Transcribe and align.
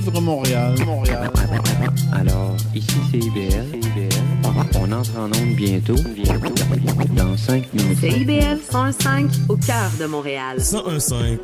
Vivre 0.00 0.20
Montréal, 0.22 0.74
Montréal. 0.86 1.30
Alors, 2.12 2.56
ici 2.74 2.96
c'est 3.10 3.18
IBL. 3.18 3.66
On 4.76 4.90
entre 4.92 5.18
en 5.18 5.26
onde 5.26 5.54
bientôt. 5.54 5.94
Bientôt. 6.14 6.54
Dans 7.14 7.36
5 7.36 7.74
minutes. 7.74 7.98
C'est 8.00 8.08
IBL 8.08 8.58
105 8.70 9.30
au 9.50 9.56
cœur 9.56 9.90
de 10.00 10.06
Montréal. 10.06 10.56
1015 10.56 11.38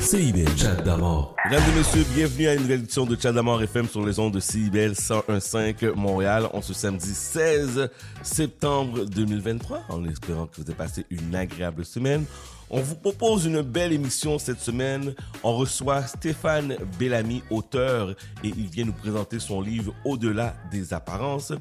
CIBL. 0.00 0.48
Chat 0.56 0.76
d'amour. 0.76 1.36
Mesdames 1.44 1.62
et 1.74 1.78
messieurs, 1.78 2.06
bienvenue 2.14 2.48
à 2.48 2.54
une 2.54 2.62
nouvelle 2.62 2.80
édition 2.80 3.04
de 3.04 3.18
Chat 3.20 3.32
d'amour 3.32 3.62
FM 3.62 3.86
sur 3.86 4.06
les 4.06 4.18
ondes 4.18 4.32
de 4.32 4.40
CIBL 4.40 4.94
1015 5.28 5.94
Montréal. 5.94 6.48
On 6.54 6.62
se 6.62 6.72
samedi 6.72 7.12
16 7.12 7.90
septembre 8.22 9.04
2023, 9.04 9.82
en 9.90 10.06
espérant 10.06 10.46
que 10.46 10.56
vous 10.56 10.62
avez 10.62 10.74
passé 10.74 11.04
une 11.10 11.34
agréable 11.34 11.84
semaine. 11.84 12.24
On 12.72 12.80
vous 12.80 12.94
propose 12.94 13.46
une 13.46 13.62
belle 13.62 13.92
émission 13.92 14.38
cette 14.38 14.60
semaine. 14.60 15.14
On 15.42 15.56
reçoit 15.56 16.06
Stéphane 16.06 16.76
Bellamy, 17.00 17.42
auteur, 17.50 18.10
et 18.44 18.48
il 18.48 18.68
vient 18.68 18.84
nous 18.84 18.92
présenter 18.92 19.40
son 19.40 19.60
livre 19.60 19.92
Au-delà 20.04 20.54
des 20.70 20.94
apparences. 20.94 21.52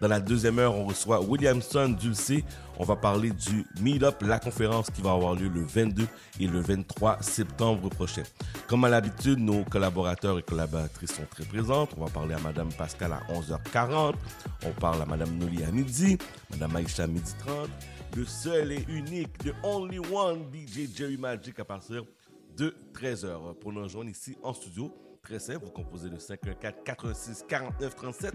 Dans 0.00 0.06
la 0.06 0.20
deuxième 0.20 0.60
heure, 0.60 0.76
on 0.76 0.84
reçoit 0.84 1.20
Williamson 1.20 1.88
Dulcé. 1.88 2.44
On 2.78 2.84
va 2.84 2.94
parler 2.94 3.30
du 3.30 3.66
Meetup, 3.80 4.22
la 4.22 4.38
conférence 4.38 4.88
qui 4.88 5.02
va 5.02 5.12
avoir 5.12 5.34
lieu 5.34 5.48
le 5.48 5.64
22 5.64 6.06
et 6.38 6.46
le 6.46 6.60
23 6.60 7.18
septembre 7.22 7.88
prochain. 7.90 8.22
Comme 8.68 8.84
à 8.84 8.88
l'habitude, 8.88 9.40
nos 9.40 9.64
collaborateurs 9.64 10.38
et 10.38 10.42
collaboratrices 10.42 11.14
sont 11.14 11.26
très 11.28 11.44
présentes. 11.44 11.90
On 11.98 12.04
va 12.04 12.10
parler 12.10 12.34
à 12.34 12.40
Madame 12.40 12.72
Pascal 12.72 13.12
à 13.12 13.20
11h40. 13.32 14.14
On 14.64 14.70
parle 14.80 15.02
à 15.02 15.06
Madame 15.06 15.36
Noli 15.38 15.64
à 15.64 15.72
midi, 15.72 16.18
Madame 16.50 16.76
Aïcha 16.76 17.02
à 17.02 17.06
midi 17.08 17.32
30 17.44 17.68
le 18.16 18.24
seul 18.24 18.72
et 18.72 18.84
unique, 18.88 19.38
the 19.38 19.54
only 19.62 19.98
one 19.98 20.44
DJ 20.52 20.88
Jerry 20.94 21.16
Magic 21.16 21.58
à 21.58 21.64
partir 21.64 22.04
de 22.56 22.74
13h. 22.92 23.54
Pour 23.58 23.72
nous 23.72 23.82
rejoindre 23.82 24.10
ici 24.10 24.36
en 24.42 24.52
studio, 24.52 24.92
très 25.22 25.38
simple, 25.38 25.64
vous 25.64 25.70
composez 25.70 26.10
le 26.10 26.18
514 26.18 26.82
86 26.84 27.44
49 27.48 27.94
37. 27.94 28.34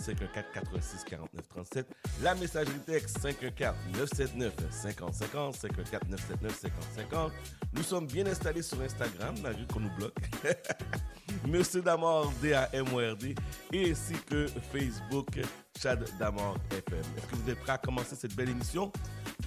514 0.00 0.44
86 0.54 1.04
49 1.04 1.48
37. 1.48 1.86
La 2.22 2.34
messagerie 2.34 2.78
texte 2.86 3.18
514 3.20 3.76
979 3.92 4.54
50 4.70 5.14
50 5.14 5.54
514 5.54 6.10
979 6.10 6.58
50 6.60 6.84
50. 6.96 7.32
Nous 7.74 7.82
sommes 7.82 8.06
bien 8.06 8.26
installés 8.26 8.62
sur 8.62 8.80
Instagram, 8.80 9.34
malgré 9.42 9.66
qu'on 9.66 9.80
nous 9.80 9.94
bloque. 9.96 10.14
Monsieur 11.46 11.82
Damord, 11.82 12.32
D-A-M-O-R-D, 12.42 13.34
et 13.72 13.90
ainsi 13.90 14.14
que 14.28 14.46
Facebook, 14.72 15.38
Chad 15.80 16.04
Damord 16.18 16.56
FM. 16.70 16.98
Est-ce 17.16 17.26
que 17.26 17.36
vous 17.36 17.50
êtes 17.50 17.60
prêts 17.60 17.72
à 17.72 17.78
commencer 17.78 18.16
cette 18.16 18.34
belle 18.34 18.50
émission? 18.50 18.90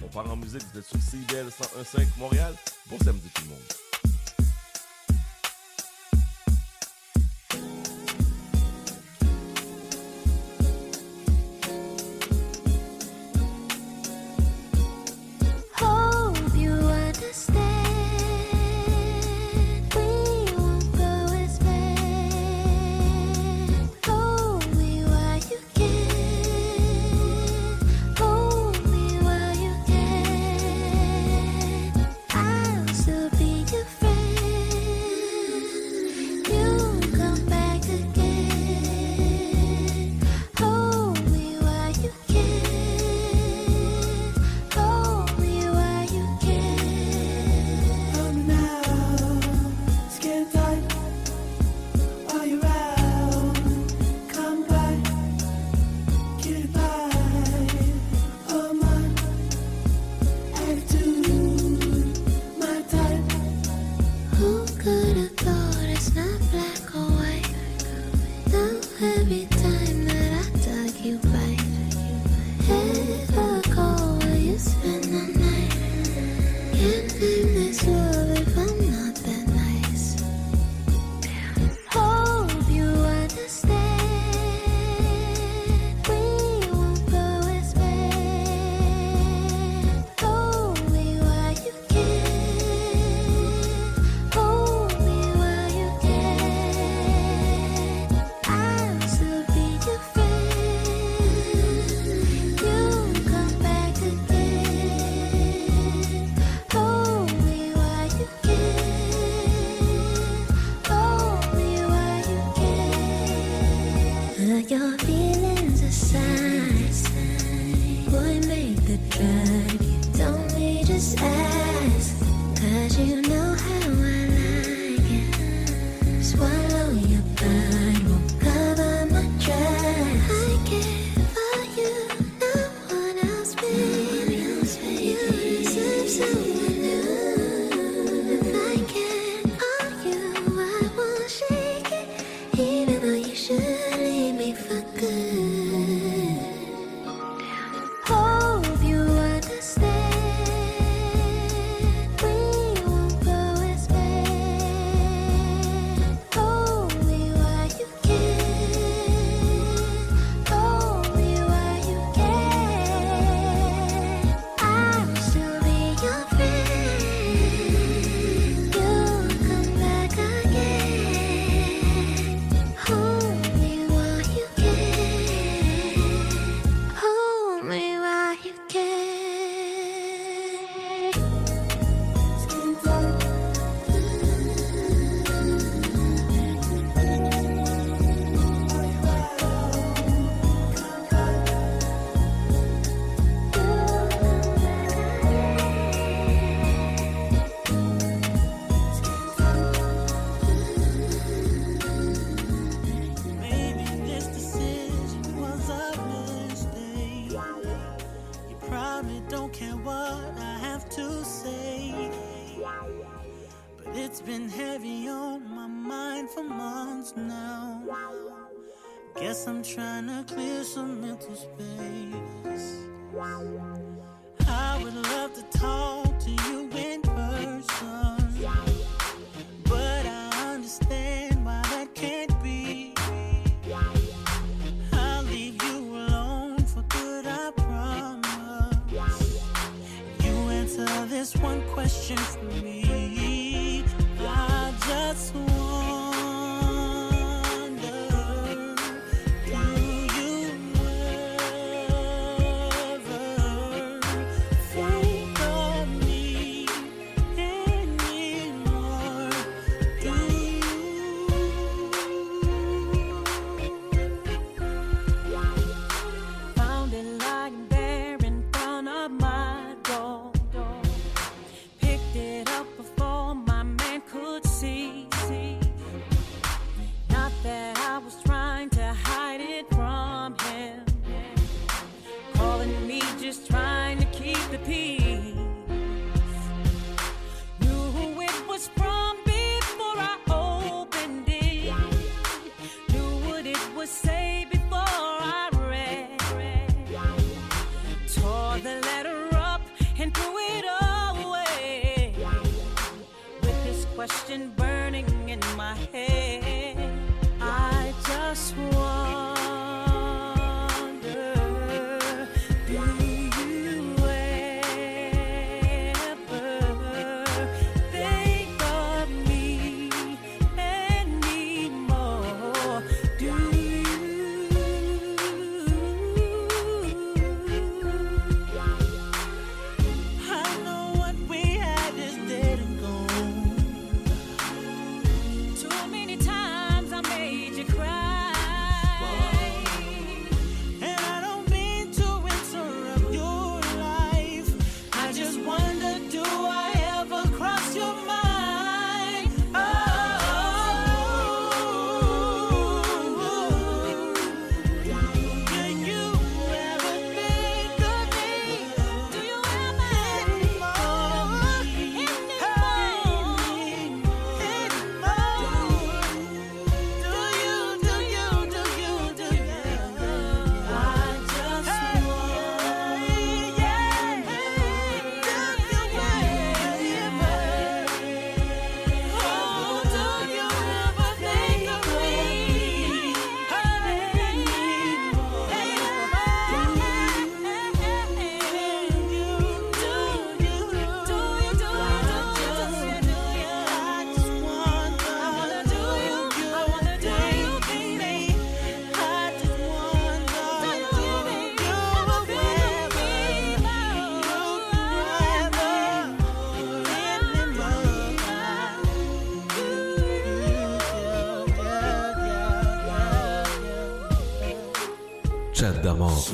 On 0.02 0.08
part 0.08 0.30
en 0.30 0.36
musique, 0.36 0.62
vous 0.72 0.78
êtes 0.78 0.86
sur 0.86 1.00
CIBL 1.00 1.48
101.5 1.48 2.06
Montréal. 2.18 2.54
Bon 2.88 2.98
samedi 2.98 3.28
tout 3.34 3.42
le 3.42 3.50
monde. 3.50 3.91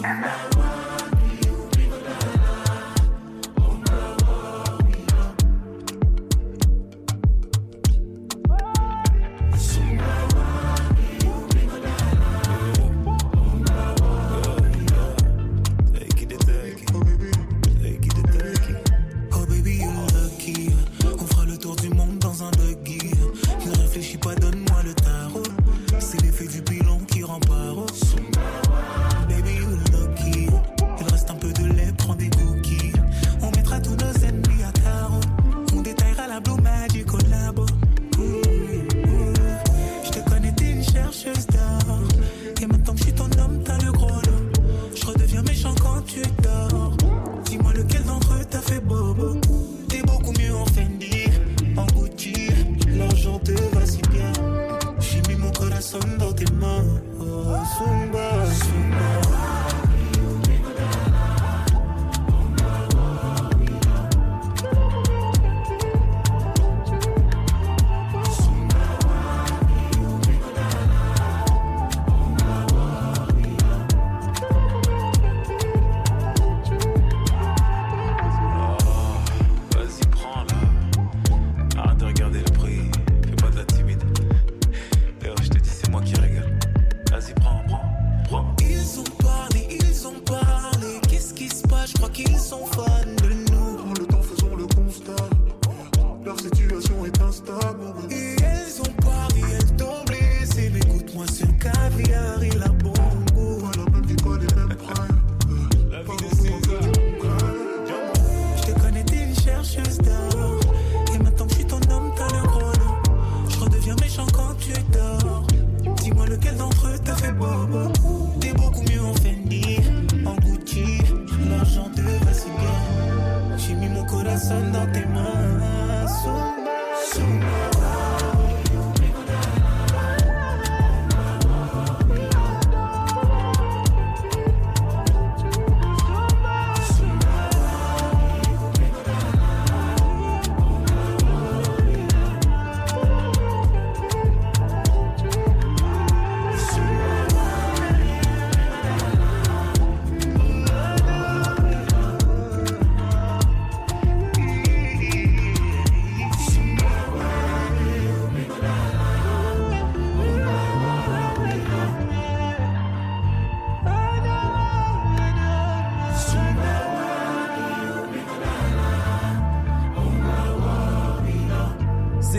D'amour. 0.03 0.38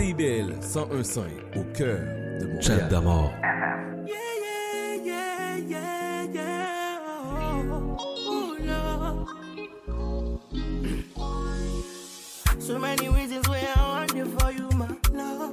CIBL 0.00 0.54
101.5 0.62 1.20
au 1.56 1.64
cœur 1.74 2.00
de 2.40 2.46
Montréal. 2.46 2.62
Chat 2.62 2.88
d'amour. 2.88 3.30
Yeah, 4.06 4.14
yeah, 4.40 4.96
yeah, 5.04 5.58
yeah, 5.68 6.24
yeah. 6.32 7.62
Lord. 8.64 9.28
So 12.58 12.78
many 12.78 13.10
reasons 13.10 13.46
why 13.46 13.60
I 13.76 14.06
want 14.06 14.14
you 14.16 14.24
for 14.38 14.50
you, 14.50 14.70
my 14.74 14.88
love. 15.12 15.52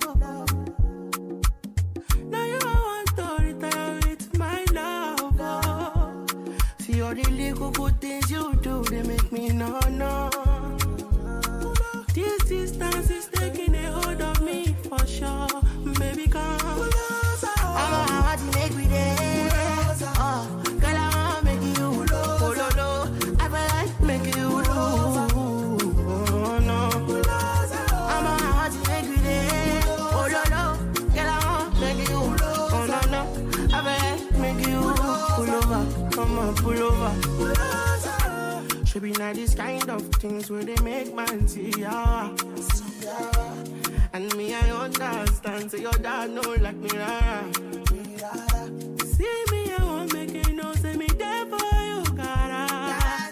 Now 2.31 2.45
you 2.45 2.59
want 2.63 3.07
to 3.17 3.43
retire 3.43 3.99
with 4.07 4.37
my 4.37 4.63
love. 4.73 5.41
oh. 5.41 6.25
See 6.79 7.01
all 7.01 7.13
the 7.13 7.29
little 7.31 7.71
good 7.71 7.99
things 7.99 8.31
you 8.31 8.53
do, 8.61 8.81
they 8.85 9.03
make 9.03 9.29
me 9.29 9.49
no, 9.49 9.77
no. 9.89 10.46
Pull 36.67 36.83
over. 36.83 37.13
Should 38.85 39.03
be 39.03 39.11
not 39.11 39.35
this 39.35 39.55
kind 39.55 39.89
of 39.89 40.01
things 40.15 40.49
where 40.49 40.63
they 40.63 40.75
make 40.83 41.13
man 41.15 41.47
see 41.47 41.71
ya. 41.77 42.29
And 44.13 44.35
me, 44.35 44.53
I 44.53 44.71
understand. 44.71 45.71
So 45.71 45.77
your 45.77 45.93
dad 45.93 46.31
know 46.31 46.55
like 46.59 46.75
me, 46.75 46.89
rara. 46.97 47.43
See 49.13 49.37
me, 49.51 49.61
I 49.77 49.83
won't 49.83 50.13
make 50.13 50.35
it 50.35 50.53
no. 50.53 50.73
Say 50.73 50.95
me 50.97 51.07
there 51.07 51.45
for 51.45 51.71
you, 51.89 52.03
cara. 52.15 53.29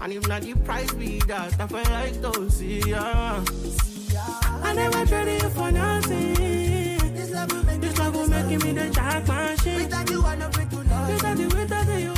And 0.00 0.12
if 0.12 0.28
not 0.28 0.42
the 0.42 0.54
price 0.64 0.92
be 0.92 1.20
that, 1.20 1.60
I 1.60 1.66
feel 1.66 1.92
like 1.92 2.20
to 2.22 2.50
see 2.50 2.80
ya. 2.80 3.40
I 4.62 4.74
never 4.74 5.06
traded 5.06 5.42
you 5.42 5.50
for 5.50 5.70
nothing. 5.70 6.34
This 7.14 7.30
love 7.30 7.52
will 7.52 7.64
make, 7.64 7.80
this 7.80 7.98
love 7.98 8.14
will 8.14 8.28
make 8.28 8.64
me 8.64 8.72
the 8.72 8.90
jack 8.90 9.26
machine. 9.26 9.82
Without 9.82 10.10
you, 10.10 10.22
I 10.22 10.36
know. 10.36 10.50
Without 11.08 11.38
you, 11.38 11.48
without 11.48 12.00
you, 12.00 12.17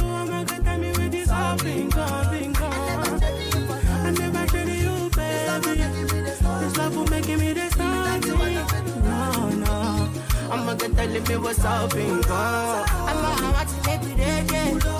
I'm 10.71 10.77
a 10.77 10.79
good 10.79 10.97
telling 10.97 11.25
me 11.25 11.37
what's 11.37 11.65
up 11.65 11.93
in 11.97 12.21
gone. 12.21 12.85
I'm 12.89 13.17
a 13.17 13.55
how 13.57 13.65
to 13.65 13.91
make 13.91 14.05
me 14.05 14.15
dead, 14.15 14.53
yeah. 14.53 15.00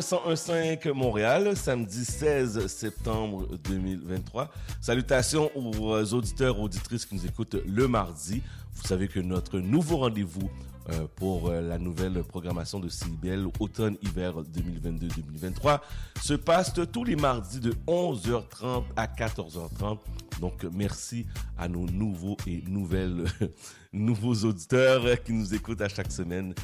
915 0.00 0.94
Montréal, 0.94 1.54
samedi 1.56 2.04
16 2.06 2.66
septembre 2.68 3.46
2023. 3.64 4.50
Salutations 4.80 5.50
aux 5.54 6.14
auditeurs, 6.14 6.58
auditrices 6.58 7.04
qui 7.04 7.16
nous 7.16 7.26
écoutent 7.26 7.56
le 7.66 7.86
mardi. 7.86 8.42
Vous 8.74 8.86
savez 8.86 9.08
que 9.08 9.20
notre 9.20 9.58
nouveau 9.58 9.98
rendez-vous 9.98 10.50
euh, 10.88 11.06
pour 11.16 11.48
euh, 11.50 11.60
la 11.60 11.76
nouvelle 11.78 12.22
programmation 12.24 12.80
de 12.80 12.88
CIBL 12.88 13.48
automne-hiver 13.60 14.36
2022-2023 14.42 15.80
se 16.22 16.32
passe 16.32 16.72
tous 16.90 17.04
les 17.04 17.16
mardis 17.16 17.60
de 17.60 17.74
11h30 17.86 18.84
à 18.96 19.06
14h30. 19.06 19.98
Donc 20.40 20.64
merci 20.72 21.26
à 21.58 21.68
nos 21.68 21.84
nouveaux 21.84 22.38
et 22.46 22.62
nouvelles 22.66 23.24
nouveaux 23.92 24.34
auditeurs 24.46 25.22
qui 25.22 25.34
nous 25.34 25.54
écoutent 25.54 25.82
à 25.82 25.88
chaque 25.90 26.10
semaine. 26.10 26.54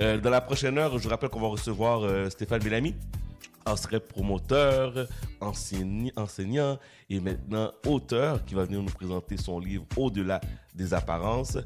Euh, 0.00 0.18
dans 0.18 0.30
la 0.30 0.40
prochaine 0.40 0.78
heure, 0.78 0.98
je 0.98 1.08
rappelle 1.08 1.28
qu'on 1.28 1.40
va 1.40 1.48
recevoir 1.48 2.02
euh, 2.02 2.30
Stéphane 2.30 2.62
Bellamy, 2.62 2.94
ancien 3.66 4.00
promoteur, 4.00 5.06
enseignant 5.40 6.78
et 7.10 7.20
maintenant 7.20 7.70
auteur 7.86 8.44
qui 8.44 8.54
va 8.54 8.64
venir 8.64 8.82
nous 8.82 8.90
présenter 8.90 9.36
son 9.36 9.60
livre 9.60 9.84
Au-delà 9.96 10.40
des 10.74 10.94
apparences. 10.94 11.58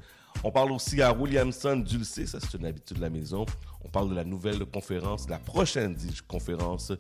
On 0.45 0.51
parle 0.51 0.73
aussi 0.73 1.01
à 1.01 1.13
Williamson 1.13 1.77
Dulcé, 1.77 2.27
ça 2.27 2.39
c'est 2.41 2.59
une 2.59 2.67
habitude 2.67 2.97
de 2.99 3.03
la 3.03 3.11
maison. 3.11 3.47
On 3.85 3.89
parle 3.89 4.11
de 4.11 4.15
la 4.15 4.25
nouvelle 4.25 4.65
conférence, 4.67 5.29
la 5.29 5.39
prochaine 5.39 5.97
conférence 6.29 6.93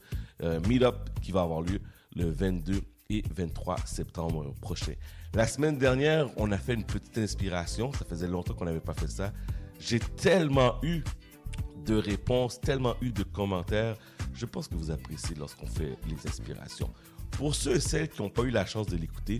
euh, 0.42 0.61
Meetup 0.68 0.95
qui 1.23 1.33
va 1.33 1.42
avoir 1.42 1.61
lieu 1.61 1.80
le 2.14 2.30
22 2.30 2.80
et 3.11 3.23
23 3.35 3.78
septembre 3.85 4.54
prochain. 4.61 4.95
La 5.35 5.47
semaine 5.47 5.76
dernière, 5.76 6.28
on 6.38 6.50
a 6.50 6.56
fait 6.59 6.75
une 6.75 6.85
petite 6.85 7.18
inspiration. 7.18 7.92
Ça 7.92 8.04
faisait 8.04 8.26
longtemps 8.26 8.54
qu'on 8.54 8.64
n'avait 8.64 8.80
pas 8.80 8.95
fait 8.95 9.09
ça. 9.11 9.33
J'ai 9.78 10.00
tellement 10.00 10.78
eu 10.83 11.02
de 11.85 11.97
réponses, 11.97 12.61
tellement 12.61 12.97
eu 13.00 13.11
de 13.11 13.23
commentaires. 13.23 13.97
Je 14.35 14.45
pense 14.47 14.68
que 14.68 14.75
vous 14.75 14.90
appréciez 14.90 15.37
lorsqu'on 15.37 15.66
fait 15.66 15.97
les 16.09 16.28
inspirations. 16.28 16.92
Pour 17.33 17.54
ceux 17.54 17.76
et 17.76 17.80
celles 17.80 18.09
qui 18.09 18.23
n'ont 18.23 18.30
pas 18.30 18.42
eu 18.42 18.50
la 18.50 18.66
chance 18.66 18.87
de 18.87 18.97
l'écouter, 18.97 19.38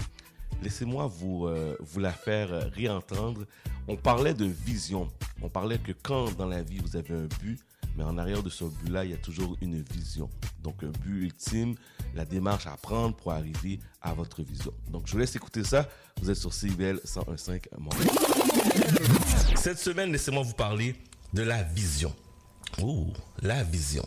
laissez-moi 0.62 1.07
vous, 1.07 1.47
euh, 1.47 1.76
vous 1.81 2.00
la 2.00 2.12
faire 2.12 2.71
réentendre. 2.73 3.45
On 3.88 3.97
parlait 3.97 4.35
de 4.35 4.45
vision. 4.45 5.09
On 5.43 5.49
parlait 5.49 5.78
que 5.78 5.93
quand 5.93 6.37
dans 6.37 6.47
la 6.47 6.62
vie 6.62 6.78
vous 6.78 6.97
avez 6.97 7.14
un 7.14 7.26
but, 7.40 7.59
mais 7.97 8.05
en 8.05 8.19
arrière 8.19 8.43
de 8.43 8.50
ce 8.50 8.64
but-là, 8.64 9.05
il 9.05 9.12
y 9.12 9.14
a 9.14 9.19
toujours 9.19 9.57
une 9.61 9.83
vision. 9.83 10.28
Donc 10.62 10.83
un 10.83 10.90
but 11.02 11.25
ultime, 11.25 11.75
la 12.14 12.25
démarche 12.25 12.66
à 12.66 12.76
prendre 12.76 13.16
pour 13.16 13.33
arriver 13.33 13.81
à 14.02 14.12
votre 14.12 14.43
vision. 14.43 14.73
Donc 14.90 15.07
je 15.07 15.12
vous 15.12 15.19
laisse 15.19 15.35
écouter 15.35 15.64
ça. 15.64 15.88
Vous 16.21 16.31
êtes 16.31 16.37
sur 16.37 16.52
CIBL 16.52 17.00
101.5 17.05 17.64
Montréal. 17.78 19.25
Cette 19.67 19.81
semaine, 19.81 20.13
laissez-moi 20.13 20.45
vous 20.45 20.53
parler 20.53 20.95
de 21.33 21.43
la 21.43 21.65
vision. 21.65 22.15
Oh, 22.81 23.13
la 23.43 23.65
vision. 23.65 24.07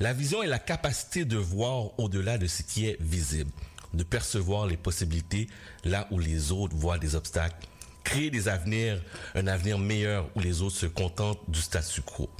La 0.00 0.14
vision 0.14 0.42
est 0.42 0.46
la 0.46 0.58
capacité 0.58 1.26
de 1.26 1.36
voir 1.36 1.90
au-delà 2.00 2.38
de 2.38 2.46
ce 2.46 2.62
qui 2.62 2.86
est 2.86 2.96
visible. 3.02 3.50
de 3.92 4.02
percevoir 4.02 4.66
les 4.66 4.78
possibilités 4.78 5.46
là 5.84 6.08
où 6.10 6.18
les 6.18 6.52
autres 6.52 6.74
voient 6.74 6.96
des 6.96 7.16
obstacles, 7.16 7.68
créer 8.02 8.30
des 8.30 8.48
avenirs, 8.48 8.98
un 9.34 9.46
avenir 9.46 9.78
meilleur 9.78 10.26
où 10.36 10.40
les 10.40 10.62
autres 10.62 10.76
se 10.76 10.86
contentent 10.86 11.42
du 11.48 11.60
statu 11.60 12.00
quo. 12.00 12.30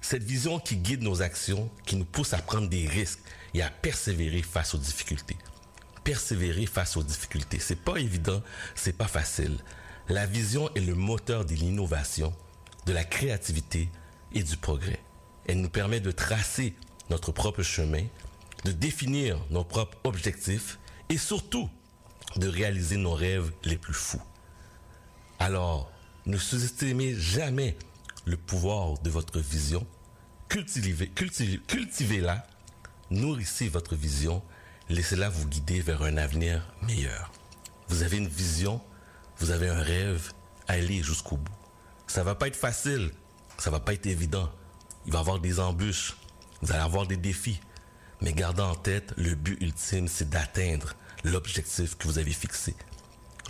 Cette 0.00 0.22
vision 0.22 0.60
qui 0.60 0.76
guide 0.76 1.02
nos 1.02 1.22
actions, 1.22 1.68
qui 1.86 1.96
nous 1.96 2.04
pousse 2.04 2.34
à 2.34 2.38
prendre 2.38 2.68
des 2.68 2.86
risques 2.86 3.18
et 3.52 3.62
à 3.62 3.68
persévérer 3.68 4.42
face 4.42 4.76
aux 4.76 4.78
difficultés. 4.78 5.36
Persévérer 6.04 6.66
face 6.66 6.96
aux 6.96 7.02
difficultés, 7.02 7.58
c'est 7.58 7.82
pas 7.82 7.96
évident, 7.96 8.44
c'est 8.76 8.96
pas 8.96 9.08
facile. 9.08 9.58
La 10.08 10.24
vision 10.24 10.72
est 10.76 10.80
le 10.80 10.94
moteur 10.94 11.44
de 11.44 11.54
l'innovation, 11.54 12.32
de 12.86 12.92
la 12.92 13.02
créativité 13.02 13.88
et 14.32 14.44
du 14.44 14.56
progrès. 14.56 15.00
Elle 15.46 15.60
nous 15.60 15.68
permet 15.68 15.98
de 15.98 16.12
tracer 16.12 16.76
notre 17.10 17.32
propre 17.32 17.64
chemin, 17.64 18.04
de 18.64 18.70
définir 18.70 19.38
nos 19.50 19.64
propres 19.64 19.98
objectifs 20.04 20.78
et 21.08 21.18
surtout 21.18 21.68
de 22.36 22.46
réaliser 22.46 22.96
nos 22.96 23.14
rêves 23.14 23.50
les 23.64 23.76
plus 23.76 23.94
fous. 23.94 24.22
Alors, 25.40 25.90
ne 26.24 26.36
sous-estimez 26.36 27.14
jamais 27.14 27.76
le 28.26 28.36
pouvoir 28.36 28.98
de 28.98 29.10
votre 29.10 29.40
vision. 29.40 29.84
Cultivez, 30.48 31.08
cultivez, 31.08 31.58
cultivez-la, 31.66 32.46
nourrissez 33.10 33.68
votre 33.68 33.96
vision, 33.96 34.40
laissez-la 34.88 35.28
vous 35.28 35.48
guider 35.48 35.80
vers 35.80 36.02
un 36.02 36.16
avenir 36.16 36.72
meilleur. 36.82 37.32
Vous 37.88 38.02
avez 38.02 38.18
une 38.18 38.28
vision, 38.28 38.80
vous 39.38 39.50
avez 39.50 39.68
un 39.68 39.80
rêve, 39.80 40.32
allez 40.68 41.02
jusqu'au 41.02 41.36
bout. 41.36 41.52
Ça 42.06 42.22
va 42.22 42.34
pas 42.34 42.48
être 42.48 42.56
facile, 42.56 43.10
ça 43.58 43.70
va 43.70 43.80
pas 43.80 43.92
être 43.92 44.06
évident. 44.06 44.50
Il 45.06 45.12
va 45.12 45.18
y 45.18 45.20
avoir 45.20 45.38
des 45.38 45.60
embûches, 45.60 46.16
vous 46.62 46.72
allez 46.72 46.82
avoir 46.82 47.06
des 47.06 47.16
défis. 47.16 47.60
Mais 48.20 48.32
gardez 48.32 48.62
en 48.62 48.74
tête, 48.74 49.12
le 49.16 49.34
but 49.34 49.60
ultime, 49.60 50.08
c'est 50.08 50.30
d'atteindre 50.30 50.94
l'objectif 51.24 51.96
que 51.96 52.08
vous 52.08 52.18
avez 52.18 52.32
fixé. 52.32 52.74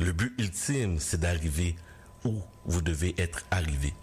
Le 0.00 0.12
but 0.12 0.34
ultime, 0.38 0.98
c'est 0.98 1.20
d'arriver 1.20 1.76
où 2.24 2.42
vous 2.64 2.82
devez 2.82 3.14
être 3.18 3.44
arrivé. 3.50 3.94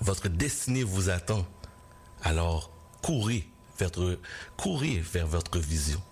Votre 0.00 0.28
destinée 0.28 0.82
vous 0.82 1.10
attend. 1.10 1.46
Alors, 2.22 2.70
courez 3.02 3.48
vers, 3.78 3.90
courez 4.56 4.98
vers 4.98 5.26
votre 5.26 5.58
vision. 5.58 6.02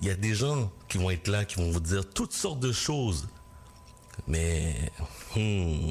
Il 0.00 0.08
y 0.08 0.10
a 0.10 0.16
des 0.16 0.34
gens 0.34 0.72
qui 0.88 0.98
vont 0.98 1.10
être 1.10 1.28
là, 1.28 1.44
qui 1.44 1.56
vont 1.56 1.70
vous 1.70 1.80
dire 1.80 2.08
toutes 2.08 2.32
sortes 2.32 2.60
de 2.60 2.72
choses. 2.72 3.28
Mais 4.26 4.92
hmm, 5.36 5.90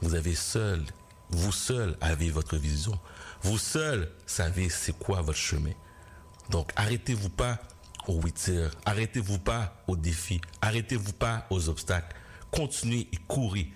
vous 0.00 0.14
avez 0.14 0.34
seul, 0.34 0.84
vous 1.30 1.52
seul 1.52 1.96
avez 2.00 2.30
votre 2.30 2.56
vision. 2.56 2.98
Vous 3.42 3.58
seul 3.58 4.10
savez 4.26 4.68
c'est 4.68 4.96
quoi 4.96 5.22
votre 5.22 5.38
chemin. 5.38 5.72
Donc 6.50 6.72
arrêtez-vous 6.76 7.30
pas 7.30 7.58
aux 8.06 8.20
tirs, 8.28 8.70
arrêtez-vous 8.84 9.38
pas 9.38 9.82
aux 9.88 9.96
défis, 9.96 10.40
arrêtez-vous 10.60 11.12
pas 11.12 11.46
aux 11.50 11.68
obstacles. 11.68 12.14
Continuez 12.50 13.08
et 13.12 13.18
courez 13.26 13.72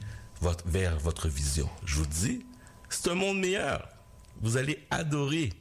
vers 0.67 0.99
votre 0.99 1.29
vision. 1.29 1.69
Je 1.85 1.97
vous 1.97 2.07
dis, 2.07 2.45
c'est 2.89 3.11
un 3.11 3.15
monde 3.15 3.39
meilleur. 3.39 3.89
Vous 4.41 4.57
allez 4.57 4.87
adorer, 4.91 5.53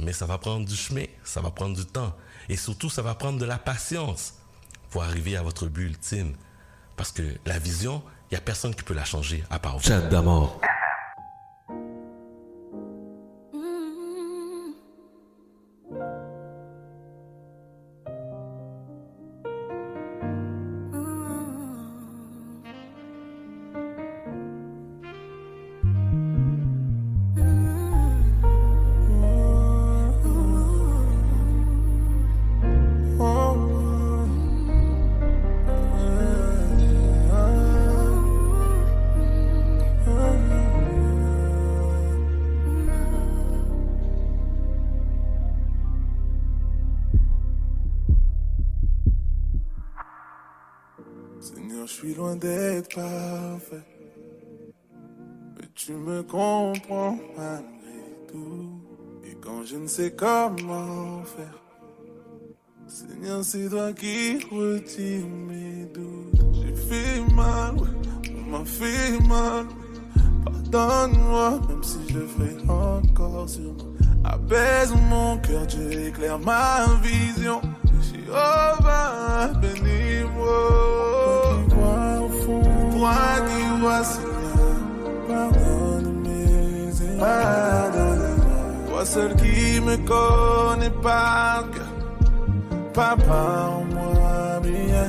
mais 0.00 0.12
ça 0.12 0.26
va 0.26 0.38
prendre 0.38 0.66
du 0.66 0.76
chemin, 0.76 1.04
ça 1.24 1.40
va 1.40 1.50
prendre 1.50 1.76
du 1.76 1.86
temps. 1.86 2.14
Et 2.48 2.56
surtout, 2.56 2.90
ça 2.90 3.02
va 3.02 3.14
prendre 3.14 3.38
de 3.38 3.44
la 3.44 3.58
patience 3.58 4.34
pour 4.90 5.02
arriver 5.02 5.36
à 5.36 5.42
votre 5.42 5.66
but 5.66 5.86
ultime. 5.86 6.34
Parce 6.98 7.12
que 7.12 7.22
la 7.46 7.58
vision, 7.58 8.02
il 8.30 8.34
n'y 8.34 8.38
a 8.38 8.40
personne 8.42 8.74
qui 8.74 8.82
peut 8.82 8.92
la 8.92 9.06
changer 9.06 9.42
à 9.48 9.58
part 9.58 9.78
vous. 9.78 9.84
Je 59.70 59.76
ne 59.76 59.86
sais 59.86 60.12
comment 60.12 61.22
faire, 61.24 61.60
Seigneur, 62.86 63.44
c'est 63.44 63.68
toi 63.68 63.92
qui 63.92 64.38
retire 64.50 65.26
mes 65.26 65.84
doutes. 65.92 66.40
J'ai 66.54 66.74
fait 66.74 67.34
mal, 67.34 67.74
ouais, 67.74 67.88
on 68.34 68.50
m'a 68.50 68.64
fait 68.64 69.18
mal. 69.28 69.66
Pardonne-moi, 70.70 71.60
même 71.68 71.82
si 71.82 71.98
je 72.08 72.14
le 72.18 72.26
ferai 72.26 72.56
encore 72.66 73.48
sur 73.48 73.74
moi. 73.74 73.84
Apaise 74.24 74.94
mon 75.10 75.36
cœur, 75.38 75.66
Dieu 75.66 76.06
éclaire 76.06 76.38
ma 76.38 76.86
vision. 77.02 77.60
Jéhovah, 78.00 79.48
bénis-moi. 79.60 80.58
Toi 81.68 82.22
au 82.22 82.28
fond, 82.42 82.90
toi 82.96 83.16
qui 83.46 83.80
vois, 83.80 84.04
Seigneur, 84.04 84.78
pardonne 85.28 86.22
mes 86.22 87.02
erreurs. 87.02 88.17
Pardonne-moi. 88.98 89.04
Toi 89.04 89.04
seul 89.04 89.34
qui 89.36 89.80
me 89.80 89.96
connais 89.98 90.90
par 91.02 91.64
cœur. 91.70 91.86
Papa, 92.92 93.70
en 93.70 93.84
moi 93.94 94.60
bien. 94.62 95.08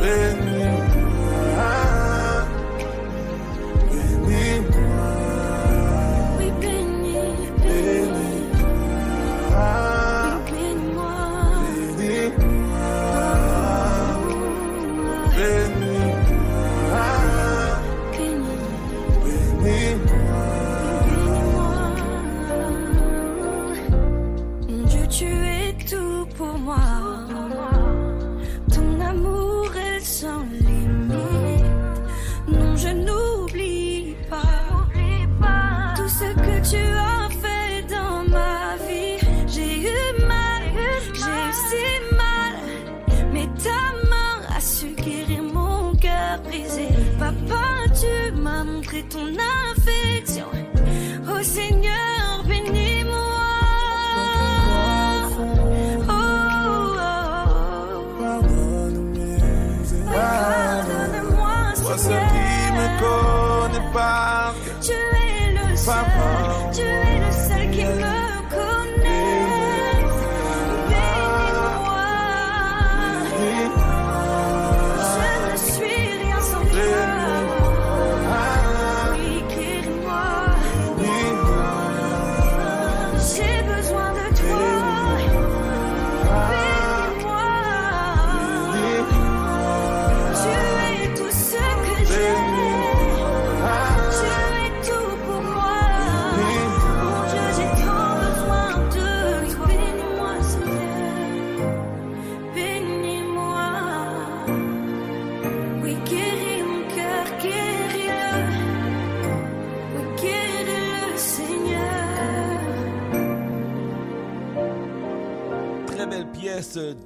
Bénis-moi. 0.00 0.45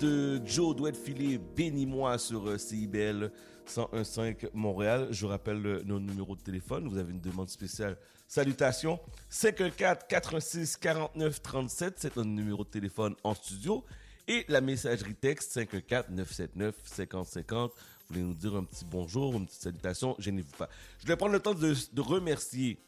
De 0.01 0.41
Joe 0.47 0.75
doit 0.75 0.93
filée 0.93 1.39
Bénis-moi 1.39 2.17
sur 2.17 2.49
euh, 2.49 2.57
CIBL 2.57 3.31
101.5 3.69 4.49
Montréal. 4.55 5.09
Je 5.11 5.27
rappelle 5.27 5.67
euh, 5.67 5.83
nos 5.85 6.01
numéros 6.01 6.35
de 6.35 6.41
téléphone. 6.41 6.89
Vous 6.89 6.97
avez 6.97 7.13
une 7.13 7.21
demande 7.21 7.51
spéciale. 7.51 7.99
Salutations. 8.27 8.99
514 9.29 10.07
86 10.09 10.77
49 10.79 11.43
37. 11.43 11.95
C'est 11.99 12.17
notre 12.17 12.31
numéro 12.31 12.65
de 12.65 12.71
téléphone 12.71 13.15
en 13.25 13.35
studio. 13.35 13.85
Et 14.27 14.47
la 14.49 14.63
messagerie 14.63 15.15
texte 15.15 15.53
514 15.53 16.07
979 16.11 16.75
50 16.83 17.27
50. 17.27 17.73
Vous 17.73 17.79
voulez 18.09 18.23
nous 18.23 18.35
dire 18.35 18.57
un 18.57 18.65
petit 18.65 18.87
bonjour, 18.91 19.35
une 19.35 19.47
petite 19.47 19.61
salutation, 19.61 20.17
gênez-vous 20.19 20.57
pas. 20.57 20.69
Je 21.01 21.07
vais 21.07 21.17
prendre 21.17 21.33
le 21.33 21.41
temps 21.41 21.55
de, 21.55 21.75
de 21.93 22.01
remercier 22.01 22.79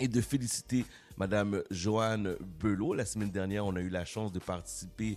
et 0.00 0.08
de 0.08 0.20
féliciter 0.20 0.84
Madame 1.16 1.62
Joanne 1.70 2.36
Belot. 2.60 2.92
La 2.92 3.04
semaine 3.04 3.30
dernière, 3.30 3.64
on 3.64 3.76
a 3.76 3.80
eu 3.80 3.88
la 3.88 4.04
chance 4.04 4.32
de 4.32 4.38
participer 4.38 5.16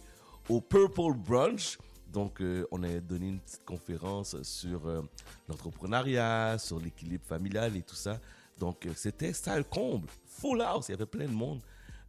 au 0.49 0.59
Purple 0.59 1.13
Brunch. 1.15 1.77
Donc, 2.07 2.41
euh, 2.41 2.65
on 2.71 2.81
a 2.81 2.99
donné 2.99 3.27
une 3.27 3.39
petite 3.39 3.63
conférence 3.63 4.41
sur 4.41 4.87
euh, 4.87 5.03
l'entrepreneuriat, 5.47 6.57
sur 6.57 6.79
l'équilibre 6.79 7.23
familial 7.23 7.77
et 7.77 7.83
tout 7.83 7.95
ça. 7.95 8.19
Donc, 8.57 8.85
euh, 8.85 8.91
c'était 8.95 9.31
ça 9.31 9.55
le 9.55 9.63
comble. 9.63 10.07
Full 10.25 10.61
house, 10.61 10.89
il 10.89 10.93
y 10.93 10.95
avait 10.95 11.05
plein 11.05 11.27
de 11.27 11.33
monde. 11.33 11.61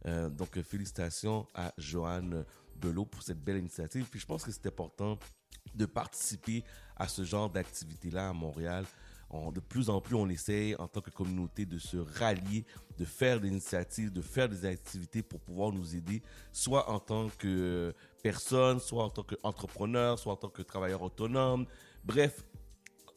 Euh, 0.07 0.27
donc, 0.29 0.59
félicitations 0.63 1.45
à 1.53 1.71
Joanne 1.77 2.43
Belot 2.75 3.05
pour 3.05 3.21
cette 3.21 3.39
belle 3.39 3.57
initiative. 3.57 4.07
Puis, 4.09 4.19
je 4.19 4.25
pense 4.25 4.43
que 4.43 4.51
c'est 4.51 4.65
important 4.65 5.19
de 5.75 5.85
participer 5.85 6.63
à 6.97 7.07
ce 7.07 7.23
genre 7.23 7.49
d'activité-là 7.49 8.29
à 8.29 8.33
Montréal. 8.33 8.85
De 9.53 9.61
plus 9.61 9.89
en 9.89 10.01
plus, 10.01 10.15
on 10.15 10.27
essaye 10.27 10.75
en 10.75 10.89
tant 10.89 10.99
que 10.99 11.09
communauté 11.09 11.65
de 11.65 11.77
se 11.77 11.95
rallier, 11.95 12.65
de 12.97 13.05
faire 13.05 13.39
des 13.39 13.47
initiatives, 13.47 14.11
de 14.11 14.21
faire 14.21 14.49
des 14.49 14.65
activités 14.65 15.23
pour 15.23 15.39
pouvoir 15.39 15.71
nous 15.71 15.95
aider, 15.95 16.21
soit 16.51 16.89
en 16.89 16.99
tant 16.99 17.29
que 17.37 17.93
personne, 18.21 18.81
soit 18.81 19.05
en 19.05 19.09
tant 19.09 19.23
qu'entrepreneur, 19.23 20.19
soit 20.19 20.33
en 20.33 20.35
tant 20.35 20.49
que 20.49 20.61
travailleur 20.61 21.01
autonome. 21.01 21.65
Bref, 22.03 22.43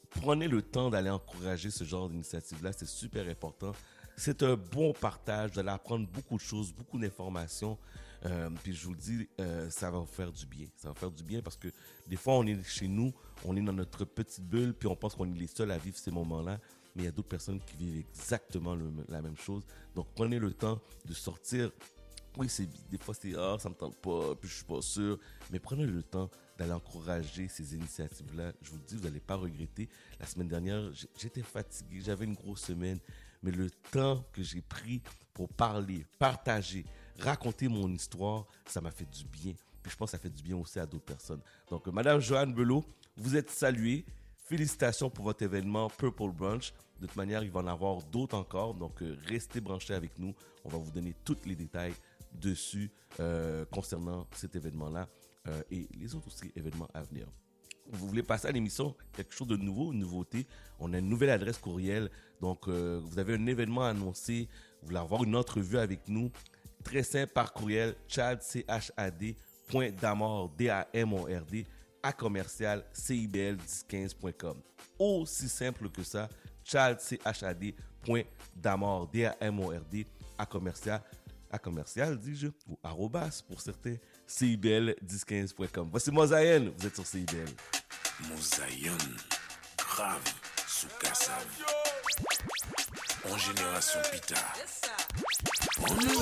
prenez 0.08 0.46
le 0.46 0.62
temps 0.62 0.88
d'aller 0.88 1.10
encourager 1.10 1.70
ce 1.70 1.82
genre 1.82 2.08
d'initiative-là, 2.08 2.72
c'est 2.72 2.86
super 2.86 3.28
important. 3.28 3.72
C'est 4.16 4.44
un 4.44 4.54
bon 4.54 4.92
partage, 4.92 5.50
vous 5.50 5.58
allez 5.58 5.70
apprendre 5.70 6.06
beaucoup 6.06 6.36
de 6.36 6.42
choses, 6.42 6.72
beaucoup 6.72 6.98
d'informations. 6.98 7.76
Euh, 8.26 8.48
puis 8.62 8.74
je 8.74 8.86
vous 8.86 8.92
le 8.92 8.98
dis, 8.98 9.28
euh, 9.40 9.68
ça 9.70 9.90
va 9.90 9.98
vous 9.98 10.06
faire 10.06 10.32
du 10.32 10.46
bien. 10.46 10.66
Ça 10.76 10.88
va 10.88 10.94
vous 10.94 11.00
faire 11.00 11.10
du 11.10 11.22
bien 11.22 11.42
parce 11.42 11.56
que 11.56 11.68
des 12.06 12.16
fois, 12.16 12.34
on 12.34 12.46
est 12.46 12.62
chez 12.64 12.88
nous, 12.88 13.12
on 13.44 13.56
est 13.56 13.60
dans 13.60 13.72
notre 13.72 14.04
petite 14.04 14.44
bulle, 14.44 14.74
puis 14.74 14.88
on 14.88 14.96
pense 14.96 15.14
qu'on 15.14 15.30
est 15.32 15.38
les 15.38 15.46
seuls 15.46 15.70
à 15.70 15.78
vivre 15.78 15.96
ces 15.96 16.10
moments-là. 16.10 16.58
Mais 16.96 17.02
il 17.02 17.04
y 17.06 17.08
a 17.08 17.12
d'autres 17.12 17.28
personnes 17.28 17.60
qui 17.60 17.76
vivent 17.76 18.04
exactement 18.08 18.76
la 19.08 19.20
même 19.20 19.36
chose. 19.36 19.64
Donc 19.94 20.06
prenez 20.14 20.38
le 20.38 20.52
temps 20.52 20.80
de 21.04 21.12
sortir 21.12 21.70
oui, 22.36 22.48
des 22.90 22.98
fois 22.98 23.14
c'est 23.14 23.34
ah 23.36 23.56
ça 23.60 23.68
me 23.68 23.74
tente 23.74 23.96
pas, 23.96 24.34
puis 24.34 24.48
je 24.48 24.56
suis 24.56 24.64
pas 24.64 24.82
sûr, 24.82 25.18
mais 25.50 25.58
prenez 25.58 25.86
le 25.86 26.02
temps 26.02 26.28
d'aller 26.58 26.72
encourager 26.72 27.48
ces 27.48 27.74
initiatives-là. 27.74 28.52
Je 28.62 28.70
vous 28.70 28.76
le 28.76 28.82
dis, 28.82 28.96
vous 28.96 29.04
n'allez 29.04 29.20
pas 29.20 29.36
regretter. 29.36 29.88
La 30.18 30.26
semaine 30.26 30.48
dernière, 30.48 30.90
j'étais 31.16 31.42
fatigué, 31.42 32.00
j'avais 32.00 32.24
une 32.24 32.34
grosse 32.34 32.62
semaine, 32.62 32.98
mais 33.42 33.50
le 33.50 33.70
temps 33.70 34.24
que 34.32 34.42
j'ai 34.42 34.62
pris 34.62 35.00
pour 35.32 35.48
parler, 35.48 36.06
partager, 36.18 36.84
raconter 37.18 37.68
mon 37.68 37.88
histoire, 37.92 38.46
ça 38.66 38.80
m'a 38.80 38.90
fait 38.90 39.08
du 39.10 39.24
bien. 39.24 39.54
Puis 39.84 39.92
je 39.92 39.96
pense 39.96 40.10
que 40.10 40.16
ça 40.16 40.18
fait 40.18 40.30
du 40.30 40.42
bien 40.42 40.56
aussi 40.56 40.78
à 40.80 40.86
d'autres 40.86 41.04
personnes. 41.04 41.40
Donc, 41.70 41.86
euh, 41.86 41.92
Madame 41.92 42.18
Joanne 42.20 42.54
Belot, 42.54 42.84
vous 43.16 43.36
êtes 43.36 43.50
saluée. 43.50 44.04
Félicitations 44.46 45.10
pour 45.10 45.26
votre 45.26 45.42
événement 45.42 45.88
Purple 45.90 46.30
Brunch. 46.30 46.72
De 47.00 47.06
toute 47.06 47.16
manière, 47.16 47.42
il 47.42 47.50
va 47.50 47.60
en 47.60 47.66
avoir 47.66 48.02
d'autres 48.02 48.36
encore. 48.36 48.74
Donc, 48.74 49.02
euh, 49.02 49.16
restez 49.26 49.60
branchés 49.60 49.94
avec 49.94 50.18
nous. 50.18 50.34
On 50.64 50.70
va 50.70 50.78
vous 50.78 50.90
donner 50.90 51.14
tous 51.24 51.36
les 51.44 51.54
détails 51.54 51.92
dessus 52.32 52.90
euh, 53.20 53.64
concernant 53.66 54.26
cet 54.32 54.56
événement-là 54.56 55.08
et 55.70 55.86
les 56.00 56.14
autres 56.14 56.28
aussi 56.28 56.50
événements 56.56 56.88
à 56.94 57.02
venir. 57.02 57.26
Vous 57.92 58.08
voulez 58.08 58.22
passer 58.22 58.48
à 58.48 58.50
l'émission? 58.50 58.96
Quelque 59.12 59.34
chose 59.34 59.46
de 59.46 59.58
nouveau, 59.58 59.92
une 59.92 59.98
nouveauté, 59.98 60.46
on 60.80 60.94
a 60.94 60.98
une 60.98 61.08
nouvelle 61.10 61.28
adresse 61.28 61.58
courriel. 61.58 62.10
Donc, 62.40 62.66
vous 62.66 63.18
avez 63.18 63.34
un 63.34 63.46
événement 63.46 63.82
à 63.82 63.90
annoncer, 63.90 64.48
vous 64.80 64.88
voulez 64.88 65.00
avoir 65.00 65.22
une 65.22 65.36
entrevue 65.36 65.76
avec 65.76 66.08
nous, 66.08 66.30
très 66.84 67.02
simple 67.02 67.32
par 67.32 67.52
courriel, 67.52 67.96
chad, 68.06 68.40
C-H-A-D, 68.42 69.34
point 69.68 69.90
d'amord, 69.90 70.50
D-A-M-O-R-D, 70.50 71.66
à 72.02 72.12
commercial, 72.12 72.84
CIBL1015.com. 72.94 74.60
Aussi 74.98 75.48
simple 75.48 75.88
que 75.88 76.02
ça, 76.02 76.28
chad, 76.62 77.00
C-H-A-D, 77.00 77.74
point 78.04 78.22
d'amord, 78.54 79.08
D-A-M-O-R-D, 79.08 80.06
à 80.38 80.46
commercial, 80.46 81.02
à 81.50 81.58
commercial, 81.58 82.18
dis-je, 82.18 82.48
ou 82.68 82.78
arrobas 82.82 83.42
pour 83.48 83.60
certains, 83.60 83.96
CIBL1015.com. 84.28 85.88
Voici 85.90 86.10
Mosaïen, 86.10 86.70
vous 86.76 86.86
êtes 86.86 86.94
sur 86.94 87.06
CIBL. 87.06 87.48
Mosaïon, 88.28 88.96
grave, 89.78 90.22
sous 90.66 90.88
Kassav. 91.00 91.46
En 93.26 93.38
génération 93.38 94.00
Pita. 94.10 94.36
On 95.80 95.94
nous 95.94 96.20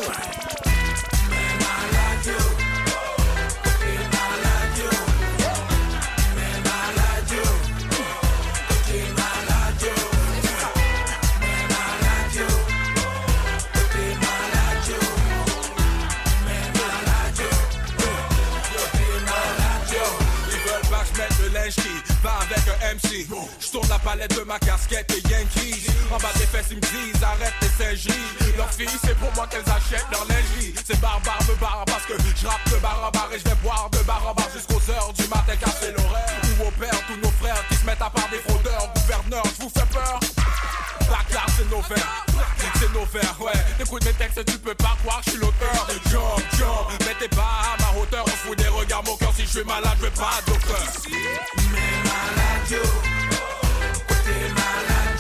MC. 23.13 23.27
Je 23.61 23.71
tourne 23.71 23.89
la 23.89 23.99
palette 23.99 24.37
de 24.37 24.43
ma 24.43 24.59
casquette 24.59 25.13
et 25.13 25.29
Yankees. 25.29 25.87
En 26.11 26.19
bas 26.19 26.33
des 26.35 26.47
fesses, 26.47 26.67
ils 26.71 26.77
me 26.77 26.81
disent 26.81 27.23
arrête 27.23 27.53
tes 27.61 27.69
singeries. 27.69 28.57
Leurs 28.57 28.73
filles, 28.73 28.99
c'est 29.05 29.17
pour 29.17 29.33
moi 29.35 29.47
qu'elles 29.51 29.69
achètent 29.69 30.07
leur 30.11 30.25
lingerie. 30.27 30.75
C'est 30.85 31.01
barbare, 31.01 31.39
me 31.49 31.55
barre 31.61 31.85
parce 31.87 32.05
que 32.07 32.15
je 32.37 32.47
rappe 32.47 32.71
de 32.71 32.77
bar 32.77 33.05
en 33.07 33.11
bar 33.11 33.29
et 33.35 33.39
je 33.39 33.45
vais 33.45 33.57
boire 33.63 33.89
de 33.91 33.99
bar 33.99 34.27
en 34.29 34.35
bar 34.35 34.49
jusqu'aux 34.53 34.91
heures 34.91 35.13
du 35.13 35.27
matin 35.29 35.55
car 35.61 35.73
c'est 35.79 35.93
l'horaire. 35.93 36.41
Où 36.59 36.69
opèrent 36.69 37.07
tous 37.07 37.17
nos 37.17 37.33
frères 37.41 37.63
qui 37.69 37.77
se 37.77 37.87
mettent 37.87 38.03
à 38.03 38.11
part 38.11 38.29
des 38.31 38.39
fraudeurs. 38.39 38.93
Gouverneur, 38.95 39.43
je 39.45 39.63
vous 39.63 39.71
fais 39.71 39.87
peur. 39.93 40.42
Bacard, 41.13 41.47
c'est 41.59 41.71
nos 41.71 41.83
vers. 41.83 42.25
C'est 42.81 42.93
nos 42.95 43.05
vers, 43.05 43.37
ouais. 43.43 43.53
Écoute 43.79 44.03
mes 44.07 44.15
textes, 44.15 44.43
tu 44.47 44.59
peux 44.59 44.75
pas 44.75 44.97
croire 45.03 45.21
que 45.21 45.27
je 45.27 45.31
suis 45.33 45.41
l'auteur. 45.41 45.87
Jump, 46.11 46.41
jump, 46.59 46.89
mais 47.01 47.15
t'es 47.21 47.29
pas 47.29 47.43
à 47.43 47.77
ma 47.83 48.01
hauteur. 48.01 48.25
On 48.27 48.31
fout 48.31 48.57
des 48.57 48.69
regards, 48.69 49.05
mon 49.05 49.17
cœur. 49.17 49.31
Si 49.37 49.43
je 49.43 49.49
suis 49.49 49.65
malade, 49.65 49.93
je 49.99 50.05
vais 50.05 50.11
pas 50.11 50.41
docteur. 50.47 50.79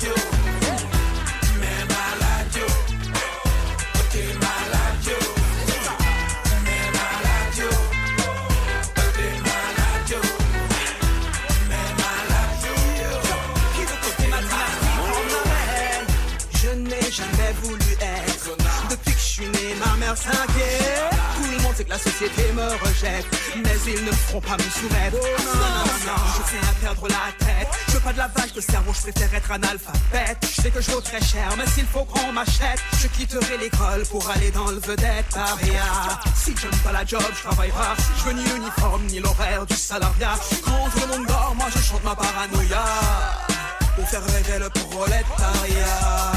Je 0.01 0.42
s'inquiète. 20.17 21.11
Tout 21.37 21.51
le 21.51 21.63
monde 21.63 21.75
sait 21.77 21.85
que 21.85 21.91
la 21.91 21.99
société 21.99 22.53
me 22.53 22.63
rejette. 22.63 23.27
Mais 23.57 23.93
ils 23.93 24.05
ne 24.05 24.13
feront 24.13 24.41
pas 24.41 24.57
me 24.57 24.63
soumettre. 24.63 25.17
non, 25.17 25.55
non, 25.55 25.69
non, 25.69 26.13
non, 26.13 26.23
je 26.37 26.43
fais 26.51 26.67
à 26.67 26.73
perdre 26.81 27.09
la 27.09 27.45
tête. 27.45 27.69
Je 27.89 27.93
veux 27.93 28.01
pas 28.01 28.13
de 28.13 28.19
lavage 28.19 28.53
de 28.53 28.61
cerveau, 28.61 28.93
je 28.95 29.11
préfère 29.11 29.35
être 29.35 29.51
analphabète. 29.51 30.39
Je 30.43 30.63
sais 30.63 30.71
que 30.71 30.81
je 30.81 30.91
vaux 30.91 31.01
très 31.01 31.21
cher, 31.21 31.49
mais 31.57 31.67
s'il 31.67 31.87
faut 31.87 32.05
qu'on 32.05 32.33
m'achète, 32.33 32.81
je 33.01 33.09
quitterai 33.09 33.59
l'école 33.59 34.03
pour 34.11 34.29
aller 34.31 34.51
dans 34.51 34.67
le 34.67 34.79
vedette 34.79 35.27
paria. 35.33 35.83
Si 36.35 36.55
j'aime 36.61 36.81
pas 36.85 36.93
la 36.93 37.05
job, 37.05 37.23
je 37.35 37.43
travaille 37.43 37.71
pas. 37.71 37.95
Je 38.19 38.25
veux 38.25 38.33
ni 38.33 38.45
l'uniforme, 38.45 39.05
ni 39.07 39.21
l'horaire 39.21 39.67
du 39.67 39.77
salariat. 39.77 40.35
Quand 40.65 40.91
tout 40.91 41.01
le 41.01 41.19
monde 41.19 41.27
dort, 41.27 41.55
moi 41.57 41.67
je 41.75 41.81
chante 41.81 42.05
ma 42.05 42.15
paranoïa. 42.15 42.85
Pour 43.97 44.09
faire 44.09 44.25
rêver 44.25 44.59
le 44.59 44.69
prolétariat. 44.71 46.33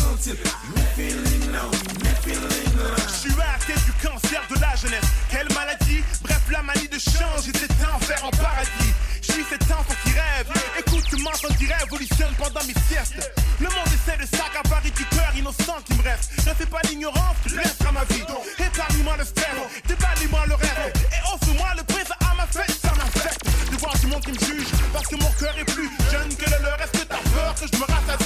mes 0.00 0.86
feelings 0.96 1.52
now, 1.52 1.68
mes 2.02 2.16
feelings. 2.24 2.72
Je 3.08 3.28
suis 3.28 3.40
arrêté 3.40 3.74
du 3.84 3.92
cancer 4.00 4.40
de 4.48 4.58
la 4.58 4.74
jeunesse. 4.74 5.04
Quelle 5.28 5.48
maladie? 5.52 6.02
Bref, 6.22 6.40
la 6.50 6.62
manie 6.62 6.88
de 6.88 6.98
change 6.98 7.48
et 7.48 7.52
c'est 7.52 7.70
enfer 7.84 8.24
en 8.24 8.30
paradis. 8.30 8.92
Je 9.20 9.32
suis 9.32 9.44
cet 9.50 9.62
enfant 9.64 9.94
qui 10.02 10.12
rêve. 10.12 10.48
Écoute, 10.78 11.04
ce 11.10 11.16
mensonge 11.16 11.56
qui 11.58 11.66
révolutionne 11.66 12.32
pendant 12.38 12.64
mes 12.64 12.74
siestes. 12.88 13.30
Le 13.60 13.66
monde 13.68 13.92
essaie 13.92 14.16
de 14.16 14.24
s'accaparer 14.24 14.90
du 14.90 15.04
cœur 15.04 15.30
innocent 15.36 15.76
qui 15.84 15.94
me 15.94 16.02
reste. 16.02 16.32
Ne 16.38 16.54
fais 16.54 16.66
pas 16.66 16.80
l'ignorance, 16.88 17.36
tu 17.46 17.54
resteras 17.54 17.92
ma 17.92 18.04
vie. 18.04 18.22
Épargne-moi 18.58 19.16
le 19.18 19.24
frère, 19.24 19.56
déballe-moi 19.86 20.46
le 20.48 20.54
rêve. 20.54 20.92
Et 21.12 21.34
offre-moi 21.34 21.68
le 21.76 21.84
présent 21.84 22.16
à 22.30 22.34
ma 22.34 22.46
fête, 22.46 22.74
ça 22.80 22.92
m'affecte. 22.96 23.44
De 23.70 23.76
voir 23.76 23.94
du 23.98 24.06
monde 24.06 24.24
qui 24.24 24.32
me 24.32 24.38
juge, 24.38 24.68
parce 24.92 25.06
que 25.06 25.16
mon 25.16 25.30
cœur 25.32 25.54
est 25.58 25.64
plus 25.64 25.90
jeune 26.10 26.34
que 26.34 26.48
le 26.48 26.62
leur. 26.64 26.80
Est-ce 26.80 26.92
peur 27.32 27.54
que 27.54 27.66
je 27.70 27.78
me 27.78 27.84
rattache 27.84 28.21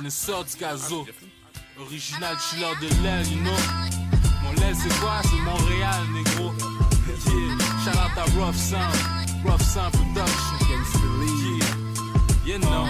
Connaisseur 0.00 0.44
du 0.44 0.56
gazo. 0.58 1.06
Original 1.78 2.34
chiller 2.38 2.74
de 2.80 3.02
l'air, 3.02 3.20
you 3.28 3.36
know. 3.42 3.50
Mon 4.42 4.52
lait, 4.52 4.72
c'est 4.72 4.88
quoi? 4.98 5.20
C'est 5.22 5.36
Montréal, 5.42 6.00
négro. 6.14 6.54
Yeah. 7.26 7.58
Shout 7.84 7.98
out 7.98 8.16
à 8.16 8.24
Rough 8.34 8.54
Sound. 8.54 8.96
Rough 9.44 9.60
Sound 9.60 9.92
Production. 9.92 10.56
Yeah. 12.46 12.54
You 12.54 12.58
know. 12.60 12.86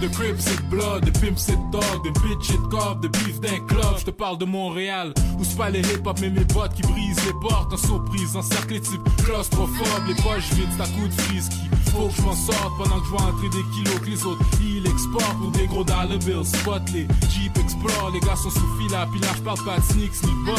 De 0.00 0.08
crib 0.08 0.36
c'est 0.38 0.60
blood, 0.68 1.04
de 1.04 1.10
pimp 1.18 1.36
c'est 1.36 1.58
dog, 1.70 2.04
de 2.04 2.10
bitch 2.20 2.48
c'est 2.48 2.68
corps, 2.68 2.96
de 2.96 3.08
beef 3.08 3.40
d'un 3.40 3.58
club. 3.66 3.98
Je 3.98 4.04
te 4.04 4.10
parle 4.10 4.38
de 4.38 4.44
Montréal, 4.44 5.12
où 5.38 5.44
c'est 5.44 5.56
pas 5.56 5.70
les 5.70 5.80
hip-hop 5.80 6.18
mais 6.20 6.30
mes 6.30 6.44
bottes 6.44 6.74
qui 6.74 6.82
brisent 6.82 7.24
les 7.26 7.32
portes 7.32 7.72
en 7.72 7.76
surprise, 7.76 8.36
encerclés 8.36 8.80
type 8.80 9.02
claustrophobe, 9.24 10.06
les 10.06 10.14
poches 10.14 10.52
vides, 10.52 10.68
c'est 10.76 10.82
à 10.82 10.86
coup 10.86 11.08
de 11.08 11.20
frise 11.22 11.48
qui 11.48 11.67
faut 11.90 12.08
que 12.08 12.14
je 12.16 12.22
m'en 12.22 12.34
sorte 12.34 12.76
pendant 12.76 13.00
que 13.00 13.06
je 13.06 13.10
vois 13.10 13.22
entrer 13.22 13.48
des 13.48 13.64
kilos 13.74 14.00
que 14.00 14.06
les 14.06 14.24
autres 14.24 14.44
ils 14.60 14.86
exportent 14.86 15.38
pour 15.38 15.50
des 15.50 15.66
gros 15.66 15.84
dollar 15.84 16.06
bills. 16.06 16.44
Spot 16.44 16.82
les 16.92 17.06
Jeep 17.30 17.56
Explore, 17.58 18.10
les 18.12 18.20
gars 18.20 18.36
sont 18.36 18.50
sous 18.50 18.76
fil 18.78 18.94
à 18.94 19.06
je 19.36 19.42
parle 19.42 19.64
pas 19.64 19.78
de 19.78 19.82
sneaks 19.82 20.22
ni 20.24 20.32
bot. 20.44 20.52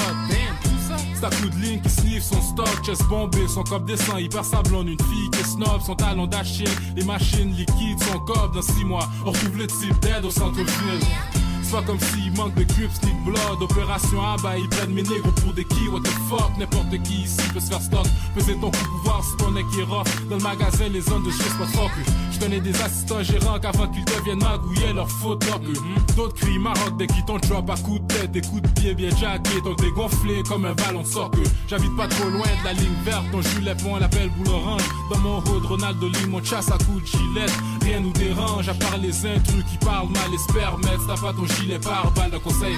C'est 1.14 1.26
à 1.26 1.30
coup 1.30 1.50
de 1.50 1.56
ligne 1.56 1.82
qui 1.82 1.90
sniff 1.90 2.24
son 2.24 2.42
stock, 2.42 2.84
chest 2.86 3.04
bombé, 3.08 3.48
son 3.48 3.64
cop 3.64 3.86
descend, 3.86 4.20
hyper 4.20 4.44
sablon, 4.44 4.84
une 4.84 4.98
fille 4.98 5.30
qui 5.32 5.40
est 5.40 5.44
snob, 5.44 5.82
son 5.86 5.96
talon 5.96 6.26
d'Achille, 6.28 6.68
les 6.96 7.04
machines 7.04 7.54
liquides, 7.54 8.02
son 8.02 8.20
cop 8.20 8.54
dans 8.54 8.62
6 8.62 8.86
mois, 8.86 9.08
on 9.26 9.32
retrouve 9.32 9.58
le 9.58 9.68
type 9.68 10.00
d'aide 10.00 10.26
au 10.26 10.32
centre-ville. 10.32 11.06
C'est 11.70 11.76
pas 11.76 11.84
comme 11.84 12.00
s'il 12.00 12.34
manque 12.34 12.56
de 12.56 12.64
crips 12.64 13.00
ni 13.04 13.14
de 13.14 13.26
blood. 13.26 13.62
Opération 13.62 14.20
à 14.24 14.38
bas, 14.38 14.58
ils 14.58 14.68
prennent 14.70 14.92
mes 14.92 15.04
négros 15.04 15.32
pour 15.44 15.54
des 15.54 15.64
qui, 15.66 15.88
what 15.90 16.00
the 16.00 16.08
fuck? 16.28 16.58
N'importe 16.58 16.90
qui 17.04 17.22
ici 17.22 17.38
peut 17.54 17.60
se 17.60 17.68
faire 17.68 17.82
stock. 17.82 18.08
Peser 18.34 18.56
ton 18.56 18.72
coup 18.72 18.86
pouvoir 18.98 19.24
si 19.24 19.38
ton 19.38 19.56
est 19.56 19.84
rough. 19.84 20.08
Dans 20.30 20.38
le 20.38 20.42
magasin, 20.42 20.88
les 20.92 21.02
zones 21.02 21.24
de 21.24 21.30
chez 21.30 21.44
pas 21.60 21.68
fuck. 21.68 21.92
Je 22.32 22.40
connais 22.40 22.60
des 22.60 22.82
assistants 22.82 23.22
gérants 23.22 23.60
qu'avant 23.60 23.88
qu'ils 23.88 24.04
deviennent 24.06 24.40
magouillés 24.40 24.94
leur 24.94 25.08
faute 25.12 25.46
up. 25.54 25.62
D'autres 26.16 26.34
crient 26.34 26.58
Maroc 26.58 26.98
dès 26.98 27.06
qu'ils 27.06 27.26
t'ont 27.26 27.38
drop 27.38 27.70
à 27.70 27.78
coups 27.78 28.02
de 28.02 28.08
tête, 28.08 28.32
des 28.32 28.42
coups 28.42 28.64
de 28.64 28.68
pied 28.70 28.96
bien 28.96 29.16
jackés. 29.16 29.62
Donc 29.64 29.80
dégonflé 29.80 30.42
comme 30.48 30.66
un 30.66 30.74
ballon 30.74 31.04
de 31.04 31.08
soccer. 31.08 31.44
J'habite 31.68 31.96
pas 31.96 32.08
trop 32.08 32.30
loin 32.30 32.48
de 32.48 32.66
la 32.66 32.74
ligne 32.74 32.98
verte. 33.06 33.26
Ton 33.32 33.42
point 33.84 34.00
l'appelle 34.00 34.32
boule 34.32 34.56
orange. 34.56 34.82
Dans 35.12 35.20
mon 35.20 35.38
hood, 35.38 35.66
Ronaldo 35.66 36.08
Lee, 36.08 36.26
mon 36.30 36.44
chasse 36.44 36.72
à 36.72 36.80
coups 36.80 37.04
de 37.04 37.06
gilet. 37.06 37.46
Rien 37.84 38.00
nous 38.00 38.14
dérange 38.14 38.68
à 38.70 38.74
part 38.74 38.98
les 38.98 39.26
intrus 39.28 39.64
qui 39.70 39.78
parlent 39.78 40.10
mal 40.10 40.34
et 40.34 40.38
spermettes. 40.38 41.02
T'as 41.08 41.22
pas 41.22 41.34
ton 41.34 41.46
conseil. 42.40 42.76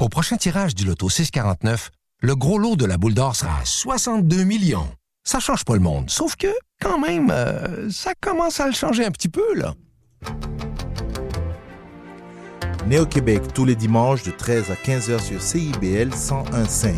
Au 0.00 0.08
prochain 0.08 0.36
tirage 0.36 0.74
du 0.74 0.84
loto 0.84 1.08
649, 1.08 1.90
le 2.20 2.36
gros 2.36 2.58
lot 2.58 2.76
de 2.76 2.84
la 2.84 2.98
boule 2.98 3.14
d'or 3.14 3.36
sera 3.36 3.60
à 3.60 3.64
62 3.64 4.44
millions. 4.44 4.88
Ça 5.24 5.38
change 5.38 5.64
pas 5.64 5.74
le 5.74 5.80
monde, 5.80 6.10
sauf 6.10 6.34
que, 6.36 6.48
quand 6.80 6.98
même, 6.98 7.30
euh, 7.30 7.88
ça 7.90 8.12
commence 8.20 8.58
à 8.58 8.66
le 8.66 8.72
changer 8.72 9.04
un 9.04 9.10
petit 9.10 9.28
peu, 9.28 9.54
là. 9.54 9.74
Néo-Québec 12.86 13.42
tous 13.54 13.64
les 13.64 13.76
dimanches 13.76 14.24
de 14.24 14.32
13 14.32 14.70
à 14.72 14.74
15h 14.74 15.20
sur 15.20 15.40
CIBL 15.40 16.10
101.5. 16.10 16.94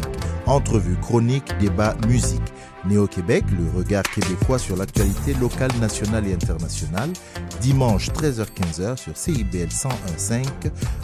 Entrevue, 0.47 0.97
chronique, 0.97 1.45
débat, 1.59 1.95
musique. 2.09 2.43
Néo-Québec, 2.87 3.45
le 3.51 3.79
regard 3.79 4.03
québécois 4.03 4.59
sur 4.59 4.77
l'actualité 4.77 5.35
locale, 5.35 5.71
nationale 5.81 6.27
et 6.27 6.35
internationale. 6.35 7.11
Dimanche 7.61 8.09
13h-15h 8.11 8.97
sur 8.97 9.17
CIBL 9.17 9.69
101.5. 9.69 10.47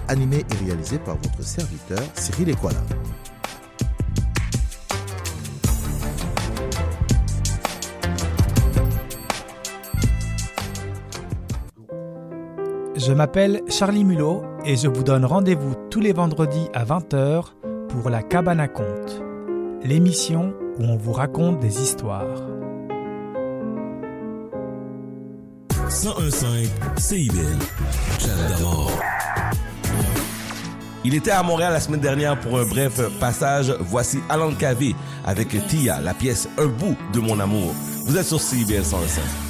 Animé 0.08 0.38
et 0.38 0.64
réalisé 0.64 0.98
par 0.98 1.16
votre 1.16 1.42
serviteur 1.42 2.02
Cyril 2.14 2.48
Equala. 2.48 2.80
Je 13.06 13.12
m'appelle 13.12 13.62
Charlie 13.68 14.04
Mulot 14.04 14.42
et 14.66 14.76
je 14.76 14.86
vous 14.86 15.02
donne 15.02 15.24
rendez-vous 15.24 15.74
tous 15.90 16.00
les 16.00 16.12
vendredis 16.12 16.68
à 16.74 16.84
20h 16.84 17.44
pour 17.88 18.10
La 18.10 18.22
Cabane 18.22 18.60
à 18.60 18.68
Conte, 18.68 19.22
l'émission 19.82 20.52
où 20.78 20.84
on 20.84 20.98
vous 20.98 21.12
raconte 21.12 21.60
des 21.60 21.80
histoires. 21.80 22.26
1015 25.70 26.70
CIBL. 26.98 27.58
Il 31.02 31.14
était 31.14 31.30
à 31.30 31.42
Montréal 31.42 31.72
la 31.72 31.80
semaine 31.80 32.00
dernière 32.00 32.38
pour 32.38 32.58
un 32.58 32.66
bref 32.66 33.00
passage. 33.18 33.74
Voici 33.80 34.18
Alan 34.28 34.52
Cavé 34.52 34.94
avec 35.24 35.48
Tia, 35.68 36.02
la 36.02 36.12
pièce 36.12 36.50
Un 36.58 36.66
bout 36.66 36.96
de 37.14 37.20
mon 37.20 37.40
amour. 37.40 37.72
Vous 38.04 38.18
êtes 38.18 38.26
sur 38.26 38.40
CIBL 38.40 38.84
105. 38.84 39.49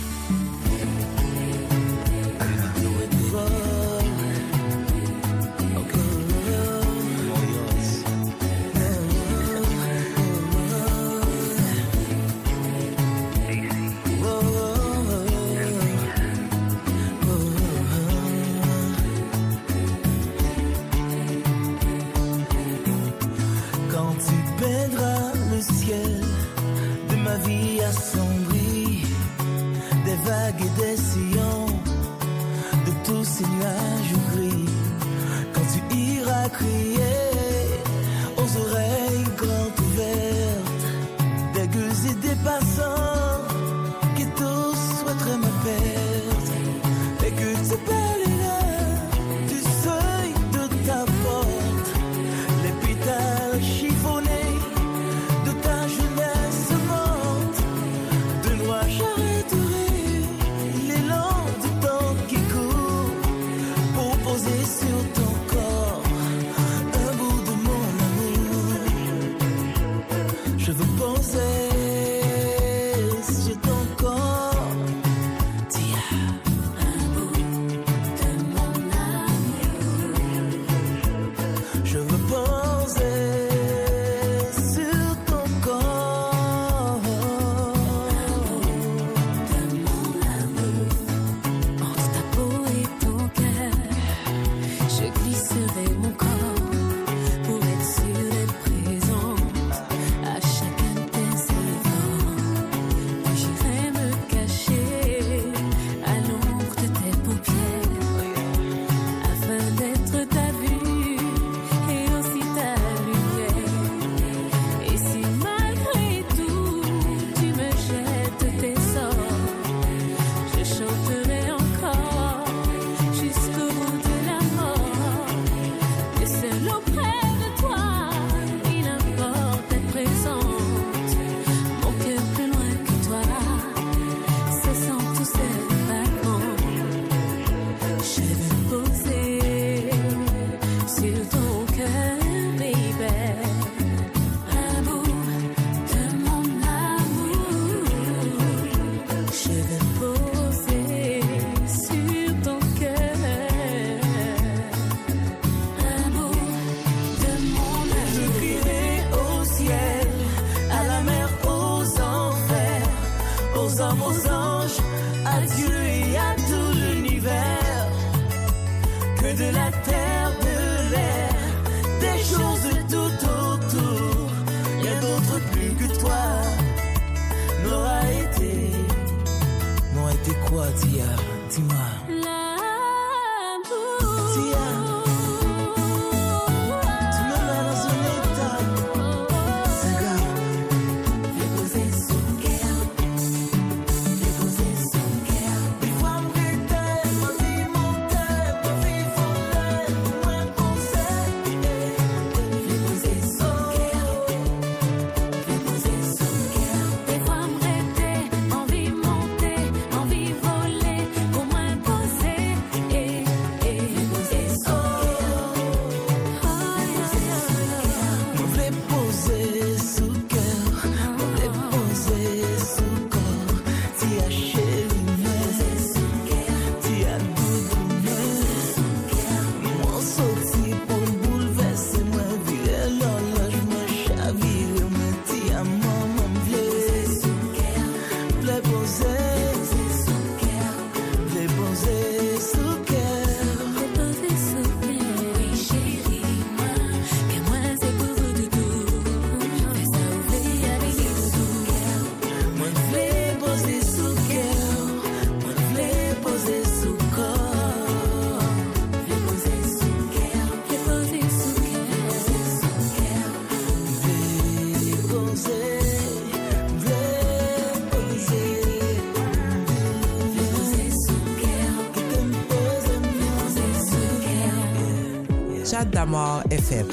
D'amour 275.91 276.43
FM. 276.51 276.89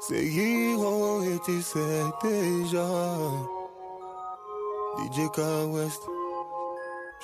C'est 0.00 0.24
Hero 0.24 1.22
et 1.22 1.38
tu 1.44 1.62
sais 1.62 2.02
déjà? 2.22 2.86
DJ 4.98 5.28
K 5.32 5.38
West. 5.68 6.02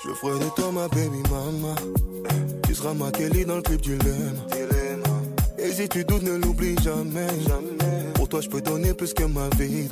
Je 0.03 0.09
ferai 0.13 0.39
de 0.39 0.49
toi 0.55 0.71
ma 0.71 0.87
baby 0.87 1.21
mama. 1.29 1.75
Tu 2.63 2.75
seras 2.75 2.93
ma 2.93 3.11
Kelly 3.11 3.45
dans 3.45 3.57
le 3.57 3.61
clip 3.61 3.81
du 3.81 3.97
dilemme. 3.97 4.37
Et 5.57 5.71
si 5.71 5.89
tu 5.89 6.05
doutes, 6.05 6.23
ne 6.23 6.37
l'oublie 6.37 6.75
jamais. 6.83 7.27
Pour 8.13 8.29
toi, 8.29 8.41
je 8.41 8.49
peux 8.49 8.61
donner 8.61 8.93
plus 8.93 9.13
que 9.13 9.23
ma 9.23 9.49
vie. 9.57 9.89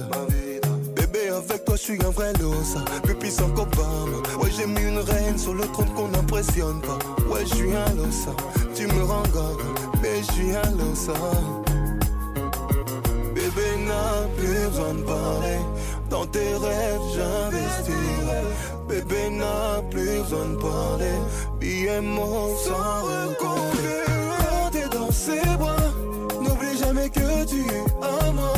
Bébé, 0.96 1.30
avec 1.30 1.66
toi, 1.66 1.76
je 1.76 1.82
suis 1.82 2.06
un 2.06 2.12
vrai 2.12 2.34
losa. 2.40 2.86
Plus 3.04 3.16
puissant 3.16 3.50
qu'Obama. 3.50 4.18
Ouais, 4.42 4.50
j'ai 4.56 4.68
mis 4.68 4.82
une 4.82 5.00
reine 5.00 5.38
sur 5.38 5.54
le 5.54 5.64
trône 5.68 5.90
qu'on 5.96 6.08
n'impressionne 6.10 6.82
pas. 6.82 7.00
Ouais, 7.28 7.46
je 7.46 7.56
suis 7.56 7.74
un 7.74 7.96
losa. 7.96 8.36
Mais 10.02 10.22
je 10.22 10.32
suis 10.32 10.56
un 10.56 10.72
losa. 10.78 11.14
Bébé 13.36 13.70
n'a 13.86 14.28
plus 14.38 14.68
besoin 14.70 14.94
de 14.96 15.04
parler. 15.04 15.60
Dans 16.10 16.26
tes 16.26 16.40
rêves, 16.40 17.02
j'investirai. 17.14 18.42
Bébé 18.88 19.30
n'a 19.32 19.82
plus 19.92 20.22
besoin 20.22 20.46
de 20.50 20.56
parler. 20.56 21.18
Billets 21.60 22.02
mots 22.02 22.56
sans 22.66 23.04
recompter. 23.04 24.04
Quand 24.40 24.70
t'es 24.72 24.98
dans 24.98 25.12
ses 25.12 25.46
bras, 25.58 25.76
n'oublie 26.42 26.78
jamais 26.78 27.10
que 27.10 27.46
tu 27.46 27.62
es 27.62 27.86
à 28.02 28.32
moi. 28.32 28.54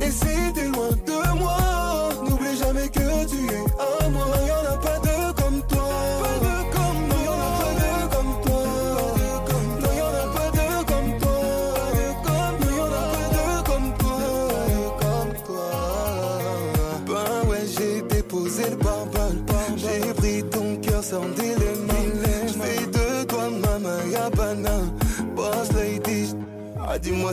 Et 0.00 0.10
si 0.10 0.52
t'es 0.54 0.68
loin 0.68 0.90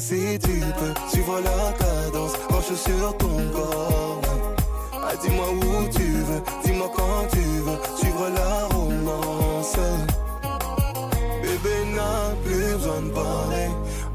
si 0.02 0.39
tu 0.39 0.60
peux 0.80 0.93
suivre 1.12 1.39
la 1.41 1.72
cadence 1.74 2.34
suis 2.64 2.91
sur 2.91 3.18
ton 3.18 3.38
corps. 3.54 4.22
Ah, 4.93 5.16
dis-moi 5.22 5.45
où 5.52 5.88
tu 5.89 6.08
veux, 6.28 6.41
dis-moi 6.64 6.89
quand 6.95 7.28
tu 7.32 7.45
veux 7.66 7.80
suivre 7.99 8.28
la 8.39 8.66
romance. 8.76 9.78
Bébé 11.43 11.76
n'a 11.95 12.36
plus 12.43 12.74
besoin 12.74 13.02
de 13.02 13.10
parler. 13.10 13.68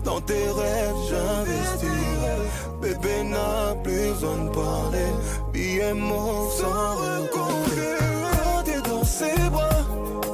Dans 0.04 0.20
tes 0.20 0.46
rêves, 0.60 1.00
j'investirai. 1.08 2.36
Bébé 2.82 3.24
n'a 3.24 3.74
plus 3.84 4.10
besoin 4.10 4.38
de 4.44 4.50
parler. 4.50 5.10
Billets 5.52 5.94
mots 5.94 6.50
sans. 6.58 6.96
Quand 7.32 8.62
t'es 8.64 8.80
dans 8.88 9.04
ses 9.04 9.50
bras, 9.50 9.82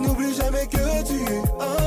n'oublie 0.01 0.35
jamais 0.35 0.67
que 0.67 1.03
tu 1.09 1.19
es 1.35 1.82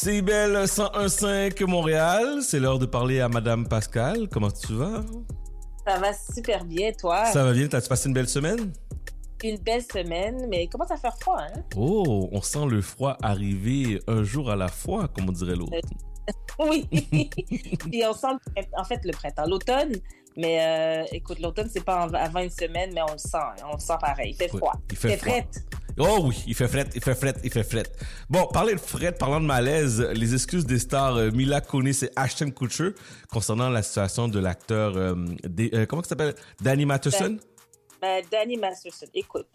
CIBL 0.00 0.62
101.5 0.68 1.64
Montréal, 1.66 2.38
c'est 2.42 2.60
l'heure 2.60 2.78
de 2.78 2.86
parler 2.86 3.18
à 3.20 3.28
Madame 3.28 3.66
Pascal. 3.66 4.28
Comment 4.28 4.48
tu 4.52 4.72
vas? 4.74 5.02
Ça 5.84 5.98
va 5.98 6.12
super 6.12 6.64
bien, 6.64 6.92
toi? 6.92 7.24
Ça 7.24 7.42
va 7.42 7.52
bien? 7.52 7.66
T'as-tu 7.66 7.88
passé 7.88 8.06
une 8.08 8.14
belle 8.14 8.28
semaine? 8.28 8.72
Une 9.42 9.58
belle 9.58 9.82
semaine, 9.82 10.46
mais 10.48 10.62
il 10.64 10.68
commence 10.68 10.92
à 10.92 10.96
faire 10.98 11.18
froid, 11.18 11.38
hein? 11.40 11.62
Oh, 11.74 12.28
on 12.30 12.40
sent 12.40 12.66
le 12.66 12.80
froid 12.80 13.16
arriver 13.24 14.00
un 14.06 14.22
jour 14.22 14.52
à 14.52 14.54
la 14.54 14.68
fois, 14.68 15.08
comme 15.08 15.28
on 15.30 15.32
dirait 15.32 15.56
l'autre. 15.56 15.72
Oui. 16.60 16.86
Puis 17.90 18.02
on 18.08 18.12
sent, 18.12 18.36
en 18.76 18.84
fait, 18.84 19.00
le 19.04 19.10
printemps, 19.10 19.46
l'automne. 19.48 19.94
Mais 20.36 20.60
euh, 20.60 21.04
écoute, 21.10 21.40
l'automne, 21.40 21.68
c'est 21.72 21.84
pas 21.84 22.02
avant 22.14 22.40
une 22.40 22.50
semaine, 22.50 22.90
mais 22.94 23.00
on 23.02 23.12
le 23.12 23.18
sent. 23.18 23.36
hein, 23.36 23.54
On 23.68 23.74
le 23.74 23.80
sent 23.80 23.94
pareil. 24.00 24.30
Il 24.30 24.36
fait 24.36 24.52
Ouais, 24.52 24.58
froid. 24.58 24.74
il 24.92 24.96
fait 24.96 25.16
froid. 25.16 25.40
Oh 25.98 26.20
oui, 26.24 26.44
il 26.46 26.54
fait 26.54 26.68
fret, 26.68 26.86
il 26.94 27.02
fait 27.02 27.14
fret, 27.14 27.34
il 27.42 27.50
fait 27.50 27.64
fret. 27.64 27.84
Bon, 28.30 28.46
parler 28.46 28.74
de 28.74 28.80
fret, 28.80 29.12
parlant 29.12 29.40
de 29.40 29.46
malaise, 29.46 30.00
les 30.00 30.32
excuses 30.32 30.64
des 30.64 30.78
stars 30.78 31.16
euh, 31.16 31.30
Mila 31.32 31.60
Kunis 31.60 32.04
et 32.04 32.10
Ashton 32.14 32.50
Kutcher 32.50 32.90
concernant 33.32 33.68
la 33.68 33.82
situation 33.82 34.28
de 34.28 34.38
l'acteur, 34.38 34.96
euh, 34.96 35.14
euh, 35.74 35.86
comment 35.86 36.02
ça 36.02 36.10
s'appelle? 36.10 36.34
Danny 36.60 36.86
Matheson? 36.86 37.38
Ben, 38.00 38.22
Danny 38.30 38.56
Masterson, 38.56 39.06
écoute. 39.12 39.48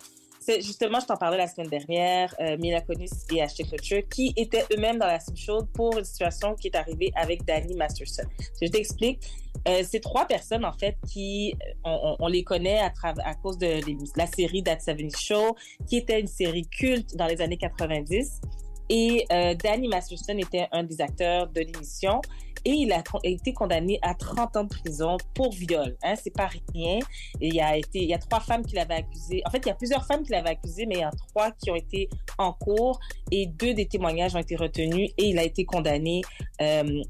C'est 0.45 0.61
justement, 0.61 0.99
je 0.99 1.05
t'en 1.05 1.15
parlais 1.15 1.37
la 1.37 1.47
semaine 1.47 1.69
dernière, 1.69 2.35
euh, 2.41 2.57
Mila 2.57 2.81
Kunis 2.81 3.11
et 3.31 3.41
Ashton 3.41 3.63
Kutcher, 3.63 4.05
qui 4.13 4.33
étaient 4.35 4.65
eux-mêmes 4.73 4.99
dans 4.99 5.07
la 5.07 5.21
soupe 5.21 5.37
chaude 5.37 5.67
pour 5.73 5.97
une 5.97 6.03
situation 6.03 6.53
qui 6.55 6.67
est 6.67 6.75
arrivée 6.75 7.13
avec 7.15 7.45
Danny 7.45 7.75
Masterson. 7.75 8.23
Je 8.61 8.67
t'explique. 8.67 9.21
Euh, 9.69 9.83
c'est 9.89 10.01
trois 10.01 10.25
personnes, 10.25 10.65
en 10.65 10.73
fait, 10.73 10.97
qui, 11.09 11.55
euh, 11.85 12.15
on, 12.19 12.27
les 12.27 12.43
connaît 12.43 12.79
à, 12.79 13.35
cause 13.35 13.57
de 13.57 13.79
la 14.17 14.27
série 14.27 14.61
That 14.63 14.81
70 14.81 15.17
Show, 15.17 15.55
qui 15.87 15.97
était 15.97 16.19
une 16.19 16.27
série 16.27 16.67
culte 16.67 17.15
dans 17.15 17.27
les 17.27 17.39
années 17.39 17.57
90. 17.57 18.41
Et 18.89 19.25
euh, 19.31 19.55
Danny 19.55 19.87
Masterson 19.87 20.37
était 20.37 20.67
un 20.73 20.83
des 20.83 20.99
acteurs 20.99 21.47
de 21.47 21.61
l'émission 21.61 22.21
et 22.65 22.71
il 22.71 22.91
a 22.91 23.03
été 23.23 23.53
condamné 23.53 23.99
à 24.01 24.13
30 24.13 24.57
ans 24.57 24.63
de 24.63 24.69
prison 24.69 25.17
pour 25.33 25.51
viol. 25.51 25.95
Hein, 26.03 26.15
c'est 26.21 26.33
pas 26.33 26.49
rien. 26.73 26.99
Il 27.41 27.53
y 27.53 27.61
a 27.61 27.77
été, 27.77 27.99
il 27.99 28.09
y 28.09 28.13
a 28.13 28.17
trois 28.17 28.39
femmes 28.39 28.65
qui 28.65 28.75
l'avaient 28.75 28.95
accusé. 28.95 29.41
En 29.45 29.49
fait, 29.49 29.59
il 29.59 29.67
y 29.67 29.71
a 29.71 29.75
plusieurs 29.75 30.05
femmes 30.05 30.23
qui 30.23 30.31
l'avaient 30.31 30.51
accusé, 30.51 30.85
mais 30.85 30.95
il 30.95 31.01
y 31.01 31.03
a 31.03 31.11
trois 31.29 31.51
qui 31.51 31.71
ont 31.71 31.75
été 31.75 32.09
en 32.37 32.53
cours 32.53 32.99
et 33.31 33.45
deux 33.45 33.73
des 33.73 33.85
témoignages 33.85 34.35
ont 34.35 34.39
été 34.39 34.55
retenus 34.55 35.11
et 35.17 35.29
il 35.29 35.39
a 35.39 35.43
été 35.43 35.65
condamné 35.65 36.21
euh, 36.61 37.01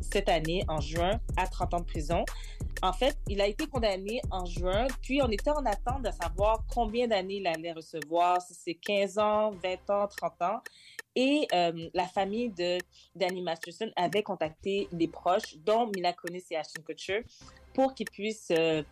cette 0.00 0.28
année, 0.28 0.64
en 0.68 0.80
juin, 0.80 1.20
à 1.36 1.46
30 1.46 1.74
ans 1.74 1.80
de 1.80 1.84
prison. 1.84 2.24
En 2.82 2.92
fait, 2.92 3.16
il 3.28 3.40
a 3.40 3.46
été 3.46 3.66
condamné 3.66 4.20
en 4.30 4.44
juin, 4.44 4.86
puis 5.02 5.22
on 5.22 5.28
était 5.28 5.50
en 5.50 5.64
attente 5.66 6.02
de 6.02 6.10
savoir 6.10 6.64
combien 6.72 7.06
d'années 7.06 7.36
il 7.36 7.46
allait 7.46 7.72
recevoir, 7.72 8.40
si 8.40 8.54
c'est 8.54 8.74
15 8.74 9.18
ans, 9.18 9.50
20 9.50 9.90
ans, 9.90 10.08
30 10.08 10.42
ans. 10.42 10.60
Et 11.14 11.46
euh, 11.52 11.88
la 11.92 12.06
famille 12.06 12.50
de 12.50 12.78
Danny 13.14 13.42
Masterson 13.42 13.90
avait 13.96 14.22
contacté 14.22 14.88
les 14.92 15.08
proches, 15.08 15.56
dont 15.58 15.86
Mila 15.94 16.12
Kunis 16.12 16.42
et 16.50 16.56
Ashton 16.56 16.82
Kutcher, 16.82 17.24
pour 17.74 17.94
qu'ils 17.94 18.08
puissent 18.10 18.50
euh, 18.50 18.82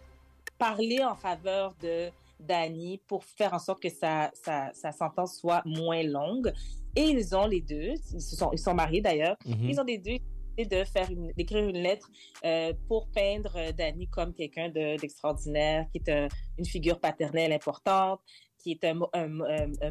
parler 0.58 1.02
en 1.02 1.14
faveur 1.16 1.74
de 1.82 2.10
Danny 2.38 3.00
pour 3.06 3.24
faire 3.24 3.54
en 3.54 3.58
sorte 3.58 3.82
que 3.82 3.88
sa, 3.88 4.30
sa, 4.34 4.70
sa 4.74 4.92
sentence 4.92 5.38
soit 5.38 5.62
moins 5.64 6.02
longue. 6.02 6.52
Et 6.96 7.02
ils 7.04 7.34
ont 7.36 7.46
les 7.46 7.60
deux, 7.60 7.92
ils, 8.12 8.20
se 8.20 8.36
sont, 8.36 8.50
ils 8.52 8.58
sont 8.58 8.74
mariés 8.74 9.00
d'ailleurs, 9.00 9.36
Mhm. 9.46 9.70
ils 9.70 9.80
ont 9.80 9.84
les 9.84 9.98
deux 9.98 10.16
de 10.58 10.84
faire 10.84 11.08
d'écrire 11.38 11.66
une 11.66 11.78
lettre 11.78 12.10
euh, 12.44 12.74
pour 12.86 13.06
peindre 13.08 13.72
Danny 13.72 14.08
comme 14.08 14.34
quelqu'un 14.34 14.68
de- 14.68 14.98
d'extraordinaire, 14.98 15.86
qui 15.90 15.98
est 16.04 16.08
un- 16.10 16.28
une 16.58 16.66
figure 16.66 17.00
paternelle 17.00 17.52
importante, 17.52 18.20
qui 18.58 18.72
est 18.72 18.84
un 18.84 18.98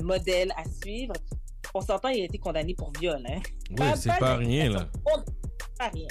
modèle 0.03 0.51
à 0.55 0.63
suivre. 0.81 1.13
On 1.73 1.81
s'entend, 1.81 2.09
il 2.09 2.21
a 2.21 2.25
été 2.25 2.37
condamné 2.39 2.73
pour 2.73 2.91
viol. 2.99 3.23
Hein? 3.27 3.39
Oui, 3.71 3.85
c'est 3.95 4.09
pas 4.19 4.35
rien, 4.37 4.69
là. 4.69 4.89
Pas 5.77 5.89
rien. 5.89 6.07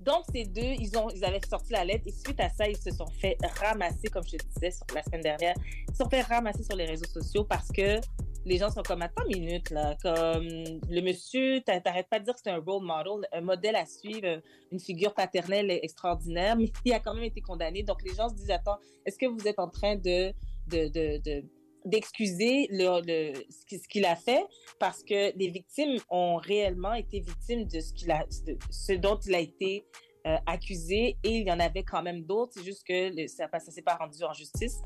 Donc, 0.00 0.24
ces 0.32 0.44
deux, 0.44 0.62
ils, 0.78 0.96
ont, 0.96 1.10
ils 1.10 1.22
avaient 1.24 1.40
sorti 1.46 1.72
la 1.72 1.84
lettre 1.84 2.04
et 2.06 2.12
suite 2.12 2.40
à 2.40 2.48
ça, 2.48 2.66
ils 2.66 2.76
se 2.76 2.90
sont 2.90 3.06
fait 3.20 3.36
ramasser, 3.60 4.08
comme 4.08 4.24
je 4.24 4.38
te 4.38 4.46
disais 4.54 4.70
sur, 4.70 4.86
la 4.94 5.02
semaine 5.02 5.20
dernière, 5.20 5.54
ils 5.88 5.92
se 5.92 5.98
sont 6.02 6.08
fait 6.08 6.22
ramasser 6.22 6.62
sur 6.62 6.74
les 6.74 6.86
réseaux 6.86 7.04
sociaux 7.06 7.44
parce 7.44 7.68
que 7.68 8.00
les 8.46 8.56
gens 8.56 8.70
sont 8.70 8.82
comme, 8.82 9.02
attends 9.02 9.24
une 9.28 9.40
minute, 9.44 9.68
là, 9.68 9.94
comme 10.02 10.42
le 10.48 11.00
monsieur, 11.02 11.60
t'a- 11.60 11.78
t'arrêtes 11.82 12.08
pas 12.08 12.18
de 12.18 12.24
dire 12.24 12.32
que 12.32 12.40
c'est 12.42 12.50
un 12.50 12.60
role 12.60 12.82
model, 12.82 13.28
un 13.30 13.42
modèle 13.42 13.76
à 13.76 13.84
suivre, 13.84 14.40
une 14.72 14.80
figure 14.80 15.12
paternelle 15.12 15.70
extraordinaire, 15.70 16.56
mais 16.56 16.72
il 16.86 16.94
a 16.94 17.00
quand 17.00 17.12
même 17.12 17.24
été 17.24 17.42
condamné. 17.42 17.82
Donc, 17.82 18.02
les 18.02 18.14
gens 18.14 18.30
se 18.30 18.34
disent, 18.36 18.50
attends, 18.50 18.78
est-ce 19.04 19.18
que 19.18 19.26
vous 19.26 19.46
êtes 19.46 19.58
en 19.58 19.68
train 19.68 19.96
de, 19.96 20.32
de, 20.68 20.88
de, 20.88 21.20
de- 21.22 21.44
d'excuser 21.84 22.68
ce 22.70 23.66
qui- 23.66 23.78
ce 23.78 23.88
qu'il 23.88 24.04
a 24.04 24.16
fait 24.16 24.44
parce 24.78 25.02
que 25.02 25.36
les 25.36 25.48
victimes 25.48 25.98
ont 26.10 26.36
réellement 26.36 26.94
été 26.94 27.20
victimes 27.20 27.64
de 27.66 27.80
ce, 27.80 28.92
dont 28.94 29.18
il 29.26 29.34
a 29.34 29.40
été 29.40 29.84
euh, 30.26 30.36
accusé 30.44 31.16
et 31.24 31.30
il 31.38 31.46
y 31.46 31.50
en 31.50 31.58
avait 31.60 31.82
quand 31.82 32.02
même 32.02 32.24
d'autres. 32.24 32.52
C'est 32.54 32.62
juste 32.64 32.86
que 32.86 33.26
ça 33.26 33.48
ne 33.52 33.70
s'est 33.72 33.80
pas 33.80 33.96
rendu 33.96 34.22
en 34.22 34.34
justice. 34.34 34.76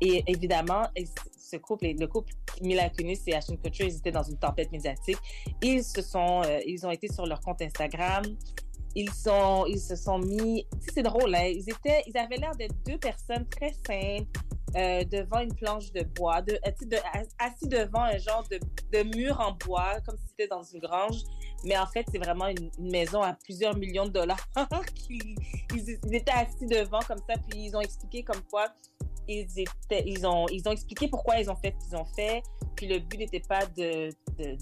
Et 0.00 0.22
évidemment, 0.28 0.84
ce 1.36 1.56
couple, 1.56 1.86
le 1.98 2.06
couple 2.06 2.32
Mila 2.62 2.88
Kunis 2.90 3.18
et 3.26 3.34
Ashton 3.34 3.56
Kutcher, 3.56 3.86
ils 3.86 3.96
étaient 3.96 4.12
dans 4.12 4.22
une 4.22 4.38
tempête 4.38 4.70
médiatique. 4.70 5.18
Ils 5.60 5.82
se 5.82 6.02
sont, 6.02 6.42
euh, 6.44 6.60
ils 6.64 6.86
ont 6.86 6.92
été 6.92 7.08
sur 7.12 7.26
leur 7.26 7.40
compte 7.40 7.60
Instagram. 7.62 8.22
Ils 8.94 9.10
sont, 9.12 9.66
ils 9.66 9.80
se 9.80 9.96
sont 9.96 10.20
mis. 10.20 10.64
tu 10.70 10.78
sais, 10.86 10.92
C'est 10.94 11.02
drôle, 11.02 11.34
hein? 11.34 11.46
Ils 11.52 11.68
étaient, 11.68 12.04
ils 12.06 12.16
avaient 12.16 12.36
l'air 12.36 12.54
d'être 12.56 12.76
deux 12.86 12.98
personnes 12.98 13.46
très 13.48 13.72
simples, 13.72 14.30
euh, 14.74 15.04
devant 15.04 15.40
une 15.40 15.54
planche 15.54 15.92
de 15.92 16.02
bois, 16.02 16.42
euh, 16.50 16.58
assis 17.38 17.68
devant 17.68 18.02
un 18.02 18.18
genre 18.18 18.44
de, 18.50 19.16
mur 19.16 19.40
en 19.40 19.52
bois, 19.52 20.00
comme 20.04 20.16
si 20.18 20.24
c'était 20.28 20.48
dans 20.48 20.62
une 20.62 20.80
grange. 20.80 21.22
Mais 21.64 21.78
en 21.78 21.86
fait, 21.86 22.04
c'est 22.10 22.18
vraiment 22.18 22.48
une, 22.48 22.70
maison 22.78 23.22
à 23.22 23.32
plusieurs 23.32 23.76
millions 23.76 24.06
de 24.06 24.10
dollars. 24.10 24.48
ils, 25.08 25.98
étaient 26.12 26.30
assis 26.32 26.66
devant 26.66 27.00
comme 27.00 27.20
ça, 27.28 27.34
puis 27.48 27.66
ils 27.66 27.76
ont 27.76 27.80
expliqué 27.80 28.22
comme 28.22 28.42
quoi 28.50 28.72
ils, 29.28 30.26
ont, 30.26 30.46
expliqué 30.46 31.08
pourquoi 31.08 31.40
ils 31.40 31.50
ont 31.50 31.56
fait 31.56 31.74
ce 31.78 31.86
qu'ils 31.86 31.96
ont 31.96 32.04
fait. 32.04 32.42
Puis 32.76 32.86
le 32.86 32.98
but 32.98 33.18
n'était 33.18 33.40
pas 33.40 33.66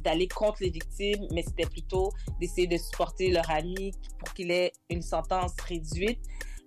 d'aller 0.02 0.28
contre 0.28 0.62
les 0.62 0.70
victimes, 0.70 1.26
mais 1.32 1.42
c'était 1.42 1.66
plutôt 1.66 2.11
d'essayer 2.40 2.66
de 2.66 2.76
supporter 2.76 3.30
leur 3.30 3.50
ami 3.50 3.92
pour 4.18 4.32
qu'il 4.34 4.50
ait 4.50 4.72
une 4.90 5.02
sentence 5.02 5.52
réduite. 5.68 6.20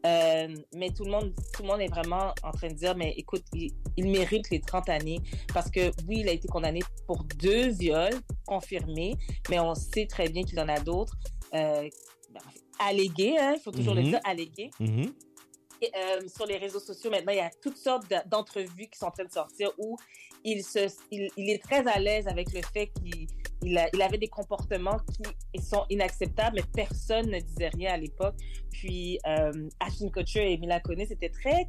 Euh, 0.06 0.56
mais 0.74 0.92
tout 0.92 1.04
le 1.04 1.12
monde, 1.12 1.34
tout 1.54 1.64
le 1.64 1.68
monde 1.70 1.82
est 1.82 1.88
vraiment 1.88 2.34
en 2.44 2.52
train 2.52 2.68
de 2.70 2.74
dire, 2.76 2.96
mais 2.96 3.14
écoute, 3.18 3.44
il, 3.54 3.72
il 3.98 4.10
mérite 4.10 4.50
les 4.52 4.62
30 4.62 4.90
années 4.90 5.20
parce 5.54 5.70
que 5.72 5.90
oui, 6.08 6.20
il 6.20 6.30
a 6.30 6.32
été 6.32 6.48
condamné 6.48 6.80
pour 7.08 7.24
deux 7.38 7.70
viols 7.70 8.20
confirmés, 8.46 9.16
mais 9.50 9.60
on 9.60 9.74
sait 9.76 10.06
très 10.06 10.30
bien 10.30 10.44
qu'il 10.44 10.60
en 10.60 10.68
a 10.70 10.80
d'autres. 10.80 11.16
Euh, 11.54 11.90
ben, 12.32 12.42
allégués, 12.80 13.38
hein, 13.40 13.56
il 13.58 13.62
faut 13.62 13.72
toujours 13.72 13.96
le 13.96 14.02
Mhm. 14.04 14.10
dire, 14.10 14.20
allégués. 14.24 14.70
Mhm. 14.80 15.14
Et, 15.82 15.92
euh, 15.96 16.28
sur 16.28 16.46
les 16.46 16.58
réseaux 16.58 16.80
sociaux, 16.80 17.10
maintenant, 17.12 17.34
il 17.34 17.38
y 17.38 17.42
a 17.42 17.52
toutes 17.62 17.78
sortes 17.78 18.10
de- 18.10 18.30
d'entrevues 18.30 18.88
qui 18.90 18.98
sont 18.98 19.06
en 19.08 19.12
train 19.12 19.26
de 19.26 19.32
sortir 19.32 19.72
où 19.78 19.96
il, 20.44 20.64
se, 20.64 20.88
il, 21.12 21.28
il 21.38 21.50
est 21.50 21.62
très 21.62 21.86
à 21.88 22.00
l'aise 22.00 22.28
avec 22.28 22.52
le 22.54 22.62
fait 22.74 22.88
qu'il 23.02 23.28
il 23.64 24.02
avait 24.02 24.18
des 24.18 24.28
comportements 24.28 24.98
qui 25.54 25.62
sont 25.62 25.86
inacceptables, 25.90 26.58
mais 26.58 26.64
personne 26.74 27.30
ne 27.30 27.40
disait 27.40 27.70
rien 27.70 27.94
à 27.94 27.98
l'époque. 27.98 28.36
Puis, 28.72 29.20
euh, 29.28 29.70
Ashton 29.80 30.12
et 30.36 30.58
Mila 30.58 30.80
Kunis 30.80 31.12
étaient 31.12 31.30
très 31.30 31.68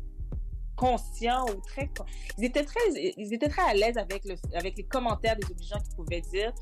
conscients 0.77 1.45
ou 1.47 1.61
très... 1.61 1.91
Ils 2.37 2.45
étaient 2.45 2.65
très, 2.65 2.81
ils 2.95 3.33
étaient 3.33 3.49
très 3.49 3.63
à 3.63 3.75
l'aise 3.75 3.97
avec 3.97 4.77
les 4.77 4.85
commentaires 4.85 5.37
des 5.37 5.51
obligeants 5.51 5.81
qu'ils 5.81 5.97
pouvaient 5.97 6.21
dire. 6.21 6.53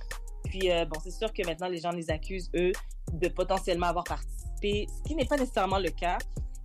Puis, 0.44 0.70
euh, 0.70 0.84
bon, 0.84 0.98
c'est 1.02 1.10
sûr 1.10 1.32
que 1.32 1.44
maintenant, 1.44 1.68
les 1.68 1.78
gens 1.78 1.90
les 1.90 2.10
accusent, 2.10 2.50
eux, 2.54 2.72
de 3.12 3.28
potentiellement 3.28 3.86
avoir 3.86 4.04
participé, 4.04 4.86
ce 4.88 5.02
qui 5.08 5.14
n'est 5.14 5.26
pas 5.26 5.36
nécessairement 5.36 5.78
le 5.78 5.90
cas. 5.90 6.18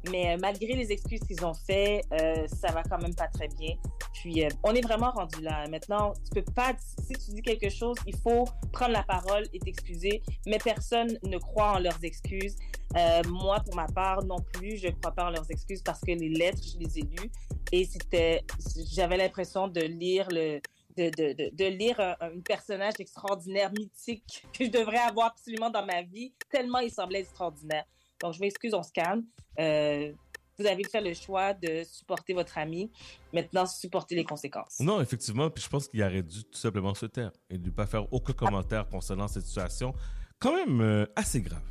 Mais 0.09 0.33
euh, 0.33 0.37
malgré 0.39 0.73
les 0.73 0.91
excuses 0.91 1.19
qu'ils 1.21 1.45
ont 1.45 1.53
fait, 1.53 2.01
euh, 2.13 2.47
ça 2.47 2.71
va 2.71 2.83
quand 2.83 2.99
même 3.01 3.13
pas 3.13 3.27
très 3.27 3.47
bien. 3.47 3.75
Puis 4.13 4.43
euh, 4.43 4.49
on 4.63 4.73
est 4.73 4.81
vraiment 4.81 5.11
rendu 5.11 5.41
là. 5.41 5.67
Maintenant, 5.69 6.13
tu 6.13 6.41
peux 6.41 6.53
pas, 6.53 6.73
si 6.79 7.13
tu 7.13 7.31
dis 7.35 7.41
quelque 7.41 7.69
chose, 7.69 7.97
il 8.07 8.15
faut 8.15 8.45
prendre 8.71 8.93
la 8.93 9.03
parole 9.03 9.43
et 9.53 9.59
t'excuser. 9.59 10.21
Mais 10.47 10.57
personne 10.57 11.17
ne 11.23 11.37
croit 11.37 11.73
en 11.73 11.79
leurs 11.79 12.03
excuses. 12.03 12.55
Euh, 12.97 13.21
moi, 13.29 13.59
pour 13.63 13.75
ma 13.75 13.87
part, 13.87 14.23
non 14.23 14.39
plus, 14.53 14.77
je 14.77 14.89
crois 14.89 15.11
pas 15.11 15.25
en 15.25 15.29
leurs 15.29 15.49
excuses 15.49 15.81
parce 15.81 16.01
que 16.01 16.11
les 16.11 16.29
lettres, 16.29 16.61
je 16.61 16.79
les 16.79 16.99
ai 16.99 17.01
lues 17.03 17.31
et 17.71 17.85
c'était, 17.85 18.43
j'avais 18.91 19.17
l'impression 19.17 19.67
de 19.67 19.81
lire 19.81 20.27
le, 20.29 20.59
de, 20.97 21.09
de, 21.09 21.55
de, 21.55 21.65
lire 21.65 21.99
un 22.19 22.41
personnage 22.41 22.95
extraordinaire, 22.99 23.71
mythique, 23.71 24.45
que 24.57 24.65
je 24.65 24.69
devrais 24.69 24.97
avoir 24.97 25.27
absolument 25.27 25.69
dans 25.69 25.85
ma 25.85 26.01
vie, 26.01 26.33
tellement 26.49 26.79
il 26.79 26.91
semblait 26.91 27.21
extraordinaire. 27.21 27.85
Donc, 28.22 28.34
je 28.34 28.39
m'excuse, 28.39 28.74
on 28.74 28.84
se 28.84 28.91
calme. 28.91 29.24
Euh, 29.59 30.11
vous 30.59 30.67
avez 30.67 30.84
fait 30.84 31.01
le 31.01 31.13
choix 31.13 31.53
de 31.53 31.84
supporter 31.84 32.34
votre 32.34 32.57
ami. 32.57 32.91
Maintenant, 33.34 33.65
supportez 33.65 34.15
les 34.15 34.24
conséquences. 34.24 34.80
Non, 34.80 35.01
effectivement, 35.01 35.49
puis 35.49 35.63
je 35.63 35.69
pense 35.69 35.88
qu'il 35.88 36.03
aurait 36.03 36.22
dû 36.22 36.43
tout 36.43 36.59
simplement 36.59 36.93
se 36.93 37.07
taire 37.07 37.32
et 37.49 37.57
ne 37.57 37.69
pas 37.69 37.88
faire 37.88 38.11
aucun 38.13 38.34
commentaire 38.34 38.88
concernant 38.88 39.28
cette 39.28 39.45
situation 39.45 39.93
quand 40.39 40.53
même 40.55 40.82
euh, 40.82 41.05
assez 41.15 41.41
grave. 41.41 41.63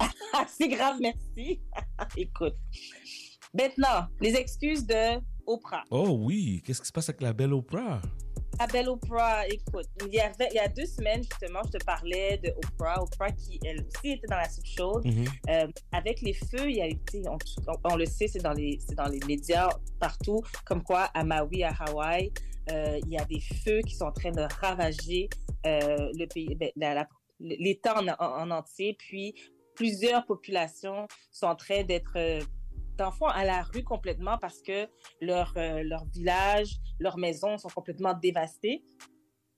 C'est 0.48 0.68
grave, 0.68 0.96
merci. 1.00 1.60
Écoute. 2.16 2.56
Maintenant, 3.54 4.06
les 4.20 4.34
excuses 4.34 4.86
de 4.86 5.20
Oprah. 5.46 5.84
Oh 5.90 6.18
oui, 6.20 6.62
qu'est-ce 6.64 6.80
qui 6.80 6.88
se 6.88 6.92
passe 6.92 7.08
avec 7.08 7.20
la 7.22 7.32
belle 7.32 7.52
Oprah? 7.52 8.00
À 8.58 8.66
Belle 8.66 8.88
Oprah, 8.88 9.46
écoute, 9.48 9.86
il 10.06 10.14
y, 10.14 10.20
avait, 10.20 10.48
il 10.50 10.54
y 10.54 10.58
a 10.58 10.68
deux 10.68 10.86
semaines, 10.86 11.22
justement, 11.22 11.60
je 11.66 11.78
te 11.78 11.84
parlais 11.84 12.38
de 12.38 12.50
Oprah. 12.56 13.02
Oprah 13.02 13.30
qui, 13.32 13.60
elle 13.62 13.82
aussi, 13.82 14.12
était 14.12 14.26
dans 14.28 14.38
la 14.38 14.48
soupe 14.48 14.64
chaude. 14.64 15.04
Mhm. 15.04 15.24
Euh, 15.50 15.66
avec 15.92 16.22
les 16.22 16.32
feux, 16.32 16.70
il 16.70 16.76
y 16.76 16.80
a 16.80 16.86
été, 16.86 17.22
on, 17.84 17.96
le 17.96 18.06
sait, 18.06 18.28
c'est 18.28 18.38
dans, 18.42 18.54
les, 18.54 18.78
c'est 18.86 18.94
dans 18.94 19.08
les 19.08 19.20
médias 19.26 19.68
partout, 20.00 20.40
comme 20.64 20.82
quoi 20.82 21.02
à 21.12 21.22
Maui, 21.22 21.64
à 21.64 21.74
Hawaï, 21.80 22.32
euh, 22.72 22.98
il 23.04 23.10
y 23.12 23.18
a 23.18 23.24
des 23.26 23.40
feux 23.40 23.80
qui 23.82 23.94
sont 23.94 24.06
en 24.06 24.12
train 24.12 24.30
de 24.32 24.46
ravager 24.60 25.28
euh, 25.66 26.10
le 26.14 26.26
pays, 26.26 26.54
ben, 26.56 27.06
l'État 27.38 27.94
en, 28.00 28.08
en- 28.08 28.42
en 28.42 28.50
entier. 28.50 28.96
Puis 28.98 29.34
plusieurs 29.74 30.24
populations 30.24 31.06
sont 31.30 31.46
en 31.46 31.56
train 31.56 31.82
d'être 31.84 32.16
d'enfants 32.96 33.28
à 33.28 33.44
la 33.44 33.62
rue 33.62 33.84
complètement 33.84 34.38
parce 34.38 34.60
que 34.62 34.88
leur, 35.20 35.52
euh, 35.56 35.82
leur 35.82 36.04
village, 36.06 36.76
leurs 36.98 37.18
maisons 37.18 37.58
sont 37.58 37.68
complètement 37.68 38.14
dévastées. 38.14 38.82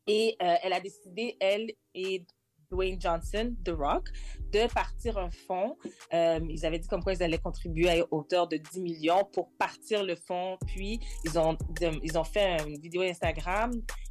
Et 0.07 0.37
euh, 0.43 0.55
elle 0.63 0.73
a 0.73 0.81
décidé, 0.81 1.37
elle 1.39 1.71
et 1.95 2.25
Dwayne 2.71 3.01
Johnson, 3.01 3.55
The 3.65 3.71
Rock, 3.71 4.09
de 4.53 4.67
partir 4.73 5.19
un 5.19 5.31
fonds. 5.31 5.77
Euh, 6.13 6.41
ils 6.49 6.65
avaient 6.67 6.79
dit 6.79 6.89
comme 6.89 7.03
quoi 7.03 7.15
ils 7.15 7.23
allaient 7.23 7.39
contribuer 7.39 7.91
à 7.91 8.05
hauteur 8.11 8.49
de 8.49 8.57
10 8.57 8.81
millions 8.81 9.25
pour 9.33 9.51
partir 9.59 10.05
le 10.05 10.17
fonds. 10.17 10.59
Puis, 10.67 11.01
ils 11.25 11.39
ont, 11.39 11.57
ils 12.03 12.19
ont 12.19 12.25
fait 12.25 12.59
une 12.67 12.79
vidéo 12.79 13.03
Instagram 13.03 13.71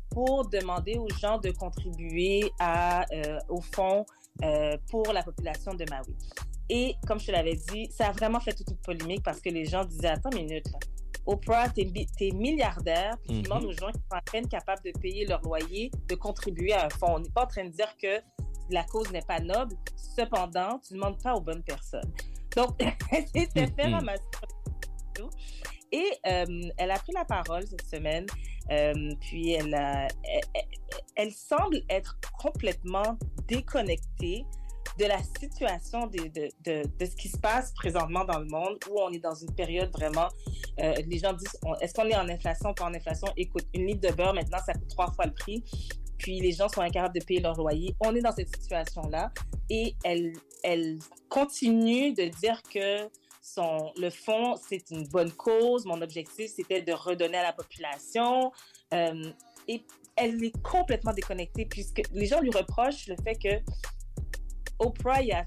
pour 0.10 0.48
demander 0.50 0.98
aux 0.98 1.10
gens 1.20 1.38
de 1.38 1.52
contribuer 1.52 2.52
à, 2.60 3.06
euh, 3.12 3.40
au 3.50 3.62
fonds 3.62 4.06
pour 4.90 5.12
la 5.14 5.24
population 5.24 5.74
de 5.74 5.84
Maui. 5.90 6.16
Et 6.70 6.96
comme 7.08 7.20
je 7.20 7.28
te 7.28 7.32
l'avais 7.32 7.56
dit, 7.56 7.90
ça 7.92 8.08
a 8.08 8.12
vraiment 8.12 8.40
fait 8.40 8.54
toute 8.54 8.70
une 8.70 8.78
polémique 8.78 9.24
parce 9.24 9.40
que 9.40 9.50
les 9.50 9.66
gens 9.66 9.86
disaient, 9.86 10.10
attends 10.10 10.30
une 10.32 10.46
minute, 10.46 10.68
là. 10.72 10.80
Oprah, 11.26 11.68
t'es, 11.70 11.86
t'es 12.18 12.32
milliardaire, 12.32 13.18
puis 13.20 13.28
tu 13.28 13.34
Mhm. 13.36 13.42
demandes 13.44 13.66
aux 13.66 13.72
gens 13.74 13.88
qui 13.92 14.00
sont 14.00 14.16
à 14.16 14.22
peine 14.22 14.48
capables 14.48 14.82
de 14.84 14.98
payer 14.98 15.26
leur 15.26 15.42
loyer 15.42 15.92
de 16.08 16.16
contribuer 16.16 16.72
à 16.74 16.86
un 16.86 16.90
fonds. 16.90 17.16
On 17.16 17.20
n'est 17.20 17.30
pas 17.30 17.44
en 17.44 17.48
train 17.48 17.66
de 17.66 17.70
dire 17.72 17.94
que 18.02 18.22
la 18.70 18.84
cause 18.86 19.12
n'est 19.12 19.22
pas 19.22 19.40
noble. 19.40 19.76
Cependant, 19.96 20.80
tu 20.80 20.94
ne 20.94 21.00
demandes 21.00 21.22
pas 21.22 21.34
aux 21.36 21.42
bonnes 21.42 21.64
personnes. 21.64 22.12
Donc, 22.56 22.70
elle 23.12 23.28
s'était 23.28 23.68
fait 23.68 23.88
Mhm. 23.88 23.94
ramasser. 23.96 24.24
Et 25.92 26.06
euh, 26.28 26.46
elle 26.78 26.92
a 26.92 27.00
pris 27.00 27.14
la 27.14 27.24
parole 27.26 27.66
cette 27.66 27.88
semaine, 27.88 28.26
euh, 28.72 28.94
puis 29.22 29.52
elle, 29.54 29.74
a- 29.74 30.08
elle, 30.24 30.42
elle- 30.54 30.68
elle 31.16 31.32
semble 31.32 31.82
être 31.90 32.20
complètement 32.42 33.18
déconnectée 33.48 34.46
de 34.98 35.06
la 35.06 35.22
situation 35.24 36.08
de, 36.08 36.28
de, 36.28 36.50
de, 36.64 36.88
de 36.98 37.06
ce 37.06 37.16
qui 37.16 37.30
se 37.30 37.38
passe 37.38 37.72
présentement 37.74 38.26
dans 38.26 38.40
le 38.40 38.46
monde, 38.46 38.78
où 38.90 39.00
on 39.00 39.12
est 39.12 39.20
dans 39.20 39.36
une 39.36 39.54
période 39.54 39.92
vraiment, 39.92 40.28
euh, 40.80 40.94
les 41.08 41.20
gens 41.20 41.34
disent, 41.34 41.58
est-ce 41.82 41.94
qu'on 41.94 42.06
est 42.06 42.16
en 42.16 42.28
inflation, 42.28 42.74
pas 42.74 42.86
en 42.86 42.94
inflation? 42.94 43.28
Écoute, 43.38 43.66
une 43.74 43.88
litre 43.88 44.10
de 44.10 44.14
beurre, 44.14 44.34
maintenant, 44.34 44.60
ça 44.66 44.74
coûte 44.74 44.90
trois 44.90 45.12
fois 45.12 45.26
le 45.26 45.34
prix, 45.34 45.64
puis 46.18 46.40
les 46.40 46.52
gens 46.52 46.68
sont 46.68 46.82
incapables 46.82 47.18
de 47.20 47.24
payer 47.24 47.42
leur 47.42 47.56
loyer. 47.56 47.96
On 48.00 48.16
est 48.16 48.22
dans 48.22 48.32
cette 48.32 48.56
situation-là, 48.56 49.32
et 49.70 49.96
elle, 50.04 50.34
elle 50.64 50.98
continue 51.30 52.14
de 52.14 52.26
dire 52.42 52.62
que 52.64 53.10
son, 53.42 53.94
le 53.98 54.10
fonds, 54.10 54.56
c'est 54.56 54.90
une 54.92 55.08
bonne 55.08 55.32
cause. 55.32 55.86
Mon 55.86 56.02
objectif, 56.02 56.52
c'était 56.54 56.82
de 56.82 56.92
redonner 56.92 57.38
à 57.38 57.44
la 57.44 57.54
population. 57.54 58.52
Euh, 58.94 59.32
et 59.68 59.86
elle 60.16 60.44
est 60.44 60.62
complètement 60.62 61.14
déconnectée 61.14 61.66
puisque 61.66 62.02
les 62.12 62.26
gens 62.26 62.42
lui 62.42 62.52
reprochent 62.52 63.08
le 63.08 63.16
fait 63.24 63.36
que 63.36 63.72
Oprah, 64.80 65.22
il 65.22 65.28
y 65.28 65.32
a 65.32 65.46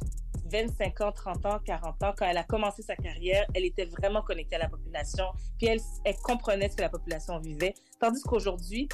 25 0.51 1.01
ans, 1.01 1.13
30 1.13 1.47
ans, 1.47 1.59
40 1.65 2.03
ans, 2.03 2.13
quand 2.17 2.27
elle 2.27 2.37
a 2.37 2.45
commencé 2.45 2.83
sa 2.83 2.97
carrière, 2.97 3.47
elle 3.55 3.65
était 3.65 3.85
vraiment 3.85 4.23
connectée 4.23 4.57
à 4.57 4.61
la 4.61 4.69
population. 4.69 5.27
Puis 5.59 5.69
elle, 5.69 6.17
comprenait 6.23 6.69
ce 6.69 6.77
que 6.77 6.83
la 6.83 6.89
population 6.89 7.39
vivait. 7.39 7.75
Tandis 8.01 8.23
qu'aujourd'hui, 8.23 8.89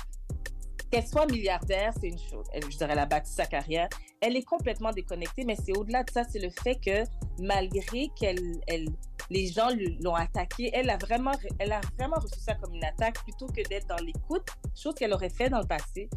qu'elle 0.91 1.07
soit 1.07 1.27
milliardaire, 1.27 1.93
c'est 2.01 2.09
une 2.09 2.19
chose. 2.19 2.47
Elle, 2.53 2.65
je 2.71 2.77
dirais, 2.77 2.93
elle 2.93 2.99
a 2.99 3.07
bâti 3.07 3.33
sa 3.33 3.47
carrière. 3.47 3.89
Elle 4.21 4.37
est 4.37 4.45
complètement 4.45 4.93
déconnectée, 4.93 5.45
mais 5.45 5.57
c'est 5.57 5.77
au-delà 5.77 6.05
de 6.05 6.11
ça, 6.11 6.25
c'est 6.25 6.39
le 6.39 6.51
fait 6.63 6.77
que 6.77 7.05
malgré 7.43 8.09
qu'elle, 8.17 8.61
elle, 8.67 8.89
les 9.31 9.49
gens 9.49 9.71
l'ont 10.01 10.15
attaquée, 10.15 10.71
elle 10.73 10.91
a 10.91 10.97
vraiment, 10.97 11.33
elle 11.59 11.73
a 11.73 11.81
vraiment 11.99 12.17
reçu 12.17 12.39
ça 12.39 12.55
comme 12.55 12.75
une 12.75 12.85
attaque 12.85 13.23
plutôt 13.25 13.47
que 13.47 13.67
d'être 13.69 13.87
dans 13.89 14.03
l'écoute, 14.05 14.47
chose 14.75 14.95
qu'elle 14.95 15.13
aurait 15.13 15.31
fait 15.31 15.49
dans 15.49 15.61
le 15.61 15.67
passé, 15.67 16.09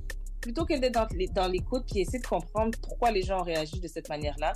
plutôt 0.42 0.66
que 0.66 0.78
d'être 0.78 0.94
dans, 1.34 1.48
l'écoute 1.48 1.86
puis 1.90 2.02
essayer 2.02 2.20
de 2.20 2.28
comprendre 2.28 2.78
pourquoi 2.82 3.12
les 3.12 3.22
gens 3.22 3.40
ont 3.42 3.44
réagi 3.44 3.80
de 3.80 3.88
cette 3.88 4.10
manière-là. 4.10 4.54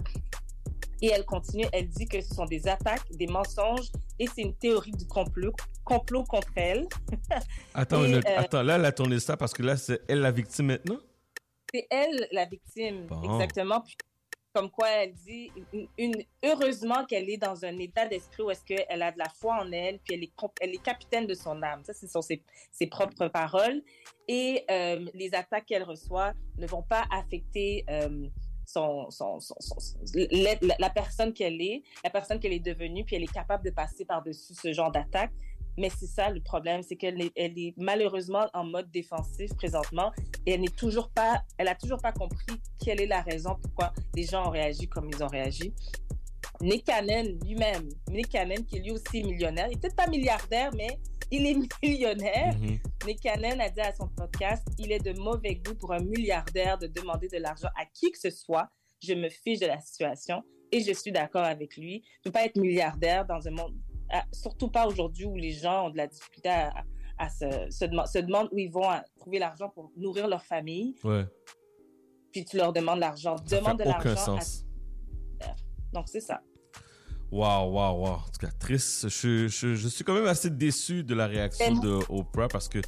Et 1.02 1.08
elle 1.08 1.26
continue, 1.26 1.66
elle 1.74 1.90
dit 1.90 2.06
que 2.06 2.22
ce 2.22 2.34
sont 2.34 2.46
des 2.46 2.66
attaques, 2.68 3.12
des 3.12 3.28
mensonges, 3.28 3.92
et 4.20 4.26
c'est 4.28 4.42
une 4.42 4.56
théorie 4.56 4.92
du 4.92 5.06
complot, 5.06 5.52
complot 5.84 6.24
contre 6.24 6.48
elle. 6.56 6.88
Attends, 7.74 8.04
Et, 8.06 8.10
une- 8.10 8.16
euh, 8.16 8.38
attends, 8.38 8.64
là, 8.64 8.76
elle 8.76 8.86
a 8.86 8.92
tourné 8.94 9.20
ça 9.20 9.36
parce 9.36 9.54
que 9.54 9.64
là, 9.64 9.76
c'est 9.76 10.02
elle 10.08 10.20
la 10.22 10.32
victime 10.32 10.68
maintenant? 10.68 11.00
C'est 11.74 11.88
elle 11.90 12.28
la 12.32 12.46
victime, 12.46 13.08
Bon. 13.08 13.22
exactement. 13.34 13.82
Puis, 13.82 13.98
comme 14.54 14.70
quoi 14.70 14.88
elle 14.90 15.14
dit, 15.14 15.52
heureusement 16.44 17.06
qu'elle 17.06 17.30
est 17.30 17.38
dans 17.38 17.66
un 17.66 17.78
état 17.80 18.08
d'esprit 18.08 18.44
où 18.44 18.52
est-ce 18.52 18.64
qu'elle 18.64 19.02
a 19.02 19.12
de 19.12 19.18
la 19.18 19.30
foi 19.30 19.56
en 19.60 19.72
elle, 19.72 20.00
puis 20.00 20.16
elle 20.16 20.24
est, 20.74 20.84
capitaine 20.84 21.26
de 21.26 21.34
son 21.34 21.62
âme. 21.64 21.84
Ça, 21.84 21.94
ce 21.94 22.08
sont 22.08 22.22
ses, 22.22 22.44
propres 22.88 23.28
paroles. 23.30 23.82
Et 24.28 24.64
euh, 24.70 25.06
les 25.14 25.34
attaques 25.34 25.66
qu'elle 25.66 25.84
reçoit 25.84 26.34
ne 26.58 26.68
vont 26.68 26.84
pas 26.84 27.06
affecter 27.12 27.84
euh, 27.90 28.28
son, 28.66 29.10
la- 30.14 30.76
la 30.80 30.90
personne 30.90 31.34
qu'elle 31.34 31.62
est, 31.62 31.82
la 32.04 32.10
personne 32.10 32.40
qu'elle 32.40 32.54
est 32.54 32.60
devenue, 32.60 33.04
puis 33.04 33.16
elle 33.16 33.24
est 33.24 33.34
capable 33.34 33.66
de 33.66 33.72
passer 33.72 34.06
par-dessus 34.06 34.54
ce 34.54 34.72
genre 34.72 34.92
d'attaque. 34.92 35.32
Mais 35.78 35.90
c'est 35.90 36.08
ça 36.08 36.30
le 36.30 36.42
problème, 36.42 36.84
c'est 36.84 36.96
qu'elle 36.96 37.22
est, 37.22 37.32
elle 37.36 37.58
est 37.58 37.74
malheureusement 37.78 38.48
en 38.54 38.64
mode 38.64 38.92
défensif 38.92 39.54
présentement 39.56 40.12
et 40.46 40.54
elle 40.54 40.62
n'est 40.62 40.68
toujours 40.68 41.10
pas, 41.10 41.44
elle 41.58 41.68
a 41.68 41.76
toujours 41.76 42.00
pas 42.00 42.12
compris 42.12 42.62
quelle 42.84 43.02
est 43.02 43.08
la 43.08 43.22
raison 43.22 43.58
pourquoi 43.62 43.94
les 44.16 44.24
gens 44.24 44.48
ont 44.48 44.52
réagi 44.52 44.88
comme 44.88 45.10
ils 45.10 45.24
ont 45.24 45.28
réagi. 45.28 45.74
Nick 46.62 46.86
Cannon 46.86 47.38
lui-même, 47.44 47.90
Nick 48.10 48.30
Cannon 48.30 48.64
qui 48.68 48.78
est 48.78 48.82
lui 48.82 48.92
aussi 48.92 49.24
millionnaire, 49.24 49.68
il 49.70 49.74
est 49.74 49.82
peut-être 49.82 49.96
pas 49.96 50.08
milliardaire, 50.08 50.72
mais 50.76 51.00
il 51.32 51.46
est 51.48 51.58
millionnaire. 51.84 52.56
Mhm. 52.58 52.80
Nick 53.06 53.22
Cannon 53.22 53.60
a 53.60 53.70
dit 53.70 53.82
à 53.82 53.94
son 53.94 54.08
podcast, 54.08 54.64
il 54.78 54.92
est 54.92 55.04
de 55.04 55.20
mauvais 55.20 55.56
goût 55.56 55.76
pour 55.76 55.94
un 55.94 56.00
milliardaire 56.00 56.78
de 56.78 56.88
demander 56.88 57.28
de 57.28 57.38
l'argent 57.38 57.70
à 57.76 57.86
qui 57.86 58.12
que 58.12 58.20
ce 58.20 58.30
soit. 58.30 58.70
Je 59.02 59.14
me 59.14 59.30
fiche 59.30 59.60
de 59.60 59.66
la 59.66 59.80
situation 59.80 60.44
et 60.72 60.82
je 60.82 60.94
suis 60.94 61.12
d'accord 61.12 61.44
avec 61.44 61.76
lui. 61.76 62.04
Ne 62.26 62.32
pas 62.32 62.46
être 62.46 62.58
milliardaire 62.58 63.26
dans 63.26 63.48
un 63.48 63.52
monde, 63.52 63.76
à- 64.10 64.26
surtout 64.32 64.70
pas 64.70 64.88
aujourd'hui 64.88 65.26
où 65.26 65.36
les 65.36 65.52
gens 65.54 65.88
ont 65.88 65.90
de 65.90 65.98
la 65.98 66.08
difficulté 66.08 66.50
à, 66.50 66.74
à 67.18 67.30
se, 67.30 67.46
se, 67.70 67.86
dema- 67.86 68.06
se 68.12 68.20
demandent 68.20 68.50
où 68.52 68.58
ils 68.60 68.72
vont 68.72 68.90
trouver 69.18 69.40
l'argent 69.40 69.70
pour 69.70 69.92
nourrir 69.98 70.28
leur 70.28 70.44
famille. 70.44 70.96
Ouais. 71.04 71.26
Puis 72.32 72.46
tu 72.46 72.58
leur 72.58 72.74
demandes 72.74 73.00
l'argent. 73.00 73.36
Demande 73.50 73.80
de 73.80 73.84
l'argent. 73.84 74.10
à- 74.12 74.16
sens. 74.42 74.66
Donc 75.94 76.08
c'est 76.10 76.22
ça. 76.22 76.42
Waouh, 77.32 77.72
waouh, 77.72 78.02
waouh. 78.02 78.14
En 78.16 78.18
tout 78.20 78.40
cas, 78.46 78.52
triste. 78.60 79.10
Je, 79.10 79.48
je, 79.48 79.76
je 79.76 79.88
suis 79.88 80.04
quand 80.04 80.14
même 80.14 80.28
assez 80.28 80.50
déçu 80.50 81.04
de 81.04 81.16
la 81.16 81.28
réaction 81.28 81.74
de 81.80 82.00
Oprah 82.10 82.48
parce 82.48 82.68
que 82.70 82.80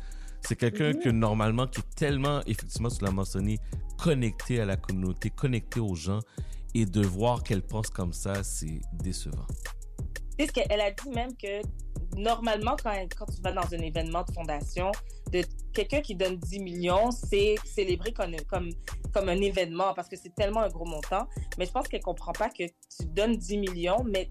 c'est 0.41 0.55
quelqu'un 0.55 0.93
Mhm. 0.93 0.99
que 0.99 1.09
normalement, 1.09 1.66
qui 1.68 1.80
est 1.82 1.95
tellement, 1.95 2.41
effectivement, 2.45 2.89
tu 2.89 3.03
l'as 3.03 3.11
mentionné, 3.11 3.57
connecté 3.97 4.59
à 4.59 4.66
la 4.66 4.78
communauté, 4.78 5.30
connecté 5.32 5.80
aux 5.80 5.95
gens 5.95 6.20
et 6.76 6.86
de 6.86 7.01
voir 7.01 7.41
qu'elle 7.43 7.61
pense 7.63 7.89
comme 7.89 8.13
ça, 8.13 8.43
c'est 8.43 8.82
décevant. 8.93 9.45
Tu 10.38 10.45
sais, 10.45 10.47
ce 10.47 10.51
qu'elle 10.53 10.81
a 10.81 10.91
dit 10.91 11.09
même 11.09 11.36
que 11.36 11.61
normalement, 12.17 12.75
quand, 12.81 12.93
quand 13.17 13.25
tu 13.25 13.41
vas 13.41 13.51
dans 13.51 13.73
un 13.73 13.79
événement 13.79 14.23
de 14.23 14.31
fondation, 14.33 14.91
de 15.31 15.43
quelqu'un 15.73 16.01
qui 16.01 16.15
donne 16.15 16.38
10 16.38 16.59
millions, 16.59 17.11
c'est 17.11 17.55
célébré 17.65 18.13
comme, 18.13 18.36
comme, 18.47 18.69
comme 19.13 19.29
un 19.29 19.41
événement 19.41 19.93
parce 19.93 20.07
que 20.07 20.15
c'est 20.15 20.33
tellement 20.36 20.61
un 20.61 20.69
gros 20.69 20.86
montant. 20.86 21.27
Mais 21.57 21.65
je 21.65 21.71
pense 21.71 21.88
qu'elle 21.88 22.01
comprend 22.01 22.31
pas 22.31 22.49
que 22.49 22.63
tu 22.63 23.05
donnes 23.07 23.36
10 23.36 23.57
millions, 23.57 24.03
mais 24.05 24.29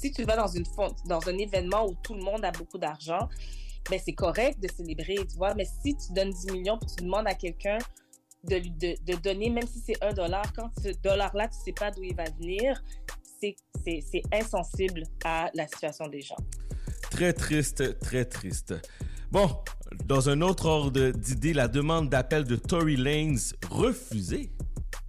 si 0.00 0.12
tu 0.12 0.24
vas 0.24 0.36
dans, 0.36 0.48
une 0.48 0.64
dans 1.06 1.28
un 1.28 1.38
événement 1.38 1.86
où 1.86 1.94
tout 2.02 2.14
le 2.14 2.22
monde 2.22 2.44
a 2.44 2.52
beaucoup 2.52 2.78
d'argent, 2.78 3.28
ben 3.90 3.98
c'est 4.04 4.12
correct 4.12 4.60
de 4.60 4.68
célébrer, 4.68 5.16
tu 5.16 5.36
vois. 5.36 5.54
Mais 5.54 5.66
si 5.82 5.96
tu 5.96 6.12
donnes 6.12 6.30
10 6.30 6.52
millions 6.52 6.78
puis 6.78 6.90
tu 6.96 7.04
demandes 7.04 7.26
à 7.26 7.34
quelqu'un 7.34 7.78
de, 8.44 8.58
de, 8.58 8.94
de 9.04 9.18
donner, 9.20 9.50
même 9.50 9.66
si 9.66 9.80
c'est 9.80 10.02
un 10.04 10.12
dollar, 10.12 10.52
quand 10.52 10.70
ce 10.82 10.90
dollar-là, 11.02 11.48
tu 11.48 11.58
sais 11.64 11.72
pas 11.72 11.90
d'où 11.90 12.02
il 12.02 12.14
va 12.14 12.24
venir, 12.38 12.80
c'est 13.40 14.22
insensible 14.32 15.02
à 15.24 15.50
la 15.54 15.66
situation 15.66 16.08
des 16.08 16.20
gens. 16.22 16.36
Très 17.10 17.32
triste, 17.32 17.98
très 18.00 18.24
triste. 18.24 18.74
Bon, 19.30 19.48
dans 20.06 20.28
un 20.28 20.40
autre 20.40 20.66
ordre 20.66 21.10
d'idée, 21.10 21.52
la 21.52 21.68
demande 21.68 22.08
d'appel 22.08 22.44
de 22.44 22.56
Tory 22.56 22.96
Lanez 22.96 23.36
refusée. 23.70 24.50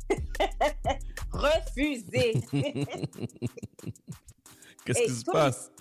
Refusé. 1.32 2.34
Qu'est-ce 4.86 5.04
qui 5.04 5.10
se 5.10 5.24
Tory- 5.24 5.32
passe? 5.34 5.72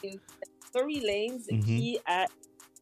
Tory 0.72 1.01
Lanez 1.01 1.40
Mhm. 1.51 1.62
qui 1.64 1.99
a 2.07 2.26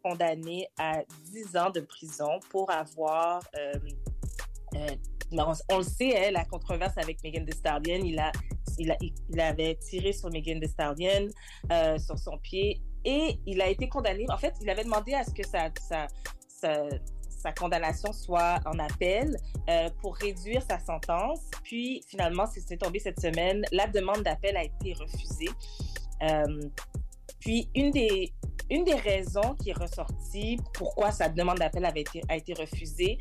condamné 0.02 0.68
à 0.78 1.02
10 1.32 1.56
ans 1.56 1.70
de 1.70 1.80
prison 1.80 2.40
pour 2.50 2.70
avoir 2.70 3.42
euh, 3.56 3.72
euh, 4.74 4.86
on, 5.32 5.78
le 5.78 5.82
sait, 5.82 6.16
hein, 6.16 6.30
la 6.32 6.44
controverse 6.44 6.96
avec 6.98 7.22
Megan 7.22 7.44
Thee 7.44 7.56
Stallion, 7.56 8.04
il, 8.78 9.40
avait 9.40 9.76
tiré 9.76 10.12
sur 10.12 10.30
Megan 10.30 10.60
Thee 10.60 10.68
Stallion, 10.68 11.28
euh, 11.70 11.98
sur 11.98 12.18
son 12.18 12.38
pied, 12.38 12.80
et 13.04 13.38
il 13.46 13.60
a 13.62 13.68
été 13.68 13.88
condamné. 13.88 14.26
En 14.30 14.36
fait, 14.36 14.54
il 14.60 14.68
avait 14.68 14.84
demandé 14.84 15.14
à 15.14 15.24
ce 15.24 15.30
que 15.30 15.42
sa, 15.46 15.68
condamnation 17.56 18.12
soit 18.12 18.58
en 18.66 18.76
appel 18.80 19.36
euh, 19.70 19.88
pour 20.02 20.16
réduire 20.16 20.62
sa 20.68 20.80
sentence. 20.80 21.40
Puis, 21.62 22.02
finalement, 22.08 22.46
c'est 22.46 22.76
tombé 22.76 22.98
cette 22.98 23.20
semaine. 23.20 23.62
La 23.70 23.86
demande 23.86 24.24
d'appel 24.24 24.56
a 24.56 24.64
été 24.64 24.94
refusée. 24.94 25.48
Euh, 26.22 26.68
puis, 27.38 27.70
une 27.76 27.92
des, 27.92 28.32
raisons 28.94 29.54
qui 29.62 29.70
est 29.70 29.78
ressortie 29.78 30.58
pourquoi 30.74 31.12
sa 31.12 31.28
demande 31.28 31.58
d'appel 31.58 31.84
avait 31.84 32.02
a 32.28 32.36
été 32.36 32.54
refusée, 32.54 33.18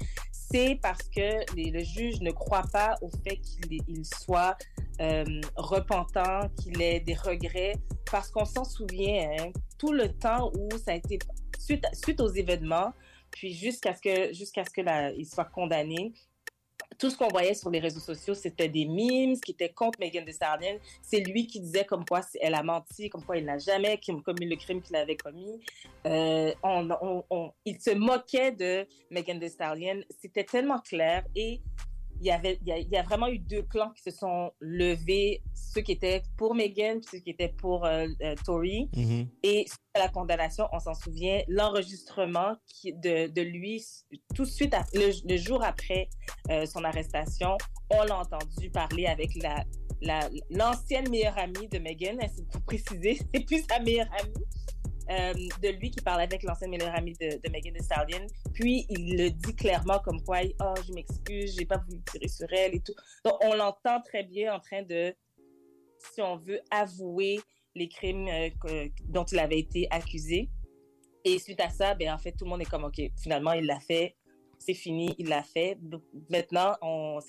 c'est 0.52 0.80
parce 0.82 1.04
que 1.10 1.56
les- 1.56 1.72
le 1.72 1.84
juge 1.84 2.20
ne 2.22 2.32
croit 2.32 2.66
pas 2.72 2.96
au 3.02 3.10
fait 3.24 3.38
qu'il 3.38 4.06
soit 4.06 4.58
euh, 5.02 5.26
repentant, 5.58 6.48
qu'il 6.62 6.82
ait 6.82 7.02
des 7.02 7.16
regrets, 7.16 7.74
parce 8.10 8.30
qu'on 8.32 8.46
s'en 8.46 8.64
souvient, 8.64 9.30
hein, 9.40 9.52
tout 9.78 9.92
le 9.92 10.08
temps 10.08 10.52
où 10.58 10.70
ça 10.78 10.92
a 10.92 10.96
été 10.96 11.20
suite, 11.60 11.84
suite 11.94 12.22
aux 12.22 12.30
événements, 12.30 12.94
puis 13.32 13.54
jusqu'à 13.54 13.94
ce 13.94 14.02
que 14.02 14.34
jusqu'à 14.34 14.64
ce 14.64 14.70
que 14.70 14.82
la- 14.82 15.12
il 15.12 15.26
soit 15.26 15.46
condamné. 15.46 16.14
Tout 16.98 17.10
ce 17.10 17.18
qu'on 17.18 17.28
voyait 17.28 17.54
sur 17.54 17.70
les 17.70 17.80
réseaux 17.80 18.00
sociaux, 18.00 18.34
c'était 18.34 18.70
des 18.70 18.86
memes 18.86 19.40
qui 19.40 19.52
étaient 19.52 19.70
contre 19.70 20.00
Megan 20.00 20.24
Thee 20.26 20.34
Stallion. 20.34 20.80
C'est 21.02 21.20
lui 21.22 21.46
qui 21.48 21.60
disait 21.60 21.86
comme 21.86 22.06
quoi 22.06 22.22
elle 22.42 22.56
a 22.56 22.64
menti, 22.64 23.10
comme 23.10 23.24
quoi 23.24 23.38
il 23.38 23.46
n'a 23.46 23.58
jamais 23.58 24.00
commis 24.24 24.46
le 24.48 24.56
crime 24.56 24.82
qu'il 24.82 24.96
avait 24.96 25.18
commis. 25.18 25.60
Euh, 26.06 26.54
on, 26.64 26.90
on- 27.02 27.24
on- 27.30 27.52
il 27.66 27.80
se 27.82 27.92
moquait 27.92 28.52
de 28.52 28.88
Megan 29.10 29.40
Thee 29.40 29.50
Stallion. 29.50 30.02
C'était 30.22 30.44
tellement 30.44 30.80
clair 30.80 31.24
et 31.36 31.60
il 32.26 32.30
y 32.30 32.32
avait, 32.32 32.58
il 32.62 32.68
y 32.68 32.72
a, 32.72 32.78
il 32.80 32.90
y 32.90 32.98
a 32.98 33.04
vraiment 33.04 33.28
eu 33.28 33.38
deux 33.38 33.62
clans 33.62 33.92
qui 33.92 34.02
se 34.02 34.10
sont 34.10 34.52
levés, 34.60 35.44
ceux 35.54 35.82
qui 35.82 35.92
étaient 35.92 36.24
pour 36.38 36.56
Megan, 36.56 37.00
puis 37.00 37.08
ceux 37.12 37.20
qui 37.20 37.30
étaient 37.30 37.54
pour 37.56 37.86
euh, 37.86 38.08
euh, 38.24 38.34
Tory. 38.44 38.90
Mhm. 38.96 39.28
Et 39.44 39.66
à 39.94 40.00
la 40.00 40.10
condamnation, 40.10 40.68
on 40.74 40.80
s'en 40.80 40.96
souvient, 40.96 41.42
l'enregistrement 41.48 42.56
de, 42.84 43.28
de 43.28 43.42
lui, 43.44 43.86
tout 44.34 44.44
de 44.44 44.50
suite, 44.50 44.76
le, 44.94 45.12
le 45.30 45.38
jour 45.38 45.64
après 45.64 46.10
euh, 46.50 46.66
son 46.66 46.84
arrestation, 46.84 47.58
on 47.92 48.04
l'a 48.04 48.18
entendu 48.18 48.72
parler 48.72 49.06
avec 49.06 49.36
la 49.36 49.64
la- 50.02 50.30
l'ancienne 50.50 51.10
meilleure 51.10 51.38
amie 51.38 51.68
de 51.70 51.80
Megan, 51.80 52.18
hein, 52.22 52.28
c'est 52.36 52.46
pour 52.50 52.62
préciser, 52.64 53.18
c'est 53.34 53.46
plus 53.46 53.64
sa 53.70 53.80
meilleure 53.80 54.10
amie, 54.20 54.34
euh, 55.10 55.34
de 55.62 55.70
lui 55.70 55.92
qui 55.92 56.02
parle 56.02 56.22
avec 56.22 56.44
l'ancienne 56.44 56.72
meilleure 56.72 56.96
amie 56.96 57.14
de, 57.14 57.40
de 57.42 57.52
Megan 57.52 57.74
Thee 57.74 57.84
Stallion. 57.84 58.28
Puis 58.54 58.86
il 58.90 59.18
le 59.18 59.30
dit 59.30 59.56
clairement 59.56 60.00
comme 60.00 60.22
quoi, 60.24 60.40
oh, 60.62 60.74
je 60.88 60.94
m'excuse, 60.94 61.56
j'ai 61.58 61.66
pas 61.66 61.78
voulu 61.78 62.02
tirer 62.12 62.28
sur 62.28 62.48
elle 62.52 62.76
et 62.76 62.80
tout. 62.80 62.96
Donc 63.24 63.36
on 63.44 63.54
l'entend 63.54 64.02
très 64.02 64.24
bien 64.24 64.56
en 64.56 64.60
train 64.60 64.84
de, 64.84 65.14
si 66.14 66.22
on 66.22 66.38
veut, 66.38 66.60
avouer 66.72 67.40
les 67.76 67.90
crimes 67.90 68.28
euh, 68.28 68.88
dont 69.08 69.26
il 69.26 69.40
avait 69.40 69.60
été 69.60 69.88
accusé. 69.92 70.50
Et 71.24 71.40
suite 71.40 71.60
à 71.60 71.70
ça, 71.70 71.96
ben, 71.96 72.14
en 72.14 72.18
fait, 72.18 72.32
tout 72.34 72.46
le 72.46 72.52
monde 72.52 72.62
est 72.62 72.70
comme, 72.70 72.84
OK, 72.84 73.02
finalement, 73.22 73.54
il 73.54 73.66
l'a 73.66 73.80
fait, 73.80 74.16
c'est 74.60 74.74
fini, 74.74 75.14
il 75.18 75.28
l'a 75.28 75.44
fait. 75.44 75.78
Maintenant, 76.30 76.76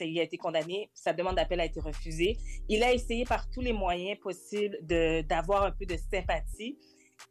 il 0.01 0.19
a 0.19 0.23
été 0.23 0.37
condamné, 0.37 0.91
sa 0.95 1.13
demande 1.13 1.37
d'appel 1.37 1.61
a 1.61 1.65
été 1.65 1.81
refusée. 1.81 2.37
Il 2.69 2.83
a 2.83 2.93
essayé 2.93 3.25
par 3.25 3.49
tous 3.51 3.61
les 3.61 3.73
moyens 3.73 4.19
possibles 4.21 4.79
d'avoir 5.27 5.65
un 5.65 5.71
peu 5.71 5.87
de 5.87 5.97
sympathie. 5.97 6.79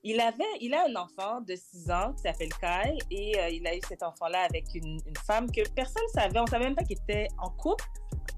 Il 0.03 0.19
avait, 0.19 0.43
il 0.61 0.73
a 0.73 0.85
un 0.87 0.95
enfant 0.95 1.41
de 1.41 1.55
6 1.55 1.89
ans 1.91 2.13
qui 2.13 2.21
s'appelle 2.23 2.49
Kyle 2.59 2.97
et 3.11 3.39
euh, 3.39 3.49
il 3.49 3.65
a 3.67 3.75
eu 3.75 3.79
cet 3.87 4.03
enfant-là 4.03 4.41
avec 4.49 4.65
une, 4.75 4.99
une 5.05 5.15
femme 5.25 5.51
que 5.51 5.67
personne 5.69 6.03
ne 6.15 6.21
savait. 6.21 6.39
On 6.39 6.45
savait 6.45 6.65
même 6.65 6.75
pas 6.75 6.83
qu'il 6.83 6.97
était 6.97 7.27
en 7.39 7.49
couple. 7.49 7.83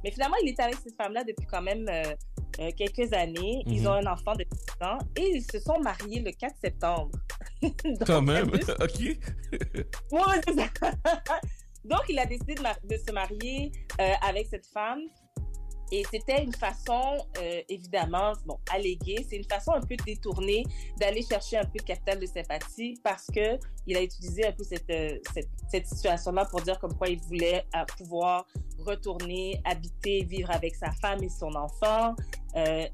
Mais 0.03 0.11
finalement, 0.11 0.37
il 0.43 0.49
était 0.49 0.63
avec 0.63 0.75
cette 0.75 0.95
femme-là 0.95 1.23
depuis 1.23 1.45
quand 1.47 1.61
même 1.61 1.85
euh, 1.89 2.13
euh, 2.59 2.71
quelques 2.77 3.11
années. 3.13 3.63
Ils 3.65 3.81
Mhm. 3.81 3.87
ont 3.87 3.93
un 3.93 4.05
enfant 4.07 4.33
de 4.35 4.45
6 4.49 4.85
ans 4.85 4.97
et 5.17 5.37
ils 5.37 5.43
se 5.43 5.59
sont 5.59 5.79
mariés 5.79 6.19
le 6.21 6.31
4 6.31 6.55
septembre. 6.63 7.11
Donc, 7.61 8.05
Quand 8.05 8.21
même, 8.21 8.49
plus- 8.51 8.69
ok. 8.79 9.17
Donc, 11.85 12.01
il 12.09 12.19
a 12.19 12.25
décidé 12.25 12.55
de, 12.55 12.97
se 12.97 13.11
marier 13.11 13.71
euh, 13.99 14.11
avec 14.21 14.47
cette 14.47 14.65
femme. 14.67 15.01
Et 15.91 16.03
c'était 16.11 16.43
une 16.43 16.53
façon, 16.53 17.17
euh, 17.39 17.61
évidemment, 17.69 18.33
bon, 18.45 18.59
alléguée, 18.73 19.25
c'est 19.27 19.37
une 19.37 19.45
façon 19.45 19.71
un 19.71 19.81
peu 19.81 19.95
détournée 20.05 20.63
d'aller 20.99 21.21
chercher 21.21 21.57
un 21.57 21.65
peu 21.65 21.79
de 21.79 21.83
capital 21.83 22.19
de 22.19 22.25
sympathie 22.25 22.99
parce 23.03 23.27
que 23.27 23.57
il 23.85 23.95
a 23.95 24.03
utilisé 24.03 24.45
un 24.45 24.51
peu 24.51 24.63
cette, 24.63 24.89
euh, 24.89 25.17
cette, 25.71 25.87
situation-là 25.87 26.45
pour 26.45 26.61
dire 26.61 26.77
comme 26.79 26.93
quoi 26.97 27.07
il 27.07 27.19
voulait 27.21 27.65
euh, 27.75 27.85
pouvoir 27.97 28.45
retourner, 28.79 29.61
habiter, 29.63 30.23
vivre 30.23 30.51
avec 30.51 30.75
sa 30.75 30.91
femme 30.91 31.23
et 31.23 31.29
son 31.29 31.53
enfant. 31.55 32.15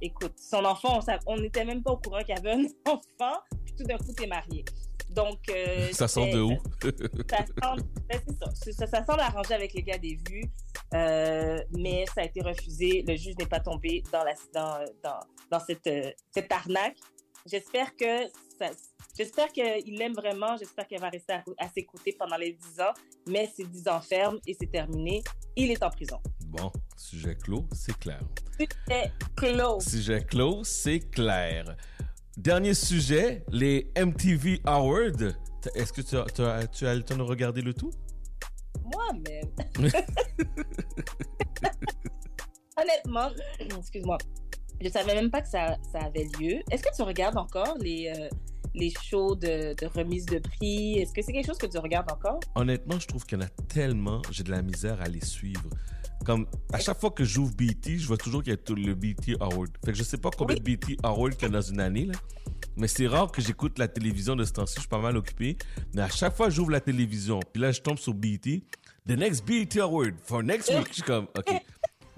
Écoute, 0.01 0.33
son 0.37 0.65
enfant, 0.65 0.99
on 1.25 1.37
n'était 1.37 1.63
même 1.63 1.81
pas 1.81 1.91
au 1.91 1.97
courant 1.97 2.21
qu'il 2.21 2.37
avait 2.37 2.51
un 2.51 2.65
enfant, 2.91 3.39
puis 3.63 3.73
tout 3.77 3.83
d'un 3.85 3.97
coup, 3.97 4.11
t'es 4.13 4.27
marié. 4.27 4.65
Donc, 5.13 5.39
euh, 5.49 5.89
Ça 5.91 6.07
sort 6.07 6.27
de 6.27 6.39
où? 6.41 6.57
ça 7.29 7.45
semble, 7.61 7.83
ben, 8.09 8.19
ça. 8.73 9.03
Ça, 9.03 9.13
avec 9.55 9.73
les 9.73 9.83
gars 9.83 9.97
des 9.97 10.17
vues, 10.27 10.51
euh, 10.93 11.59
mais 11.77 12.05
ça 12.13 12.21
a 12.21 12.23
été 12.25 12.41
refusé. 12.41 13.03
Le 13.07 13.15
juge 13.15 13.35
n'est 13.37 13.45
pas 13.45 13.59
tombé 13.59 14.03
dans, 14.11 14.23
la, 14.23 14.33
dans, 14.53 14.85
dans, 15.03 15.19
dans 15.51 15.59
cette, 15.59 15.85
euh, 15.87 16.11
cette 16.31 16.51
arnaque. 16.51 16.97
J'espère 17.45 17.95
que 17.95 18.27
ça, 18.57 18.71
j'espère 19.15 19.49
qu'il 19.51 19.97
l'aime 19.97 20.13
vraiment. 20.13 20.57
J'espère 20.57 20.87
qu'elle 20.87 21.01
va 21.01 21.09
rester 21.09 21.33
à, 21.33 21.43
à 21.59 21.67
ses 21.69 21.83
côtés 21.83 22.15
pendant 22.17 22.37
les 22.37 22.53
10 22.53 22.79
ans, 22.81 22.93
mais 23.27 23.51
c'est 23.53 23.69
10 23.69 23.87
ans 23.89 24.01
ferme 24.01 24.39
et 24.47 24.55
c'est 24.59 24.71
terminé. 24.71 25.21
Il 25.55 25.69
est 25.69 25.83
en 25.83 25.89
prison. 25.89 26.19
Bon, 26.47 26.71
sujet 26.97 27.35
clos, 27.35 27.67
c'est 27.73 27.97
clair. 27.99 28.21
C'était 28.57 29.11
clos. 29.35 29.79
Sujet 29.79 30.23
clos, 30.23 30.63
c'est 30.63 30.99
clair. 31.11 31.75
Dernier 32.37 32.73
sujet, 32.73 33.43
les 33.51 33.91
MTV 33.95 34.59
Awards. 34.65 35.33
Est-ce 35.75 35.93
que 35.93 36.01
tu 36.01 36.17
as, 36.17 36.25
tu 36.33 36.41
as- 36.41 36.67
tu 36.67 36.87
as 36.87 36.95
le 36.95 37.03
temps 37.03 37.15
de 37.17 37.21
regarder 37.21 37.61
le 37.61 37.73
tout? 37.73 37.91
Moi-même. 38.91 39.49
Honnêtement, 42.75 43.29
excuse-moi, 43.59 44.17
je 44.81 44.89
savais 44.89 45.13
même 45.13 45.29
pas 45.29 45.41
que 45.41 45.47
ça, 45.47 45.77
ça 45.91 45.99
avait 45.99 46.27
lieu. 46.39 46.59
Est-ce 46.71 46.81
que 46.83 46.93
tu 46.95 47.03
regardes 47.03 47.37
encore 47.37 47.77
les, 47.79 48.11
euh, 48.17 48.27
les 48.73 48.91
shows 49.03 49.35
de, 49.35 49.75
de 49.79 49.85
remise 49.85 50.25
de 50.25 50.39
prix? 50.39 50.97
Est-ce 50.99 51.13
que 51.13 51.21
c'est 51.21 51.31
quelque 51.31 51.45
chose 51.45 51.59
que 51.59 51.67
tu 51.67 51.77
regardes 51.77 52.11
encore? 52.11 52.39
Honnêtement, 52.55 52.99
je 52.99 53.07
trouve 53.07 53.23
qu'il 53.25 53.37
y 53.39 53.41
en 53.41 53.45
a 53.45 53.49
tellement, 53.67 54.21
j'ai 54.31 54.43
de 54.43 54.49
la 54.51 54.63
misère 54.63 54.99
à 55.01 55.07
les 55.07 55.23
suivre. 55.23 55.69
Comme 56.25 56.47
à 56.71 56.79
chaque 56.79 56.99
fois 56.99 57.11
que 57.11 57.23
j'ouvre 57.23 57.53
BT, 57.55 57.97
je 57.97 58.07
vois 58.07 58.17
toujours 58.17 58.43
qu'il 58.43 58.53
y 58.53 58.55
a 58.55 58.75
le 58.75 58.93
BT 58.95 59.35
Award. 59.41 59.71
Fait 59.85 59.91
que 59.91 59.97
je 59.97 60.03
sais 60.03 60.17
pas 60.17 60.29
combien 60.31 60.55
de 60.55 60.61
BT 60.61 60.97
Awards 61.03 61.31
qu'il 61.31 61.43
y 61.43 61.45
a 61.45 61.49
dans 61.49 61.61
une 61.61 61.79
année 61.79 62.05
là. 62.05 62.13
Mais 62.77 62.87
c'est 62.87 63.07
rare 63.07 63.31
que 63.31 63.41
j'écoute 63.41 63.77
la 63.77 63.87
télévision 63.87 64.35
de 64.35 64.43
ce 64.45 64.53
temps-ci, 64.53 64.75
je 64.75 64.79
suis 64.81 64.89
pas 64.89 64.99
mal 64.99 65.15
occupé. 65.17 65.57
Mais 65.93 66.01
à 66.01 66.09
chaque 66.09 66.35
fois 66.35 66.47
que 66.47 66.53
j'ouvre 66.53 66.71
la 66.71 66.79
télévision, 66.81 67.39
puis 67.51 67.61
là 67.61 67.71
je 67.71 67.81
tombe 67.81 67.97
sur 67.99 68.13
BT, 68.13 68.63
the 69.07 69.11
next 69.17 69.45
BT 69.45 69.77
Award 69.79 70.15
for 70.23 70.41
next 70.41 70.69
week, 70.73 70.87
je 70.89 70.93
suis 70.93 71.01
comme 71.03 71.25
OK. 71.37 71.53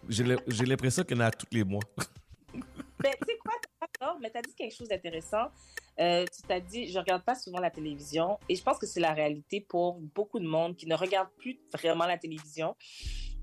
J'ai 0.08 0.24
l'im- 0.24 0.42
j'ai 0.48 0.66
l'impression 0.66 1.04
qu'il 1.04 1.18
y 1.18 1.20
en 1.20 1.24
a 1.24 1.32
tous 1.32 1.48
les 1.52 1.64
mois. 1.64 1.82
Ben, 2.98 3.12
tu 3.22 3.26
sais 3.28 3.38
quoi, 4.00 4.18
mais 4.22 4.32
tu 4.32 4.38
as 4.38 4.42
dit 4.42 4.56
quelque 4.56 4.74
chose 4.74 4.88
d'intéressant. 4.88 5.48
Euh, 6.00 6.24
tu 6.26 6.42
t'as 6.48 6.62
dit, 6.62 6.88
je 6.92 6.98
regarde 6.98 7.24
pas 7.24 7.36
souvent 7.36 7.60
la 7.60 7.70
télévision, 7.70 8.40
et 8.48 8.56
je 8.56 8.64
pense 8.64 8.78
que 8.80 8.86
c'est 8.88 9.02
la 9.02 9.14
réalité 9.14 9.60
pour 9.62 10.00
beaucoup 10.16 10.40
de 10.40 10.48
monde 10.48 10.76
qui 10.78 10.88
ne 10.88 10.96
regarde 10.96 11.28
plus 11.38 11.60
vraiment 11.74 12.06
la 12.06 12.18
télévision. 12.18 12.74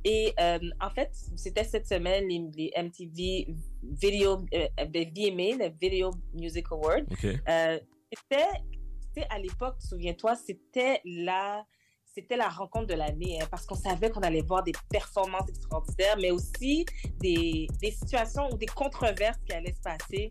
Et 0.04 0.34
euh, 0.40 0.58
en 0.80 0.90
fait, 0.90 1.10
c'était 1.36 1.64
cette 1.64 1.86
semaine 1.86 2.28
les, 2.28 2.50
les 2.56 2.82
MTV 2.82 3.54
Video, 3.82 4.44
euh, 4.54 4.66
ben, 4.88 5.10
VMA, 5.14 5.64
le 5.64 5.72
Video 5.80 6.10
Music 6.34 6.66
Award. 6.70 7.06
OK. 7.10 7.24
Euh, 7.24 7.78
c'était, 8.12 8.48
c'était 9.00 9.26
à 9.30 9.38
l'époque, 9.38 9.76
souviens-toi, 9.80 10.34
c'était 10.36 11.00
la, 11.04 11.64
c'était 12.04 12.36
la 12.36 12.48
rencontre 12.48 12.86
de 12.86 12.94
l'année, 12.94 13.40
hein, 13.40 13.46
parce 13.50 13.64
qu'on 13.64 13.74
savait 13.74 14.10
qu'on 14.10 14.20
allait 14.20 14.42
voir 14.42 14.62
des 14.62 14.72
performances 14.90 15.48
extraordinaires, 15.48 16.16
mais 16.20 16.30
aussi 16.30 16.84
des, 17.20 17.68
des 17.80 17.90
situations 17.90 18.50
ou 18.52 18.56
des 18.56 18.66
controverses 18.66 19.38
qui 19.46 19.54
allaient 19.54 19.74
se 19.74 19.80
passer. 19.80 20.30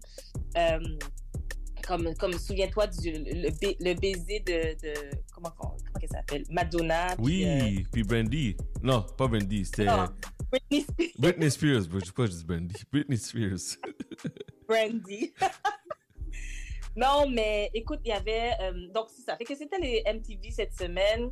Comme, 1.82 2.14
comme 2.16 2.34
souviens-toi 2.34 2.88
du 2.88 3.12
le, 3.12 3.50
ba- 3.50 3.76
le 3.80 3.94
baiser 3.94 4.40
de, 4.42 4.80
de 4.82 4.94
comment 5.34 5.52
comment 5.58 5.78
s'appelle? 6.12 6.44
Madonna 6.50 7.16
puis, 7.16 7.46
euh, 7.48 7.60
Oui, 7.64 7.86
puis 7.92 8.04
Brandy. 8.04 8.56
Non, 8.82 9.04
pas 9.18 9.28
Brandy, 9.28 9.66
c'était 9.66 9.86
Britney 10.52 10.82
Spears, 10.82 11.14
Britney 11.18 11.50
Spears. 11.50 12.14
Pas, 12.16 12.26
je 12.26 12.32
dis 12.32 12.44
Brandy. 12.46 12.76
Britney 12.92 13.18
Spears. 13.18 13.78
Brandy. 14.68 15.34
non, 16.96 17.30
mais 17.30 17.70
écoute, 17.74 18.00
il 18.06 18.10
y 18.10 18.12
avait. 18.12 18.52
euh, 18.62 18.88
donc, 18.94 19.08
c'est 19.16 19.22
ça. 19.24 19.38
Fait 19.38 19.46
que 19.46 19.56
c'était 19.56 19.80
les 19.80 20.04
MTV 20.06 20.52
cette 20.52 20.74
semaine 20.74 21.32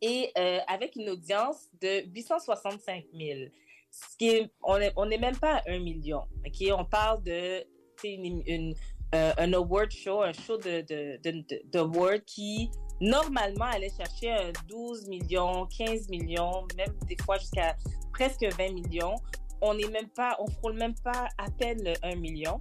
et 0.00 0.30
euh, 0.38 0.58
avec 0.66 0.96
une 0.96 1.10
audience 1.10 1.68
de 1.80 2.06
865 2.14 3.04
000. 3.14 3.50
Ce 3.90 4.16
qui 4.16 4.28
est, 4.28 4.50
on 4.62 4.78
n'est 4.78 4.92
on 4.96 5.10
est 5.10 5.18
même 5.18 5.36
pas 5.36 5.56
à 5.56 5.70
1 5.70 5.80
million. 5.80 6.22
OK? 6.46 6.68
On 6.78 6.84
parle 6.84 7.22
de 7.22 7.64
sais, 8.00 8.12
une, 8.14 8.42
une, 8.46 8.74
euh, 9.14 9.32
un 9.38 9.52
award 9.54 9.90
show, 9.90 10.22
un 10.22 10.32
show 10.32 10.58
de, 10.58 10.82
de, 10.82 11.18
de, 11.22 11.44
de- 11.72 12.18
qui, 12.26 12.70
normalement, 13.00 13.64
allait 13.64 13.92
chercher 13.96 14.30
un 14.30 14.52
12 14.68 15.08
millions, 15.08 15.66
15 15.66 16.08
millions, 16.08 16.66
même 16.76 16.94
des 17.06 17.16
fois 17.24 17.38
jusqu'à 17.38 17.76
presque 18.12 18.44
20 18.44 18.72
millions. 18.72 19.14
On 19.62 19.74
n'est 19.74 19.88
même 19.88 20.08
pas, 20.08 20.36
on 20.38 20.46
frôle 20.46 20.74
même 20.74 20.94
pas 21.02 21.28
à 21.38 21.50
peine 21.50 21.82
le 21.82 21.94
1 22.02 22.16
million. 22.16 22.60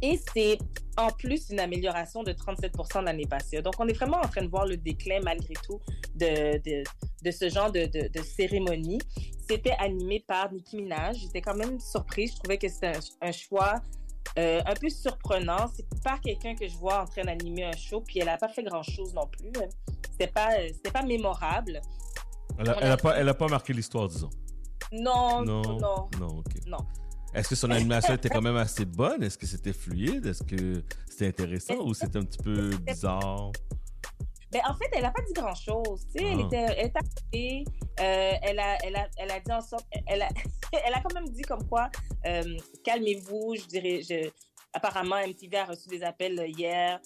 Et 0.00 0.18
c'est 0.32 0.58
en 0.96 1.08
plus 1.10 1.50
une 1.50 1.60
amélioration 1.60 2.22
de 2.22 2.32
37% 2.32 3.04
l'année 3.04 3.26
passée. 3.26 3.60
Donc, 3.62 3.74
on 3.78 3.88
est 3.88 3.92
vraiment 3.92 4.18
en 4.18 4.28
train 4.28 4.42
de 4.42 4.48
voir 4.48 4.64
le 4.66 4.76
déclin, 4.76 5.20
malgré 5.22 5.54
tout, 5.64 5.80
de, 6.14 6.58
de, 6.58 6.82
de 7.24 7.30
ce 7.30 7.48
genre 7.48 7.70
de, 7.70 7.86
de, 7.86 8.22
cérémonie. 8.22 8.98
C'était 9.48 9.74
animé 9.78 10.24
par 10.26 10.52
Nicki 10.52 10.76
Minaj. 10.76 11.16
J'étais 11.16 11.40
quand 11.40 11.56
même 11.56 11.78
surprise. 11.80 12.32
Je 12.32 12.36
trouvais 12.36 12.58
que 12.58 12.68
c'était 12.68 12.92
un 13.20 13.32
choix 13.32 13.74
euh, 14.38 14.60
un 14.66 14.74
peu 14.74 14.88
surprenant. 14.88 15.70
C'est 15.74 15.86
pas 16.02 16.18
quelqu'un 16.18 16.54
que 16.54 16.68
je 16.68 16.76
vois 16.76 17.02
en 17.02 17.06
train 17.06 17.22
d'animer 17.22 17.64
un 17.64 17.76
show, 17.76 18.00
puis 18.00 18.18
elle 18.20 18.26
n'a 18.26 18.36
pas 18.36 18.48
fait 18.48 18.62
grand-chose 18.62 19.14
non 19.14 19.26
plus. 19.26 19.52
C'était 20.10 20.32
pas, 20.32 20.52
euh, 20.58 20.68
c'était 20.72 20.90
pas 20.90 21.02
mémorable. 21.02 21.80
Elle 22.58 22.68
a, 22.70 22.76
On 22.76 22.80
elle 22.80 22.90
a 22.92 22.96
pas, 22.96 23.16
elle 23.16 23.28
a 23.28 23.34
pas 23.34 23.46
marqué 23.48 23.72
l'histoire, 23.72 24.08
disons. 24.08 24.30
Non, 24.92 25.42
Non, 25.42 25.62
non, 25.62 26.08
non, 26.18 26.26
ok. 26.38 26.66
non. 26.66 26.78
Est-ce 27.34 27.50
que 27.50 27.54
son 27.56 27.70
animation 27.70 28.14
était 28.14 28.30
quand 28.30 28.40
même 28.40 28.56
assez 28.56 28.86
bonne? 28.86 29.22
Est-ce 29.22 29.36
que 29.36 29.46
c'était 29.46 29.74
fluide? 29.74 30.24
Est-ce 30.26 30.42
que 30.42 30.82
c'était 31.08 31.28
intéressant 31.28 31.76
ou 31.84 31.92
c'était 31.92 32.18
un 32.18 32.24
petit 32.24 32.38
peu 32.42 32.70
bizarre? 32.78 33.52
Ben, 34.50 34.62
en 34.68 34.74
fait, 34.74 34.86
elle 34.92 35.02
n'a 35.02 35.10
pas 35.10 35.22
dit 35.26 35.32
grand-chose. 35.34 36.06
Tu 36.14 36.18
sais, 36.22 36.24
elle 36.32 36.40
Ah. 36.40 36.46
était, 36.46 36.74
elle 36.78 36.86
était 36.86 37.64
euh, 38.00 38.32
elle, 38.42 38.58
a, 38.60 38.78
elle, 38.84 38.96
a, 38.96 39.08
elle 39.18 39.30
a 39.30 39.40
dit 39.40 39.52
en 39.52 39.60
sorte, 39.60 39.86
elle 40.06 40.22
a, 40.22 40.28
elle 40.84 40.94
a 40.94 41.00
quand 41.00 41.12
même 41.14 41.28
dit 41.28 41.42
comme 41.42 41.66
quoi, 41.68 41.90
euh, 42.26 42.56
calmez-vous, 42.84 43.56
je 43.56 43.66
dirais, 43.66 44.00
je, 44.02 44.30
apparemment, 44.72 45.16
MTV 45.26 45.56
a 45.56 45.64
reçu 45.66 45.88
des 45.88 46.02
appels 46.02 46.42
hier, 46.56 47.00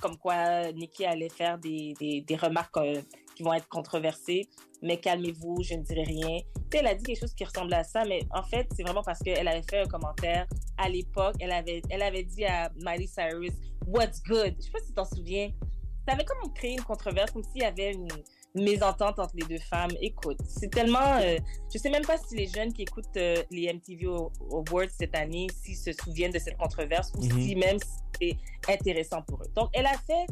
comme 0.00 0.16
quoi 0.18 0.70
Nikki 0.72 1.04
allait 1.04 1.28
faire 1.28 1.58
des, 1.58 1.94
des, 1.98 2.20
des 2.22 2.36
remarques 2.36 2.76
euh, 2.78 3.00
qui 3.36 3.42
vont 3.44 3.54
être 3.54 3.68
controversées, 3.68 4.48
mais 4.82 4.98
calmez-vous, 4.98 5.62
je 5.62 5.74
ne 5.74 5.82
dirai 5.82 6.02
rien. 6.02 6.40
Tu 6.54 6.60
sais, 6.72 6.78
elle 6.78 6.88
a 6.88 6.94
dit 6.94 7.04
quelque 7.04 7.20
chose 7.20 7.34
qui 7.34 7.44
ressemblait 7.44 7.76
à 7.76 7.84
ça, 7.84 8.04
mais 8.04 8.20
en 8.34 8.42
fait, 8.42 8.66
c'est 8.76 8.82
vraiment 8.82 9.02
parce 9.02 9.20
qu'elle 9.20 9.46
avait 9.48 9.62
fait 9.62 9.78
un 9.80 9.86
commentaire 9.86 10.46
à 10.76 10.88
l'époque, 10.88 11.36
elle 11.40 11.52
avait, 11.52 11.80
elle 11.88 12.02
avait 12.02 12.24
dit 12.24 12.44
à 12.44 12.68
Miley 12.76 13.06
Cyrus, 13.06 13.52
What's 13.86 14.22
good? 14.24 14.54
Je 14.58 14.64
sais 14.64 14.70
pas 14.70 14.78
si 14.80 14.86
tu 14.88 14.92
t'en 14.94 15.04
souviens. 15.04 15.50
Ça 16.06 16.14
avait 16.14 16.24
comme 16.24 16.52
créé 16.54 16.72
une 16.72 16.82
controverse, 16.82 17.30
comme 17.30 17.44
s'il 17.44 17.62
y 17.62 17.64
avait 17.64 17.92
une, 17.92 18.08
une 18.54 18.64
mésentente 18.64 19.18
entre 19.18 19.34
les 19.34 19.46
deux 19.46 19.62
femmes. 19.62 19.90
Écoute, 20.00 20.38
c'est 20.46 20.70
tellement. 20.70 21.16
euh, 21.20 21.38
je 21.72 21.78
sais 21.78 21.90
même 21.90 22.04
pas 22.04 22.16
si 22.18 22.36
les 22.36 22.48
jeunes 22.48 22.72
qui 22.72 22.82
écoutent 22.82 23.16
euh, 23.16 23.42
les 23.50 23.72
MTV 23.72 24.06
Awards 24.06 24.90
cette 24.98 25.14
année, 25.16 25.46
s'ils 25.62 25.76
se 25.76 25.92
souviennent 25.92 26.32
de 26.32 26.38
cette 26.38 26.56
controverse 26.56 27.12
ou 27.16 27.24
Mhm. 27.24 27.40
si 27.42 27.56
même 27.56 27.78
c'est 28.20 28.36
intéressant 28.68 29.22
pour 29.22 29.42
eux. 29.42 29.48
Donc, 29.54 29.70
elle 29.74 29.86
a 29.86 29.96
fait, 30.06 30.26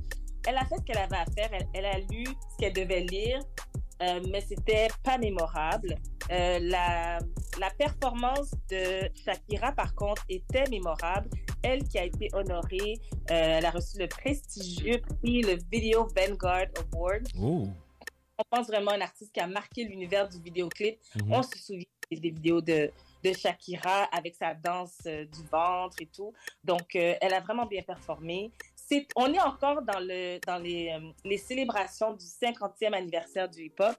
elle 0.48 0.56
a 0.56 0.64
fait 0.66 0.76
ce 0.78 0.82
qu'elle 0.82 0.98
avait 0.98 1.16
à 1.16 1.26
faire. 1.26 1.50
Elle, 1.52 1.66
elle 1.74 1.86
a 1.86 1.98
lu 1.98 2.24
ce 2.26 2.56
qu'elle 2.58 2.72
devait 2.72 3.00
lire, 3.02 3.40
euh, 4.02 4.20
mais 4.30 4.40
c'était 4.40 4.88
pas 5.04 5.18
mémorable. 5.18 5.94
Euh, 6.30 6.58
la, 6.60 7.18
la 7.58 7.70
performance 7.70 8.52
de 8.70 9.10
Shakira, 9.24 9.72
par 9.72 9.94
contre, 9.94 10.24
était 10.28 10.68
mémorable. 10.70 11.28
Elle 11.62 11.86
qui 11.86 11.98
a 11.98 12.04
été 12.04 12.28
honorée, 12.32 12.94
euh, 13.30 13.58
elle 13.58 13.66
a 13.66 13.70
reçu 13.70 13.98
le 13.98 14.08
prestigieux 14.08 15.00
prix, 15.00 15.42
le 15.42 15.58
Video 15.70 16.08
Vanguard 16.16 16.68
Award. 16.94 17.28
Oh. 17.38 17.68
On 18.38 18.42
pense 18.48 18.68
vraiment 18.68 18.92
à 18.92 18.96
un 18.96 19.00
artiste 19.02 19.32
qui 19.32 19.40
a 19.40 19.46
marqué 19.46 19.84
l'univers 19.84 20.28
du 20.28 20.40
vidéoclip. 20.40 20.98
Mhm. 21.16 21.32
On 21.32 21.42
se 21.42 21.58
souvient 21.58 21.84
des 22.10 22.30
vidéos 22.30 22.60
de, 22.60 22.90
de 23.22 23.32
Shakira 23.32 24.04
avec 24.04 24.34
sa 24.34 24.54
danse 24.54 24.98
euh, 25.06 25.24
du 25.26 25.42
ventre 25.50 25.96
et 26.00 26.06
tout. 26.06 26.32
Donc, 26.64 26.96
euh, 26.96 27.14
elle 27.20 27.34
a 27.34 27.40
vraiment 27.40 27.66
bien 27.66 27.82
performé. 27.82 28.50
On 29.14 29.32
est 29.32 29.40
encore 29.40 29.82
dans, 29.82 30.00
le, 30.00 30.38
dans 30.44 30.58
les, 30.58 30.88
euh, 30.88 31.12
les 31.24 31.38
célébrations 31.38 32.12
du 32.14 32.24
50e 32.24 32.92
anniversaire 32.92 33.48
du 33.48 33.66
hip-hop. 33.66 33.94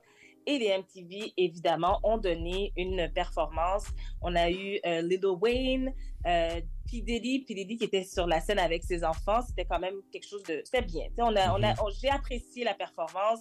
Et 0.45 0.57
les 0.59 0.77
MTV, 0.77 1.33
évidemment, 1.37 1.99
ont 2.03 2.17
donné 2.17 2.71
une 2.75 3.11
performance. 3.13 3.85
On 4.21 4.35
a 4.35 4.49
eu 4.49 4.79
euh, 4.85 5.01
Lil 5.01 5.25
Wayne, 5.25 5.93
euh, 6.27 6.61
P. 6.89 7.01
Diddy, 7.01 7.45
P. 7.45 7.53
Diddy 7.53 7.77
qui 7.77 7.85
était 7.85 8.03
sur 8.03 8.27
la 8.27 8.39
scène 8.41 8.59
avec 8.59 8.83
ses 8.83 9.03
enfants. 9.03 9.41
C'était 9.47 9.65
quand 9.65 9.79
même 9.79 9.95
quelque 10.11 10.27
chose 10.27 10.43
de... 10.43 10.61
C'était 10.65 10.81
bien. 10.85 11.05
On 11.17 11.35
a, 11.35 11.57
on 11.57 11.63
a, 11.63 11.73
on- 11.81 11.89
j'ai 12.01 12.09
apprécié 12.09 12.63
la 12.63 12.73
performance. 12.73 13.39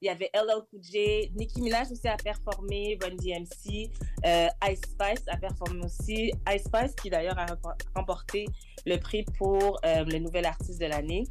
Il 0.00 0.06
y 0.06 0.08
avait 0.08 0.30
LL 0.34 0.62
Cool 0.68 0.82
J, 0.82 1.30
Nicki 1.36 1.62
Minaj 1.62 1.92
aussi 1.92 2.08
a 2.08 2.16
performé, 2.16 2.98
Run 3.00 3.14
DMC, 3.14 3.88
euh, 4.26 4.48
Ice 4.68 4.80
Spice 4.80 5.22
a 5.28 5.36
performé 5.36 5.84
aussi. 5.84 6.32
Ice 6.52 6.64
Spice 6.64 6.92
qui 7.00 7.08
d'ailleurs 7.08 7.38
a 7.38 7.46
rempo- 7.46 7.78
remporté 7.94 8.46
le 8.84 8.96
prix 8.96 9.24
pour 9.38 9.78
euh, 9.86 10.02
le 10.04 10.18
nouvel 10.18 10.44
artiste 10.46 10.80
de 10.80 10.86
l'année. 10.86 11.22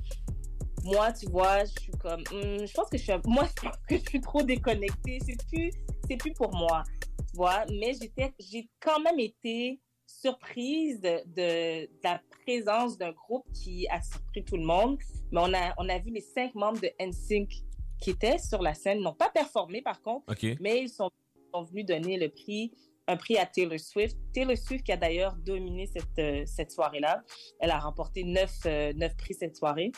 Moi, 0.84 1.12
tu 1.14 1.28
vois, 1.28 1.64
je 1.66 1.72
suis 1.80 1.92
comme, 1.94 2.22
hmm, 2.22 2.66
je 2.66 2.74
pense 2.74 2.90
que 2.90 2.98
je 2.98 3.04
suis, 3.04 3.14
moi, 3.26 3.46
je 3.58 3.62
pense 3.62 3.78
que 3.88 3.98
je 3.98 4.10
suis 4.10 4.22
trop 4.22 4.42
déconnectée. 4.42 5.20
C'est 5.26 5.38
plus, 5.48 5.72
c'est 6.08 6.18
plus 6.18 6.34
pour 6.34 6.54
moi, 6.56 6.84
tu 7.02 7.36
vois. 7.36 7.66
Mais 7.70 7.94
j'étais, 7.94 8.34
j'ai 8.40 8.70
quand 8.80 9.00
même 9.02 9.20
été 9.20 9.80
surprise 10.08 11.00
de, 11.00 11.22
de, 11.28 11.86
de 11.86 12.04
la 12.04 12.22
présence 12.44 12.98
d'un 12.98 13.12
groupe 13.12 13.46
qui 13.54 13.88
a 13.90 14.02
surpris 14.02 14.44
tout 14.44 14.58
le 14.58 14.66
monde. 14.66 14.98
Mais 15.32 15.40
on 15.42 15.54
a, 15.54 15.74
on 15.78 15.88
a 15.90 16.00
vu 16.00 16.12
les 16.12 16.22
cinq 16.22 16.54
membres 16.56 16.82
de 16.82 16.90
NSYNC 17.00 17.64
qui 18.02 18.10
étaient 18.10 18.40
sur 18.40 18.62
la 18.62 18.74
scène, 18.74 19.00
n'ont 19.00 19.14
pas 19.14 19.30
performé 19.30 19.82
par 19.82 20.02
contre, 20.02 20.26
mais 20.60 20.82
ils 20.82 20.90
sont, 20.90 21.12
sont 21.54 21.64
venus 21.64 21.86
donner 21.86 22.18
le 22.18 22.30
prix, 22.30 22.74
un 23.08 23.16
prix 23.16 23.38
à 23.38 23.46
Taylor 23.46 23.80
Swift. 23.80 24.18
Taylor 24.34 24.58
Swift 24.58 24.84
qui 24.86 24.92
a 24.92 24.98
d'ailleurs 24.98 25.36
dominé 25.36 25.86
cette, 25.86 26.20
euh, 26.20 26.44
cette 26.46 26.72
soirée-là. 26.72 27.22
Elle 27.60 27.72
a 27.72 27.80
remporté 27.80 28.24
neuf, 28.24 28.52
euh, 28.66 28.92
neuf 28.94 29.16
prix 29.16 29.36
cette 29.36 29.56
soirée. 29.56 29.92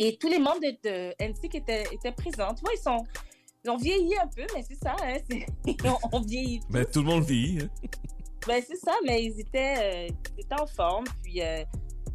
Et 0.00 0.16
tous 0.18 0.28
les 0.28 0.38
membres 0.38 0.60
de, 0.60 0.70
de 0.82 1.14
NSYNC 1.20 1.54
étaient, 1.54 1.84
étaient 1.92 2.10
présents. 2.12 2.54
Tu 2.54 2.62
vois, 2.62 2.72
ils 2.74 2.82
sont... 2.82 3.04
Ils 3.62 3.70
ont 3.70 3.76
vieilli 3.76 4.16
un 4.16 4.26
peu, 4.26 4.46
mais 4.54 4.62
c'est 4.66 4.82
ça, 4.82 4.96
hein, 5.02 5.18
on, 5.84 6.16
on 6.16 6.20
vieillit 6.22 6.60
Ben, 6.70 6.86
tout 6.86 7.00
le 7.00 7.08
monde 7.08 7.24
vieillit. 7.24 7.60
hein. 7.64 7.68
ben, 8.48 8.62
c'est 8.66 8.78
ça, 8.78 8.94
mais 9.06 9.22
ils 9.22 9.38
étaient, 9.38 9.74
euh, 10.08 10.08
ils 10.38 10.44
étaient 10.44 10.58
en 10.58 10.66
forme. 10.66 11.04
Puis 11.22 11.42
euh, 11.42 11.62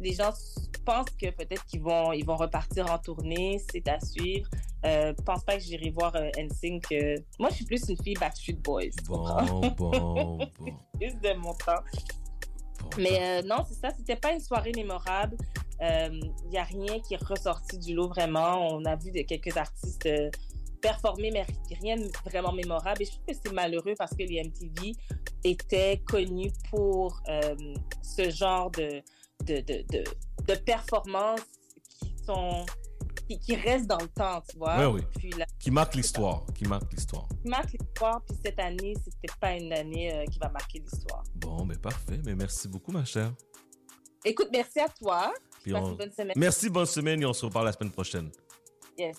les 0.00 0.12
gens 0.12 0.30
s- 0.30 0.68
pense 0.84 1.06
que 1.10 1.30
peut-être 1.30 1.64
qu'ils 1.66 1.82
vont, 1.82 2.10
ils 2.12 2.24
vont 2.26 2.34
repartir 2.34 2.90
en 2.90 2.98
tournée, 2.98 3.60
c'est 3.70 3.86
à 3.86 4.00
suivre. 4.00 4.50
Euh, 4.84 5.14
pense 5.24 5.44
pas 5.44 5.54
que 5.56 5.62
j'irai 5.62 5.90
voir 5.90 6.16
euh, 6.16 6.30
NSYNC. 6.36 6.90
euh, 6.90 7.14
Moi, 7.38 7.50
je 7.50 7.54
suis 7.54 7.64
plus 7.64 7.88
une 7.88 8.02
fille 8.02 8.14
Backstreet 8.14 8.54
Boys. 8.54 8.90
Bon, 9.06 9.24
bon, 9.46 9.60
bon. 9.78 10.38
plus 10.98 11.14
de 11.20 11.32
mon 11.34 11.54
temps. 11.54 11.78
Mais 12.98 13.20
euh, 13.22 13.42
non, 13.42 13.58
c'est 13.68 13.74
ça. 13.74 13.90
C'était 13.96 14.16
pas 14.16 14.32
une 14.32 14.40
soirée 14.40 14.72
mémorable. 14.74 15.36
Il 15.80 16.48
n'y 16.50 16.58
a 16.58 16.64
rien 16.64 17.00
qui 17.00 17.14
est 17.14 17.22
ressorti 17.22 17.78
du 17.78 17.94
lot 17.94 18.08
vraiment. 18.08 18.68
On 18.68 18.84
a 18.84 18.96
vu 18.96 19.10
de, 19.10 19.22
quelques 19.22 19.56
artistes 19.56 20.06
euh, 20.06 20.30
performer, 20.80 21.30
mais 21.30 21.46
rien 21.80 21.96
de 21.96 22.08
vraiment 22.24 22.52
mémorable. 22.52 23.02
Et 23.02 23.04
je 23.04 23.10
trouve 23.12 23.26
que 23.26 23.34
c'est 23.34 23.52
malheureux 23.52 23.94
parce 23.96 24.12
que 24.12 24.22
les 24.22 24.42
MTV 24.42 24.92
étaient 25.44 26.02
connus 26.06 26.52
pour 26.70 27.20
euh, 27.28 27.54
ce 28.02 28.30
genre 28.30 28.70
de, 28.70 29.02
de, 29.44 29.60
de, 29.60 29.84
de, 29.90 30.04
de 30.46 30.54
performances 30.60 31.40
qui 32.00 32.14
sont 32.24 32.64
qui, 33.28 33.38
qui 33.38 33.56
restent 33.56 33.86
dans 33.86 33.98
le 33.98 34.08
temps, 34.08 34.42
tu 34.48 34.56
vois. 34.56 34.88
Oui, 34.88 35.00
oui. 35.00 35.06
Puis 35.18 35.30
la, 35.30 35.46
Qui 35.58 35.70
marque 35.70 35.94
l'histoire. 35.94 36.44
Qui 36.54 36.64
marque 36.64 36.92
l'histoire. 36.92 37.26
qui 37.28 37.48
marque 37.48 37.72
l'histoire. 37.72 38.22
Puis 38.22 38.36
cette 38.44 38.58
année, 38.58 38.94
c'était 39.04 39.34
pas 39.40 39.52
une 39.52 39.72
année 39.72 40.14
euh, 40.14 40.24
qui 40.26 40.38
va 40.38 40.48
marquer 40.48 40.78
l'histoire. 40.78 41.24
Bon, 41.34 41.66
ben 41.66 41.76
parfait. 41.76 42.20
Mais 42.24 42.34
merci 42.34 42.68
beaucoup, 42.68 42.92
ma 42.92 43.04
chère. 43.04 43.32
Écoute, 44.24 44.48
merci 44.52 44.80
à 44.80 44.88
toi. 44.88 45.32
Puis 45.66 45.72
Passe 45.72 45.82
on- 45.84 45.90
une 45.90 45.96
bonne 45.96 46.12
semaine. 46.16 46.32
Merci, 46.36 46.70
bonne 46.70 46.86
semaine 46.86 47.22
et 47.22 47.26
on 47.26 47.32
se 47.32 47.44
reparle 47.44 47.66
la 47.66 47.72
semaine 47.72 47.90
prochaine. 47.90 48.30
Yes. 48.96 49.16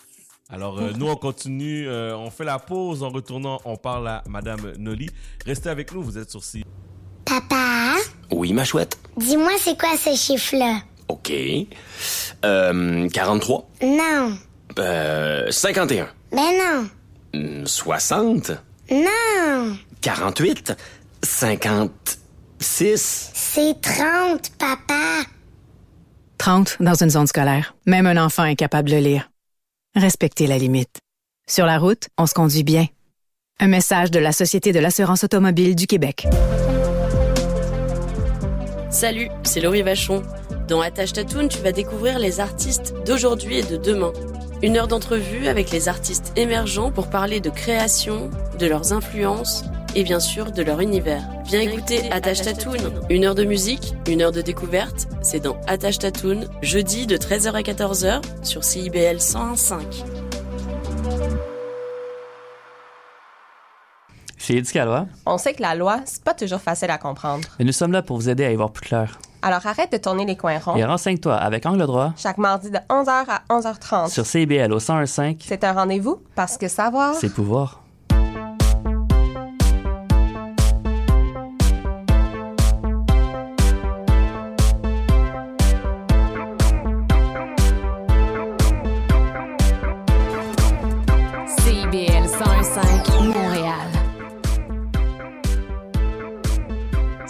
Alors, 0.49 0.79
euh, 0.79 0.93
nous, 0.95 1.09
on 1.09 1.17
continue. 1.17 1.89
euh, 1.89 2.15
on 2.15 2.29
fait 2.31 2.45
la 2.45 2.57
pause. 2.57 3.03
En 3.03 3.09
retournant, 3.09 3.59
on 3.65 3.75
parle 3.75 4.07
à 4.07 4.23
Madame 4.29 4.71
Noli. 4.77 5.09
Restez 5.45 5.67
avec 5.69 5.91
nous. 5.91 6.01
Vous 6.01 6.17
êtes 6.17 6.31
sur 6.31 6.41
C. 6.41 6.63
Papa, 7.25 7.95
Oui, 8.31 8.53
ma 8.53 8.63
chouette. 8.63 8.97
dis-moi 9.17 9.51
c'est 9.59 9.77
quoi 9.77 9.97
ce 9.97 10.15
chiffre-là? 10.15 10.79
OK. 11.09 11.33
Euh, 12.45 13.09
43. 13.09 13.69
Non. 13.83 14.37
Euh, 14.79 15.51
51. 15.51 16.07
Ben 16.31 16.57
non. 16.57 16.89
Hmm, 17.33 17.65
60. 17.65 18.51
Non. 18.89 19.75
48. 19.99 20.71
56. 21.21 23.31
C'est 23.33 23.81
30, 23.81 24.51
papa. 24.57 25.23
30 26.37 26.77
dans 26.79 26.95
une 26.95 27.09
zone 27.09 27.27
scolaire. 27.27 27.75
Même 27.85 28.05
un 28.05 28.23
enfant 28.23 28.45
est 28.45 28.55
capable 28.55 28.89
de 28.89 28.97
lire. 28.97 29.29
Respectez 29.95 30.47
la 30.47 30.57
limite. 30.57 30.99
Sur 31.49 31.65
la 31.65 31.79
route, 31.79 32.09
on 32.17 32.25
se 32.25 32.33
conduit 32.33 32.63
bien. 32.63 32.85
Un 33.59 33.67
message 33.67 34.11
de 34.11 34.19
la 34.19 34.31
Société 34.31 34.71
de 34.71 34.79
l'assurance 34.79 35.23
automobile 35.23 35.75
du 35.75 35.87
Québec. 35.87 36.27
Salut, 38.89 39.29
c'est 39.43 39.59
Laurie 39.61 39.81
Vachon. 39.81 40.23
Dans 40.67 40.81
Attache 40.81 41.13
Tatoune, 41.13 41.49
tu 41.49 41.59
vas 41.59 41.71
découvrir 41.71 42.19
les 42.19 42.39
artistes 42.39 42.93
d'aujourd'hui 43.05 43.57
et 43.57 43.63
de 43.63 43.77
demain. 43.77 44.13
Une 44.61 44.77
heure 44.77 44.87
d'entrevue 44.87 45.47
avec 45.47 45.71
les 45.71 45.87
artistes 45.87 46.33
émergents 46.35 46.91
pour 46.91 47.09
parler 47.09 47.39
de 47.39 47.49
création, 47.49 48.29
de 48.59 48.65
leurs 48.65 48.93
influences 48.93 49.63
et 49.97 50.03
bien 50.03 50.19
sûr 50.19 50.51
de 50.51 50.61
leur 50.61 50.79
univers. 50.79 51.23
Viens 51.45 51.59
écouter 51.61 52.09
Attache 52.11 52.43
Tatoune. 52.43 52.91
Une 53.09 53.25
heure 53.25 53.33
de 53.35 53.43
musique, 53.43 53.95
une 54.07 54.21
heure 54.21 54.31
de 54.31 54.41
découverte, 54.41 55.07
c'est 55.23 55.39
dans 55.39 55.57
Attache 55.67 55.97
Tatoune, 55.97 56.47
jeudi 56.61 57.07
de 57.07 57.17
13h 57.17 57.53
à 57.53 57.61
14h 57.61 58.21
sur 58.43 58.63
CIBL 58.63 59.17
101.5. 59.17 59.81
Chez 64.37 64.57
Éducalois, 64.57 65.07
On 65.25 65.37
sait 65.39 65.53
que 65.55 65.61
la 65.63 65.73
loi, 65.73 65.99
c'est 66.05 66.23
pas 66.23 66.35
toujours 66.35 66.61
facile 66.61 66.91
à 66.91 66.97
comprendre. 66.99 67.47
mais 67.57 67.65
nous 67.65 67.71
sommes 67.71 67.91
là 67.91 68.01
pour 68.03 68.17
vous 68.17 68.29
aider 68.29 68.45
à 68.45 68.51
y 68.51 68.55
voir 68.55 68.71
plus 68.71 68.87
clair. 68.87 69.17
Alors 69.41 69.65
arrête 69.65 69.91
de 69.91 69.97
tourner 69.97 70.25
les 70.25 70.37
coins 70.37 70.59
ronds. 70.59 70.75
Et 70.75 70.85
renseigne-toi 70.85 71.35
avec 71.35 71.65
Angle 71.65 71.85
droit 71.87 72.13
Chaque 72.17 72.37
mardi 72.37 72.69
de 72.69 72.77
11h 72.89 73.25
à 73.29 73.41
11h30. 73.49 74.09
sur 74.11 74.25
CIBL 74.27 74.71
au 74.71 74.77
1015, 74.79 75.37
C'est 75.43 75.63
un 75.63 75.73
rendez-vous 75.73 76.21
parce 76.35 76.57
que 76.57 76.67
savoir. 76.67 77.15
c'est 77.15 77.33
pouvoir. 77.33 77.81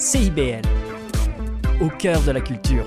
CIBL, 0.10 0.62
au 1.82 1.90
cœur 1.90 2.22
de 2.22 2.32
la 2.32 2.40
culture. 2.40 2.86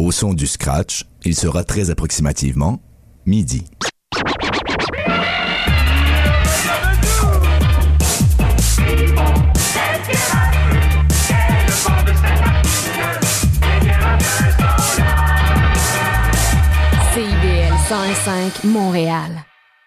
Au 0.00 0.10
son 0.10 0.34
du 0.34 0.48
scratch, 0.48 1.04
il 1.24 1.36
sera 1.36 1.62
très 1.62 1.90
approximativement 1.90 2.82
midi. 3.24 3.64
CIBL 17.14 17.72
101.5 17.88 18.66
Montréal. 18.66 19.30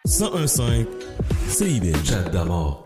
1015 0.06 0.86
CIBL. 1.50 2.06
Chat 2.06 2.30
d'amour. 2.30 2.86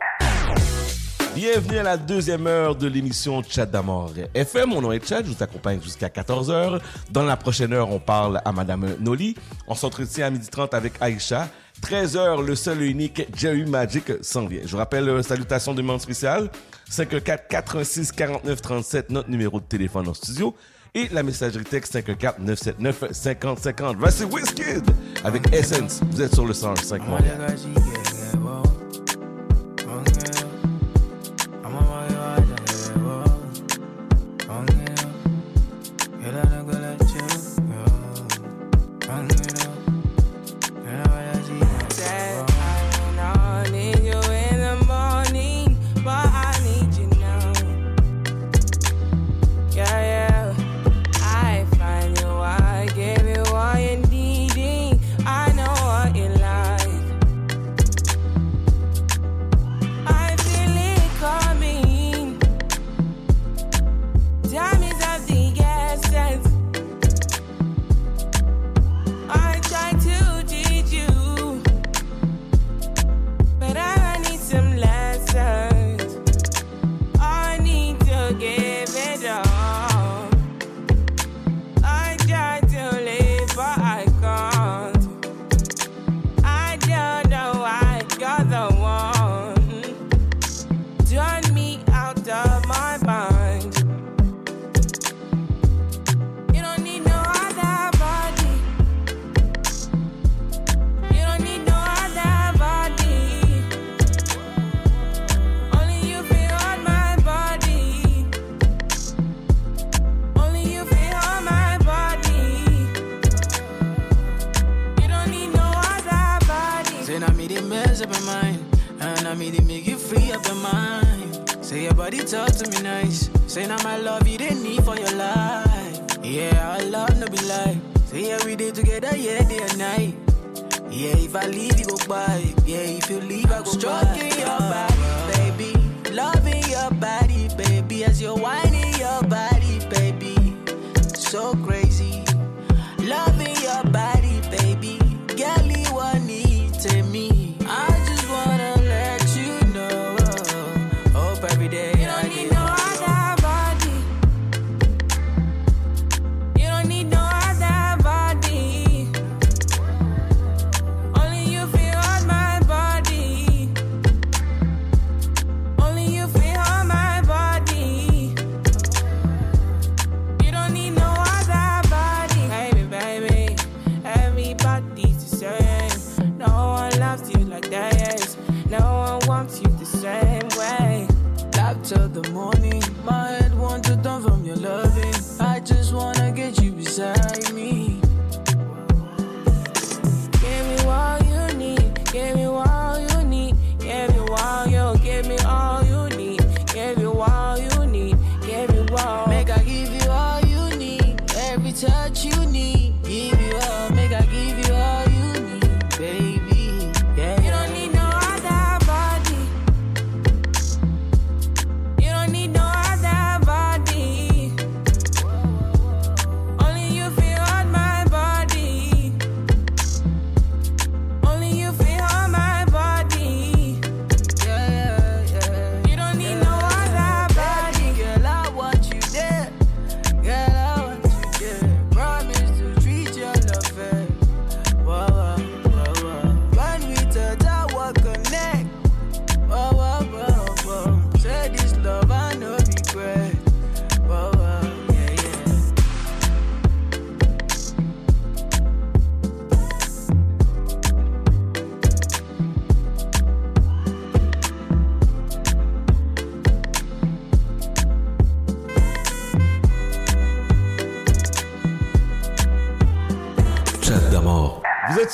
Bienvenue 1.36 1.78
à 1.78 1.84
la 1.84 1.98
deuxième 1.98 2.48
heure 2.48 2.76
de 2.76 2.88
l'émission 2.88 3.42
Chat 3.48 3.66
d'amour 3.66 4.12
FM. 4.34 4.70
Mon 4.70 4.82
nom 4.82 4.92
est 4.92 5.06
Chad, 5.08 5.26
je 5.26 5.32
vous 5.32 5.44
accompagne 5.44 5.82
jusqu'à 5.82 6.08
14h. 6.08 6.80
Dans 7.12 7.24
la 7.24 7.38
prochaine 7.38 7.72
heure, 7.74 7.90
on 7.92 8.00
parle 8.00 8.42
à 8.44 8.52
Madame 8.52 8.96
Noli. 9.00 9.36
On 9.68 9.76
s'entretient 9.76 10.28
à 10.28 10.32
12h30 10.32 10.76
avec 10.76 10.94
Aïcha. 11.00 11.48
13h, 11.84 12.44
le 12.44 12.56
seul 12.56 12.82
et 12.82 12.88
unique 12.88 13.28
Jerry 13.36 13.66
Magic 13.66 14.12
s'en 14.22 14.48
vient. 14.48 14.62
Je 14.66 14.72
vous 14.72 14.78
rappelle, 14.78 15.08
euh, 15.08 15.22
salutations 15.22 15.74
de 15.74 15.78
demande 15.78 16.02
spéciale. 16.02 16.50
514 16.90 17.40
86 17.50 18.12
49 18.12 18.62
37, 18.62 19.10
notre 19.12 19.30
numéro 19.30 19.60
de 19.60 19.66
téléphone 19.66 20.08
en 20.10 20.14
studio. 20.14 20.56
Et 20.96 21.08
la 21.12 21.22
messagerie 21.24 21.64
texte 21.64 21.94
514 21.94 22.40
979 22.40 23.12
50 23.12 23.60
50. 23.60 23.98
Voici 23.98 24.24
Wizkid 24.24 24.84
avec 25.24 25.54
Essence. 25.54 26.02
Vous 26.12 26.22
êtes 26.22 26.34
sur 26.34 26.46
le 26.46 26.54
105 26.54 27.08
Montréal. 27.08 27.56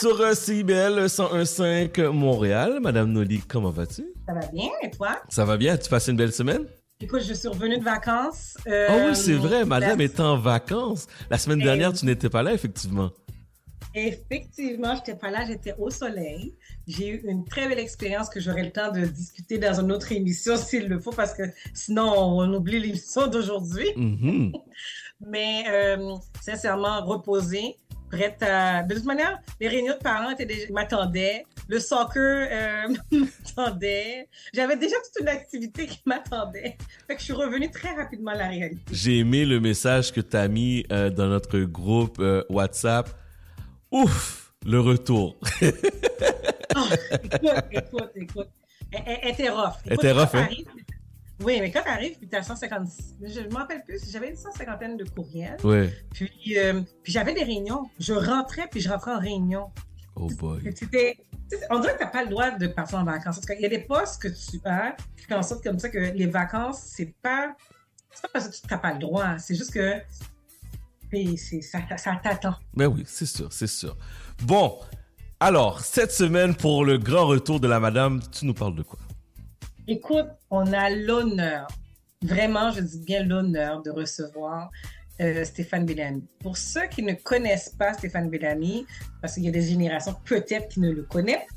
Sur 0.05 0.21
euh, 0.21 0.35
CIBL 0.35 1.05
101.5 1.07 2.09
Montréal. 2.09 2.77
Madame 2.79 3.11
Noli, 3.11 3.39
comment 3.39 3.71
vas-tu? 3.71 4.05
Ça 4.27 4.35
va 4.35 4.45
bien, 4.53 4.69
et 4.83 4.91
toi? 4.91 5.19
Ça 5.29 5.45
va 5.45 5.57
bien? 5.57 5.75
Tu 5.77 5.89
passes 5.89 6.07
une 6.09 6.15
belle 6.15 6.31
semaine? 6.31 6.61
Écoute, 7.01 7.23
je 7.27 7.33
suis 7.33 7.47
revenue 7.47 7.79
de 7.79 7.83
vacances. 7.83 8.55
euh, 8.67 8.85
Ah 8.87 9.07
oui, 9.07 9.15
c'est 9.15 9.33
vrai, 9.33 9.65
madame 9.65 9.99
est 10.01 10.19
en 10.19 10.37
vacances. 10.37 11.07
La 11.31 11.39
semaine 11.39 11.57
dernière, 11.57 11.91
tu 11.91 12.05
n'étais 12.05 12.29
pas 12.29 12.43
là, 12.43 12.53
effectivement. 12.53 13.09
Effectivement, 13.95 14.93
je 14.93 14.99
n'étais 14.99 15.15
pas 15.15 15.31
là, 15.31 15.43
j'étais 15.47 15.73
au 15.79 15.89
soleil. 15.89 16.53
J'ai 16.85 17.07
eu 17.07 17.21
une 17.27 17.43
très 17.43 17.67
belle 17.67 17.79
expérience 17.79 18.29
que 18.29 18.39
j'aurai 18.39 18.61
le 18.61 18.71
temps 18.71 18.91
de 18.91 19.05
discuter 19.05 19.57
dans 19.57 19.79
une 19.79 19.91
autre 19.91 20.11
émission 20.11 20.55
s'il 20.57 20.87
le 20.87 20.99
faut, 20.99 21.13
parce 21.13 21.33
que 21.33 21.43
sinon, 21.73 22.13
on 22.15 22.53
oublie 22.53 22.79
l'émission 22.79 23.25
d'aujourd'hui. 23.25 23.87
Mhm. 23.95 24.51
Mais 25.21 25.63
euh, 25.69 26.13
sincèrement, 26.41 27.03
reposée, 27.05 27.77
prête 28.09 28.41
à... 28.41 28.83
De 28.83 28.95
toute 28.95 29.05
manière, 29.05 29.39
les 29.59 29.67
réunions 29.67 29.93
de 29.93 30.03
parents 30.03 30.29
étaient 30.29 30.45
déjà... 30.45 30.71
m'attendaient. 30.71 31.45
Le 31.67 31.79
soccer 31.79 32.47
euh, 32.51 32.93
m'attendait. 33.57 34.27
J'avais 34.53 34.77
déjà 34.77 34.95
toute 34.97 35.21
une 35.21 35.29
activité 35.29 35.87
qui 35.87 36.01
m'attendait. 36.05 36.77
Fait 37.07 37.15
que 37.15 37.19
je 37.19 37.25
suis 37.25 37.33
revenue 37.33 37.69
très 37.71 37.93
rapidement 37.95 38.31
à 38.31 38.35
la 38.35 38.47
réalité. 38.47 38.81
J'ai 38.91 39.19
aimé 39.19 39.45
le 39.45 39.59
message 39.59 40.11
que 40.11 40.21
tu 40.21 40.37
as 40.37 40.47
mis 40.47 40.85
euh, 40.91 41.09
dans 41.09 41.27
notre 41.27 41.59
groupe 41.59 42.17
euh, 42.19 42.43
WhatsApp. 42.49 43.09
Ouf, 43.91 44.53
le 44.65 44.79
retour. 44.79 45.37
Oh, 46.77 46.81
écoute, 47.23 47.63
écoute, 47.71 48.11
écoute. 48.15 48.49
Elle, 48.91 49.31
était 49.31 49.49
rough. 49.49 49.75
Elle 49.85 49.93
Écoute, 49.93 50.03
était 50.03 50.13
quand 50.13 50.19
rough, 50.19 50.35
hein? 50.35 50.47
Oui, 51.43 51.59
mais 51.59 51.69
quand 51.71 51.81
tu 51.81 51.89
arrives, 51.89 52.17
puis 52.17 52.27
tu 52.27 52.35
as 52.35 52.43
150, 52.43 52.87
je 53.21 53.41
ne 53.41 53.49
m'en 53.49 53.59
rappelle 53.59 53.83
plus, 53.83 54.09
j'avais 54.09 54.29
une 54.29 54.37
150 54.37 54.97
de 54.97 55.03
courriels. 55.09 55.57
Puis, 56.13 56.57
euh, 56.57 56.81
puis 57.03 57.11
j'avais 57.11 57.33
des 57.33 57.43
réunions. 57.43 57.83
Je 57.99 58.13
rentrais, 58.13 58.67
puis 58.71 58.79
je 58.79 58.89
rentrais 58.89 59.11
en 59.11 59.19
réunion. 59.19 59.69
Oh 60.15 60.27
boy. 60.39 60.61
C'était, 60.75 61.17
on 61.69 61.79
dirait 61.79 61.93
que 61.93 61.99
tu 61.99 62.03
n'as 62.05 62.09
pas 62.09 62.23
le 62.23 62.29
droit 62.29 62.51
de 62.51 62.67
partir 62.67 62.99
en 62.99 63.03
vacances. 63.03 63.35
Parce 63.35 63.47
qu'il 63.47 63.59
y 63.59 63.65
a 63.65 63.69
des 63.69 63.79
postes 63.79 64.21
que 64.21 64.29
tu 64.29 64.61
as 64.63 64.95
qui 65.17 65.25
font 65.25 65.35
en 65.35 65.43
sorte 65.43 65.63
comme 65.63 65.77
ça 65.77 65.89
que 65.89 65.97
les 65.97 66.27
vacances, 66.27 66.81
c'est 66.85 67.13
pas, 67.21 67.53
c'est 68.13 68.21
pas 68.21 68.29
parce 68.31 68.47
que 68.47 68.55
tu 68.55 68.61
n'as 68.71 68.77
pas 68.77 68.93
le 68.93 68.99
droit. 68.99 69.37
C'est 69.37 69.55
juste 69.55 69.73
que 69.73 69.95
c'est, 71.11 71.61
ça, 71.61 71.79
ça 71.97 72.19
t'attend. 72.21 72.55
Ben 72.73 72.87
oui, 72.87 73.03
c'est 73.05 73.25
sûr, 73.25 73.51
c'est 73.51 73.67
sûr. 73.67 73.97
Bon, 74.43 74.79
alors, 75.39 75.81
cette 75.81 76.11
semaine, 76.11 76.55
pour 76.55 76.85
le 76.85 76.97
grand 76.97 77.27
retour 77.27 77.59
de 77.59 77.67
la 77.67 77.79
madame, 77.79 78.21
tu 78.31 78.45
nous 78.45 78.53
parles 78.53 78.75
de 78.75 78.83
quoi? 78.83 78.99
Écoute, 79.87 80.29
on 80.49 80.73
a 80.73 80.89
l'honneur, 80.89 81.67
vraiment, 82.23 82.71
je 82.71 82.81
dis 82.81 82.99
bien 83.01 83.23
l'honneur 83.23 83.83
de 83.83 83.91
recevoir 83.91 84.71
euh, 85.21 85.45
Stéphane 85.45 85.85
Bellamy. 85.85 86.23
Pour 86.39 86.57
ceux 86.57 86.87
qui 86.87 87.03
ne 87.03 87.13
connaissent 87.13 87.69
pas 87.69 87.93
Stéphane 87.93 88.31
Bellamy, 88.31 88.87
parce 89.21 89.35
qu'il 89.35 89.43
y 89.43 89.47
a 89.47 89.51
des 89.51 89.61
générations 89.61 90.15
peut-être 90.25 90.69
qui 90.69 90.79
ne 90.79 90.89
le 90.89 91.03
connaissent, 91.03 91.47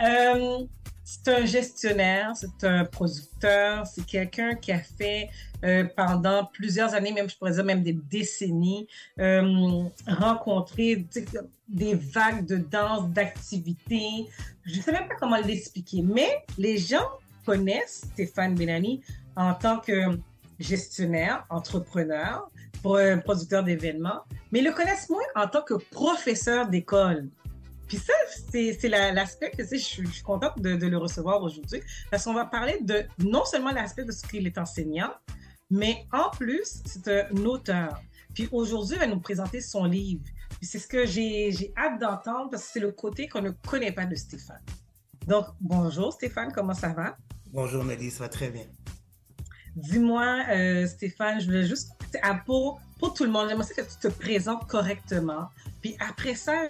euh, 0.00 0.64
c'est 1.02 1.26
un 1.26 1.44
gestionnaire, 1.44 2.34
c'est 2.36 2.64
un 2.64 2.84
producteur, 2.84 3.84
c'est 3.84 4.06
quelqu'un 4.06 4.54
qui 4.54 4.70
a 4.70 4.78
fait 4.78 5.28
euh, 5.64 5.84
pendant 5.96 6.44
plusieurs 6.44 6.94
années, 6.94 7.10
même 7.10 7.28
je 7.28 7.36
pourrais 7.36 7.50
dire 7.50 7.64
même 7.64 7.82
des 7.82 7.98
décennies, 8.08 8.86
rencontrer 10.06 11.04
des 11.68 11.94
vagues 11.94 12.46
de 12.46 12.58
danse, 12.58 13.08
d'activités. 13.08 14.28
Je 14.64 14.76
ne 14.76 14.82
sais 14.82 14.92
même 14.92 15.08
pas 15.08 15.16
comment 15.16 15.38
l'expliquer, 15.38 16.02
mais 16.02 16.44
les 16.56 16.78
gens 16.78 17.08
connaissent 17.44 18.04
Stéphane 18.12 18.54
Bellamy 18.54 19.02
en 19.36 19.54
tant 19.54 19.78
que 19.78 20.18
gestionnaire, 20.58 21.46
entrepreneur, 21.50 22.50
pro- 22.82 22.98
producteur 23.24 23.62
d'événements, 23.64 24.22
mais 24.52 24.60
le 24.60 24.72
connaissent 24.72 25.08
moins 25.08 25.22
en 25.34 25.46
tant 25.48 25.62
que 25.62 25.74
professeur 25.74 26.68
d'école. 26.68 27.28
Puis 27.88 27.96
ça, 27.98 28.12
c'est 28.52 28.76
c'est 28.80 28.88
la- 28.88 29.12
l'aspect 29.12 29.50
que 29.50 29.64
je, 29.64 29.76
suis- 29.76 30.22
contente 30.22 30.60
de, 30.60 30.86
le 30.86 30.96
recevoir 30.98 31.42
aujourd'hui 31.42 31.80
parce 32.10 32.24
qu'on 32.24 32.34
va 32.34 32.44
parler 32.44 32.78
de 32.82 33.04
non 33.18 33.44
seulement 33.44 33.72
l'aspect 33.72 34.04
de 34.04 34.12
ce 34.12 34.22
qu'il 34.26 34.46
est 34.46 34.58
enseignant, 34.58 35.10
mais 35.70 36.04
en 36.12 36.30
plus, 36.30 36.82
c'est 36.84 37.08
un 37.08 37.44
auteur. 37.44 38.00
Puis 38.34 38.48
aujourd'hui, 38.52 38.96
il 38.96 39.00
va 39.00 39.06
nous 39.08 39.18
présenter 39.20 39.60
son 39.60 39.84
livre. 39.84 40.22
C'est 40.62 40.78
ce 40.78 40.86
que 40.86 41.04
j'ai 41.06 41.72
hâte 41.76 41.98
d'entendre 42.00 42.50
parce 42.50 42.64
que 42.66 42.70
c'est 42.74 42.80
le 42.80 42.92
côté 42.92 43.28
qu'on 43.28 43.40
ne 43.42 43.50
connaît 43.50 43.92
pas 43.92 44.04
de 44.06 44.14
Stéphane. 44.14 44.60
Donc, 45.30 45.46
bonjour 45.60 46.12
Stéphane, 46.12 46.50
comment 46.52 46.74
ça 46.74 46.88
va? 46.88 47.16
Bonjour 47.52 47.84
Nelly, 47.84 48.10
ça 48.10 48.24
va 48.24 48.28
très 48.28 48.50
bien. 48.50 48.64
Dis-moi, 49.76 50.42
euh, 50.50 50.88
Stéphane, 50.88 51.40
je 51.40 51.46
voulais 51.46 51.62
juste, 51.68 51.92
pour, 52.44 52.80
pour 52.98 53.14
tout 53.14 53.22
le 53.22 53.30
monde, 53.30 53.48
j'aimerais 53.48 53.68
que 53.72 53.80
tu 53.82 53.96
te 54.00 54.08
présentes 54.08 54.66
correctement. 54.66 55.48
Puis 55.80 55.96
après 56.00 56.34
ça, 56.34 56.66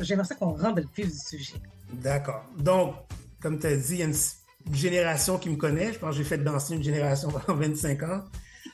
j'aimerais 0.00 0.36
qu'on 0.36 0.50
rentre 0.52 0.62
dans 0.62 0.74
le 0.76 0.84
vif 0.96 1.08
du 1.10 1.18
sujet. 1.18 1.56
D'accord. 1.94 2.44
Donc, 2.56 2.94
comme 3.42 3.58
tu 3.58 3.66
as 3.66 3.76
dit, 3.76 3.94
il 3.94 3.98
y 3.98 4.02
a 4.02 4.06
une 4.06 4.72
génération 4.72 5.36
qui 5.36 5.50
me 5.50 5.56
connaît. 5.56 5.92
Je 5.92 5.98
pense 5.98 6.10
que 6.12 6.18
j'ai 6.18 6.24
fait 6.28 6.38
danser 6.38 6.76
une 6.76 6.84
génération 6.84 7.28
pendant 7.46 7.58
25 7.58 8.02
ans. 8.04 8.22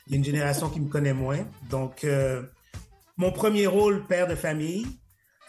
Il 0.05 0.11
y 0.11 0.13
a 0.13 0.17
une 0.19 0.23
génération 0.23 0.69
qui 0.69 0.79
me 0.79 0.89
connaît 0.89 1.13
moins. 1.13 1.39
Donc, 1.71 2.03
euh, 2.03 2.43
mon 3.17 3.31
premier 3.31 3.65
rôle, 3.65 4.05
père 4.05 4.27
de 4.27 4.35
famille, 4.35 4.85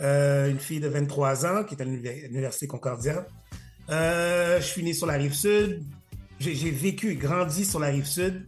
euh, 0.01 0.49
une 0.51 0.59
fille 0.59 0.81
de 0.81 0.89
23 0.89 1.45
ans 1.45 1.65
qui 1.65 1.75
est 1.75 1.83
à 1.83 1.85
l'univer- 1.85 2.29
l'Université 2.29 2.67
Concordia. 2.67 3.27
Euh, 3.91 4.61
je 4.61 4.67
suis 4.67 4.83
né 4.83 4.93
sur 4.93 5.07
la 5.07 5.15
rive 5.15 5.35
sud. 5.35 5.83
J'ai 6.39 6.71
vécu 6.71 7.11
et 7.11 7.17
grandi 7.17 7.65
sur 7.65 7.81
la 7.81 7.89
rive 7.89 8.07
sud. 8.07 8.45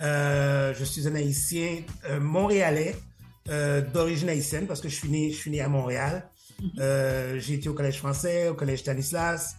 Euh, 0.00 0.72
je 0.78 0.84
suis 0.84 1.06
un 1.06 1.14
haïtien 1.14 1.82
euh, 2.08 2.20
montréalais 2.20 2.96
euh, 3.48 3.82
d'origine 3.82 4.28
haïtienne 4.28 4.66
parce 4.66 4.80
que 4.80 4.88
je 4.88 4.94
suis 4.94 5.08
né, 5.08 5.30
je 5.30 5.36
suis 5.36 5.50
né 5.50 5.60
à 5.60 5.68
Montréal. 5.68 6.28
Euh, 6.78 7.38
j'ai 7.38 7.54
été 7.54 7.68
au 7.68 7.74
collège 7.74 7.98
français, 7.98 8.48
au 8.48 8.54
collège 8.54 8.80
Stanislas. 8.80 9.56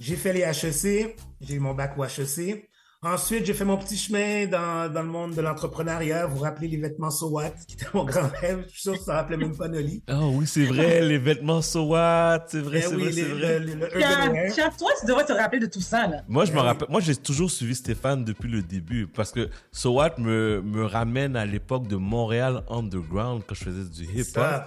J'ai 0.00 0.16
fait 0.16 0.32
les 0.32 0.40
HEC. 0.40 1.16
J'ai 1.40 1.54
eu 1.54 1.58
mon 1.58 1.74
bac 1.74 1.96
au 1.98 2.04
HEC. 2.04 2.68
Ensuite, 3.02 3.44
j'ai 3.44 3.52
fait 3.54 3.64
mon 3.64 3.76
petit 3.76 3.96
chemin 3.96 4.46
dans, 4.46 4.92
dans 4.92 5.02
le 5.02 5.08
monde 5.08 5.34
de 5.34 5.40
l'entrepreneuriat. 5.40 6.26
Vous 6.26 6.38
vous 6.38 6.42
rappelez 6.42 6.66
les 6.66 6.78
vêtements 6.78 7.10
So 7.10 7.28
What, 7.28 7.50
qui 7.68 7.74
était 7.74 7.86
mon 7.94 8.04
grand 8.04 8.28
rêve? 8.40 8.64
Je 8.66 8.72
suis 8.72 8.80
sûr 8.80 8.92
que 8.94 8.98
ça 9.04 9.12
ne 9.12 9.16
rappelait 9.18 9.36
même 9.36 9.56
pas 9.56 9.68
Noli. 9.68 10.02
Ah 10.08 10.26
oui, 10.26 10.46
c'est 10.46 10.64
vrai, 10.64 11.02
les 11.06 11.18
vêtements 11.18 11.60
So 11.62 11.84
What, 11.84 12.46
c'est 12.48 12.60
vrai, 12.60 12.78
Eh 12.84 12.88
c'est 12.88 12.96
oui, 12.96 13.02
vrai, 13.04 13.12
c'est 13.12 13.22
vrai. 13.22 13.58
le- 13.60 13.74
le- 13.74 14.78
toi, 14.78 14.90
tu 15.00 15.06
devrais 15.06 15.24
te 15.26 15.32
rappeler 15.32 15.60
de 15.60 15.66
tout 15.66 15.80
ça, 15.82 16.06
là. 16.06 16.22
Moi, 16.26 16.46
je 16.46 16.52
Eh 16.52 16.54
me 16.54 16.60
rappelle. 16.60 16.88
Moi, 16.90 17.00
j'ai 17.00 17.14
toujours 17.16 17.50
suivi 17.50 17.74
Stéphane 17.74 18.24
depuis 18.24 18.48
le 18.50 18.62
début 18.62 19.06
parce 19.06 19.30
que 19.30 19.50
So 19.70 19.92
What 19.92 20.14
me, 20.18 20.62
me 20.62 20.84
ramène 20.84 21.36
à 21.36 21.44
l'époque 21.44 21.86
de 21.88 21.96
Montréal 21.96 22.62
Underground 22.68 23.42
quand 23.46 23.54
je 23.54 23.64
faisais 23.64 23.88
du 23.88 24.04
hip-hop. 24.04 24.62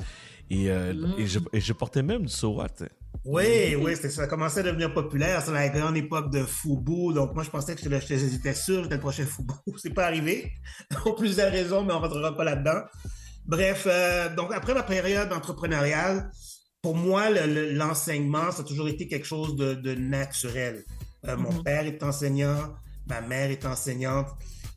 Et, 0.51 0.71
euh, 0.71 0.93
et, 1.17 1.27
je, 1.27 1.39
et 1.53 1.59
je 1.61 1.73
portais 1.73 2.01
même 2.03 2.23
du 2.23 2.29
So 2.33 2.49
What. 2.55 2.67
Oui, 3.25 3.75
oui, 3.75 3.95
ça 3.97 4.27
commençait 4.27 4.61
à 4.61 4.63
devenir 4.63 4.93
populaire. 4.93 5.41
C'est 5.45 5.51
la 5.51 5.69
grande 5.69 5.97
époque 5.97 6.31
de 6.31 6.43
Fubu. 6.43 7.13
Donc, 7.13 7.33
moi, 7.35 7.43
je 7.43 7.49
pensais 7.49 7.75
que 7.75 7.81
j'étais 7.81 8.53
sûr, 8.53 8.83
j'étais 8.83 8.95
le 8.95 9.01
prochain 9.01 9.25
Fubu. 9.25 9.53
C'est 9.77 9.93
pas 9.93 10.05
arrivé. 10.05 10.51
Pour 11.03 11.15
plusieurs 11.15 11.51
raisons, 11.51 11.83
mais 11.83 11.93
on 11.93 11.99
rentrera 11.99 12.35
pas 12.35 12.43
là-dedans. 12.45 12.81
Bref, 13.45 13.83
euh, 13.87 14.33
donc, 14.35 14.53
après 14.53 14.73
ma 14.73 14.83
période 14.83 15.31
entrepreneuriale, 15.33 16.29
pour 16.81 16.95
moi, 16.95 17.29
le- 17.29 17.45
le- 17.53 17.71
l'enseignement, 17.73 18.51
ça 18.51 18.61
a 18.61 18.65
toujours 18.65 18.87
été 18.87 19.07
quelque 19.07 19.25
chose 19.27 19.55
de, 19.57 19.73
de 19.73 19.95
naturel. 19.95 20.83
Euh, 21.27 21.35
Mon 21.35 21.51
Mhm. 21.51 21.63
père 21.63 21.85
est 21.85 22.01
enseignant, 22.03 22.73
ma 23.07 23.19
mère 23.21 23.51
est 23.51 23.65
enseignante. 23.65 24.27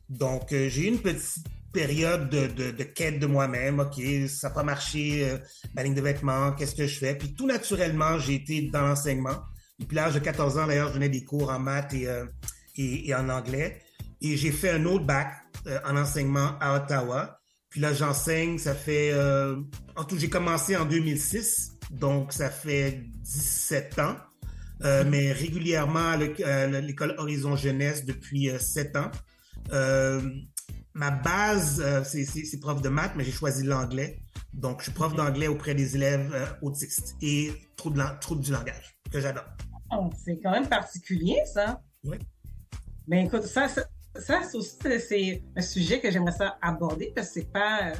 Donc, 0.09 0.51
euh, 0.51 0.67
j'ai 0.69 0.81
eu 0.83 0.87
une 0.87 0.99
petite 0.99 1.45
période 1.73 2.29
de, 2.29 2.47
de, 2.47 2.71
de 2.71 2.83
quête 2.83 3.19
de 3.19 3.25
moi-même. 3.25 3.79
OK, 3.79 4.01
ça 4.29 4.47
n'a 4.47 4.53
pas 4.53 4.63
marché, 4.63 5.29
euh, 5.29 5.37
ma 5.75 5.83
ligne 5.83 5.95
de 5.95 6.01
vêtements, 6.01 6.53
qu'est-ce 6.53 6.75
que 6.75 6.87
je 6.87 6.97
fais? 6.97 7.15
Puis 7.15 7.33
tout 7.33 7.47
naturellement, 7.47 8.17
j'ai 8.19 8.35
été 8.35 8.61
dans 8.71 8.81
l'enseignement. 8.81 9.41
Depuis 9.79 9.95
l'âge 9.95 10.13
de 10.13 10.19
14 10.19 10.57
ans, 10.59 10.67
d'ailleurs, 10.67 10.89
je 10.89 10.93
donnais 10.93 11.09
des 11.09 11.23
cours 11.25 11.49
en 11.49 11.59
maths 11.59 11.93
et, 11.93 12.07
euh, 12.07 12.25
et, 12.77 13.09
et 13.09 13.15
en 13.15 13.27
anglais. 13.27 13.81
Et 14.21 14.37
j'ai 14.37 14.51
fait 14.51 14.69
un 14.69 14.85
autre 14.85 15.05
bac 15.05 15.33
euh, 15.67 15.79
en 15.85 15.97
enseignement 15.97 16.57
à 16.61 16.75
Ottawa. 16.77 17.39
Puis 17.69 17.81
là, 17.81 17.91
j'enseigne, 17.93 18.59
ça 18.59 18.75
fait... 18.75 19.11
en 19.95 20.03
tout, 20.03 20.17
j'ai 20.19 20.29
commencé 20.29 20.77
en 20.77 20.85
2006, 20.85 21.71
donc 21.89 22.31
ça 22.31 22.51
fait 22.51 23.01
17 23.23 23.97
ans. 23.99 24.15
Euh, 24.83 25.03
mais 25.07 25.31
régulièrement 25.31 26.09
à 26.09 26.17
l'é- 26.17 26.43
à 26.43 26.67
l'école 26.67 27.15
Horizon 27.17 27.55
Jeunesse 27.55 28.05
depuis 28.05 28.49
euh, 28.49 28.59
7 28.59 28.95
ans. 28.97 29.11
Euh, 29.71 30.21
ma 30.93 31.11
base, 31.11 31.81
euh, 31.81 32.03
c'est- 32.03 32.59
prof 32.59 32.81
de 32.81 32.89
maths, 32.89 33.13
mais 33.15 33.23
j'ai 33.23 33.31
choisi 33.31 33.63
l'anglais. 33.63 34.19
Donc, 34.53 34.79
je 34.79 34.83
suis 34.85 34.91
prof 34.93 35.15
d'anglais 35.15 35.47
auprès 35.47 35.73
des 35.73 35.95
élèves 35.95 36.31
euh, 36.33 36.45
autistes 36.61 37.15
et 37.21 37.51
troubles, 37.75 38.03
troubles 38.21 38.41
du 38.41 38.51
langage, 38.51 38.97
que 39.11 39.19
j'adore. 39.19 39.45
Oh, 39.91 40.09
c'est 40.23 40.39
quand 40.41 40.51
même 40.51 40.67
particulier, 40.67 41.37
ça. 41.53 41.81
Oui. 42.03 42.17
Ben 43.07 43.25
écoute, 43.25 43.43
ça, 43.43 43.67
ça, 43.67 44.39
aussi 44.53 44.77
c'est- 44.99 45.43
un 45.55 45.61
sujet 45.61 45.99
que 45.99 46.09
j'aimerais 46.11 46.31
ça 46.31 46.57
aborder 46.61 47.11
parce 47.15 47.27
que 47.29 47.33
c'est 47.35 47.51
pas 47.51 47.89
euh, 47.89 47.93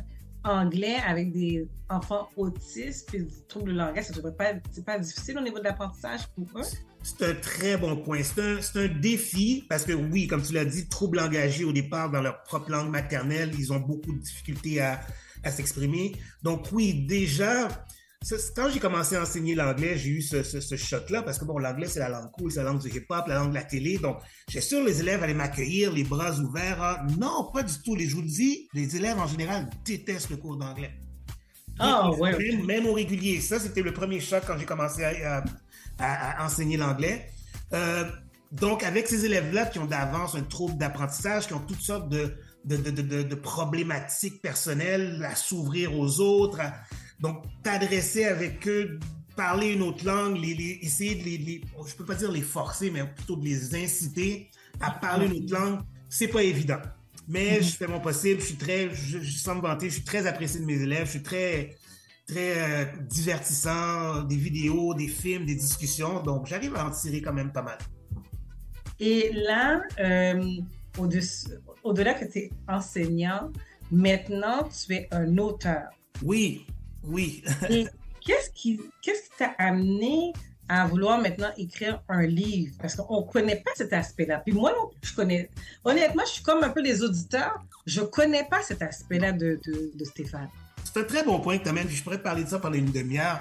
anglais 0.43 0.97
avec 1.07 1.31
des 1.31 1.67
enfants 1.89 2.27
autistes 2.37 3.09
puis 3.09 3.23
du 3.23 3.45
trouble 3.47 3.71
de 3.73 3.77
langage, 3.77 4.05
ça 4.05 4.13
devrait 4.13 4.35
pas 4.35 4.53
c'est 4.71 4.85
pas 4.85 4.99
difficile 4.99 5.37
au 5.37 5.41
niveau 5.41 5.59
de 5.59 5.63
l'apprentissage 5.63 6.27
pour 6.35 6.47
eux. 6.59 6.63
C'est 7.03 7.21
un 7.25 7.35
très 7.35 7.77
bon 7.77 7.97
point. 7.97 8.21
C'est 8.23 8.41
un, 8.41 8.61
c'est 8.61 8.85
un 8.85 8.87
défi 8.87 9.65
parce 9.69 9.83
que 9.83 9.91
oui, 9.93 10.27
comme 10.27 10.41
tu 10.41 10.53
l'as 10.53 10.65
dit, 10.65 10.87
troubles 10.87 11.19
engagés 11.19 11.65
au 11.65 11.73
départ 11.73 12.09
dans 12.09 12.21
leur 12.21 12.41
propre 12.43 12.71
langue 12.71 12.89
maternelle, 12.89 13.51
ils 13.59 13.73
ont 13.73 13.79
beaucoup 13.79 14.13
de 14.13 14.19
difficultés 14.19 14.79
à, 14.81 15.01
à 15.43 15.51
s'exprimer. 15.51 16.13
Donc 16.43 16.67
oui, 16.71 17.05
déjà, 17.05 17.67
quand 18.55 18.69
j'ai 18.69 18.79
commencé 18.79 19.17
à 19.17 19.23
enseigner 19.23 19.53
l'anglais, 19.53 19.97
j'ai 19.97 20.11
eu 20.11 20.21
ce, 20.21 20.43
ce, 20.43 20.61
ce 20.61 20.77
choc-là 20.77 21.23
parce 21.23 21.37
que 21.39 21.43
bon, 21.43 21.57
l'anglais, 21.57 21.87
c'est 21.87 21.99
la 21.99 22.07
langue 22.07 22.31
cool, 22.31 22.51
c'est 22.51 22.63
la 22.63 22.69
langue 22.69 22.81
du 22.81 22.87
hip-hop, 22.87 23.27
la 23.27 23.35
langue 23.35 23.49
de 23.49 23.55
la 23.55 23.63
télé. 23.65 23.97
Donc, 23.97 24.19
j'ai 24.47 24.61
sûr 24.61 24.81
les 24.81 25.01
élèves 25.01 25.21
allaient 25.21 25.33
m'accueillir, 25.33 25.91
les 25.91 26.05
bras 26.05 26.39
ouverts. 26.39 26.81
Ah, 26.81 27.05
non, 27.19 27.51
pas 27.53 27.63
du 27.63 27.73
tout. 27.83 27.95
Les, 27.97 28.07
je 28.07 28.15
vous 28.15 28.21
le 28.21 28.29
dis, 28.29 28.69
les 28.73 28.95
élèves 28.95 29.19
en 29.19 29.27
général 29.27 29.69
détestent 29.83 30.29
le 30.29 30.37
cours 30.37 30.55
d'anglais. 30.55 30.91
Ah, 31.79 32.11
ouais, 32.11 32.37
Même, 32.37 32.65
même 32.65 32.85
au 32.85 32.93
régulier. 32.93 33.41
Ça, 33.41 33.59
c'était 33.59 33.81
le 33.81 33.93
premier 33.93 34.19
choc 34.19 34.43
quand 34.45 34.57
j'ai 34.57 34.65
commencé 34.65 35.03
à, 35.03 35.37
à- 35.39 35.43
à- 35.99 36.41
à 36.41 36.45
enseigner 36.45 36.77
l'anglais. 36.77 37.27
Euh, 37.73 38.03
donc, 38.51 38.83
avec 38.83 39.07
ces 39.07 39.25
élèves-là 39.25 39.65
qui 39.65 39.79
ont 39.79 39.85
d'avance 39.85 40.35
un 40.35 40.43
trouble 40.43 40.77
d'apprentissage, 40.77 41.47
qui 41.47 41.53
ont 41.53 41.59
toutes 41.59 41.81
sortes 41.81 42.09
de, 42.09 42.35
de, 42.65 42.77
de, 42.77 42.91
de- 42.91 43.01
de- 43.01 43.23
de 43.23 43.35
problématiques 43.35 44.41
personnelles 44.41 45.25
à 45.29 45.35
s'ouvrir 45.35 45.97
aux 45.97 46.19
autres, 46.19 46.59
à- 46.61 46.73
donc 47.19 47.43
t'adresser 47.63 48.25
avec 48.25 48.67
eux, 48.67 48.99
parler 49.35 49.69
une 49.73 49.81
autre 49.81 50.05
langue, 50.05 50.37
les, 50.37 50.53
les- 50.53 50.79
essayer 50.83 51.15
de 51.15 51.23
les, 51.23 51.37
les- 51.39 51.61
je 51.87 51.95
peux 51.95 52.05
pas 52.05 52.15
dire 52.15 52.31
les 52.31 52.41
forcer, 52.43 52.91
mais 52.91 53.03
plutôt 53.05 53.35
de 53.35 53.43
les 53.45 53.73
inciter 53.75 54.49
à 54.79 54.91
parler 54.91 55.25
une 55.25 55.43
autre 55.43 55.53
langue, 55.53 55.79
c'est 56.09 56.27
pas 56.27 56.43
évident. 56.43 56.79
Mais 57.27 57.61
je 57.63 57.75
fais 57.75 57.87
mon 57.87 58.01
possible, 58.01 58.41
je 58.41 58.45
suis 58.47 58.55
très, 58.55 58.93
je, 58.93 59.19
je 59.21 59.37
sans 59.37 59.55
me 59.55 59.61
vanter, 59.61 59.89
je 59.89 59.95
suis 59.95 60.03
très 60.03 60.27
apprécié 60.27 60.59
de 60.59 60.65
mes 60.65 60.79
élèves, 60.81 61.05
je 61.05 61.11
suis 61.11 61.23
très, 61.23 61.75
très 62.27 62.57
euh, 62.57 62.85
divertissant, 63.01 64.23
des 64.23 64.35
vidéos, 64.35 64.93
des 64.93 65.07
films, 65.07 65.45
des 65.45 65.55
discussions, 65.55 66.21
donc 66.21 66.47
j'arrive 66.47 66.75
à 66.75 66.87
en 66.87 66.91
tirer 66.91 67.21
quand 67.21 67.33
même 67.33 67.51
pas 67.51 67.61
mal. 67.61 67.77
Et 68.99 69.31
là, 69.33 69.81
euh, 69.99 70.41
au-delà 71.83 72.13
que 72.13 72.25
tu 72.25 72.39
es 72.39 72.51
enseignant, 72.67 73.51
maintenant 73.91 74.67
tu 74.69 74.93
es 74.93 75.07
un 75.11 75.37
auteur. 75.37 75.89
Oui, 76.21 76.65
oui. 77.03 77.43
Et 77.69 77.87
qu'est-ce 78.21 78.49
qui 78.51 78.79
t'a 79.37 79.53
amené 79.57 80.31
à 80.69 80.87
vouloir 80.87 81.19
maintenant 81.19 81.49
écrire 81.57 82.01
un 82.07 82.25
livre? 82.25 82.75
Parce 82.79 82.95
qu'on 82.95 83.25
ne 83.25 83.29
connaît 83.29 83.61
pas 83.61 83.71
cet 83.75 83.91
aspect-là. 83.91 84.39
Puis 84.39 84.53
moi 84.53 84.73
je 85.01 85.13
connais. 85.13 85.49
Honnêtement, 85.83 86.23
je 86.25 86.33
suis 86.33 86.43
comme 86.43 86.63
un 86.63 86.69
peu 86.69 86.81
les 86.81 87.03
auditeurs. 87.03 87.61
Je 87.85 87.99
ne 87.99 88.05
connais 88.05 88.45
pas 88.45 88.61
cet 88.61 88.81
aspect-là 88.81 89.33
de, 89.33 89.59
de, 89.65 89.91
de 89.93 90.05
Stéphane. 90.05 90.49
C'est 90.93 90.99
un 90.99 91.03
très 91.03 91.23
bon 91.23 91.39
point 91.39 91.57
que 91.57 91.63
tu 91.63 91.69
amènes, 91.69 91.87
puis 91.87 91.95
je 91.95 92.03
pourrais 92.03 92.17
te 92.17 92.23
parler 92.23 92.43
de 92.43 92.49
ça 92.49 92.59
pendant 92.59 92.75
une 92.75 92.91
demi-heure. 92.91 93.39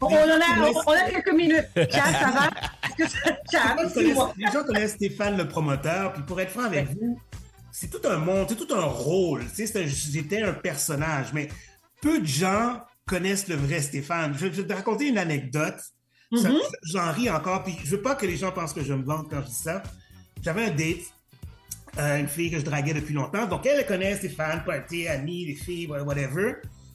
On, 0.00 0.06
a, 0.06 0.24
on, 0.24 0.72
on 0.86 0.92
a 0.92 1.10
quelques 1.10 1.32
minutes. 1.32 1.68
Chad, 1.74 1.90
ça 1.90 2.30
va? 2.30 2.50
Chad, 3.50 3.92
Les 3.96 4.14
gens 4.14 4.32
les 4.36 4.46
gens 4.46 4.64
connaissent 4.64 4.92
Stéphane 4.94 5.36
le 5.36 5.48
promoteur, 5.48 6.12
puis 6.12 6.22
pour 6.22 6.40
être 6.40 6.50
franc 6.50 6.64
avec 6.64 6.88
vous, 6.90 7.20
c'est 7.72 7.90
tout 7.90 8.06
un 8.08 8.18
monde, 8.18 8.46
c'est 8.48 8.56
tout 8.56 8.72
un 8.74 8.84
rôle. 8.84 9.42
J'étais 9.56 10.42
un 10.42 10.52
personnage, 10.52 11.32
mais 11.32 11.48
peu 12.00 12.20
de 12.20 12.26
gens 12.26 12.80
connaissent 13.06 13.48
le 13.48 13.56
vrai 13.56 13.80
Stéphane. 13.80 14.34
Je, 14.34 14.46
je 14.46 14.62
vais 14.62 14.66
te 14.66 14.72
raconter 14.72 15.08
une 15.08 15.18
anecdote. 15.18 15.80
Mhm. 16.30 16.58
J'en 16.84 17.12
ris 17.12 17.30
encore, 17.30 17.64
puis 17.64 17.76
je 17.84 17.90
veux 17.96 18.02
pas 18.02 18.14
que 18.14 18.26
les 18.26 18.36
gens 18.36 18.52
pensent 18.52 18.72
que 18.72 18.82
je 18.82 18.94
me 18.94 19.04
vante 19.04 19.28
quand 19.28 19.42
je 19.42 19.48
dis 19.48 19.54
ça. 19.54 19.82
J'avais 20.40 20.64
un 20.64 20.70
date, 20.70 21.12
euh, 21.98 22.18
une 22.18 22.28
fille 22.28 22.50
que 22.50 22.58
je 22.58 22.64
draguais 22.64 22.94
depuis 22.94 23.12
longtemps, 23.14 23.46
donc 23.46 23.66
elle, 23.66 23.80
elle 23.80 23.86
connaît 23.86 24.16
Stéphane, 24.16 24.62
party, 24.64 25.08
amis, 25.08 25.46
les 25.46 25.54
filles, 25.54 25.88
whatever. 25.88 26.54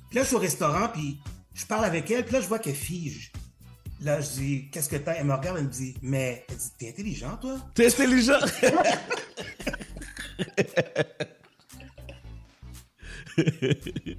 Puis 0.09 0.17
là, 0.17 0.23
je 0.23 0.27
suis 0.27 0.35
au 0.35 0.39
restaurant, 0.39 0.89
puis 0.89 1.19
je 1.53 1.65
parle 1.65 1.85
avec 1.85 2.09
elle, 2.11 2.23
puis 2.23 2.33
là, 2.33 2.41
je 2.41 2.47
vois 2.47 2.59
qu'elle 2.59 2.75
fige. 2.75 3.31
Là, 4.01 4.21
je 4.21 4.29
dis, 4.29 4.69
qu'est-ce 4.71 4.89
que 4.89 4.97
t'as? 4.97 5.13
Elle 5.13 5.25
me 5.25 5.33
regarde, 5.33 5.57
elle 5.57 5.65
me 5.65 5.69
dit, 5.69 5.95
mais, 6.01 6.45
elle 6.49 6.55
dit, 6.55 6.71
t'es 6.77 6.89
intelligent, 6.89 7.37
toi? 7.37 7.57
T'es 7.73 7.87
intelligent? 7.87 8.39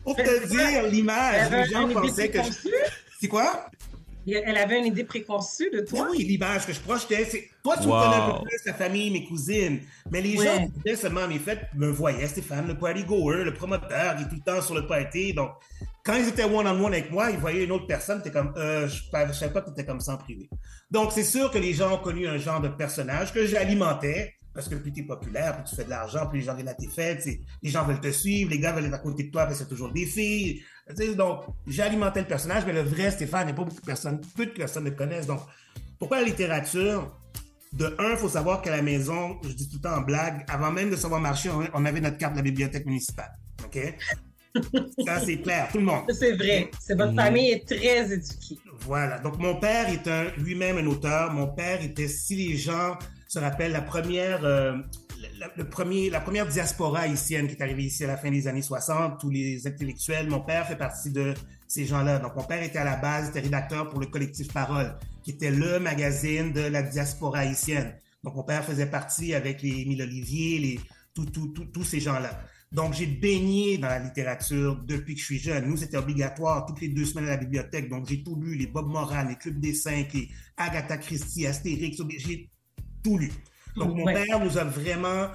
Pour 0.04 0.16
te 0.16 0.46
dire 0.48 0.82
l'image, 0.90 1.50
les 1.50 1.64
gens 1.66 1.88
pensaient 1.88 2.30
que 2.30 2.42
je... 2.42 2.50
C'est 3.20 3.28
quoi? 3.28 3.68
Elle 4.32 4.56
avait 4.56 4.78
une 4.78 4.86
idée 4.86 5.04
préconçue 5.04 5.70
de 5.70 5.80
toi? 5.80 6.08
Oui, 6.10 6.18
l'image 6.24 6.66
que 6.66 6.72
je 6.72 6.80
projetais, 6.80 7.24
c'est... 7.24 7.48
Toi, 7.62 7.76
tu 7.80 7.86
Wow. 7.88 7.96
me 7.96 8.02
connais 8.02 8.16
un 8.16 8.30
peu 8.38 8.42
plus, 8.44 8.62
ta 8.64 8.74
famille, 8.74 9.10
mes 9.10 9.24
cousines. 9.24 9.80
Mais 10.10 10.20
les 10.20 10.36
Ouais. 10.38 10.44
gens 10.44 10.66
qui 10.66 10.72
disaient 10.82 10.96
seulement 10.96 11.26
mes 11.28 11.38
fêtes 11.38 11.66
me 11.74 11.88
voyaient, 11.88 12.26
Stéphane, 12.26 12.66
le 12.68 12.78
party 12.78 13.04
goer, 13.04 13.44
le 13.44 13.54
promoteur, 13.54 14.16
il 14.18 14.22
est 14.26 14.28
tout 14.28 14.36
le 14.36 14.40
temps 14.52 14.62
sur 14.62 14.74
le 14.74 14.86
party. 14.86 15.34
Donc, 15.34 15.50
quand 16.04 16.14
ils 16.14 16.28
étaient 16.28 16.44
one-on-one 16.44 16.92
avec 16.94 17.10
moi, 17.10 17.30
ils 17.30 17.38
voyaient 17.38 17.64
une 17.64 17.72
autre 17.72 17.86
personne, 17.86 18.22
t'es 18.22 18.30
comme, 18.30 18.52
euh, 18.56 18.88
je 18.88 19.02
ne 19.26 19.32
savais 19.32 19.52
pas 19.52 19.60
que 19.60 19.70
t'étais 19.70 19.84
comme 19.84 20.00
ça 20.00 20.14
en 20.14 20.16
privé. 20.18 20.48
Donc, 20.90 21.12
c'est 21.12 21.24
sûr 21.24 21.50
que 21.50 21.58
les 21.58 21.74
gens 21.74 21.94
ont 21.94 21.98
connu 22.02 22.26
un 22.26 22.38
genre 22.38 22.60
de 22.60 22.68
personnage 22.68 23.32
que 23.32 23.46
j'alimentais, 23.46 24.37
parce 24.58 24.68
que 24.68 24.74
plus 24.74 24.92
t'es 24.92 25.04
populaire, 25.04 25.54
plus 25.54 25.70
tu 25.70 25.76
fais 25.76 25.84
de 25.84 25.90
l'argent, 25.90 26.26
plus 26.26 26.40
les 26.40 26.44
gens 26.44 26.54
viennent 26.56 26.66
à 26.66 26.74
tes 26.74 26.88
fêtes, 26.88 27.24
les 27.62 27.70
gens 27.70 27.84
veulent 27.84 28.00
te 28.00 28.10
suivre, 28.10 28.50
les 28.50 28.58
gars 28.58 28.72
veulent 28.72 28.86
être 28.86 28.94
à 28.94 28.98
côté 28.98 29.22
de 29.22 29.30
toi, 29.30 29.44
parce 29.44 29.56
que 29.56 29.62
c'est 29.62 29.68
toujours 29.70 29.92
des 29.92 30.04
filles. 30.04 30.64
Tu 30.98 31.14
donc, 31.14 31.42
j'alimentais 31.68 32.22
le 32.22 32.26
personnage, 32.26 32.64
mais 32.66 32.72
le 32.72 32.80
vrai 32.82 33.12
Stéphane, 33.12 33.42
il 33.42 33.46
n'y 33.46 33.52
a 33.52 33.54
pas 33.54 33.62
beaucoup 33.62 33.80
de 33.80 33.86
personnes, 33.86 34.20
peu 34.36 34.46
de 34.46 34.50
personnes 34.50 34.82
le 34.86 34.90
connaissent. 34.90 35.28
Donc, 35.28 35.38
pourquoi 35.96 36.18
la 36.18 36.24
littérature? 36.26 37.16
De 37.72 37.94
un, 38.00 38.10
il 38.12 38.16
faut 38.16 38.28
savoir 38.28 38.62
qu'à 38.62 38.74
la 38.74 38.82
maison, 38.82 39.38
je 39.44 39.50
dis 39.50 39.68
tout 39.68 39.76
le 39.76 39.82
temps 39.82 39.96
en 39.96 40.00
blague, 40.00 40.44
avant 40.48 40.72
même 40.72 40.90
de 40.90 40.96
savoir 40.96 41.20
marcher, 41.20 41.50
on 41.72 41.84
avait 41.84 42.00
notre 42.00 42.18
carte 42.18 42.32
de 42.32 42.38
la 42.38 42.42
bibliothèque 42.42 42.84
municipale. 42.86 43.30
OK? 43.64 43.78
Ça, 45.06 45.20
c'est 45.20 45.36
clair, 45.40 45.68
tout 45.70 45.78
le 45.78 45.84
monde. 45.84 46.02
C'est 46.10 46.32
vrai. 46.32 46.68
C'est 46.80 46.96
votre 46.96 47.12
Mhm. 47.12 47.16
famille 47.20 47.50
est 47.52 47.64
très 47.64 48.12
éduquée. 48.12 48.58
Voilà. 48.80 49.20
Donc, 49.20 49.38
mon 49.38 49.54
père 49.60 49.88
est 49.88 50.08
un, 50.08 50.24
lui-même 50.36 50.78
un 50.78 50.86
auteur. 50.86 51.32
Mon 51.32 51.46
père 51.46 51.80
était, 51.80 52.08
si 52.08 52.34
les 52.34 52.56
gens 52.56 52.98
se 53.28 53.38
rappellent, 53.38 53.72
la 53.72 53.82
première, 53.82 54.44
euh, 54.44 54.74
le 55.56 55.68
premier, 55.68 56.08
la 56.08 56.20
première 56.20 56.48
diaspora 56.48 57.00
haïtienne 57.00 57.46
qui 57.46 57.54
est 57.54 57.62
arrivée 57.62 57.84
ici 57.84 58.04
à 58.04 58.06
la 58.06 58.16
fin 58.16 58.30
des 58.30 58.48
années 58.48 58.62
60, 58.62 59.20
tous 59.20 59.28
les 59.28 59.66
intellectuels. 59.66 60.28
Mon 60.28 60.40
père 60.40 60.66
fait 60.66 60.76
partie 60.76 61.10
de 61.10 61.34
ces 61.66 61.84
gens-là. 61.84 62.18
Donc, 62.18 62.34
mon 62.36 62.44
père 62.44 62.62
était 62.62 62.78
à 62.78 62.84
la 62.84 62.96
base, 62.96 63.28
était 63.28 63.40
rédacteur 63.40 63.90
pour 63.90 64.00
le 64.00 64.06
collectif 64.06 64.50
Parole, 64.50 64.96
qui 65.22 65.32
était 65.32 65.50
le 65.50 65.78
magazine 65.78 66.52
de 66.52 66.62
la 66.62 66.82
diaspora 66.82 67.40
haïtienne. 67.40 67.94
Donc, 68.24 68.34
mon 68.34 68.44
père 68.44 68.64
faisait 68.64 68.86
partie 68.86 69.34
avec 69.34 69.60
les 69.60 69.82
Émile 69.82 70.02
Olivier, 70.02 70.58
les, 70.58 70.80
tous 71.14 71.84
ces 71.84 72.00
gens-là. 72.00 72.30
Donc, 72.72 72.94
j'ai 72.94 73.06
baigné 73.06 73.76
dans 73.76 73.88
la 73.88 73.98
littérature 73.98 74.76
depuis 74.86 75.14
que 75.14 75.20
je 75.20 75.24
suis 75.24 75.38
jeune. 75.38 75.66
Nous, 75.66 75.76
c'était 75.76 75.96
obligatoire 75.96 76.66
toutes 76.66 76.80
les 76.80 76.88
deux 76.88 77.04
semaines 77.04 77.26
à 77.26 77.30
la 77.30 77.36
bibliothèque. 77.36 77.90
Donc, 77.90 78.06
j'ai 78.08 78.22
tout 78.22 78.36
lu, 78.36 78.56
les 78.56 78.66
Bob 78.66 78.88
Moran, 78.88 79.24
les 79.24 79.36
Clubs 79.36 79.58
des 79.58 79.74
Cinq, 79.74 80.12
les 80.14 80.28
Agatha 80.56 80.96
Christie, 80.96 81.46
Astérix, 81.46 81.98
j'ai 82.18 82.50
tout 83.08 83.18
lu. 83.18 83.32
Donc, 83.76 83.94
mon 83.96 84.04
Ouais. 84.04 84.14
père 84.14 84.40
nous 84.40 84.58
a 84.58 84.64
vraiment 84.64 85.28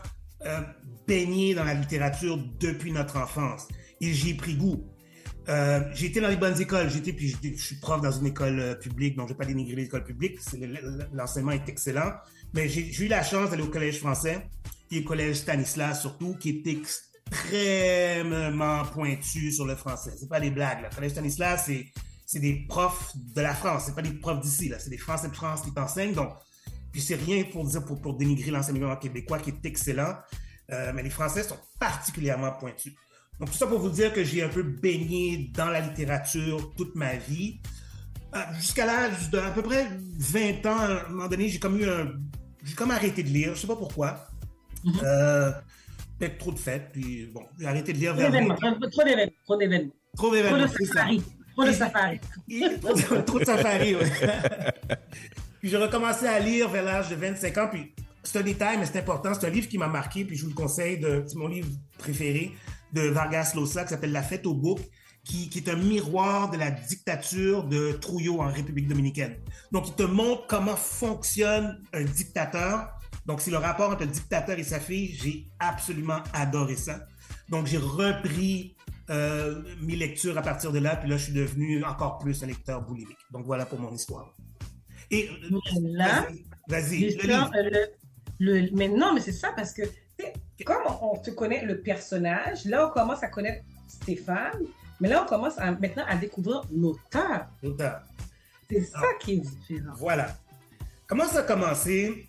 euh, 0.46 0.60
baigné 1.08 1.56
dans 1.56 1.64
la 1.64 1.74
littérature 1.74 2.38
depuis 2.60 2.92
notre 2.92 3.18
enfance. 3.18 3.68
Et 4.02 4.14
j'y 4.14 4.32
ai 4.32 4.34
pris 4.36 4.56
goût. 4.56 4.86
Euh, 5.50 5.82
j'ai 5.94 6.08
été 6.08 6.22
dans 6.22 6.28
les 6.30 6.36
bonnes 6.38 6.60
écoles. 6.62 6.90
J'étais, 6.90 7.14
puis 7.14 7.36
je 7.42 7.62
suis 7.62 7.76
prof 7.78 8.02
dans 8.02 8.12
une 8.12 8.28
école 8.28 8.60
euh, 8.60 8.76
publique, 8.76 9.16
donc 9.16 9.28
je 9.28 9.34
ne 9.34 9.38
vais 9.38 9.44
pas 9.44 9.46
dénigrer 9.46 9.76
l'école 9.76 10.04
publique. 10.04 10.40
L'enseignement 11.14 11.52
est 11.54 11.68
excellent. 11.68 12.12
Mais 12.54 12.70
j'ai 12.70 13.06
eu 13.06 13.08
la 13.08 13.24
chance 13.24 13.50
d'aller 13.50 13.64
au 13.64 13.68
collège 13.70 14.00
français 14.00 14.48
et 14.92 15.00
au 15.00 15.04
collège 15.04 15.38
Stanislas 15.38 16.02
surtout, 16.02 16.36
qui 16.36 16.50
est 16.50 16.68
extrêmement 16.68 18.84
pointu 18.86 19.52
sur 19.52 19.66
le 19.66 19.76
français. 19.76 20.12
C'est 20.20 20.30
pas 20.30 20.40
des 20.40 20.52
blagues. 20.52 20.82
Là. 20.82 20.90
Le 20.90 20.96
collège 20.96 21.12
Stanislas, 21.14 21.64
c'est 21.66 21.88
c'est 22.26 22.40
des 22.40 22.66
profs 22.68 23.12
de 23.16 23.42
la 23.42 23.54
France. 23.54 23.84
C'est 23.86 23.96
pas 23.96 24.02
des 24.02 24.14
profs 24.14 24.40
d'ici. 24.42 24.70
là. 24.70 24.80
C'est 24.80 24.90
des 24.90 24.98
Français 24.98 25.30
de 25.30 25.36
France 25.36 25.62
qui 25.62 25.72
t'enseignent. 25.74 26.14
Donc, 26.14 26.30
puis 26.94 27.02
c'est 27.02 27.16
rien 27.16 27.44
pour 27.52 27.66
dire 27.66 27.84
pour, 27.84 28.00
pour 28.00 28.16
dénigrer 28.16 28.52
l'enseignement 28.52 28.96
québécois 28.96 29.40
qui 29.40 29.50
est 29.50 29.66
excellent. 29.66 30.16
Euh, 30.72 30.92
mais 30.96 31.04
les 31.04 31.10
Français 31.10 31.44
sont 31.44 31.58
particulièrement 31.80 32.52
pointus. 32.54 32.94
Donc, 33.40 33.52
tout 33.52 33.58
ça 33.58 33.68
pour 33.68 33.80
vous 33.80 33.90
dire 33.90 34.14
que 34.14 34.24
j'ai 34.24 34.44
un 34.44 34.48
peu 34.48 34.64
baigné 34.64 35.52
dans 35.54 35.66
la 35.70 35.82
littérature 35.82 36.74
toute 36.78 36.96
ma 36.96 37.16
vie. 37.16 37.60
Euh, 38.36 38.40
Jusqu'à 38.58 38.86
l'âge 38.86 39.30
d'à 39.32 39.50
peu 39.52 39.62
près 39.62 39.90
20 40.20 40.66
ans, 40.68 40.78
à 40.80 41.06
un 41.06 41.10
moment 41.10 41.28
donné, 41.28 41.50
j'ai 41.50 41.60
comme 41.60 41.78
eu 41.80 41.90
un... 41.90 42.14
J'ai 42.64 42.76
comme 42.76 42.92
arrêté 42.92 43.24
de 43.24 43.28
lire, 43.30 43.56
je 43.56 43.62
sais 43.62 43.68
pas 43.68 43.76
pourquoi. 43.76 44.26
Euh, 45.04 45.52
Peut-être 46.20 46.38
trop 46.38 46.52
de 46.54 46.60
fêtes, 46.60 46.90
puis 46.94 47.26
bon, 47.34 47.44
j'ai 47.60 47.66
arrêté 47.66 47.92
de 47.92 47.98
lire 47.98 48.12
Trop 48.14 48.22
vers 48.22 48.32
20 48.32 48.40
d'événements. 48.40 48.56
ans. 48.56 48.90
Trop 48.92 49.04
d'événements. 49.04 49.34
Trop 49.46 49.58
d'événements. 49.58 49.94
Trop 50.16 50.32
d'événements, 50.32 50.68
Trop 50.68 50.78
de 50.78 50.86
safari. 50.86 51.24
Trop 51.56 51.66
de 51.66 51.72
safari. 51.74 52.20
trop 53.26 53.40
de 53.40 53.46
safari, 53.46 53.96
ouais. 53.96 54.12
puis 55.64 55.70
j'ai 55.70 55.78
recommencé 55.78 56.28
à 56.28 56.40
lire 56.40 56.68
vers 56.68 56.84
l'âge 56.84 57.08
de 57.08 57.16
25 57.16 57.58
ans, 57.58 57.70
puis 57.72 57.96
c'est 58.22 58.38
un 58.38 58.42
détail, 58.42 58.78
mais 58.78 58.86
c'est 58.86 59.00
important. 59.00 59.34
C'est 59.34 59.48
un 59.48 59.50
livre 59.50 59.70
qui 59.70 59.78
m'a 59.78 59.88
marqué, 59.88 60.26
puis 60.26 60.36
je 60.36 60.44
vous 60.44 60.50
le 60.50 60.56
conseille, 60.56 61.00
c'est 61.26 61.38
mon 61.38 61.48
livre 61.48 61.70
préféré 61.98 62.52
de 62.92 63.04
Vargas 63.04 63.54
Llosa, 63.56 63.86
qui 63.86 63.92
s'appelle 63.92 64.12
La 64.12 64.24
fête 64.24 64.46
au 64.46 64.56
bouc, 64.56 64.82
qui, 65.24 65.50
est 65.56 65.70
un 65.70 65.78
miroir 65.78 66.52
de 66.52 66.58
la 66.58 66.70
dictature 66.70 67.64
de 67.64 67.94
Trujillo 67.94 68.42
en 68.42 68.52
République 68.52 68.90
dominicaine. 68.90 69.38
Donc, 69.72 69.88
il 69.88 69.94
te 69.94 70.04
montre 70.04 70.48
comment 70.48 70.76
fonctionne 70.76 71.82
un 71.94 72.04
dictateur. 72.04 72.90
Donc, 73.26 73.40
c'est 73.40 73.52
le 73.52 73.56
rapport 73.56 73.92
entre 73.92 74.02
le 74.02 74.08
dictateur 74.08 74.60
et 74.60 74.64
sa 74.64 74.82
fille. 74.82 75.16
J'ai 75.16 75.48
absolument 75.60 76.20
adoré 76.34 76.76
ça. 76.76 77.06
Donc, 77.48 77.68
j'ai 77.68 77.78
repris 77.78 78.76
euh, 79.10 79.64
mes 79.82 79.96
lectures 79.96 80.38
à 80.38 80.42
partir 80.42 80.74
de 80.74 80.80
là, 80.80 80.98
puis 80.98 81.10
là, 81.10 81.16
je 81.16 81.24
suis 81.24 81.34
devenu 81.34 81.86
encore 81.86 82.18
plus 82.18 82.44
un 82.44 82.48
lecteur 82.48 82.82
boulimique. 82.82 83.20
Donc, 83.32 83.46
voilà 83.46 83.66
pour 83.66 83.80
mon 83.80 83.94
histoire. 83.94 84.34
Et 85.12 85.30
Là, 85.82 86.28
vas-y, 86.68 87.16
le 87.16 87.34
euh, 87.34 87.86
le- 88.40 88.70
mais 88.74 88.88
non, 88.88 89.14
mais 89.14 89.22
c'est 89.22 89.32
ça 89.32 89.52
parce 89.56 89.74
que 89.74 89.84
comme 90.66 90.84
on, 90.88 91.14
on 91.14 91.18
te 91.18 91.32
connaît 91.32 91.66
le 91.66 91.82
personnage, 91.82 92.66
là 92.66 92.88
on 92.88 92.92
commence 92.92 93.22
à 93.24 93.28
connaître 93.28 93.64
Stéphane, 93.88 94.60
mais 95.00 95.10
là 95.10 95.24
on 95.24 95.28
commence 95.28 95.58
à- 95.58 95.72
maintenant 95.72 96.06
à 96.08 96.16
découvrir 96.16 96.62
l'auteur. 96.72 97.48
L'auteur. 97.62 98.02
C'est 98.70 98.82
ça 98.86 99.02
qui 99.20 99.34
est 99.34 99.38
différent. 99.38 99.94
Voilà. 99.98 100.36
Comment 101.08 101.26
ça 101.26 101.40
a 101.40 101.44
commencé? 101.44 102.28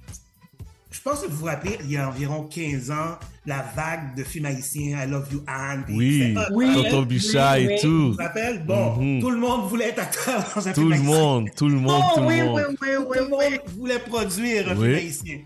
Je 0.95 1.01
pense 1.01 1.23
que 1.23 1.27
vous 1.27 1.39
vous 1.39 1.45
rappelez, 1.47 1.77
il 1.83 1.91
y 1.91 1.97
a 1.97 2.09
environ 2.09 2.45
15 2.45 2.93
ans, 2.93 3.19
la 3.47 3.63
vague 3.75 4.15
de 4.17 4.23
films 4.23 4.47
haïtiens, 4.47 5.03
I 5.05 5.11
Love 5.11 5.27
You 5.33 5.43
Anne. 5.45 5.85
Oui, 5.89 6.33
Oui? 6.53 6.73
Tonton 6.73 7.03
Bichat 7.03 7.59
et 7.59 7.81
tout. 7.81 7.89
Vous 7.89 8.13
vous 8.13 8.17
rappelez? 8.19 8.59
Bon, 8.61 8.95
Mhm. 8.97 9.21
tout 9.21 9.31
le 9.31 9.39
monde 9.39 9.69
voulait 9.69 9.89
être 9.89 9.99
acteur 9.99 10.45
dans 10.55 10.69
un 10.69 10.73
Tout 10.73 10.81
film 10.83 10.91
le 10.91 10.95
haïtien. 10.95 11.11
monde, 11.11 11.49
tout 11.57 11.69
le 11.69 11.75
monde, 11.81 12.03
Oh, 12.07 12.15
tout 12.15 12.21
le 12.21 12.27
monde. 12.47 12.57
Oui, 12.61 12.71
oui, 12.81 12.97
oui, 13.01 13.07
Tout 13.09 13.25
le 13.25 13.29
monde 13.29 13.61
voulait 13.77 13.99
produire 13.99 14.71
un 14.71 14.77
Oui. 14.77 14.87
film 14.87 14.95
haïtien. 14.95 15.39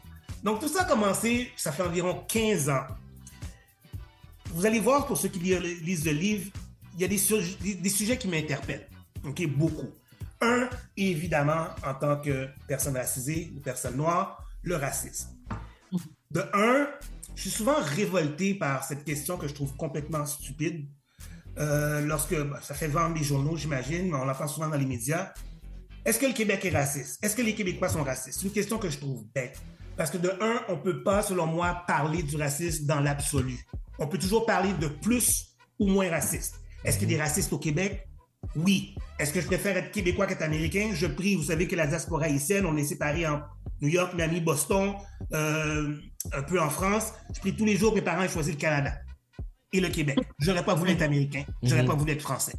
Donc, 0.45 0.61
tout 0.61 0.69
ça 0.69 0.83
a 0.83 0.85
commencé, 0.85 1.51
ça 1.57 1.73
fait 1.73 1.83
environ 1.83 2.23
15 2.29 2.69
ans. 2.69 2.85
Vous 4.53 4.67
allez 4.67 4.81
voir, 4.81 5.07
pour 5.07 5.17
ceux 5.17 5.29
qui 5.29 5.39
lisent 5.39 6.05
le 6.05 6.13
livre, 6.13 6.51
il 6.95 7.01
y 7.01 7.05
a 7.05 7.09
des, 7.09 7.17
sujets- 7.19 7.57
des- 7.63 7.75
des 7.75 7.89
sujets 7.89 8.19
qui 8.19 8.29
m'interpellent. 8.29 8.87
OK, 9.25 9.47
beaucoup. 9.49 9.89
Un, 10.43 10.69
évidemment, 10.97 11.69
en 11.87 11.95
tant 11.95 12.17
que 12.21 12.49
personne 12.69 12.97
racisée, 12.97 13.51
ou 13.57 13.61
personne 13.61 13.97
noire, 13.97 14.45
le 14.63 14.77
racisme. 14.77 15.31
De 16.31 16.45
un, 16.53 16.89
je 17.35 17.43
suis 17.43 17.51
souvent 17.51 17.77
révolté 17.81 18.55
par 18.55 18.85
cette 18.85 19.05
question 19.05 19.37
que 19.37 19.49
je 19.49 19.55
trouve 19.55 19.75
complètement 19.77 20.27
stupide. 20.27 20.87
Euh, 21.59 22.01
lorsque 22.03 22.37
bah, 22.37 22.61
ça 22.63 22.75
fait 22.75 22.89
vendre 22.89 23.17
les 23.17 23.25
journaux, 23.25 23.57
j'imagine, 23.57 24.11
mais 24.11 24.17
on 24.17 24.25
l'entend 24.25 24.49
souvent 24.49 24.69
dans 24.69 24.77
les 24.77 24.87
médias. 24.87 25.33
Est-ce 26.05 26.19
que 26.19 26.27
le 26.27 26.33
Québec 26.33 26.65
est 26.65 26.71
raciste? 26.71 27.23
Est-ce 27.23 27.37
que 27.37 27.43
les 27.43 27.55
Québécois 27.55 27.89
sont 27.89 28.05
racistes? 28.05 28.39
C'est 28.41 28.47
une 28.47 28.53
question 28.53 28.79
que 28.79 28.89
je 28.89 28.99
trouve 28.99 29.27
bête. 29.35 29.61
Parce 29.97 30.11
que 30.11 30.19
de 30.19 30.31
un, 30.41 30.63
on 30.69 30.77
peut 30.77 31.03
pas, 31.03 31.23
selon 31.23 31.47
moi, 31.47 31.83
parler 31.87 32.23
du 32.23 32.37
racisme 32.37 32.87
dans 32.87 33.01
l'absolu. 33.01 33.59
On 33.99 34.07
peut 34.07 34.19
toujours 34.19 34.47
parler 34.47 34.73
de 34.75 34.87
plus 34.87 35.57
ou 35.79 35.89
moins 35.89 36.09
raciste. 36.09 36.61
Est-ce 36.85 36.99
qu'il 36.99 37.11
y 37.11 37.15
a 37.15 37.19
des 37.19 37.23
racistes 37.23 37.53
au 37.53 37.59
Québec? 37.59 38.08
Oui. 38.57 38.95
Est-ce 39.19 39.33
que 39.33 39.41
je 39.41 39.47
préfère 39.47 39.77
être 39.77 39.91
québécois 39.91 40.27
qu'être 40.27 40.43
américain? 40.43 40.91
Je 40.95 41.07
prie. 41.07 41.35
Vous 41.35 41.43
savez 41.45 41.67
que 41.67 41.77
la 41.77 41.87
diaspora 41.87 42.25
haïtienne, 42.27 42.67
on 42.67 42.77
est 42.77 42.85
séparés 42.85 43.27
en 43.27 43.41
New 43.81 43.89
York, 43.89 44.15
Miami, 44.15 44.41
Boston, 44.41 44.95
euh, 45.33 45.95
un 46.33 46.43
peu 46.43 46.61
en 46.61 46.71
France. 46.71 47.13
Je 47.35 47.41
prie 47.41 47.55
tous 47.55 47.65
les 47.65 47.77
jours 47.77 47.95
mes 47.95 48.03
parents 48.03 48.23
aient 48.23 48.29
choisi 48.29 48.53
le 48.53 48.57
Canada 48.59 48.93
et 49.73 49.81
le 49.81 49.89
Québec. 49.89 50.19
J'aurais 50.39 50.65
pas 50.65 50.75
voulu 50.75 50.93
être 50.93 51.03
américain. 51.03 51.45
J'aurais 51.63 51.83
Mhm. 51.83 51.89
pas 51.89 51.95
voulu 51.95 52.13
être 52.13 52.23
français. 52.23 52.55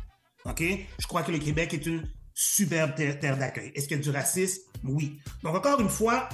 OK? 0.46 0.64
Je 1.00 1.08
crois 1.08 1.24
que 1.24 1.32
le 1.32 1.40
Québec 1.40 1.74
est 1.74 1.86
une 1.86 2.04
superbe 2.34 2.96
terre, 2.96 3.20
terre 3.20 3.38
d'accueil. 3.38 3.72
Est-ce 3.76 3.88
qu'il 3.88 3.98
y 3.98 4.00
a 4.00 4.04
du 4.04 4.10
racisme? 4.12 4.62
Oui. 4.84 5.20
Donc, 5.44 5.56
encore 5.56 5.82
une 5.82 5.90
fois, 5.90 6.30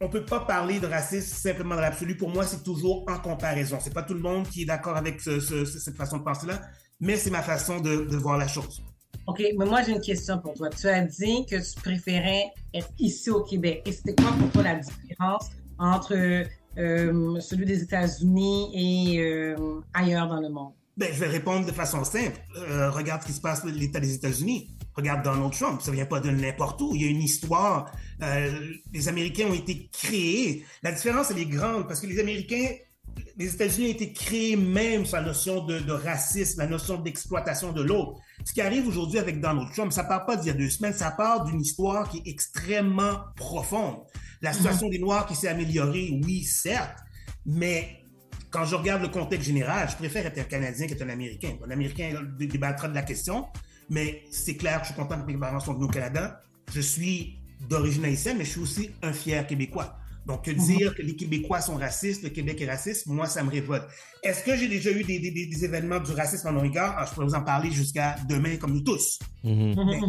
on 0.00 0.08
peut 0.08 0.24
pas 0.24 0.40
parler 0.40 0.80
de 0.80 0.86
racisme 0.86 1.32
simplement 1.36 1.74
dans 1.76 1.80
l'absolu. 1.82 2.16
Pour 2.16 2.30
moi, 2.30 2.44
c'est 2.44 2.64
toujours 2.64 3.04
en 3.08 3.18
comparaison. 3.18 3.78
C'est 3.80 3.92
pas 3.94 4.02
tout 4.02 4.14
le 4.14 4.20
monde 4.20 4.48
qui 4.48 4.62
est 4.62 4.66
d'accord 4.66 4.96
avec 4.96 5.20
ce- 5.20 5.38
ce- 5.38 5.64
ce- 5.64 5.78
cette 5.78 5.96
façon 5.96 6.18
de 6.18 6.24
penser-là, 6.24 6.60
mais 7.00 7.16
c'est 7.16 7.30
ma 7.30 7.42
façon 7.42 7.80
de, 7.80 8.04
de 8.04 8.16
voir 8.16 8.38
la 8.38 8.48
chose. 8.48 8.82
OK, 9.26 9.42
mais 9.56 9.64
moi 9.64 9.82
j'ai 9.82 9.92
une 9.92 10.00
question 10.00 10.38
pour 10.38 10.54
toi. 10.54 10.70
Tu 10.70 10.88
as 10.88 11.02
dit 11.02 11.46
que 11.46 11.56
tu 11.56 11.80
préférais 11.80 12.46
être 12.74 12.90
ici 12.98 13.30
au 13.30 13.42
Québec. 13.42 13.82
Et 13.86 13.92
c'était 13.92 14.14
quoi 14.14 14.32
pour 14.32 14.50
toi 14.50 14.62
la 14.62 14.76
différence 14.76 15.50
entre 15.78 16.44
euh, 16.78 17.40
celui 17.40 17.64
des 17.64 17.82
États-Unis 17.82 18.70
et 18.74 19.20
euh, 19.20 19.80
ailleurs 19.94 20.28
dans 20.28 20.40
le 20.40 20.48
monde? 20.48 20.72
Ben, 20.96 21.12
je 21.12 21.20
vais 21.20 21.28
répondre 21.28 21.64
de 21.64 21.72
façon 21.72 22.02
simple. 22.04 22.40
Euh, 22.56 22.90
regarde 22.90 23.22
ce 23.22 23.28
qui 23.28 23.32
se 23.32 23.40
passe 23.40 23.64
dans 23.64 23.70
l'État 23.70 24.00
des 24.00 24.14
États-Unis. 24.14 24.68
Regarde 24.94 25.22
Donald 25.22 25.52
Trump. 25.52 25.80
Ça 25.80 25.92
vient 25.92 26.06
pas 26.06 26.20
de 26.20 26.30
n'importe 26.30 26.80
où. 26.80 26.94
Il 26.94 27.02
y 27.02 27.04
a 27.06 27.08
une 27.08 27.22
histoire. 27.22 27.90
Les 28.92 29.08
Américains 29.08 29.46
ont 29.46 29.54
été 29.54 29.88
créés. 29.92 30.64
La 30.82 30.92
différence, 30.92 31.30
elle 31.30 31.38
est 31.38 31.46
grande 31.46 31.86
parce 31.86 32.00
que 32.00 32.06
les 32.06 32.18
Américains, 32.18 32.66
les 33.36 33.54
États-Unis 33.54 33.88
ont 33.88 33.92
été 33.92 34.12
créés 34.12 34.56
même 34.56 35.06
sur 35.06 35.16
la 35.16 35.22
notion 35.22 35.64
de, 35.64 35.78
de 35.78 35.92
racisme, 35.92 36.60
la 36.60 36.66
notion 36.66 36.98
d'exploitation 36.98 37.72
de 37.72 37.82
l'autre. 37.82 38.20
Ce 38.44 38.52
qui 38.52 38.60
arrive 38.60 38.86
aujourd'hui 38.86 39.18
avec 39.18 39.40
Donald 39.40 39.72
Trump, 39.72 39.92
ça 39.92 40.04
part 40.04 40.26
pas 40.26 40.36
d'il 40.36 40.48
y 40.48 40.50
a 40.50 40.54
deux 40.54 40.68
semaines, 40.70 40.92
ça 40.92 41.10
part 41.10 41.44
d'une 41.44 41.60
histoire 41.60 42.08
qui 42.08 42.18
est 42.18 42.28
extrêmement 42.30 43.20
profonde. 43.36 43.96
La 44.42 44.52
situation 44.52 44.88
des 44.88 44.98
Noirs 44.98 45.26
qui 45.26 45.34
s'est 45.34 45.48
améliorée, 45.48 46.20
oui, 46.24 46.44
certes, 46.44 46.98
mais 47.46 48.04
quand 48.50 48.64
je 48.64 48.74
regarde 48.74 49.02
le 49.02 49.08
contexte 49.08 49.46
général, 49.46 49.88
je 49.90 49.96
préfère 49.96 50.26
être 50.26 50.38
un 50.38 50.44
Canadien 50.44 50.86
qu'être 50.86 51.02
un 51.02 51.08
Américain. 51.08 51.56
Un 51.66 51.70
Américain 51.70 52.12
dé- 52.38 52.46
débattra 52.46 52.88
de 52.88 52.94
la 52.94 53.02
question, 53.02 53.46
mais 53.88 54.24
c'est 54.30 54.56
clair 54.56 54.80
je 54.82 54.86
suis 54.86 54.94
content 54.94 55.20
que 55.20 55.26
mes 55.26 55.38
parents 55.38 55.60
sont 55.60 55.74
venus 55.74 55.86
au 55.86 55.90
Canada. 55.92 56.40
Je 56.72 56.80
suis 56.80 57.38
d'origine 57.68 58.04
haïtienne, 58.04 58.38
mais 58.38 58.44
je 58.44 58.50
suis 58.50 58.60
aussi 58.60 58.90
un 59.02 59.12
fier 59.12 59.46
Québécois. 59.46 59.96
Donc, 60.30 60.44
que 60.44 60.52
dire 60.52 60.94
que 60.94 61.02
les 61.02 61.16
Québécois 61.16 61.60
sont 61.60 61.74
racistes, 61.74 62.22
le 62.22 62.28
Québec 62.28 62.60
est 62.60 62.70
raciste, 62.70 63.06
moi, 63.06 63.26
ça 63.26 63.42
me 63.42 63.50
révolte. 63.50 63.84
Est-ce 64.22 64.44
que 64.44 64.56
j'ai 64.56 64.68
déjà 64.68 64.90
eu 64.92 65.02
des, 65.02 65.18
des- 65.18 65.32
des- 65.32 65.46
des 65.46 65.64
événements 65.64 65.98
du 65.98 66.12
racisme 66.12 66.46
en 66.56 66.62
égard? 66.62 66.94
Ah, 66.96 67.04
je 67.04 67.12
pourrais 67.12 67.26
vous 67.26 67.34
en 67.34 67.42
parler 67.42 67.72
jusqu'à 67.72 68.14
demain, 68.28 68.56
comme 68.56 68.72
nous 68.74 68.82
tous. 68.82 69.18
Mhm. 69.42 69.74
Mais 69.86 70.00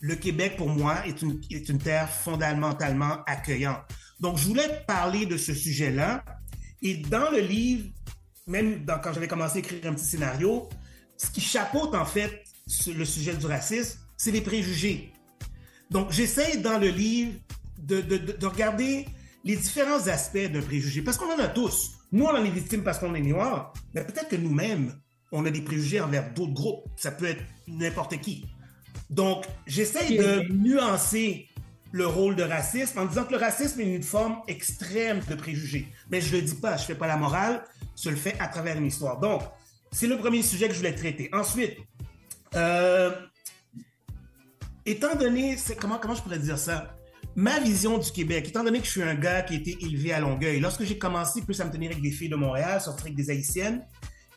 le 0.00 0.16
Québec, 0.16 0.56
pour 0.56 0.68
moi, 0.68 1.06
est 1.06 1.22
une, 1.22 1.40
est 1.52 1.68
une 1.68 1.78
terre 1.78 2.08
fondamentalement 2.10 3.22
accueillante. 3.26 3.82
Donc, 4.18 4.36
je 4.38 4.46
voulais 4.48 4.82
parler 4.88 5.26
de 5.26 5.36
ce 5.36 5.54
sujet-là. 5.54 6.24
Et 6.82 6.96
dans 6.96 7.30
le 7.30 7.38
livre, 7.38 7.84
même 8.48 8.84
dans- 8.84 8.98
quand 8.98 9.12
j'avais 9.12 9.28
commencé 9.28 9.56
à 9.56 9.58
écrire 9.60 9.86
un 9.86 9.94
petit 9.94 10.06
scénario, 10.06 10.68
ce 11.16 11.30
qui 11.30 11.40
chapeaute 11.40 11.94
en 11.94 12.04
fait 12.04 12.42
ce- 12.66 12.90
le 12.90 13.04
sujet 13.04 13.34
du 13.36 13.46
racisme, 13.46 14.00
c'est 14.16 14.32
les 14.32 14.40
préjugés. 14.40 15.12
Donc, 15.88 16.10
j'essaie 16.10 16.56
dans 16.56 16.78
le 16.80 16.88
livre 16.88 17.34
de, 17.78 18.00
de- 18.00 18.16
de- 18.16 18.32
de 18.32 18.46
regarder 18.46 19.06
les 19.44 19.56
différents 19.56 20.06
aspects 20.08 20.50
d'un 20.52 20.62
préjugé, 20.62 21.02
parce 21.02 21.16
qu'on 21.16 21.32
en 21.32 21.38
a 21.38 21.48
tous. 21.48 21.92
Nous, 22.12 22.24
on 22.24 22.30
en 22.30 22.44
est 22.44 22.50
victime 22.50 22.82
parce 22.82 22.98
qu'on 22.98 23.14
est 23.14 23.20
noir, 23.20 23.72
mais 23.94 24.04
peut-être 24.04 24.28
que 24.28 24.36
nous-mêmes, 24.36 24.94
on 25.32 25.44
a 25.44 25.50
des 25.50 25.60
préjugés 25.60 26.00
envers 26.00 26.32
d'autres 26.32 26.54
groupes. 26.54 26.84
Ça 26.96 27.10
peut 27.10 27.26
être 27.26 27.42
n'importe 27.66 28.18
qui. 28.20 28.46
Donc, 29.10 29.44
j'essaie 29.66 30.16
de 30.16 30.52
nuancer 30.52 31.48
le 31.92 32.06
rôle 32.06 32.36
de 32.36 32.42
racisme 32.42 32.98
en 32.98 33.06
disant 33.06 33.24
que 33.24 33.32
le 33.32 33.38
racisme 33.38 33.80
est 33.80 33.94
une 33.94 34.02
forme 34.02 34.38
extrême 34.46 35.20
de 35.28 35.34
préjugés. 35.34 35.88
Mais 36.10 36.20
je 36.20 36.36
le 36.36 36.42
dis 36.42 36.54
pas, 36.54 36.76
je 36.76 36.84
fais 36.84 36.94
pas 36.94 37.06
la 37.06 37.16
morale, 37.16 37.64
je 37.96 38.10
le 38.10 38.16
fais 38.16 38.38
à 38.38 38.48
travers 38.48 38.76
une 38.76 38.86
histoire. 38.86 39.18
Donc, 39.18 39.42
c'est 39.90 40.06
le 40.06 40.18
premier 40.18 40.42
sujet 40.42 40.68
que 40.68 40.74
je 40.74 40.78
voulais 40.78 40.94
traiter. 40.94 41.30
Ensuite, 41.32 41.78
euh, 42.54 43.12
étant 44.84 45.14
donné, 45.14 45.56
comment, 45.80 45.98
comment 45.98 46.14
je 46.14 46.22
pourrais 46.22 46.38
dire 46.38 46.58
ça? 46.58 46.97
Ma 47.40 47.60
vision 47.60 47.98
du 47.98 48.10
Québec, 48.10 48.48
étant 48.48 48.64
donné 48.64 48.80
que 48.80 48.84
je 48.84 48.90
suis 48.90 49.02
un 49.04 49.14
gars 49.14 49.42
qui 49.42 49.54
a 49.54 49.58
été 49.58 49.78
élevé 49.80 50.12
à 50.12 50.18
Longueuil, 50.18 50.58
lorsque 50.58 50.82
j'ai 50.82 50.98
commencé 50.98 51.40
plus 51.40 51.60
à 51.60 51.64
me 51.66 51.70
tenir 51.70 51.92
avec 51.92 52.02
des 52.02 52.10
filles 52.10 52.30
de 52.30 52.34
Montréal, 52.34 52.80
sortir 52.80 53.04
avec 53.04 53.14
des 53.14 53.30
Haïtiennes, 53.30 53.86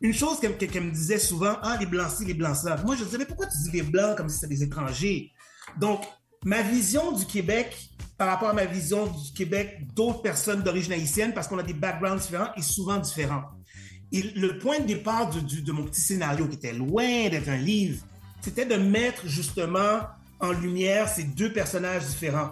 une 0.02 0.14
chose 0.14 0.40
qu'elle 0.40 0.56
que, 0.56 0.65
qu'elle 0.65 0.84
me 0.84 0.91
disait 0.91 1.18
souvent, 1.18 1.56
ah, 1.64 1.78
les 1.80 1.88
blancs-ci, 1.88 2.26
les 2.26 2.36
blancs-ça. 2.36 2.80
Moi, 2.86 2.95
je 2.95 3.03
disais, 3.03 3.18
mais 3.18 3.26
pourquoi 3.26 3.48
tu 3.48 3.57
dis 3.57 3.72
les 3.72 3.82
blancs 3.82 4.15
comme 4.15 4.30
si 4.30 4.36
c'était 4.38 4.53
des 4.53 4.61
étrangers? 4.61 5.32
Donc, 5.80 6.03
ma 6.45 6.61
vision 6.61 7.11
du 7.11 7.26
Québec 7.26 7.76
par 8.19 8.28
rapport 8.28 8.49
à 8.49 8.53
ma 8.53 8.65
vision 8.65 9.07
du 9.07 9.34
Québec 9.34 9.80
d'autres 9.95 10.22
personnes 10.22 10.61
d'origine 10.61 10.94
haïtienne, 10.94 11.34
parce 11.34 11.48
qu'on 11.48 11.57
a 11.57 11.64
des 11.64 11.73
backgrounds 11.73 12.22
différents 12.22 12.53
et 12.56 12.61
souvent 12.61 12.98
différents. 12.98 13.45
Et 14.11 14.22
le 14.22 14.60
point 14.60 14.80
de 14.80 14.86
départ 14.86 15.28
de 15.32 15.72
mon 15.72 15.86
petit 15.86 16.02
scénario, 16.02 16.48
qui 16.48 16.57
était 16.57 16.73
loin 16.73 17.30
d'être 17.30 17.49
un 17.49 17.57
livre, 17.57 18.06
c'était 18.41 18.68
de 18.68 18.76
mettre 18.76 19.28
justement 19.28 20.02
en 20.40 20.52
lumière 20.52 21.10
ces 21.10 21.23
deux 21.23 21.52
personnages 21.52 22.06
différents. 22.06 22.52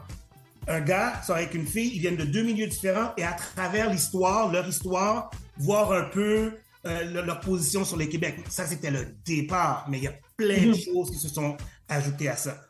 Un 0.69 0.81
gars 0.81 1.21
sort 1.23 1.35
avec 1.37 1.53
une 1.55 1.65
fille, 1.65 1.91
ils 1.95 1.99
viennent 1.99 2.15
de 2.15 2.25
deux 2.25 2.43
milieux 2.43 2.67
différents 2.67 3.11
et 3.17 3.23
à 3.23 3.33
travers 3.33 3.89
l'histoire, 3.89 4.51
leur 4.51 4.67
histoire, 4.67 5.31
voir 5.57 5.91
un 5.91 6.03
peu 6.03 6.53
euh, 6.85 7.23
leur, 7.25 7.39
position 7.39 7.83
sur 7.83 7.97
le 7.97 8.05
Québec. 8.05 8.35
Ça, 8.49 8.65
c'était 8.67 8.91
le 8.91 9.07
départ, 9.25 9.87
mais 9.89 9.97
il 9.97 10.03
y 10.03 10.07
a 10.07 10.13
plein 10.37 10.67
de 10.67 10.73
choses 10.75 11.09
qui 11.11 11.17
se 11.17 11.27
sont 11.27 11.57
ajoutées 11.87 12.29
à 12.29 12.37
ça. 12.37 12.61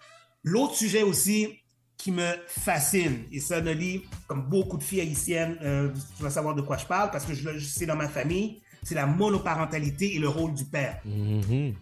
L'autre 0.43 0.76
sujet 0.76 1.03
aussi 1.03 1.49
qui 1.97 2.11
me 2.13 2.31
fascine, 2.47 3.26
et 3.34 3.41
ça, 3.41 3.59
Noli, 3.59 4.03
comme 4.27 4.43
beaucoup 4.43 4.77
de 4.77 4.84
filles 4.84 5.01
haïtiennes, 5.01 5.57
euh, 5.61 5.89
tu 6.15 6.23
vas 6.23 6.30
savoir 6.30 6.55
de 6.55 6.61
quoi 6.61 6.77
je 6.77 6.85
parle 6.85 7.11
parce 7.11 7.26
que 7.26 7.34
je, 7.34 7.49
le- 7.49 7.59
je 7.59 7.65
sais 7.65 7.85
dans 7.85 7.97
ma 7.97 8.07
famille, 8.07 8.61
c'est 8.81 8.95
la 8.95 9.05
monoparentalité 9.05 10.15
et 10.15 10.19
le 10.19 10.30
rôle 10.30 10.53
du 10.53 10.63
père. 10.63 11.01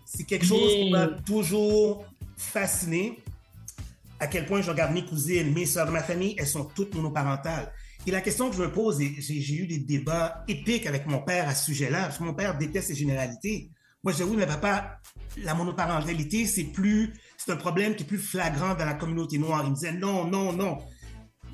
C'est 0.05 0.23
quelque 0.23 0.45
chose 0.47 0.73
qui 0.73 0.89
m'a 0.89 1.05
toujours 1.07 2.05
fasciné. 2.35 3.19
À 4.19 4.27
quel 4.27 4.45
point 4.45 4.61
je 4.61 4.69
regarde 4.69 4.93
mes 4.93 5.05
cousines, 5.05 5.53
mes 5.53 5.65
soeurs 5.65 5.85
de 5.85 5.91
ma 5.91 6.01
famille, 6.01 6.35
elles 6.37 6.47
sont 6.47 6.65
toutes 6.65 6.95
monoparentales. 6.95 7.71
Et 8.05 8.11
la 8.11 8.21
question 8.21 8.49
que 8.49 8.55
je 8.55 8.61
me 8.61 8.71
pose, 8.71 9.01
et 9.01 9.13
j'ai 9.19 9.55
eu 9.55 9.67
des 9.67 9.79
débats 9.79 10.43
épiques 10.47 10.87
avec 10.87 11.05
mon 11.07 11.19
père 11.19 11.47
à 11.47 11.53
ce 11.53 11.65
sujet-là, 11.65 12.03
parce 12.03 12.17
que 12.17 12.23
mon 12.23 12.33
père 12.33 12.57
déteste 12.57 12.89
les 12.89 12.95
généralités. 12.95 13.69
Moi, 14.03 14.13
je 14.13 14.17
dis 14.17 14.23
oui, 14.23 14.37
mais 14.37 14.47
papa, 14.47 14.99
la 15.43 15.53
monoparentalité, 15.53 16.45
c'est 16.45 16.63
plus, 16.63 17.13
c'est 17.37 17.51
un 17.51 17.57
problème 17.57 17.95
qui 17.95 18.03
est 18.03 18.07
plus 18.07 18.17
flagrant 18.17 18.75
dans 18.75 18.85
la 18.85 18.93
communauté 18.93 19.37
noire. 19.37 19.61
Il 19.65 19.71
me 19.71 19.75
disait 19.75 19.91
non, 19.91 20.25
non, 20.25 20.53
non. 20.53 20.77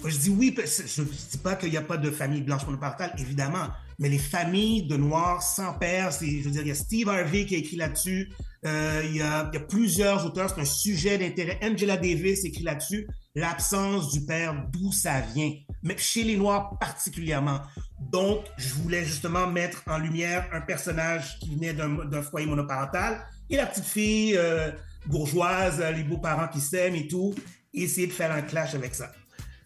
Moi, 0.01 0.09
je 0.09 0.17
dis 0.17 0.29
oui, 0.29 0.55
je 0.55 1.01
ne 1.01 1.07
dis 1.07 1.37
pas 1.37 1.55
qu'il 1.55 1.69
n'y 1.69 1.77
a 1.77 1.81
pas 1.81 1.97
de 1.97 2.11
famille 2.11 2.41
blanche 2.41 2.65
monoparentale, 2.65 3.13
évidemment, 3.17 3.67
mais 3.99 4.09
les 4.09 4.17
familles 4.17 4.83
de 4.83 4.97
noirs 4.97 5.41
sans 5.41 5.73
père, 5.73 6.11
c'est, 6.11 6.39
je 6.39 6.43
veux 6.43 6.51
dire, 6.51 6.61
il 6.61 6.67
y 6.67 6.71
a 6.71 6.75
Steve 6.75 7.09
Harvey 7.09 7.45
qui 7.45 7.55
a 7.55 7.57
écrit 7.57 7.75
là-dessus, 7.75 8.31
euh, 8.65 9.01
il, 9.05 9.15
y 9.17 9.21
a, 9.21 9.43
plusieurs 9.67 10.25
auteurs, 10.25 10.49
c'est 10.49 10.61
un 10.61 10.65
sujet 10.65 11.17
d'intérêt. 11.17 11.59
Angela 11.61 11.97
Davis 11.97 12.45
écrit 12.45 12.63
là-dessus, 12.63 13.07
l'absence 13.35 14.11
du 14.11 14.25
père, 14.25 14.67
d'où 14.71 14.91
ça 14.91 15.21
vient, 15.33 15.51
mais 15.81 15.97
chez 15.97 16.23
les 16.23 16.37
noirs 16.37 16.77
particulièrement. 16.79 17.59
Donc, 17.99 18.45
je 18.57 18.73
voulais 18.75 19.03
justement 19.03 19.47
mettre 19.47 19.83
en 19.87 19.97
lumière 19.97 20.47
un 20.53 20.61
personnage 20.61 21.39
qui 21.39 21.55
venait 21.55 21.73
d'un, 21.73 22.05
d'un 22.05 22.21
foyer 22.21 22.47
monoparental 22.47 23.25
et 23.49 23.57
la 23.57 23.65
petite 23.65 23.85
fille 23.85 24.37
euh, 24.37 24.71
bourgeoise, 25.07 25.81
euh, 25.81 25.91
les 25.91 26.03
beaux-parents 26.03 26.47
qui 26.47 26.61
s'aiment 26.61 26.95
et 26.95 27.07
tout, 27.07 27.35
et 27.73 27.83
essayer 27.83 28.07
de 28.07 28.13
faire 28.13 28.31
un 28.31 28.41
clash 28.41 28.75
avec 28.75 28.95
ça. 28.95 29.11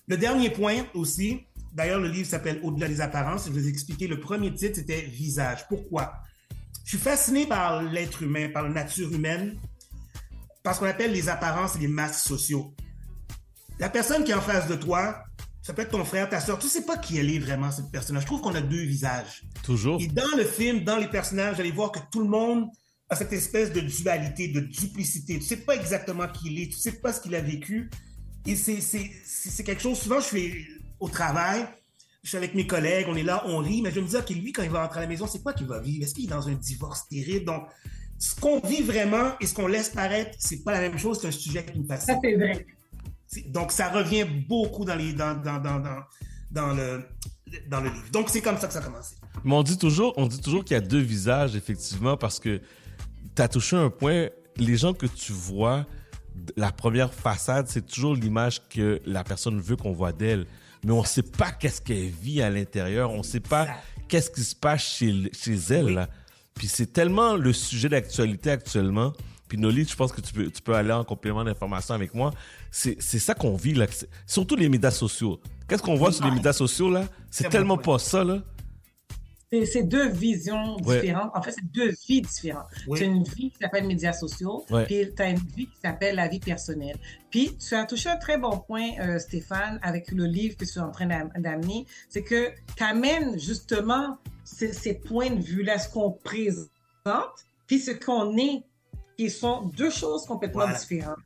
Le 0.07 0.17
dernier 0.17 0.49
point 0.49 0.85
aussi, 0.93 1.46
d'ailleurs, 1.77 1.99
le 1.99 2.09
livre 2.09 2.27
s'appelle 2.27 2.59
Au-delà 2.63 2.87
des 2.87 2.99
apparences. 2.99 3.45
Je 3.45 3.51
vais 3.51 3.61
vous 3.61 3.67
expliquer. 3.67 4.07
Le 4.07 4.19
premier 4.19 4.53
titre, 4.53 4.75
c'était 4.75 5.01
Visage. 5.01 5.67
Pourquoi? 5.69 6.13
Je 6.83 6.89
suis 6.89 6.97
fasciné 6.97 7.45
par 7.45 7.83
l'être 7.83 8.23
humain, 8.23 8.49
par 8.53 8.63
la 8.63 8.69
nature 8.69 9.13
humaine, 9.13 9.57
parce 10.63 10.79
qu'on 10.79 10.85
appelle 10.85 11.11
les 11.11 11.29
apparences 11.29 11.75
et 11.75 11.79
les 11.79 11.87
masques 11.87 12.27
sociaux. 12.27 12.73
La 13.79 13.89
personne 13.89 14.23
qui 14.23 14.31
est 14.31 14.35
en 14.35 14.41
face 14.41 14.67
de 14.67 14.75
toi, 14.75 15.23
ça 15.61 15.73
peut 15.73 15.83
être 15.83 15.91
ton 15.91 16.03
frère, 16.03 16.29
ta 16.29 16.39
soeur, 16.39 16.57
tu 16.57 16.67
sais 16.67 16.83
pas 16.83 16.97
qui 16.97 17.17
elle 17.17 17.29
est 17.29 17.39
vraiment, 17.39 17.71
cette 17.71 17.91
personne. 17.91 18.19
Je 18.19 18.25
trouve 18.25 18.41
qu'on 18.41 18.55
a 18.55 18.61
deux 18.61 18.83
visages. 18.83 19.43
Toujours. 19.63 20.01
Et 20.01 20.07
dans 20.07 20.35
le 20.35 20.45
film, 20.45 20.83
dans 20.83 20.97
les 20.97 21.07
personnages, 21.07 21.55
vous 21.55 21.61
allez 21.61 21.71
voir 21.71 21.91
que 21.91 21.99
tout 22.11 22.21
le 22.21 22.29
monde 22.29 22.69
a 23.09 23.15
cette 23.15 23.33
espèce 23.33 23.71
de 23.71 23.81
dualité, 23.81 24.47
de 24.47 24.61
duplicité. 24.61 25.35
Tu 25.35 25.45
sais 25.45 25.57
pas 25.57 25.75
exactement 25.75 26.27
qui 26.27 26.51
il 26.51 26.63
est, 26.63 26.67
tu 26.67 26.77
sais 26.77 26.93
pas 26.93 27.13
ce 27.13 27.21
qu'il 27.21 27.35
a 27.35 27.41
vécu. 27.41 27.89
Et 28.45 28.55
c'est, 28.55 29.63
quelque 29.65 29.81
chose, 29.81 29.99
souvent 29.99 30.21
je 30.21 30.25
suis 30.25 30.67
au 30.99 31.09
travail, 31.09 31.67
je 32.23 32.29
suis 32.29 32.37
avec 32.37 32.55
mes 32.55 32.67
collègues, 32.67 33.05
on 33.07 33.15
est 33.15 33.23
là, 33.23 33.43
on 33.45 33.59
rit, 33.59 33.81
mais 33.81 33.91
je 33.91 33.99
me 33.99 34.07
dis, 34.07 34.15
OK, 34.15 34.29
lui, 34.31 34.51
quand 34.51 34.63
il 34.63 34.69
va 34.69 34.83
rentrer 34.83 34.99
à 34.99 35.03
la 35.03 35.07
maison, 35.07 35.27
c'est 35.27 35.41
quoi 35.41 35.53
qu'il 35.53 35.67
va 35.67 35.79
vivre? 35.79 36.03
Est-ce 36.03 36.13
qu'il 36.13 36.25
est 36.25 36.27
dans 36.27 36.47
un 36.47 36.53
divorce 36.53 37.07
terrible? 37.07 37.45
Donc, 37.45 37.67
ce 38.19 38.35
qu'on 38.35 38.59
vit 38.59 38.81
vraiment 38.81 39.33
et 39.39 39.45
ce 39.45 39.53
qu'on 39.53 39.67
laisse 39.67 39.89
paraître, 39.89 40.35
c'est 40.39 40.63
pas 40.63 40.71
la 40.71 40.81
même 40.81 40.97
chose, 40.97 41.19
c'est 41.21 41.27
un 41.27 41.31
sujet 41.31 41.63
qui 41.65 41.79
me 41.79 41.85
fascine. 41.85 42.15
Ça, 42.15 42.19
c'est 42.21 42.35
vrai. 42.35 42.65
Donc, 43.47 43.71
ça 43.71 43.89
revient 43.89 44.25
beaucoup 44.25 44.83
dans, 44.83 44.95
les, 44.95 45.13
dans, 45.13 45.35
dans, 45.35 45.59
dans, 45.59 45.79
dans, 45.79 45.99
dans 46.51 46.73
le, 46.73 47.03
dans 47.69 47.81
le 47.81 47.89
livre. 47.89 48.09
Donc, 48.11 48.29
c'est 48.29 48.41
comme 48.41 48.57
ça 48.57 48.67
que 48.67 48.73
ça 48.73 48.79
a 48.79 48.83
commencé. 48.83 49.15
Mais 49.43 49.53
on 49.53 49.63
dit 49.63 49.77
toujours, 49.77 50.13
on 50.17 50.27
dit 50.27 50.41
toujours 50.41 50.65
qu'il 50.65 50.75
y 50.75 50.77
a 50.77 50.81
deux 50.81 50.99
visages, 50.99 51.55
effectivement, 51.55 52.17
parce 52.17 52.39
que 52.39 52.59
tu 53.35 53.41
as 53.41 53.47
touché 53.47 53.75
un 53.75 53.89
point. 53.89 54.29
Les 54.57 54.75
gens 54.75 54.93
que 54.93 55.05
tu 55.05 55.31
vois, 55.31 55.85
la 56.55 56.71
première 56.71 57.13
façade, 57.13 57.67
c'est 57.67 57.85
toujours 57.85 58.15
l'image 58.15 58.67
que 58.69 58.99
la 59.05 59.23
personne 59.23 59.61
veut 59.61 59.75
qu'on 59.75 59.93
voit 59.93 60.11
d'elle. 60.11 60.47
Mais 60.83 60.91
on 60.91 61.03
sait 61.03 61.23
pas 61.23 61.51
qu'est-ce 61.51 61.81
qu'elle 61.81 62.09
vit 62.09 62.41
à 62.41 62.49
l'intérieur. 62.49 63.11
On 63.11 63.23
sait 63.23 63.39
pas 63.39 63.67
qu'est-ce 64.07 64.29
qui 64.29 64.41
se 64.41 64.55
passe 64.55 64.83
chez, 64.83 65.13
chez 65.33 65.55
elle. 65.73 65.93
là. 65.93 66.09
Puis 66.53 66.67
c'est 66.67 66.91
tellement 66.91 67.35
le 67.35 67.53
sujet 67.53 67.89
d'actualité 67.89 68.51
actuellement. 68.51 69.13
Puis 69.47 69.57
Noli, 69.57 69.85
je 69.87 69.95
pense 69.95 70.11
que 70.11 70.21
tu 70.21 70.33
peux, 70.33 70.49
tu 70.49 70.61
peux 70.61 70.75
aller 70.75 70.91
en 70.91 71.03
complément 71.03 71.43
d'information 71.43 71.93
avec 71.93 72.13
moi. 72.13 72.31
C'est 72.69 72.99
ça 73.01 73.33
qu'on 73.33 73.55
vit, 73.55 73.73
là. 73.73 73.85
Surtout 74.25 74.55
les 74.55 74.67
médias 74.67 74.91
sociaux. 74.91 75.39
Qu'est-ce 75.67 75.81
qu'on 75.81 75.95
voit 75.95 76.11
sur 76.11 76.25
les 76.25 76.31
médias 76.31 76.53
sociaux, 76.53 76.89
là? 76.89 77.05
C'est 77.31 77.45
bon 77.45 77.49
tellement 77.49 77.77
pas 77.77 77.99
ça, 77.99 78.23
là. 78.23 78.39
C'est 79.49 79.83
deux 79.83 80.09
visions 80.09 80.75
Ouais. 80.83 80.99
différentes. 80.99 81.31
En 81.33 81.41
fait, 81.41 81.51
c'est 81.53 81.71
deux 81.71 81.93
vies 82.07 82.21
différentes. 82.21 82.67
Oui. 82.85 82.99
Tu 82.99 83.05
as 83.05 83.07
une 83.07 83.23
vie 83.23 83.49
qui 83.51 83.57
s'appelle 83.61 83.87
médias 83.87 84.11
sociaux, 84.11 84.65
Ouais. 84.69 84.83
puis 84.85 85.07
tu 85.15 85.21
as 85.21 85.29
une 85.29 85.37
vie 85.55 85.67
qui 85.67 85.77
s'appelle 85.81 86.15
la 86.15 86.27
vie 86.27 86.41
personnelle. 86.41 86.97
Puis 87.31 87.55
tu 87.55 87.73
as 87.73 87.85
touché 87.85 88.09
un 88.09 88.17
très 88.17 88.37
bon 88.37 88.57
point, 88.59 88.89
euh, 88.99 89.19
Stéphane, 89.19 89.79
avec 89.83 90.11
le 90.11 90.25
livre 90.25 90.57
que 90.57 90.65
tu 90.65 90.77
es 90.79 90.81
en 90.81 90.91
train 90.91 91.05
d'am- 91.05 91.31
d'amener, 91.37 91.85
c'est 92.09 92.23
que 92.23 92.49
tu 92.75 92.83
amènes 92.83 93.39
justement 93.39 94.17
ces, 94.43 94.73
ces 94.73 94.95
points 94.95 95.29
de 95.29 95.41
vue-là, 95.41 95.79
ce 95.79 95.87
qu'on 95.93 96.11
présente, 96.11 96.67
puis 97.67 97.79
ce 97.79 97.91
qu'on 97.91 98.35
est, 98.37 98.63
qui 99.17 99.29
sont 99.29 99.61
deux 99.77 99.89
choses 99.91 100.25
complètement 100.25 100.63
Voilà. 100.63 100.77
différentes. 100.77 101.17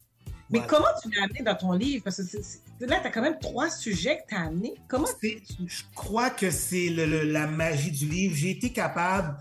Mais 0.51 0.59
Voilà. 0.59 0.67
comment 0.67 0.87
tu 1.01 1.09
l'as 1.09 1.23
amené 1.23 1.41
dans 1.41 1.55
ton 1.55 1.71
livre? 1.73 2.03
Parce 2.03 2.17
que 2.17 2.37
là, 2.85 2.99
tu 2.99 3.07
as 3.07 3.11
quand 3.11 3.21
même 3.21 3.37
trois 3.39 3.69
sujets 3.69 4.17
que 4.17 4.29
tu 4.29 4.35
as 4.35 4.41
amenés. 4.47 4.73
Comment 4.87 5.07
Je 5.21 5.83
crois 5.95 6.29
que 6.29 6.49
c'est 6.51 6.89
le- 6.89 7.23
la 7.23 7.47
magie 7.47 7.91
du 7.91 8.05
livre. 8.07 8.35
J'ai 8.35 8.51
été 8.51 8.71
capable. 8.71 9.37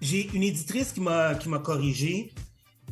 J'ai 0.00 0.30
une 0.34 0.42
éditrice 0.42 0.92
qui 0.92 1.00
m'a 1.00 1.34
corrigé 1.62 2.32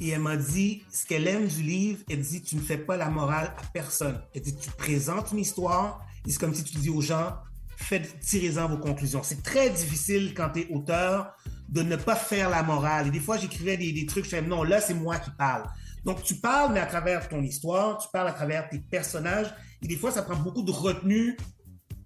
et 0.00 0.10
elle 0.10 0.20
m'a 0.20 0.36
dit 0.36 0.82
ce 0.92 1.06
qu'elle 1.06 1.26
aime 1.26 1.46
du 1.46 1.62
livre. 1.62 2.00
Elle 2.10 2.20
dit 2.20 2.42
tu 2.42 2.56
ne 2.56 2.60
fais 2.60 2.76
pas 2.78 2.96
la 2.96 3.08
morale 3.08 3.54
à 3.58 3.62
personne. 3.72 4.20
Elle 4.34 4.42
dit 4.42 4.56
tu 4.56 4.70
présentes 4.72 5.32
une 5.32 5.38
histoire 5.38 6.00
et 6.26 6.30
c'est 6.30 6.38
comme 6.38 6.54
si 6.54 6.64
tu 6.64 6.76
dis 6.76 6.90
aux 6.90 7.00
gens 7.00 7.34
faites 7.76 8.20
tirez-en 8.20 8.68
vos 8.68 8.76
conclusions. 8.78 9.22
C'est 9.22 9.42
très 9.42 9.70
difficile 9.70 10.34
quand 10.36 10.50
tu 10.50 10.60
es 10.60 10.68
auteur 10.70 11.32
de 11.68 11.82
ne 11.82 11.96
pas 11.96 12.16
faire 12.16 12.50
la 12.50 12.62
morale. 12.62 13.06
Et 13.06 13.10
des 13.10 13.20
fois 13.20 13.38
j'écrivais 13.38 13.76
des, 13.78 13.92
des 13.92 14.04
trucs 14.04 14.24
je 14.24 14.30
fais 14.30 14.42
non 14.42 14.62
là 14.64 14.80
c'est 14.80 14.94
moi 14.94 15.18
qui 15.18 15.30
parle. 15.30 15.64
Donc 16.04 16.22
tu 16.22 16.34
parles 16.34 16.72
mais 16.74 16.80
à 16.80 16.86
travers 16.86 17.26
ton 17.28 17.42
histoire, 17.42 17.98
tu 17.98 18.08
parles 18.12 18.28
à 18.28 18.32
travers 18.32 18.68
tes 18.68 18.78
personnages 18.80 19.48
et 19.82 19.86
des 19.88 19.96
fois 19.96 20.10
ça 20.12 20.22
prend 20.22 20.36
beaucoup 20.36 20.62
de 20.62 20.70
retenue 20.72 21.36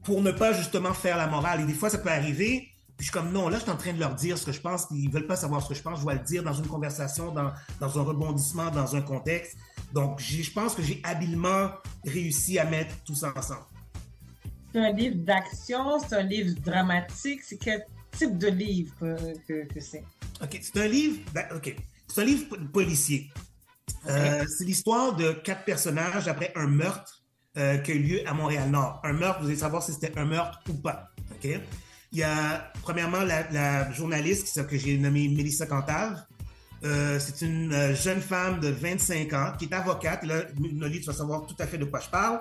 pour 0.05 0.21
ne 0.21 0.33
pas 0.33 0.53
justement 0.53 0.93
faire 0.95 1.17
la 1.17 1.29
morale. 1.29 1.61
Et 1.61 1.65
des 1.65 1.75
fois, 1.75 1.89
ça 1.89 1.99
peut 1.99 2.11
arriver. 2.11 2.69
Puis 2.97 2.97
je 2.99 3.03
suis 3.05 3.13
comme, 3.13 3.31
non, 3.31 3.49
là, 3.49 3.59
je 3.59 3.63
suis 3.63 3.71
en 3.71 3.77
train 3.77 3.93
de 3.93 4.01
leur 4.01 4.17
dire 4.17 4.37
ce 4.37 4.45
que 4.45 4.51
je 4.51 4.61
pense. 4.61 4.87
Ils 4.91 5.09
veulent 5.09 5.29
pas 5.29 5.37
savoir 5.37 5.63
ce 5.63 5.69
que 5.69 5.75
je 5.75 5.83
pense. 5.83 5.99
Je 5.99 6.03
dois 6.03 6.15
le 6.15 6.21
dire 6.21 6.43
dans 6.43 6.53
une 6.53 6.67
conversation, 6.67 7.33
dans, 7.33 7.53
dans 7.79 7.99
un 8.01 8.03
rebondissement, 8.03 8.71
dans 8.73 8.97
un 8.97 9.01
contexte. 9.01 9.57
Donc, 9.93 10.21
je 10.21 10.51
pense 10.51 10.75
que 10.75 10.83
j'ai 10.83 11.01
habilement 11.05 11.71
réussi 12.05 12.59
à 12.59 12.65
mettre 12.65 12.95
tout 13.05 13.15
ça 13.15 13.33
ensemble. 13.37 13.65
C'est 14.73 14.81
un 14.81 14.93
livre 14.93 15.17
d'action, 15.19 16.01
c'est 16.01 16.17
un 16.17 16.23
livre 16.23 16.61
dramatique. 16.65 17.43
C'est 17.45 17.59
quel 17.59 17.85
type 18.11 18.37
de 18.39 18.49
livre 18.49 18.93
que, 19.47 19.67
que, 19.73 19.81
c'est? 19.81 20.03
OK, 20.43 20.59
c'est 20.61 20.81
un 20.81 20.89
livre. 20.89 21.21
ben, 21.33 21.47
OK. 21.55 21.77
C'est 22.09 22.23
un 22.23 22.25
livre 22.25 22.49
po- 22.49 22.57
policier. 22.73 23.31
Euh, 24.09 24.45
c'est 24.49 24.65
l'histoire 24.65 25.15
de 25.15 25.31
quatre 25.33 25.65
personnages 25.65 26.27
après 26.27 26.53
un 26.57 26.67
meurtre 26.67 27.22
euh, 27.57 27.79
qui 27.79 27.93
a 27.93 27.95
eu 27.95 27.99
lieu 27.99 28.29
à 28.29 28.35
Montréal-Nord. 28.35 29.01
Un 29.05 29.13
meurtre, 29.13 29.41
vous 29.41 29.49
allez 29.49 29.57
savoir 29.57 29.83
si 29.83 29.93
c'était 29.93 30.19
un 30.19 30.25
meurtre 30.25 30.61
ou 30.69 30.75
pas. 30.75 31.11
OK? 31.33 31.51
Il 32.13 32.19
y 32.19 32.23
a, 32.23 32.73
premièrement, 32.83 33.23
la, 33.23 33.51
la 33.51 33.91
journaliste 33.93 34.67
que 34.67 34.77
j'ai 34.77 34.99
nommée 34.99 35.29
Mélissa 35.29 35.67
Cantave. 35.67 36.23
Euh, 36.85 37.19
c'est 37.21 37.45
une 37.47 37.73
euh, 37.73 37.95
jeune 37.95 38.21
femme 38.21 38.59
de 38.59 38.69
25 38.69 39.33
ans 39.35 39.53
qui 39.59 39.67
est 39.67 39.75
avocate. 39.75 40.25
Là, 40.25 40.43
livre, 40.59 41.01
tu 41.01 41.07
vas 41.07 41.13
savoir 41.13 41.47
tout 41.47 41.55
à 41.59 41.67
fait 41.67 41.79
de 41.79 41.85
quoi 41.85 42.01
je 42.01 42.09
parle. 42.09 42.41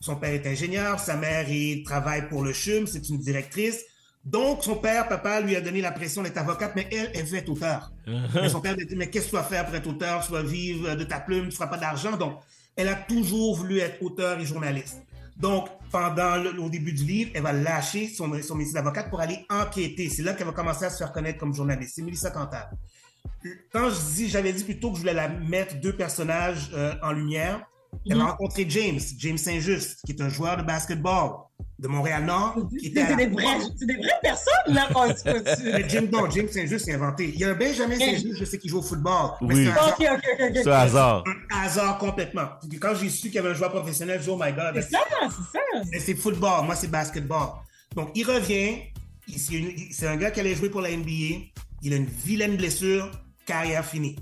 Son 0.00 0.16
père 0.16 0.30
est 0.30 0.46
ingénieur, 0.46 1.00
sa 1.00 1.16
mère 1.16 1.46
est, 1.48 1.84
travaille 1.84 2.28
pour 2.28 2.44
le 2.44 2.52
CHUM, 2.52 2.86
c'est 2.86 3.08
une 3.08 3.18
directrice. 3.18 3.84
Donc, 4.24 4.62
son 4.62 4.76
père, 4.76 5.08
papa, 5.08 5.40
lui 5.40 5.56
a 5.56 5.60
donné 5.60 5.80
la 5.80 5.90
pression 5.90 6.22
d'être 6.22 6.36
avocate, 6.36 6.72
mais 6.76 6.86
elle, 6.92 7.10
elle 7.14 7.24
veut 7.24 7.38
être 7.38 7.48
auteur. 7.48 7.90
mais 8.06 8.48
son 8.50 8.60
père 8.60 8.74
lui 8.74 8.82
a 8.82 8.84
dit, 8.84 8.94
mais 8.94 9.08
qu'est-ce 9.08 9.26
que 9.26 9.30
tu 9.30 9.36
vas 9.36 9.42
faire 9.42 9.64
pour 9.64 9.74
être 9.74 9.86
auteur? 9.86 10.24
Tu 10.24 10.32
vas 10.32 10.42
vivre 10.42 10.94
de 10.94 11.04
ta 11.04 11.18
plume, 11.18 11.42
tu 11.42 11.46
ne 11.46 11.52
feras 11.52 11.68
pas 11.68 11.78
d'argent. 11.78 12.16
Donc, 12.16 12.40
elle 12.78 12.88
a 12.88 12.94
toujours 12.94 13.56
voulu 13.56 13.80
être 13.80 14.00
auteur 14.02 14.38
et 14.38 14.46
journaliste. 14.46 15.02
Donc, 15.36 15.68
pendant 15.90 16.36
le, 16.36 16.58
au 16.60 16.70
début 16.70 16.92
du 16.92 17.04
livre, 17.04 17.30
elle 17.34 17.42
va 17.42 17.52
lâcher 17.52 18.08
son, 18.08 18.40
son 18.40 18.54
métier 18.54 18.72
d'avocate 18.72 19.10
pour 19.10 19.20
aller 19.20 19.44
enquêter. 19.50 20.08
C'est 20.08 20.22
là 20.22 20.32
qu'elle 20.32 20.46
va 20.46 20.52
commencer 20.52 20.84
à 20.84 20.90
se 20.90 20.98
faire 20.98 21.12
connaître 21.12 21.38
comme 21.38 21.52
journaliste. 21.52 21.96
C'est 21.96 22.02
Mélissa 22.02 22.30
Cantave. 22.30 22.70
Quand 23.72 23.90
je 23.90 24.14
dis, 24.14 24.28
j'avais 24.28 24.52
dit 24.52 24.62
plutôt 24.62 24.90
que 24.90 24.96
je 24.96 25.00
voulais 25.00 25.14
la 25.14 25.28
mettre 25.28 25.80
deux 25.80 25.92
personnages 25.92 26.70
euh, 26.72 26.94
en 27.02 27.12
lumière, 27.12 27.66
elle 28.08 28.16
Mhm. 28.16 28.20
a 28.22 28.26
rencontré 28.30 28.66
James, 28.68 29.00
James 29.18 29.38
Saint-Just, 29.38 29.98
qui 30.06 30.12
est 30.12 30.20
un 30.22 30.28
joueur 30.28 30.56
de 30.56 30.62
basketball 30.62 31.30
de 31.78 31.88
Montréal-Nord. 31.88 32.56
à 32.56 32.60
C'est 32.82 32.88
des, 32.90 33.26
vraies 33.26 34.10
personnes, 34.22 34.74
là, 34.74 34.88
qu'on 34.92 35.08
se 35.14 35.88
James, 35.88 36.08
non, 36.12 36.28
James 36.30 36.48
Saint-Just 36.48 36.84
c'est 36.86 36.94
inventé. 36.94 37.30
Il 37.34 37.40
y 37.40 37.44
a 37.44 37.50
un 37.50 37.54
Benjamin 37.54 37.96
Saint-Just, 37.98 38.36
je 38.36 38.44
sais 38.44 38.58
qu'il 38.58 38.70
joue 38.70 38.78
au 38.78 38.82
football. 38.82 39.30
mais 39.42 39.54
Oui. 39.54 39.64
c'est 39.66 39.70
un 39.70 39.74
hasard. 39.74 39.88
Ok, 39.98 40.06
ok, 40.10 40.24
ok, 40.32 40.46
ok. 40.50 40.56
C'est 40.62 40.68
un 40.70 40.72
hasard. 40.72 41.24
Un 41.52 41.60
hasard 41.60 41.98
complètement. 41.98 42.48
Quand 42.80 42.94
j'ai 42.94 43.08
su 43.10 43.22
qu'il 43.28 43.34
y 43.34 43.38
avait 43.38 43.50
un 43.50 43.54
joueur 43.54 43.70
professionnel, 43.70 44.18
je 44.20 44.24
dis, 44.24 44.30
oh 44.30 44.38
my 44.40 44.52
God. 44.52 44.74
C'est 44.74 44.90
ça, 44.90 44.98
c'est 45.22 45.58
ça. 45.58 45.64
Mais 45.92 45.98
c'est 46.00 46.14
football, 46.14 46.64
moi 46.64 46.74
c'est 46.74 46.90
basketball. 46.90 47.48
Donc 47.94 48.10
il 48.14 48.24
revient, 48.24 48.78
c'est 49.36 50.06
un 50.06 50.16
gars 50.16 50.30
qui 50.30 50.40
allait 50.40 50.54
jouer 50.54 50.70
pour 50.70 50.80
la 50.80 50.90
NBA, 50.90 51.46
il 51.82 51.92
a 51.92 51.96
une 51.96 52.06
vilaine 52.06 52.56
blessure, 52.56 53.10
carrière 53.46 53.84
finie. 53.84 54.16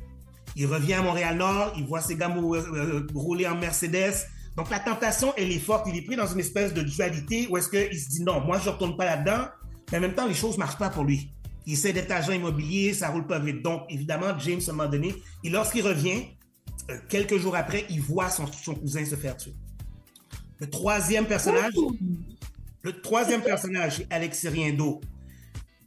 Il 0.57 0.67
revient 0.67 0.95
à 0.95 1.03
Montréal-Nord, 1.03 1.75
il 1.77 1.85
voit 1.85 2.01
ses 2.01 2.17
gars 2.17 2.29
mou- 2.29 2.55
euh, 2.57 3.07
rouler 3.15 3.47
en 3.47 3.57
Mercedes. 3.57 4.15
Donc 4.57 4.71
la 4.71 4.79
tentation, 4.81 5.33
elle 5.37 5.53
est 5.53 5.59
forte. 5.59 5.87
Il 5.89 5.97
est 5.97 6.03
pris 6.03 6.17
dans 6.17 6.27
une 6.27 6.41
espèce 6.41 6.73
de 6.73 6.81
dualité 6.83 7.47
où 7.51 7.57
est-ce 7.59 7.69
qu'il 7.69 7.99
se 8.01 8.09
dit 8.09 8.23
non, 8.25 8.41
moi 8.41 8.59
je 8.59 8.71
retourne 8.71 8.97
pas 8.97 9.05
là-dedans, 9.05 9.49
mais 9.93 9.99
en 9.99 10.01
même 10.01 10.15
temps 10.15 10.27
les 10.27 10.35
choses 10.35 10.57
marchent 10.57 10.79
pas 10.79 10.89
pour 10.89 11.05
lui. 11.05 11.31
Il 11.67 11.75
essaie 11.75 11.93
d'être 11.93 12.11
agent 12.11 12.33
immobilier, 12.33 12.95
ça 12.95 13.09
roule 13.11 13.27
pas 13.27 13.39
vite. 13.39 13.63
Donc 13.63 13.83
évidemment, 13.91 14.39
James, 14.39 14.61
à 14.67 14.71
un 14.71 14.75
moment 14.75 14.89
donné, 14.89 15.15
et 15.45 15.51
lorsqu'il 15.51 15.87
revient, 15.87 16.23
euh, 16.91 16.97
quelques 17.09 17.37
jours 17.39 17.55
après, 17.57 17.85
il 17.91 18.01
voit 18.01 18.31
son, 18.31 18.47
son 18.47 18.75
cousin 18.75 19.05
se 19.05 19.17
faire 19.17 19.37
tuer. 19.37 19.55
Le 20.59 20.71
troisième 20.71 21.27
personnage, 21.27 21.75
le 22.83 23.01
troisième 23.03 23.43
personnage, 23.43 24.05
Alexis 24.09 24.49
Riendo. 24.49 25.01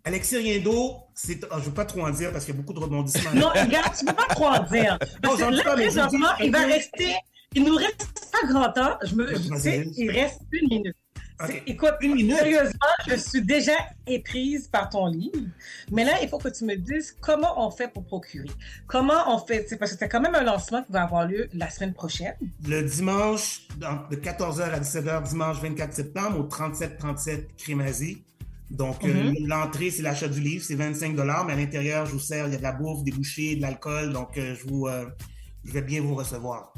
Alexis 0.05 0.37
Riendo, 0.37 0.95
c'est, 1.13 1.43
oh, 1.45 1.47
je 1.55 1.59
ne 1.59 1.61
veux 1.65 1.71
pas 1.71 1.85
trop 1.85 2.01
en 2.05 2.09
dire 2.09 2.31
parce 2.31 2.45
qu'il 2.45 2.53
y 2.55 2.57
a 2.57 2.61
beaucoup 2.61 2.73
de 2.73 2.79
rebondissements. 2.79 3.33
Non, 3.33 3.49
regarde, 3.49 3.93
tu 3.97 4.05
peux 4.05 4.13
pas 4.13 4.27
trop 4.29 4.45
en 4.47 4.63
dire. 4.63 4.97
Non, 5.23 5.37
Parce 5.37 5.41
que 5.41 5.79
dis 5.79 5.93
là, 5.95 6.07
dis- 6.07 6.45
il 6.45 6.51
va 6.51 6.59
rester. 6.65 7.15
Il 7.55 7.63
nous 7.63 7.75
reste 7.75 8.07
pas 8.31 8.47
grand 8.47 8.71
temps. 8.71 8.97
Je 9.03 9.15
me, 9.15 9.27
je 9.35 9.55
sais, 9.57 9.87
il 9.97 10.11
reste 10.11 10.41
une 10.51 10.69
minute. 10.69 10.95
Écoute, 11.65 11.93
Une 12.01 12.15
minute? 12.15 12.35
sérieusement, 12.35 12.79
je 13.07 13.15
suis 13.15 13.41
déjà 13.41 13.71
éprise 14.05 14.67
par 14.67 14.89
ton 14.89 15.07
livre. 15.07 15.39
Mais 15.89 16.03
là, 16.03 16.21
il 16.21 16.27
faut 16.27 16.37
que 16.37 16.49
tu 16.49 16.65
me 16.65 16.75
dises 16.75 17.15
comment 17.21 17.65
on 17.65 17.71
fait 17.71 17.87
pour 17.87 18.03
procurer. 18.05 18.49
Comment 18.87 19.33
on 19.33 19.39
fait, 19.39 19.65
c'est 19.69 19.77
parce 19.77 19.93
que 19.93 19.97
c'est 19.97 20.09
quand 20.09 20.19
même 20.19 20.35
un 20.35 20.43
lancement 20.43 20.83
qui 20.83 20.91
va 20.91 21.03
avoir 21.03 21.25
lieu 21.25 21.47
la 21.53 21.69
semaine 21.69 21.93
prochaine. 21.93 22.35
Le 22.67 22.81
dimanche, 22.83 23.67
de 23.77 24.15
14h 24.17 24.61
à 24.63 24.79
17h, 24.81 25.29
dimanche 25.29 25.57
24 25.61 25.93
septembre, 25.93 26.39
au 26.39 26.43
3737 26.43 27.55
Crémazie. 27.57 28.21
Donc, 28.69 29.03
euh, 29.03 29.07
Mhm. 29.31 29.47
l'entrée, 29.47 29.89
c'est 29.89 30.03
l'achat 30.03 30.27
du 30.27 30.39
livre, 30.41 30.63
c'est 30.63 30.75
25 30.75 31.15
mais 31.15 31.53
à 31.53 31.55
l'intérieur, 31.55 32.05
je 32.05 32.11
vous 32.11 32.19
sers, 32.19 32.45
il 32.47 32.51
y 32.51 32.55
a 32.55 32.57
de 32.57 32.63
la 32.63 32.71
bouffe, 32.73 33.03
des 33.03 33.11
bouchées, 33.11 33.55
de 33.55 33.61
l'alcool. 33.61 34.13
Donc, 34.13 34.37
euh, 34.37 34.55
je, 34.55 34.67
vous, 34.67 34.87
euh, 34.87 35.05
je 35.65 35.71
vais 35.71 35.81
bien 35.81 36.01
vous 36.01 36.15
recevoir. 36.15 36.73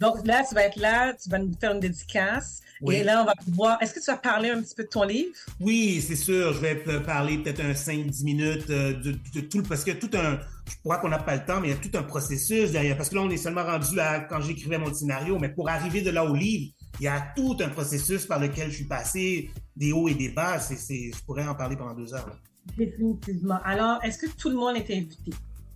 Donc 0.00 0.26
là, 0.26 0.42
tu 0.46 0.54
vas 0.54 0.64
être 0.64 0.76
là, 0.76 1.14
tu 1.14 1.30
vas 1.30 1.38
nous 1.38 1.52
faire 1.58 1.72
une 1.72 1.80
dédicace. 1.80 2.60
Oui. 2.80 2.96
Et 2.96 3.04
là, 3.04 3.22
on 3.22 3.24
va 3.24 3.34
pouvoir. 3.36 3.80
Est-ce 3.80 3.94
que 3.94 4.00
tu 4.00 4.06
vas 4.06 4.16
parler 4.16 4.50
un 4.50 4.60
petit 4.60 4.74
peu 4.74 4.82
de 4.82 4.88
ton 4.88 5.04
livre? 5.04 5.30
Oui, 5.60 6.04
c'est 6.06 6.16
sûr. 6.16 6.52
Je 6.52 6.58
vais 6.58 6.74
parler 7.00 7.38
peut-être 7.38 7.60
un 7.60 7.74
5-10 7.74 8.24
minutes 8.24 8.68
euh, 8.70 8.92
de, 8.94 9.12
de 9.12 9.40
tout 9.40 9.58
le... 9.58 9.62
Parce 9.62 9.88
a 9.88 9.94
tout 9.94 10.10
un... 10.14 10.40
Je 10.68 10.74
crois 10.82 10.98
qu'on 10.98 11.08
n'a 11.08 11.20
pas 11.20 11.36
le 11.36 11.44
temps, 11.44 11.60
mais 11.60 11.68
il 11.68 11.70
y 11.70 11.74
a 11.74 11.76
tout 11.76 11.96
un 11.96 12.02
processus 12.02 12.72
derrière. 12.72 12.96
Parce 12.96 13.08
que 13.08 13.14
là, 13.14 13.22
on 13.22 13.30
est 13.30 13.36
seulement 13.36 13.64
rendu 13.64 13.98
à 14.00 14.20
quand 14.20 14.40
j'écrivais 14.40 14.78
mon 14.78 14.92
scénario. 14.92 15.38
Mais 15.38 15.48
pour 15.48 15.68
arriver 15.68 16.02
de 16.02 16.10
là 16.10 16.24
au 16.24 16.34
livre, 16.34 16.72
il 17.00 17.04
y 17.04 17.08
a 17.08 17.32
tout 17.36 17.56
un 17.60 17.68
processus 17.68 18.24
par 18.26 18.38
lequel 18.40 18.70
je 18.70 18.76
suis 18.76 18.84
passé, 18.86 19.50
des 19.76 19.92
hauts 19.92 20.08
et 20.08 20.14
des 20.14 20.28
bas. 20.28 20.58
C'est, 20.60 20.76
c'est... 20.76 21.10
Je 21.16 21.24
pourrais 21.24 21.46
en 21.46 21.54
parler 21.54 21.76
pendant 21.76 21.94
deux 21.94 22.12
heures. 22.14 22.26
là. 22.26 22.34
Définitivement. 22.78 23.58
Alors, 23.64 23.98
est-ce 24.04 24.18
que 24.18 24.26
tout 24.36 24.48
le 24.48 24.56
monde 24.56 24.76
est 24.76 24.90
invité? 24.90 25.32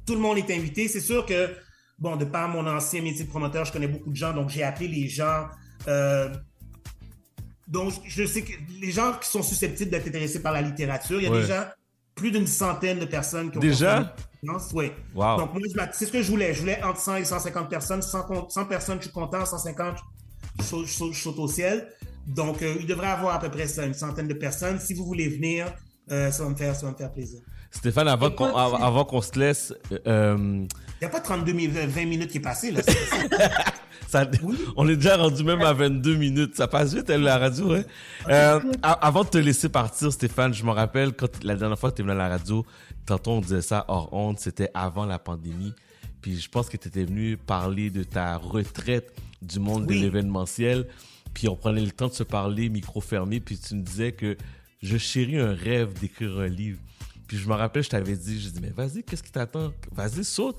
Tout 0.07 0.15
le 0.15 0.21
monde 0.21 0.39
est 0.39 0.51
invité. 0.51 0.89
C'est 0.89 1.01
sûr 1.01 1.27
que, 1.27 1.51
bon, 1.99 2.17
de 2.17 2.25
par 2.25 2.49
mon 2.49 2.67
ancien 2.67 3.03
métier 3.03 3.25
de 3.25 3.31
promoteur, 3.31 3.65
je 3.65 3.73
connais 3.73 3.89
beaucoup 3.89 4.11
de 4.11 4.17
gens. 4.17 4.33
Donc, 4.33 4.49
j'ai 4.49 4.63
appelé 4.63 4.89
les 4.89 5.09
gens... 5.09 5.49
euh, 5.89 6.29
donc, 7.67 7.93
je 8.07 8.25
sais 8.25 8.43
que 8.43 8.53
les 8.81 8.91
gens 8.91 9.13
qui 9.21 9.29
sont 9.29 9.43
susceptibles 9.43 9.91
d'être 9.91 10.09
intéressés 10.09 10.41
par 10.41 10.53
la 10.53 10.63
littérature, 10.63 11.21
il 11.21 11.25
y 11.25 11.27
a 11.27 11.31
Ouais. 11.31 11.43
déjà 11.43 11.75
plus 12.15 12.31
d'une 12.31 12.47
centaine 12.47 12.99
de 12.99 13.05
personnes 13.05 13.51
qui 13.51 13.59
ont 13.59 13.61
Déjà? 13.61 14.15
Oui. 14.73 14.91
Wow. 15.15 15.37
Donc, 15.39 15.53
moi, 15.53 15.63
c'est 15.93 16.07
ce 16.07 16.13
que 16.13 16.23
je 16.23 16.31
voulais. 16.31 16.55
Je 16.55 16.61
voulais 16.61 16.83
entre 16.83 16.99
100 17.01 17.17
et 17.17 17.25
150 17.25 17.69
personnes. 17.69 18.01
100, 18.03 18.23
con- 18.23 18.49
100 18.49 18.65
personnes, 18.65 18.99
je 18.99 19.05
suis 19.05 19.13
content. 19.13 19.45
150, 19.45 19.97
saute 20.63 21.39
au 21.39 21.49
ciel. 21.49 21.89
Donc, 22.27 22.63
euh, 22.63 22.77
il 22.81 22.87
devrait 22.87 23.07
y 23.07 23.11
avoir 23.11 23.35
à 23.35 23.39
peu 23.41 23.49
près 23.51 23.67
ça, 23.67 23.87
une 23.87 23.95
centaine 23.95 24.29
de 24.29 24.35
personnes. 24.35 24.79
Si 24.79 24.93
vous 24.95 25.05
voulez 25.05 25.29
venir, 25.29 25.73
euh, 26.11 26.31
ça, 26.31 26.45
va 26.45 26.51
me 26.51 26.57
faire, 26.57 26.75
ça 26.75 26.87
va 26.87 26.93
me 26.93 26.97
faire 26.97 27.13
plaisir. 27.13 27.41
Stéphane, 27.71 28.09
avant 28.09 28.31
qu'on 28.31 28.55
av- 28.57 28.83
avant 28.83 29.05
qu'on 29.05 29.21
se 29.21 29.39
laisse, 29.39 29.73
euh, 30.07 30.37
Il 30.39 30.67
n'y 31.03 31.07
a 31.07 31.11
pas 31.11 31.21
32 31.21 31.53
mi- 31.53 31.67
20 31.69 32.07
minutes 32.07 32.31
qui 32.31 32.39
est 32.39 32.41
passé, 32.41 32.71
là. 32.71 32.81
On 34.77 34.89
est 34.89 34.97
déjà 34.97 35.17
rendu 35.19 35.45
même 35.45 35.61
à 35.61 35.75
22 35.75 36.17
minutes. 36.17 36.57
Ça 36.57 36.67
passe 36.67 36.95
vite, 36.95 37.11
elle, 37.11 37.21
la 37.23 37.37
radio. 37.37 37.73
Hein? 37.75 37.83
Euh, 38.29 38.59
a- 38.83 38.93
avant 39.07 39.23
de 39.23 39.29
te 39.29 39.37
laisser 39.39 39.69
partir, 39.69 40.11
Stéphane, 40.13 40.55
je 40.55 40.65
me 40.65 40.71
rappelle 40.71 41.13
quand 41.13 41.29
la 41.45 41.57
dernière 41.57 41.79
fois 41.79 41.91
que 41.91 41.97
tu 41.97 42.03
es 42.03 42.05
venu 42.07 42.15
à 42.15 42.19
la 42.19 42.29
radio, 42.31 42.65
tantôt 43.05 43.33
on 43.33 43.41
disait 43.43 43.61
ça 43.61 43.85
hors 43.89 44.09
honte, 44.15 44.41
c'était 44.41 44.71
avant 44.73 45.05
la 45.05 45.19
pandémie. 45.19 45.75
Puis 46.23 46.41
je 46.41 46.49
pense 46.49 46.71
que 46.71 46.79
tu 46.79 46.89
étais 46.89 47.05
venu 47.05 47.37
parler 47.37 47.91
de 47.91 48.03
ta 48.03 48.37
retraite 48.39 49.13
du 49.43 49.59
monde 49.61 49.87
de 49.87 49.95
l'événementiel. 49.95 50.87
Puis 51.35 51.49
on 51.49 51.57
prenait 51.57 51.81
le 51.85 51.91
temps 51.91 52.09
de 52.09 52.13
se 52.13 52.23
parler, 52.23 52.69
micro 52.69 53.01
fermé. 53.01 53.41
Puis 53.41 53.59
tu 53.59 53.75
me 53.75 53.83
disais 53.83 54.13
que 54.13 54.37
je 54.83 54.97
chéris 54.97 55.39
un 55.39 55.53
rêve 55.55 55.99
d'écrire 55.99 56.39
un 56.39 56.49
livre. 56.49 56.81
Puis 57.27 57.37
je 57.37 57.49
me 57.49 57.55
rappelle, 57.55 57.83
je 57.83 57.91
t'avais 57.91 58.17
dit, 58.17 58.41
je 58.41 58.49
dis, 58.49 58.61
mais 58.61 58.71
vas-y, 58.71 59.03
qu'est-ce 59.03 59.23
qui 59.23 59.31
t'attend? 59.33 59.73
Vas-y, 59.93 60.25
saute. 60.25 60.57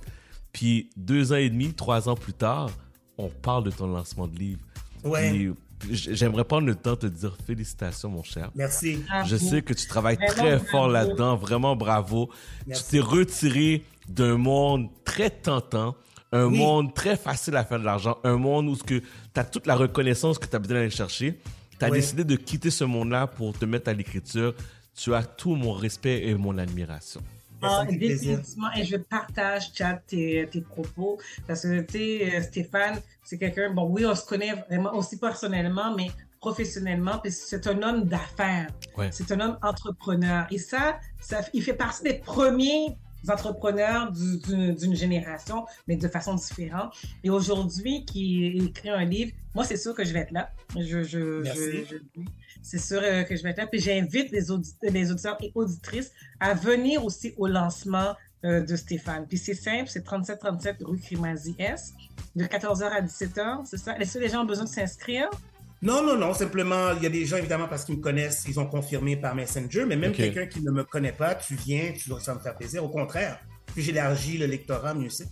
Puis 0.54 0.90
deux 0.96 1.32
ans 1.34 1.38
et 1.38 1.50
demi, 1.50 1.74
trois 1.74 2.08
ans 2.10 2.16
plus 2.16 2.34
tard, 2.34 2.70
on 3.18 3.30
parle 3.30 3.64
de 3.66 3.72
ton 3.72 3.88
lancement 3.88 4.28
de 4.28 4.38
livre. 4.38 4.62
Ouais. 5.04 5.32
Puis, 5.32 5.52
J'aimerais 5.92 6.44
prendre 6.44 6.68
le 6.68 6.76
temps 6.76 6.92
de 6.92 6.98
te 6.98 7.06
dire 7.08 7.38
félicitations, 7.48 8.10
mon 8.10 8.22
cher. 8.22 8.52
Merci. 8.54 9.00
Je 9.26 9.38
sais 9.38 9.62
que 9.62 9.74
tu 9.74 9.88
travailles 9.88 10.18
Vraiment 10.18 10.34
très 10.34 10.56
bravo. 10.58 10.66
fort 10.72 10.88
là-dedans, 10.90 11.36
vraiment 11.38 11.76
bravo. 11.78 12.30
Merci. 12.68 12.84
Tu 12.84 12.90
t'es 12.92 13.00
retiré 13.00 13.86
d'un 14.10 14.36
monde 14.38 14.90
très 15.06 15.30
tentant, 15.30 15.96
un 16.32 16.46
Oui. 16.46 16.58
monde 16.58 16.94
très 16.94 17.16
facile 17.18 17.56
à 17.56 17.64
faire 17.64 17.80
de 17.80 17.86
l'argent, 17.86 18.18
un 18.24 18.38
monde 18.38 18.68
où 18.68 18.76
tu 18.78 19.04
as 19.36 19.44
toute 19.44 19.66
la 19.68 19.76
reconnaissance 19.76 20.38
que 20.38 20.46
tu 20.48 20.56
as 20.56 20.60
besoin 20.60 20.78
d'aller 20.78 20.90
chercher. 20.90 21.40
Tu 21.80 21.86
as 21.86 21.90
Oui. 21.90 21.98
décidé 22.00 22.24
de 22.24 22.36
quitter 22.36 22.70
ce 22.70 22.84
monde-là 22.84 23.28
pour 23.28 23.58
te 23.58 23.66
mettre 23.66 23.90
à 23.90 23.94
l'écriture. 23.94 24.54
Tu 24.96 25.14
as 25.16 25.24
tout 25.24 25.56
mon 25.56 25.74
respect 25.74 26.28
et 26.28 26.36
mon 26.36 26.58
admiration. 26.58 27.22
Ah, 27.62 27.84
définitivement, 27.90 28.72
et 28.78 28.86
je 28.86 28.96
partage, 28.96 29.72
Chad, 29.74 30.02
tes, 30.08 30.48
tes 30.50 30.62
propos, 30.62 31.20
parce 31.46 31.64
que, 31.64 31.82
tu 31.82 31.94
sais, 31.98 32.36
euh, 32.38 32.42
Stéphane, 32.42 33.02
c'est 33.22 33.38
quelqu'un, 33.38 33.74
bon, 33.74 33.84
oui, 33.90 34.06
on 34.06 34.16
se 34.16 34.26
connaît 34.26 34.54
vraiment 34.70 34.94
aussi 34.96 35.18
personnellement, 35.18 35.94
mais 35.94 36.08
professionnellement, 36.40 37.18
puis 37.22 37.34
c'est 37.34 37.68
un 37.68 37.82
homme 37.84 38.06
d'affaires. 38.06 38.68
Ouais. 38.98 39.10
C'est 39.12 39.30
un 39.34 39.40
homme 39.42 39.58
entrepreneur. 39.62 40.48
Et 40.52 40.58
ça, 40.58 41.00
ça, 41.20 41.42
il 41.54 41.62
fait 41.62 41.74
partie 41.74 42.04
des 42.04 42.14
premiers 42.14 42.98
entrepreneurs 43.28 44.12
du- 44.12 44.38
du- 44.40 44.74
d'une 44.74 44.96
génération, 44.96 45.66
mais 45.88 45.96
de 45.96 46.08
façon 46.08 46.36
différente. 46.36 46.94
Et 47.24 47.30
aujourd'hui, 47.30 48.06
qui 48.06 48.46
écrit 48.66 48.90
un 48.90 49.04
livre, 49.06 49.32
moi, 49.56 49.64
c'est 49.66 49.78
sûr 49.78 49.94
que 49.94 50.04
je 50.06 50.14
vais 50.14 50.20
être 50.20 50.32
là. 50.32 50.52
Je, 50.76 51.04
je, 51.04 51.42
Merci. 51.42 51.60
je- 51.90 51.96
je- 51.96 52.22
c'est 52.62 52.78
sûr 52.80 53.00
euh, 53.04 53.24
que 53.24 53.36
je 53.36 53.44
vais 53.44 53.50
être 53.52 53.58
là. 53.58 53.68
Puis 53.68 53.80
j'invite 53.80 54.32
les, 54.32 54.52
audi- 54.52 54.74
les 54.84 55.12
auditeurs 55.12 55.38
et 55.42 55.52
auditrices 55.56 56.12
à 56.40 56.54
venir 56.54 57.04
aussi 57.04 57.34
au 57.38 57.48
lancement 57.48 58.16
euh, 58.46 58.62
de 58.62 58.76
Stéphane. 58.78 59.26
Puis 59.28 59.38
c'est 59.38 59.54
simple, 59.54 59.90
c'est 59.90 60.02
3737 60.04 60.78
rue 60.82 60.98
Crémazie-S, 61.00 61.94
de 62.38 62.46
14h 62.46 62.84
à 62.84 63.02
17h, 63.02 63.66
c'est 63.66 63.78
ça? 63.78 63.98
Est-ce 63.98 64.14
que 64.14 64.20
les 64.20 64.30
gens 64.30 64.44
ont 64.44 64.46
besoin 64.46 64.64
de 64.64 64.70
s'inscrire? 64.70 65.30
Non, 65.82 66.04
non, 66.04 66.18
non. 66.18 66.34
Simplement, 66.34 66.92
il 66.98 67.04
y 67.04 67.06
a 67.06 67.10
des 67.10 67.26
gens, 67.26 67.38
évidemment, 67.38 67.68
parce 67.68 67.86
qu'ils 67.86 67.98
me 67.98 68.02
connaissent, 68.02 68.44
ils 68.48 68.60
ont 68.60 68.66
confirmé 68.66 69.16
par 69.16 69.34
Messenger, 69.36 69.86
mais 69.86 69.96
même 69.96 70.12
quelqu'un 70.12 70.46
qui 70.48 70.62
ne 70.62 70.72
me 70.72 70.84
connaît 70.84 71.14
pas, 71.14 71.36
tu 71.36 71.56
viens, 71.56 71.94
tu, 71.94 72.10
ça 72.20 72.36
me 72.36 72.40
faire 72.40 72.56
plaisir. 72.56 72.84
Au 72.84 72.90
contraire, 72.90 73.40
plus 73.68 73.82
j'élargis 73.82 74.38
le 74.38 74.46
lectorat, 74.46 74.94
mieux 74.94 75.10
c'est. 75.10 75.28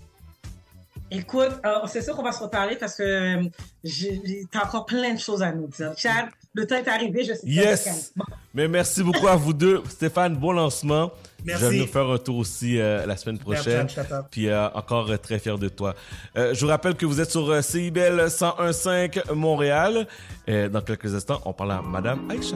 Écoute, 1.10 1.52
euh, 1.66 1.80
c'est 1.88 2.02
sûr 2.02 2.16
qu'on 2.16 2.24
va 2.24 2.32
se 2.34 2.44
reparler 2.44 2.76
parce 2.76 2.96
que 2.96 3.04
euh, 3.04 3.44
j'ai- 3.84 4.46
t'as 4.52 4.66
encore 4.66 4.86
plein 4.86 5.14
de 5.14 5.20
choses 5.20 5.42
à 5.42 5.52
nous 5.54 5.68
dire. 5.68 5.94
Chad, 5.98 6.28
le 6.58 6.66
temps 6.66 6.76
est 6.76 6.88
arrivé, 6.88 7.24
je 7.24 7.34
sais 7.34 7.42
pas 7.42 7.48
Yes! 7.48 8.14
Mais 8.54 8.68
merci 8.68 9.04
beaucoup 9.04 9.28
à 9.28 9.36
vous 9.36 9.54
deux. 9.54 9.84
Stéphane, 9.90 10.36
bon 10.36 10.52
lancement. 10.54 11.12
Merci. 11.46 11.64
Je 11.64 11.70
vais 11.70 11.78
nous 11.78 11.86
faire 11.88 12.10
un 12.10 12.18
tour 12.18 12.38
aussi 12.38 12.80
euh, 12.80 13.06
la 13.06 13.16
semaine 13.16 13.38
prochaine. 13.38 13.88
Chad, 13.88 13.90
je 13.90 13.96
t'attends. 13.96 14.28
Puis 14.32 14.48
euh, 14.50 14.68
encore 14.74 15.08
euh, 15.12 15.18
très 15.18 15.38
fier 15.38 15.60
de 15.60 15.70
toi. 15.70 15.94
Euh, 16.36 16.56
je 16.56 16.62
vous 16.62 16.68
rappelle 16.68 16.96
que 16.96 17.06
vous 17.06 17.22
êtes 17.22 17.30
sur 17.30 17.48
euh, 17.48 17.62
CIBL 17.62 18.26
101.5 18.28 19.34
Montréal. 19.34 20.08
Dans 20.48 20.82
quelques 20.82 21.14
instants, 21.14 21.42
on 21.46 21.54
parle 21.54 21.74
à 21.74 21.82
Madame 21.82 22.22
Aïcha. 22.32 22.56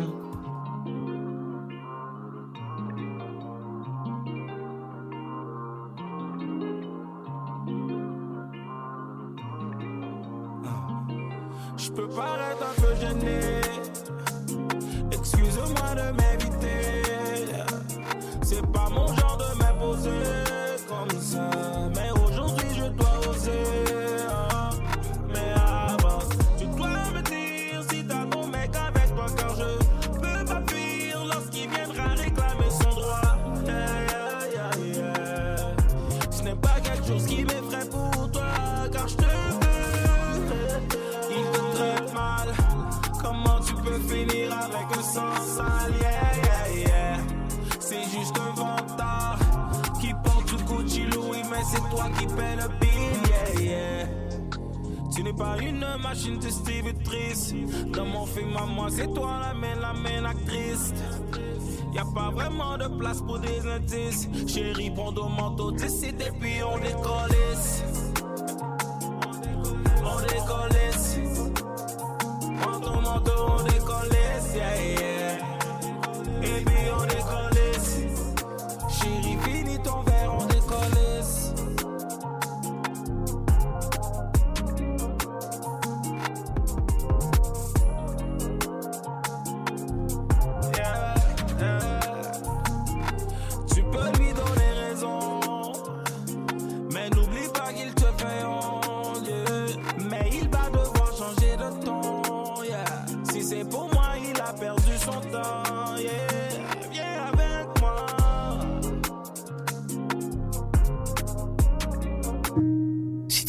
Je 11.77 11.89
peux 11.91 12.07
paraître 12.09 12.40
qui 52.17 52.25
paie 52.27 52.55
le 52.55 52.67
bill. 52.79 53.61
Yeah. 53.61 54.07
Tu 55.13 55.23
n'es 55.23 55.33
pas 55.33 55.57
une 55.59 55.85
machine 56.01 56.37
distributrice. 56.39 57.53
Dans 57.93 58.05
mon 58.05 58.25
film 58.25 58.55
à 58.57 58.65
moi, 58.65 58.87
c'est 58.89 59.13
toi 59.13 59.39
la 59.41 59.53
main, 59.53 59.75
la 59.79 59.93
main 59.93 60.25
actrice. 60.25 60.93
Y 61.93 61.99
a 61.99 62.05
pas 62.05 62.29
vraiment 62.29 62.77
de 62.77 62.87
place 62.97 63.21
pour 63.21 63.39
des 63.39 63.67
indices. 63.67 64.27
Chérie, 64.47 64.91
prends 64.91 65.11
ton 65.11 65.29
manteau, 65.29 65.71
décide 65.71 66.21
et 66.21 66.31
puis 66.39 66.63
on 66.63 66.77
décollisse. 66.77 67.83
On 70.03 70.19
décollisse. 70.21 71.30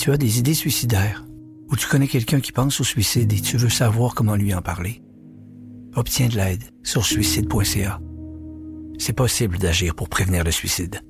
Tu 0.03 0.11
as 0.11 0.17
des 0.17 0.41
idées 0.41 0.55
suicidaires 0.55 1.25
ou 1.71 1.77
tu 1.77 1.87
connais 1.87 2.09
quelqu'un 2.09 2.41
qui 2.41 2.51
pense 2.51 2.81
au 2.81 2.83
suicide 2.83 3.33
et 3.33 3.41
tu 3.41 3.57
veux 3.57 3.69
savoir 3.69 4.17
comment 4.17 4.35
lui 4.35 4.53
en 4.53 4.61
parler, 4.61 5.01
obtiens 5.95 6.27
de 6.27 6.35
l'aide 6.35 6.65
sur 6.83 7.07
suicide.ca. 7.07 8.01
C'est 8.99 9.13
possible 9.13 9.59
d'agir 9.59 9.95
pour 9.95 10.09
prévenir 10.09 10.43
le 10.43 10.51
suicide. 10.51 11.03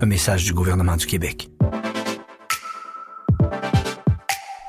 Un 0.00 0.06
message 0.06 0.44
du 0.44 0.54
gouvernement 0.54 0.96
du 0.96 1.06
Québec. 1.06 1.50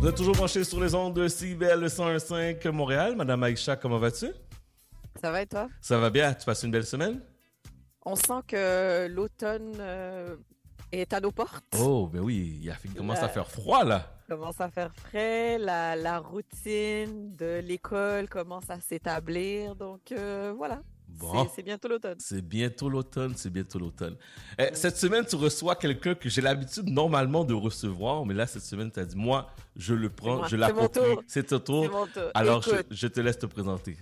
Vous 0.00 0.06
êtes 0.06 0.14
toujours 0.14 0.36
branché 0.36 0.62
sur 0.62 0.80
les 0.80 0.94
ondes 0.94 1.14
de 1.14 1.26
CIBL 1.26 1.84
101.5 1.84 2.70
Montréal. 2.70 3.16
Madame 3.16 3.42
Aïcha, 3.42 3.74
comment 3.74 3.98
vas-tu? 3.98 4.28
Ça 5.20 5.32
va 5.32 5.42
et 5.42 5.46
toi? 5.46 5.68
Ça 5.80 5.98
va 5.98 6.08
bien? 6.08 6.32
Tu 6.34 6.44
passes 6.44 6.62
une 6.62 6.70
belle 6.70 6.86
semaine? 6.86 7.20
On 8.04 8.14
sent 8.14 8.42
que 8.46 9.08
l'automne 9.08 9.74
euh, 9.80 10.36
est 10.92 11.12
à 11.12 11.20
nos 11.20 11.32
portes. 11.32 11.76
Oh, 11.80 12.08
ben 12.12 12.20
oui, 12.20 12.60
il, 12.62 12.94
commence 12.94 13.18
à 13.18 13.28
faire 13.28 13.50
froid, 13.50 13.82
là. 13.84 14.14
Commence 14.28 14.60
à 14.60 14.70
faire 14.70 14.94
frais, 14.94 15.58
la, 15.58 15.96
la 15.96 16.20
routine 16.20 17.34
de 17.34 17.58
l'école 17.58 18.28
commence 18.28 18.70
à 18.70 18.78
s'établir. 18.78 19.74
Donc 19.74 20.12
euh, 20.12 20.54
voilà, 20.56 20.80
Bon. 21.18 21.48
C'est- 21.54 21.62
bientôt 21.62 21.88
l'automne. 21.88 22.16
C'est 22.18 22.42
bientôt 22.42 22.88
l'automne, 22.88 23.34
c'est 23.36 23.50
bientôt 23.50 23.78
l'automne. 23.78 24.16
Eh, 24.58 24.68
Cette 24.72 24.96
semaine, 24.96 25.24
tu 25.26 25.36
reçois 25.36 25.74
quelqu'un 25.76 26.14
que 26.14 26.28
j'ai 26.28 26.40
l'habitude 26.40 26.88
normalement 26.88 27.44
de 27.44 27.54
recevoir, 27.54 28.24
mais 28.24 28.34
là, 28.34 28.46
cette 28.46 28.62
semaine, 28.62 28.90
tu 28.90 29.00
as 29.00 29.04
dit, 29.04 29.16
moi, 29.16 29.50
je 29.76 29.94
le 29.94 30.08
prends, 30.08 30.46
je 30.46 30.56
tour. 30.56 31.22
C'est 31.26 31.44
ton 31.44 31.58
tour. 31.58 31.84
C'est 31.84 31.90
mon 31.90 32.06
tour. 32.06 32.30
Alors, 32.34 32.62
je, 32.90 33.06
te 33.06 33.20
laisse 33.20 33.38
te 33.38 33.46
présenter. 33.46 33.96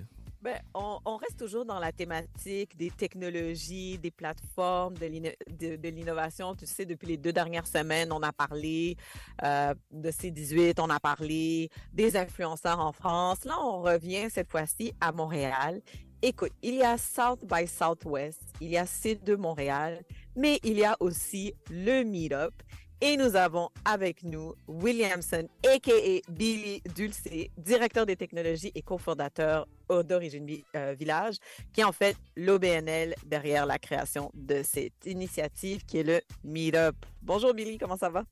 Ben, 0.46 0.60
on, 0.74 1.00
on 1.04 1.16
reste 1.16 1.40
toujours 1.40 1.64
dans 1.64 1.80
la 1.80 1.90
thématique 1.90 2.76
des 2.76 2.92
technologies, 2.92 3.98
des 3.98 4.12
plateformes, 4.12 4.94
de 4.96 5.88
l'innovation. 5.88 6.54
Tu 6.54 6.66
sais, 6.66 6.84
depuis 6.84 7.08
les 7.08 7.16
deux 7.16 7.32
dernières 7.32 7.66
semaines, 7.66 8.12
on 8.12 8.22
a 8.22 8.32
parlé 8.32 8.96
euh, 9.42 9.74
de 9.90 10.08
C18, 10.08 10.74
on 10.78 10.88
a 10.88 11.00
parlé 11.00 11.68
des 11.92 12.16
influenceurs 12.16 12.78
en 12.78 12.92
France. 12.92 13.44
Là, 13.44 13.54
on 13.60 13.82
revient 13.82 14.28
cette 14.30 14.48
fois-ci 14.48 14.92
à 15.00 15.10
Montréal. 15.10 15.82
Écoute, 16.22 16.52
il 16.62 16.76
y 16.76 16.82
a 16.82 16.96
South 16.96 17.40
by 17.44 17.66
Southwest, 17.66 18.40
il 18.62 18.70
y 18.70 18.78
a 18.78 18.84
C2 18.84 19.36
Montréal, 19.36 20.02
mais 20.34 20.58
il 20.64 20.78
y 20.78 20.84
a 20.84 20.96
aussi 20.98 21.52
le 21.70 22.04
Meetup. 22.04 22.54
Et 23.02 23.18
nous 23.18 23.36
avons 23.36 23.68
avec 23.84 24.22
nous 24.22 24.54
Williamson, 24.66 25.46
a.k.a. 25.66 26.32
Billy 26.32 26.82
Dulcé, 26.94 27.50
directeur 27.58 28.06
des 28.06 28.16
technologies 28.16 28.72
et 28.74 28.80
cofondateur 28.80 29.68
d'Origine 29.90 30.46
euh, 30.74 30.94
Village, 30.98 31.36
qui 31.74 31.82
est 31.82 31.84
en 31.84 31.92
fait 31.92 32.16
l'OBNL 32.34 33.14
derrière 33.26 33.66
la 33.66 33.78
création 33.78 34.30
de 34.32 34.62
cette 34.62 35.04
initiative 35.04 35.84
qui 35.84 35.98
est 35.98 36.02
le 36.02 36.20
Meetup. 36.42 36.96
Bonjour 37.20 37.52
Billy, 37.52 37.76
comment 37.76 37.98
ça 37.98 38.08
va? 38.08 38.24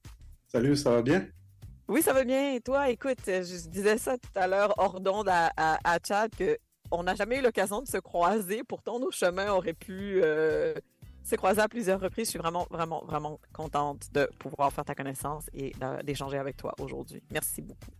Salut, 0.48 0.74
ça 0.74 0.90
va 0.90 1.02
bien? 1.02 1.26
Oui, 1.86 2.00
ça 2.00 2.14
va 2.14 2.24
bien. 2.24 2.54
Et 2.54 2.60
toi, 2.62 2.88
écoute, 2.88 3.18
je 3.26 3.68
disais 3.68 3.98
ça 3.98 4.16
tout 4.16 4.30
à 4.34 4.46
l'heure 4.46 4.72
hors 4.78 5.00
d'onde 5.00 5.28
à, 5.28 5.52
à, 5.54 5.78
à 5.84 5.98
Chad 6.02 6.30
que 6.34 6.56
on 6.98 7.02
n'a 7.02 7.14
jamais 7.14 7.38
eu 7.38 7.42
l'occasion 7.42 7.82
de 7.82 7.88
se 7.88 7.98
croiser. 7.98 8.62
Pourtant, 8.64 8.98
nos 8.98 9.10
chemins 9.10 9.52
auraient 9.52 9.74
pu 9.74 10.20
euh, 10.22 10.74
se 11.24 11.36
croiser 11.36 11.60
à 11.60 11.68
plusieurs 11.68 12.00
reprises. 12.00 12.26
Je 12.26 12.30
suis 12.30 12.38
vraiment, 12.38 12.66
vraiment, 12.70 13.04
vraiment 13.04 13.40
contente 13.52 14.08
de 14.12 14.28
pouvoir 14.38 14.72
faire 14.72 14.84
ta 14.84 14.94
connaissance 14.94 15.46
et 15.52 15.72
d'échanger 16.04 16.38
avec 16.38 16.56
toi 16.56 16.74
aujourd'hui. 16.80 17.22
Merci 17.30 17.62
beaucoup. 17.62 17.90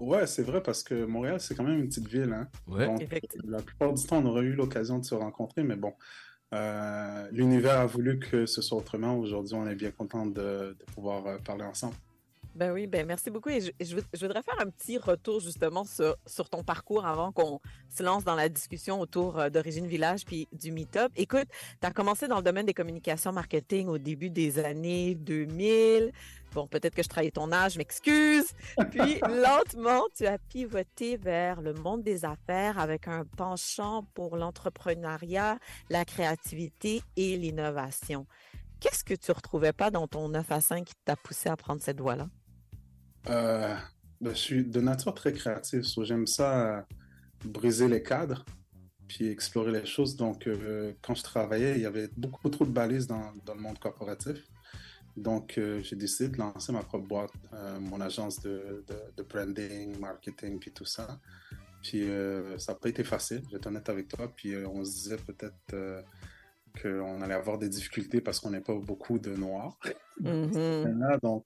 Ouais, 0.00 0.26
c'est 0.26 0.42
vrai 0.42 0.62
parce 0.62 0.82
que 0.82 1.04
Montréal, 1.04 1.40
c'est 1.40 1.54
quand 1.54 1.64
même 1.64 1.78
une 1.78 1.88
petite 1.88 2.08
ville. 2.08 2.32
Hein? 2.32 2.48
Ouais. 2.66 2.86
Donc, 2.86 3.00
Effectivement. 3.00 3.50
la 3.56 3.62
plupart 3.62 3.92
du 3.92 4.04
temps, 4.04 4.18
on 4.18 4.26
aurait 4.26 4.42
eu 4.42 4.54
l'occasion 4.54 4.98
de 4.98 5.04
se 5.04 5.14
rencontrer, 5.14 5.62
mais 5.62 5.76
bon, 5.76 5.94
euh, 6.52 7.28
l'univers 7.30 7.78
a 7.78 7.86
voulu 7.86 8.18
que 8.18 8.46
ce 8.46 8.60
soit 8.60 8.78
autrement. 8.78 9.16
Aujourd'hui, 9.16 9.54
on 9.54 9.66
est 9.66 9.74
bien 9.74 9.90
content 9.92 10.26
de, 10.26 10.76
de 10.78 10.84
pouvoir 10.94 11.26
euh, 11.26 11.38
parler 11.38 11.64
ensemble. 11.64 11.94
Ben 12.54 12.70
oui, 12.70 12.86
ben 12.86 13.04
merci 13.04 13.30
beaucoup. 13.30 13.48
Et 13.48 13.60
je, 13.60 13.70
je, 13.80 13.96
je 14.12 14.26
voudrais 14.26 14.42
faire 14.42 14.60
un 14.60 14.70
petit 14.70 14.96
retour 14.96 15.40
justement 15.40 15.84
sur, 15.84 16.16
sur 16.24 16.48
ton 16.48 16.62
parcours 16.62 17.04
avant 17.04 17.32
qu'on 17.32 17.60
se 17.88 18.02
lance 18.04 18.22
dans 18.22 18.36
la 18.36 18.48
discussion 18.48 19.00
autour 19.00 19.40
euh, 19.40 19.50
d'Origine 19.50 19.88
Village 19.88 20.24
puis 20.24 20.46
du 20.52 20.70
Meetup. 20.70 21.10
Écoute, 21.16 21.48
tu 21.80 21.86
as 21.86 21.90
commencé 21.90 22.28
dans 22.28 22.36
le 22.36 22.44
domaine 22.44 22.66
des 22.66 22.74
communications 22.74 23.32
marketing 23.32 23.88
au 23.88 23.98
début 23.98 24.30
des 24.30 24.60
années 24.60 25.16
2000. 25.16 26.12
Bon, 26.52 26.68
peut-être 26.68 26.94
que 26.94 27.02
je 27.02 27.08
trahis 27.08 27.32
ton 27.32 27.50
âge, 27.50 27.76
m'excuse. 27.76 28.52
Puis 28.92 29.18
lentement, 29.28 30.04
tu 30.14 30.24
as 30.24 30.38
pivoté 30.38 31.16
vers 31.16 31.60
le 31.60 31.74
monde 31.74 32.04
des 32.04 32.24
affaires 32.24 32.78
avec 32.78 33.08
un 33.08 33.24
penchant 33.36 34.06
pour 34.14 34.36
l'entrepreneuriat, 34.36 35.58
la 35.90 36.04
créativité 36.04 37.02
et 37.16 37.36
l'innovation. 37.36 38.26
Qu'est-ce 38.78 39.02
que 39.02 39.14
tu 39.14 39.32
retrouvais 39.32 39.72
pas 39.72 39.90
dans 39.90 40.06
ton 40.06 40.28
9 40.28 40.52
à 40.52 40.60
5 40.60 40.84
qui 40.84 40.94
t'a 41.04 41.16
poussé 41.16 41.48
à 41.48 41.56
prendre 41.56 41.82
cette 41.82 42.00
voie-là? 42.00 42.28
Euh, 43.28 43.74
ben, 44.20 44.30
je 44.30 44.38
suis 44.38 44.64
de 44.64 44.80
nature 44.80 45.14
très 45.14 45.32
créative. 45.32 45.82
so 45.82 46.04
J'aime 46.04 46.26
ça 46.26 46.76
euh, 46.78 46.82
briser 47.44 47.88
les 47.88 48.02
cadres 48.02 48.44
puis 49.08 49.28
explorer 49.28 49.72
les 49.72 49.86
choses. 49.86 50.16
Donc, 50.16 50.46
euh, 50.46 50.92
quand 51.02 51.14
je 51.14 51.22
travaillais, 51.22 51.76
il 51.76 51.82
y 51.82 51.86
avait 51.86 52.08
beaucoup 52.16 52.48
trop 52.48 52.64
de 52.64 52.70
balises 52.70 53.06
dans, 53.06 53.32
dans 53.44 53.54
le 53.54 53.60
monde 53.60 53.78
corporatif. 53.78 54.44
Donc, 55.16 55.52
j'ai 55.56 55.94
décidé 55.94 56.28
de 56.28 56.38
lancer 56.38 56.72
ma 56.72 56.82
propre 56.82 57.06
boîte, 57.06 57.30
mon 57.80 58.00
agence 58.00 58.40
de, 58.40 58.84
de, 58.88 58.96
de 59.16 59.22
branding, 59.22 59.96
marketing, 60.00 60.58
puis 60.58 60.72
tout 60.72 60.86
ça. 60.86 61.20
Puis, 61.84 62.08
ça 62.58 62.72
n'a 62.72 62.78
pas 62.80 62.88
été 62.88 63.04
facile, 63.04 63.42
je 63.46 63.50
vais 63.50 63.58
être 63.58 63.66
honnête 63.68 63.88
avec 63.88 64.08
toi. 64.08 64.26
Puis, 64.34 64.56
on 64.56 64.84
se 64.84 64.90
disait 64.90 65.18
peut-être 65.18 66.02
qu'on 66.82 67.22
allait 67.22 67.34
avoir 67.34 67.58
des 67.58 67.68
difficultés 67.68 68.20
parce 68.20 68.40
qu'on 68.40 68.50
n'est 68.50 68.60
pas 68.60 68.74
beaucoup 68.74 69.20
de 69.20 69.36
noirs. 69.36 69.78
Mhm. 70.18 70.98
Là, 70.98 71.18
donc, 71.22 71.44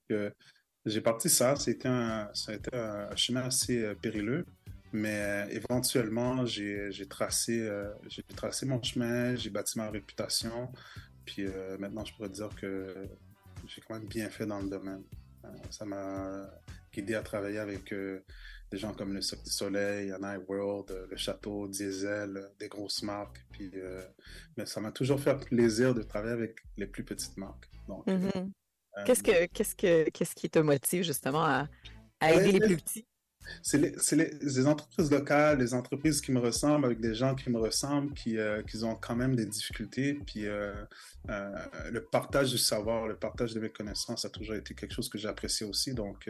j'ai 0.85 1.01
parti 1.01 1.29
ça. 1.29 1.55
C'était 1.55 1.87
un, 1.87 2.29
ça 2.33 2.51
a 2.51 2.55
été 2.55 2.75
un 2.75 3.15
chemin 3.15 3.41
assez 3.41 3.83
euh, 3.83 3.95
périlleux, 3.95 4.45
mais 4.93 5.15
euh, 5.15 5.45
éventuellement, 5.49 6.45
j'ai 6.45 7.07
tracé, 7.09 7.61
euh, 7.61 7.91
j'ai 8.07 8.23
tracé 8.23 8.65
mon 8.65 8.81
chemin, 8.81 9.35
j'ai 9.35 9.49
bâti 9.49 9.77
ma 9.77 9.89
réputation. 9.89 10.71
Puis 11.25 11.45
maintenant, 11.77 12.03
je 12.03 12.13
pourrais 12.15 12.29
dire 12.29 12.49
que 12.59 13.07
j'ai 13.67 13.81
quand 13.81 13.93
même 13.93 14.07
bien 14.07 14.31
fait 14.31 14.47
dans 14.47 14.59
le 14.59 14.67
domaine. 14.67 15.03
Ça 15.69 15.85
m'a 15.85 16.49
guidé 16.91 17.13
à 17.13 17.21
travailler 17.21 17.59
avec 17.59 17.93
des 17.93 18.77
gens 18.79 18.95
comme 18.95 19.13
le 19.13 19.21
Cirque 19.21 19.43
du 19.43 19.51
Soleil, 19.51 20.11
Anai 20.11 20.37
World, 20.47 21.07
le 21.07 21.17
Château, 21.17 21.67
Diesel, 21.67 22.49
des 22.59 22.67
grosses 22.67 23.03
marques. 23.03 23.45
Puis, 23.51 23.71
mais 24.57 24.65
ça 24.65 24.81
m'a 24.81 24.91
toujours 24.91 25.19
fait 25.19 25.35
plaisir 25.35 25.93
de 25.93 26.01
travailler 26.01 26.33
avec 26.33 26.55
les 26.77 26.87
plus 26.87 27.03
petites 27.03 27.37
marques. 27.37 27.69
Mhm. 28.07 28.51
Euh, 28.97 29.03
Qu'est-ce 29.05 29.23
que 29.23 29.45
qu'est-ce 29.47 29.75
que 29.75 30.09
qu'est-ce 30.09 30.35
qui 30.35 30.49
te 30.49 30.59
motive 30.59 31.03
justement 31.03 31.45
à, 31.45 31.67
aider 32.21 32.51
les 32.51 32.59
plus 32.59 32.77
petits? 32.77 33.05
C'est 33.63 33.77
les, 33.79 33.95
les- 34.11 34.37
les 34.41 34.67
entreprises 34.67 35.09
locales, 35.09 35.57
les 35.59 35.73
entreprises 35.73 36.21
qui 36.21 36.31
me 36.31 36.39
ressemblent, 36.39 36.85
avec 36.85 36.99
des 36.99 37.15
gens 37.15 37.33
qui 37.33 37.49
me 37.49 37.57
ressemblent, 37.57 38.13
qui, 38.13 38.37
euh, 38.37 38.61
qui 38.63 38.83
ont 38.83 38.95
quand 38.95 39.15
même 39.15 39.35
des 39.35 39.45
difficultés. 39.45 40.13
Puis 40.13 40.45
euh, 40.45 40.73
euh, 41.29 41.65
le 41.91 42.03
partage 42.03 42.51
du 42.51 42.57
savoir, 42.59 43.07
le 43.07 43.15
partage 43.17 43.53
de 43.53 43.59
mes 43.59 43.69
connaissances 43.71 44.25
a 44.25 44.29
toujours 44.29 44.55
été 44.55 44.75
quelque 44.75 44.93
chose 44.93 45.09
que 45.09 45.17
j'apprécie 45.17 45.63
aussi. 45.63 45.93
Donc, 45.93 46.29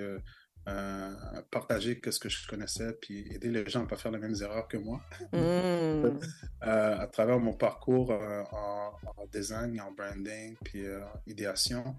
euh, 0.70 1.12
partager 1.52 2.00
ce 2.10 2.20
que 2.20 2.30
je 2.30 2.48
connaissais, 2.48 2.94
puis 2.94 3.28
aider 3.34 3.50
les 3.50 3.68
gens 3.70 3.80
à 3.80 3.84
ne 3.84 3.88
pas 3.90 3.96
faire 3.96 4.12
les 4.12 4.20
mêmes 4.20 4.36
erreurs 4.42 4.68
que 4.68 4.78
moi. 4.78 5.02
Mm. 5.34 6.20
Euh, 6.62 6.98
à 7.00 7.08
travers 7.08 7.40
mon 7.40 7.54
parcours 7.54 8.12
euh, 8.12 8.44
en, 8.52 8.92
en 9.16 9.26
design, 9.32 9.80
en 9.80 9.92
branding, 9.94 10.58
puis 10.62 10.86
en 10.86 11.22
idéation, 11.26 11.96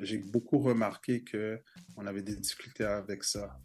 j'ai 0.00 0.18
beaucoup 0.18 0.58
remarqué 0.58 1.24
que 1.24 1.60
on 1.96 2.06
avait 2.06 2.22
des 2.22 2.36
difficultés 2.36 2.84
avec 2.84 3.24
ça 3.24 3.58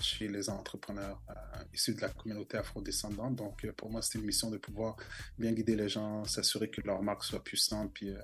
chez 0.00 0.28
les 0.28 0.50
entrepreneurs 0.50 1.20
euh, 1.30 1.34
issus 1.72 1.94
de 1.94 2.00
la 2.00 2.08
communauté 2.08 2.56
afrodescendante. 2.58 3.36
Donc, 3.36 3.64
euh, 3.64 3.72
pour 3.72 3.90
moi, 3.90 4.02
c'était 4.02 4.18
une 4.18 4.26
mission 4.26 4.50
de 4.50 4.58
pouvoir 4.58 4.96
bien 5.38 5.52
guider 5.52 5.76
les 5.76 5.88
gens, 5.88 6.24
s'assurer 6.24 6.70
que 6.70 6.80
leur 6.82 7.02
marque 7.02 7.24
soit 7.24 7.42
puissante, 7.42 7.92
puis 7.94 8.10
euh, 8.10 8.18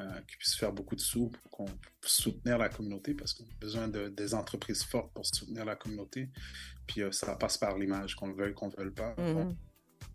euh, 0.00 0.20
qu'ils 0.22 0.38
puissent 0.38 0.56
faire 0.56 0.72
beaucoup 0.72 0.96
de 0.96 1.00
sous 1.00 1.28
pour 1.28 1.50
qu'on 1.50 1.66
puisse 2.00 2.14
soutenir 2.16 2.58
la 2.58 2.68
communauté, 2.68 3.14
parce 3.14 3.34
qu'on 3.34 3.44
a 3.44 3.54
besoin 3.60 3.86
de, 3.88 4.08
des 4.08 4.34
entreprises 4.34 4.82
fortes 4.82 5.12
pour 5.12 5.24
soutenir 5.26 5.64
la 5.64 5.76
communauté. 5.76 6.30
Puis 6.86 7.02
euh, 7.02 7.12
ça 7.12 7.36
passe 7.36 7.58
par 7.58 7.76
l'image, 7.78 8.16
qu'on 8.16 8.28
le 8.28 8.34
veuille, 8.34 8.54
qu'on 8.54 8.68
ne 8.68 8.72
le 8.76 8.84
veuille 8.84 8.94
pas. 8.94 9.14
Mhm. 9.18 9.34
Donc, 9.34 9.56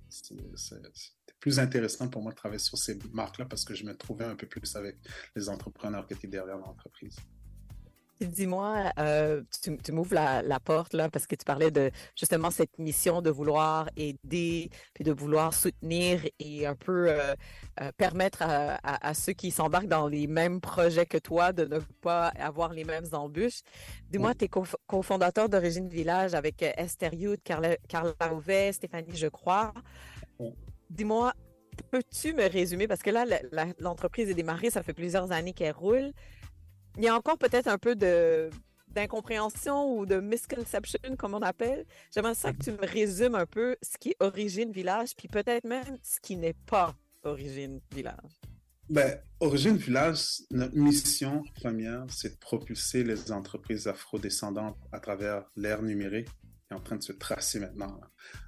c'est- 0.09 0.35
c'est- 0.55 0.75
C'était 0.93 1.35
plus 1.39 1.59
intéressant 1.59 2.07
pour 2.09 2.21
moi 2.23 2.31
de 2.31 2.37
travailler 2.37 2.59
sur 2.59 2.77
ces 2.77 2.97
marques-là 3.13 3.45
parce 3.45 3.63
que 3.65 3.75
je 3.75 3.83
me 3.85 3.95
trouvais 3.95 4.25
un 4.25 4.35
peu 4.35 4.47
plus 4.47 4.75
avec 4.75 4.97
les 5.35 5.47
entrepreneurs 5.49 6.07
qui 6.07 6.13
étaient 6.15 6.27
derrière 6.27 6.57
l'entreprise. 6.57 7.15
Dis-moi, 8.21 8.91
euh, 8.97 9.43
tu, 9.61 9.77
tu 9.77 9.91
m'ouvres 9.91 10.13
la, 10.13 10.41
la 10.41 10.61
porte 10.61 10.93
là 10.93 11.09
parce 11.09 11.27
que 11.27 11.35
tu 11.35 11.43
parlais 11.43 11.69
de 11.69 11.91
justement 12.17 12.49
cette 12.49 12.79
mission 12.79 13.21
de 13.21 13.29
vouloir 13.29 13.89
aider, 13.97 14.69
puis 14.93 15.03
de 15.03 15.11
vouloir 15.11 15.53
soutenir 15.53 16.21
et 16.39 16.65
un 16.65 16.75
peu 16.75 17.09
euh, 17.09 17.35
euh, 17.81 17.91
permettre 17.97 18.41
à, 18.41 18.75
à- 18.75 19.09
à 19.09 19.13
ceux 19.13 19.33
qui 19.33 19.51
s'embarquent 19.51 19.89
dans 19.89 20.07
les 20.07 20.27
mêmes 20.27 20.61
projets 20.61 21.05
que 21.05 21.17
toi 21.17 21.51
de 21.51 21.65
ne 21.65 21.79
pas 22.01 22.27
avoir 22.39 22.71
les 22.71 22.85
mêmes 22.85 23.07
embûches. 23.11 23.61
Dis-moi, 24.09 24.33
tu 24.33 24.45
es 24.45 24.49
cofondateur 24.87 25.49
d'Origine 25.49 25.89
Village 25.89 26.35
avec 26.35 26.61
Esther 26.61 27.13
Youth, 27.13 27.41
Carla, 27.43 27.75
Carla 27.89 28.13
Rouvet, 28.29 28.71
Stéphanie, 28.71 29.15
je 29.17 29.27
crois. 29.27 29.73
Dis-moi, 30.89 31.33
peux-tu 31.91 32.33
me 32.33 32.47
résumer, 32.49 32.87
parce 32.87 33.01
que 33.01 33.09
là, 33.09 33.25
l'entreprise 33.79 34.29
est 34.29 34.33
démarrée, 34.33 34.69
ça 34.69 34.83
fait 34.83 34.93
plusieurs 34.93 35.33
années 35.33 35.51
qu'elle 35.51 35.73
roule. 35.75 36.13
Il 36.97 37.03
y 37.03 37.07
a 37.07 37.15
encore 37.15 37.37
peut-être 37.37 37.67
un 37.67 37.77
peu 37.77 37.95
de 37.95 38.49
d'incompréhension 38.95 39.97
ou 39.97 40.05
de 40.05 40.21
misconception, 40.21 40.99
comme 41.17 41.33
on 41.33 41.41
appelle. 41.41 41.85
J'aimerais 42.13 42.33
ça 42.33 42.53
que 42.53 42.63
tu 42.63 42.71
me 42.71 42.85
résumes 42.85 43.35
un 43.35 43.45
peu 43.45 43.75
ce 43.81 43.97
qui 43.97 44.11
est 44.11 44.15
Origine 44.21 44.71
Village, 44.71 45.15
puis 45.17 45.27
peut-être 45.27 45.65
même 45.65 45.97
ce 46.01 46.21
qui 46.21 46.37
n'est 46.37 46.55
pas 46.65 46.95
Origine 47.23 47.81
Village. 47.91 48.39
Ben, 48.89 49.19
Origine 49.39 49.77
Village, 49.77 50.43
notre 50.51 50.75
mission 50.75 51.43
première, 51.55 52.05
c'est 52.07 52.35
de 52.35 52.37
propulser 52.37 53.03
les 53.03 53.31
entreprises 53.31 53.87
afrodescendantes 53.87 54.77
à 54.91 54.99
travers 54.99 55.43
l'ère 55.55 55.81
numérique 55.81 56.29
qui 56.29 56.73
est 56.73 56.75
en 56.75 56.79
train 56.79 56.95
de 56.95 57.03
se 57.03 57.11
tracer 57.11 57.59
maintenant. 57.59 57.99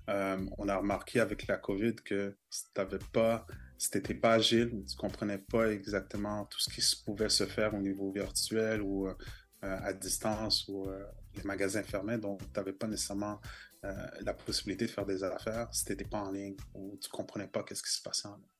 Euh, 0.09 0.43
on 0.57 0.69
a 0.69 0.77
remarqué 0.77 1.19
avec 1.19 1.47
la 1.47 1.57
COVID 1.57 1.95
que 1.95 2.35
si 2.49 2.63
t'avais 2.73 2.99
pas, 3.11 3.45
si 3.77 3.91
t'étais 3.91 4.15
pas 4.15 4.33
agile, 4.33 4.83
tu 4.87 4.95
comprenais 4.95 5.37
pas 5.37 5.71
exactement 5.71 6.45
tout 6.45 6.59
ce 6.59 6.69
qui 6.69 7.03
pouvait 7.03 7.29
se 7.29 7.45
faire 7.45 7.73
au 7.73 7.79
niveau 7.79 8.11
virtuel 8.11 8.81
ou 8.81 9.07
euh, 9.07 9.13
à 9.61 9.91
distance 9.91 10.67
ou 10.67 10.87
euh, 10.87 11.03
les 11.35 11.43
magasins 11.43 11.81
fermés, 11.81 12.19
donc 12.19 12.41
tu 12.41 12.59
n'avais 12.59 12.73
pas 12.73 12.87
nécessairement 12.87 13.39
euh, 13.85 14.07
la 14.21 14.33
possibilité 14.33 14.85
de 14.85 14.91
faire 14.91 15.05
des 15.05 15.23
affaires 15.23 15.67
si 15.71 15.83
tu 15.83 15.91
n'étais 15.91 16.05
pas 16.05 16.19
en 16.19 16.31
ligne 16.31 16.55
ou 16.75 16.95
tu 17.01 17.09
comprenais 17.09 17.47
pas 17.47 17.63
qu'est-ce 17.63 17.81
qui 17.81 17.91
se 17.91 18.01
passait 18.01 18.27
en 18.27 18.35
ligne. 18.35 18.56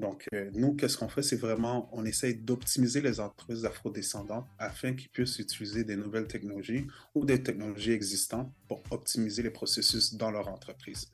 Donc, 0.00 0.26
euh, 0.34 0.50
nous, 0.54 0.74
qu'est-ce 0.74 0.96
qu'on 0.96 1.08
fait? 1.08 1.22
C'est 1.22 1.36
vraiment, 1.36 1.88
on 1.92 2.04
essaye 2.06 2.34
d'optimiser 2.34 3.02
les 3.02 3.20
entreprises 3.20 3.64
afrodescendantes 3.66 4.46
afin 4.58 4.94
qu'ils 4.94 5.10
puissent 5.10 5.38
utiliser 5.38 5.84
des 5.84 5.96
nouvelles 5.96 6.26
technologies 6.26 6.86
ou 7.14 7.24
des 7.26 7.42
technologies 7.42 7.92
existantes 7.92 8.50
pour 8.66 8.82
optimiser 8.90 9.42
les 9.42 9.50
processus 9.50 10.14
dans 10.14 10.30
leur 10.30 10.48
entreprise. 10.48 11.10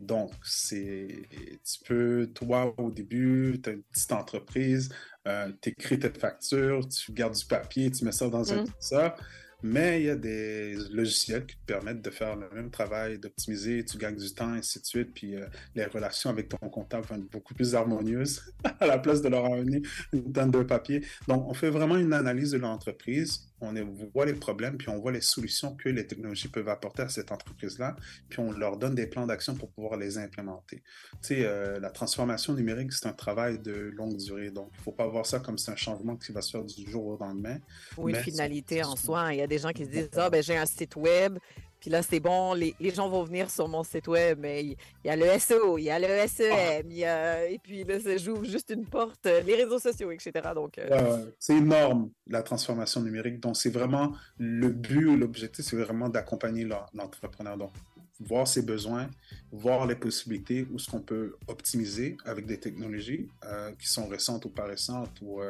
Donc, 0.00 0.32
c'est, 0.42 1.28
tu 1.30 1.78
peux, 1.84 2.30
toi, 2.34 2.74
au 2.78 2.90
début, 2.90 3.60
tu 3.62 3.70
as 3.70 3.72
une 3.74 3.82
petite 3.82 4.12
entreprise, 4.12 4.88
euh, 5.28 5.52
tu 5.60 5.68
écris 5.68 5.98
tes 5.98 6.10
factures, 6.10 6.88
tu 6.88 7.12
gardes 7.12 7.36
du 7.36 7.44
papier, 7.44 7.90
tu 7.90 8.04
mets 8.04 8.12
ça 8.12 8.28
dans 8.28 8.52
un 8.52 8.62
Mm. 8.62 8.66
ça. 8.80 9.14
Mais 9.62 10.00
il 10.00 10.06
y 10.06 10.10
a 10.10 10.16
des 10.16 10.74
logiciels 10.90 11.46
qui 11.46 11.56
te 11.56 11.64
permettent 11.66 12.02
de 12.02 12.10
faire 12.10 12.36
le 12.36 12.48
même 12.50 12.70
travail, 12.70 13.18
d'optimiser, 13.18 13.84
tu 13.84 13.96
gagnes 13.96 14.16
du 14.16 14.32
temps, 14.34 14.52
ainsi 14.52 14.80
de 14.80 14.86
suite. 14.86 15.14
Puis 15.14 15.36
euh, 15.36 15.46
les 15.74 15.84
relations 15.84 16.30
avec 16.30 16.48
ton 16.48 16.56
comptable 16.68 17.06
vont 17.06 17.16
être 17.16 17.30
beaucoup 17.30 17.54
plus 17.54 17.74
harmonieuses 17.74 18.42
à 18.80 18.86
la 18.86 18.98
place 18.98 19.22
de 19.22 19.28
leur 19.28 19.44
amener 19.46 19.82
une 20.12 20.32
tonne 20.32 20.50
de 20.50 20.62
papier. 20.64 21.04
Donc, 21.28 21.46
on 21.48 21.54
fait 21.54 21.70
vraiment 21.70 21.96
une 21.96 22.12
analyse 22.12 22.50
de 22.52 22.58
l'entreprise. 22.58 23.51
On 23.62 23.72
voit 24.12 24.26
les 24.26 24.34
problèmes, 24.34 24.76
puis 24.76 24.88
on 24.88 24.98
voit 24.98 25.12
les 25.12 25.20
solutions 25.20 25.74
que 25.76 25.88
les 25.88 26.06
technologies 26.06 26.48
peuvent 26.48 26.68
apporter 26.68 27.02
à 27.02 27.08
cette 27.08 27.32
entreprise-là. 27.32 27.96
Puis 28.28 28.40
on 28.40 28.52
leur 28.52 28.76
donne 28.76 28.94
des 28.94 29.06
plans 29.06 29.26
d'action 29.26 29.54
pour 29.54 29.70
pouvoir 29.70 29.96
les 29.96 30.18
implémenter. 30.18 30.82
Tu 31.22 31.28
sais, 31.28 31.44
euh, 31.44 31.78
la 31.80 31.90
transformation 31.90 32.54
numérique, 32.54 32.92
c'est 32.92 33.06
un 33.06 33.12
travail 33.12 33.58
de 33.58 33.72
longue 33.72 34.16
durée. 34.16 34.50
Donc, 34.50 34.70
il 34.74 34.78
ne 34.78 34.82
faut 34.82 34.92
pas 34.92 35.06
voir 35.06 35.26
ça 35.26 35.40
comme 35.40 35.58
c'est 35.58 35.70
un 35.70 35.76
changement 35.76 36.16
qui 36.16 36.32
va 36.32 36.42
se 36.42 36.50
faire 36.50 36.64
du 36.64 36.90
jour 36.90 37.06
au 37.06 37.16
lendemain. 37.16 37.58
Ou 37.96 38.08
une 38.08 38.16
finalité 38.16 38.82
en 38.82 38.96
soi. 38.96 39.32
Il 39.32 39.38
y 39.38 39.42
a 39.42 39.46
des 39.46 39.58
gens 39.58 39.70
qui 39.70 39.84
se 39.84 39.90
disent 39.90 40.10
Ah, 40.16 40.28
ben 40.28 40.42
j'ai 40.42 40.56
un 40.56 40.66
site 40.66 40.96
web, 40.96 41.38
puis 41.82 41.90
là, 41.90 42.00
c'est 42.00 42.20
bon, 42.20 42.54
les, 42.54 42.76
gens 42.94 43.08
vont 43.08 43.24
venir 43.24 43.50
sur 43.50 43.66
mon 43.66 43.82
site 43.82 44.06
web, 44.06 44.38
mais 44.40 44.62
il 44.64 44.76
y 45.04 45.10
a 45.10 45.16
le 45.16 45.36
SEO, 45.36 45.78
il 45.78 45.82
y 45.82 45.90
a 45.90 45.98
le 45.98 46.28
SEM, 46.28 46.88
il 46.88 46.98
y 46.98 47.04
a... 47.04 47.44
et 47.44 47.58
puis 47.58 47.82
là, 47.82 47.98
j'ouvre 48.18 48.44
juste 48.44 48.70
une 48.70 48.86
porte, 48.86 49.26
euh, 49.26 49.40
les 49.40 49.56
réseaux 49.56 49.80
sociaux, 49.80 50.12
etc. 50.12 50.30
Euh, 50.78 51.26
c'est 51.40 51.56
énorme, 51.56 52.10
la 52.28 52.44
transformation 52.44 53.00
numérique. 53.00 53.40
Donc, 53.40 53.56
c'est 53.56 53.70
vraiment 53.70 54.12
le 54.38 54.68
but 54.68 55.16
l'objectif, 55.16 55.64
c'est 55.64 55.74
vraiment 55.76 56.08
d'accompagner 56.08 56.64
l'en- 56.64 56.86
l'entrepreneur. 56.94 57.56
Donc, 57.56 57.72
voir 58.20 58.46
ses 58.46 58.62
besoins, 58.62 59.10
voir 59.50 59.84
les 59.84 59.96
possibilités, 59.96 60.64
où 60.72 60.78
ce 60.78 60.88
qu'on 60.88 61.00
peut 61.00 61.34
optimiser 61.48 62.16
avec 62.24 62.46
des 62.46 62.60
technologies 62.60 63.28
euh, 63.44 63.72
qui 63.72 63.88
sont 63.88 64.06
récentes 64.06 64.44
ou 64.44 64.50
pas 64.50 64.66
récentes, 64.66 65.20
ou 65.20 65.40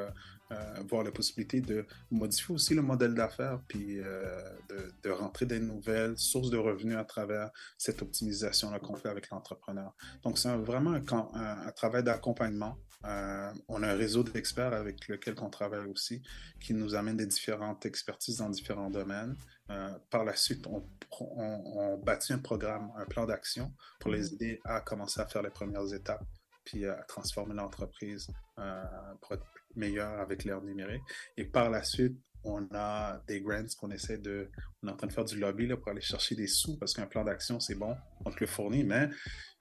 voir 0.89 1.05
la 1.05 1.11
possibilité 1.11 1.61
de 1.61 1.87
modifier 2.11 2.55
aussi 2.55 2.74
le 2.74 2.83
modèle 2.83 3.15
d'affaires, 3.15 3.61
puis 3.69 3.99
euh, 3.99 4.43
de, 4.69 4.93
de, 5.03 5.11
rentrer 5.11 5.47
des 5.47 5.61
nouvelles 5.61 6.19
sources 6.19 6.51
de 6.51 6.59
revenus 6.59 6.97
à 6.97 7.05
travers 7.05 7.51
cette 7.79 8.03
optimisation-là 8.03 8.79
qu'on 8.79 8.97
fait 8.97 9.09
avec 9.09 9.31
l'entrepreneur. 9.31 9.95
Donc, 10.23 10.39
c'est 10.39 10.55
vraiment 10.57 10.93
un, 10.93 11.03
un, 11.35 11.66
un 11.66 11.73
travail 11.73 12.03
d'accompagnement. 12.03 12.77
Euh, 13.05 13.53
on 13.69 13.83
a 13.83 13.89
un 13.89 13.97
réseau 13.97 14.23
d'experts 14.23 14.73
avec 14.73 15.09
lequel 15.09 15.35
on 15.41 15.51
travaille 15.51 15.87
aussi, 15.87 16.23
qui 16.61 16.74
nous 16.74 16.95
amène 16.95 17.16
des 17.16 17.27
différentes 17.27 17.85
expertises 17.85 18.39
dans 18.39 18.49
différents 18.49 18.91
domaines. 18.91 19.35
Euh, 19.70 19.91
par 20.11 20.24
la 20.24 20.37
suite, 20.37 20.66
on, 20.66 20.85
on, 21.20 21.62
on, 21.77 21.99
bâtit 21.99 22.33
un 22.33 22.39
programme, 22.39 22.93
un 22.97 23.05
plan 23.05 23.27
d'action 23.27 23.73
pour 24.01 24.11
les 24.11 24.35
aider 24.35 24.61
à 24.65 24.81
commencer 24.81 25.20
à 25.20 25.27
faire 25.27 25.43
les 25.43 25.51
premières 25.51 25.93
étapes, 25.93 26.24
puis 26.65 26.87
à 26.87 26.95
transformer 27.09 27.55
l'entreprise 27.55 28.29
euh, 28.59 28.85
pour 29.20 29.33
être 29.33 29.47
meilleur 29.77 30.20
avec 30.20 30.44
l'ère 30.44 30.62
numérique. 30.62 31.03
Et 31.36 31.44
par 31.44 31.70
la 31.70 31.82
suite, 31.82 32.16
on 32.44 32.66
a 32.73 33.23
des 33.28 33.40
grants 33.40 33.65
qu'on 33.78 33.90
essaie 33.90 34.19
de... 34.19 34.51
On 34.82 34.89
est 34.89 34.90
en 34.90 34.97
train 34.97 35.07
de 35.07 35.12
faire 35.12 35.24
du 35.24 35.39
lobby 35.39 35.66
là, 35.66 35.77
pour 35.77 35.89
aller 35.90 36.01
chercher 36.01 36.35
des 36.35 36.49
sous, 36.49 36.77
parce 36.78 36.94
qu'un 36.94 37.07
plan 37.07 37.24
d'action, 37.24 37.61
c'est 37.61 37.77
bon, 37.77 37.94
on 38.24 38.31
te 38.31 38.40
le 38.40 38.47
fournit, 38.47 38.85
mais 38.85 39.09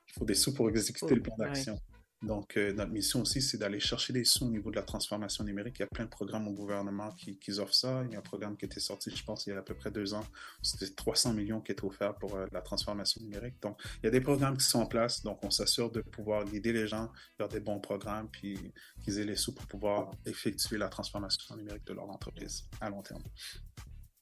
il 0.08 0.14
faut 0.14 0.26
des 0.26 0.36
sous 0.36 0.54
pour 0.54 0.70
exécuter 0.70 1.06
oh, 1.12 1.16
le 1.16 1.22
plan 1.22 1.36
d'action. 1.38 1.74
Ouais. 1.74 1.91
Donc, 2.22 2.56
euh, 2.56 2.72
notre 2.74 2.92
mission 2.92 3.22
aussi, 3.22 3.42
c'est 3.42 3.58
d'aller 3.58 3.80
chercher 3.80 4.14
des 4.14 4.24
sous 4.26 4.46
au 4.46 4.50
niveau 4.50 4.70
de 4.70 4.76
la 4.76 4.84
transformation 4.84 5.44
numérique. 5.44 5.78
Il 5.80 5.82
y 5.82 5.86
a 5.86 5.88
plein 5.88 6.06
de 6.06 6.10
programmes 6.10 6.48
au 6.48 6.52
gouvernement 6.52 7.12
qui, 7.14 7.40
qui 7.40 7.52
offrent 7.60 7.74
ça. 7.74 8.04
Il 8.06 8.14
y 8.14 8.16
a 8.16 8.20
un 8.20 8.22
programme 8.22 8.56
qui 8.56 8.66
était 8.66 8.80
sorti, 8.80 9.10
je 9.16 9.24
pense, 9.24 9.48
il 9.48 9.50
y 9.50 9.54
a 9.54 9.60
à 9.60 9.62
peu 9.64 9.74
près 9.74 9.90
deux 9.90 10.14
ans. 10.14 10.24
C'était 10.62 10.94
300 10.94 11.34
millions 11.34 11.62
qui 11.62 11.72
étaient 11.72 11.84
offerts 11.84 12.16
pour 12.16 12.36
euh, 12.36 12.46
la 12.52 12.62
transformation 12.62 13.22
numérique. 13.24 13.56
Donc, 13.62 13.82
il 13.98 14.06
y 14.06 14.08
a 14.08 14.12
des 14.12 14.22
programmes 14.22 14.56
qui 14.56 14.66
sont 14.66 14.82
en 14.82 14.86
place. 14.86 15.24
Donc, 15.24 15.44
on 15.44 15.50
s'assure 15.50 15.90
de 15.90 16.02
pouvoir 16.02 16.46
guider 16.46 16.74
les 16.74 16.88
gens 16.88 17.12
vers 17.40 17.50
des 17.50 17.60
bons 17.60 17.80
programmes, 17.80 18.30
puis 18.30 18.72
qu'ils 19.04 19.18
aient 19.18 19.26
les 19.26 19.36
sous 19.36 19.56
pour 19.56 19.66
pouvoir 19.66 20.12
effectuer 20.28 20.78
la 20.78 20.90
transformation 20.90 21.56
numérique 21.56 21.88
de 21.88 21.94
leur 21.94 22.08
entreprise 22.08 22.68
à 22.80 22.92
long 22.92 23.02
terme. 23.02 23.24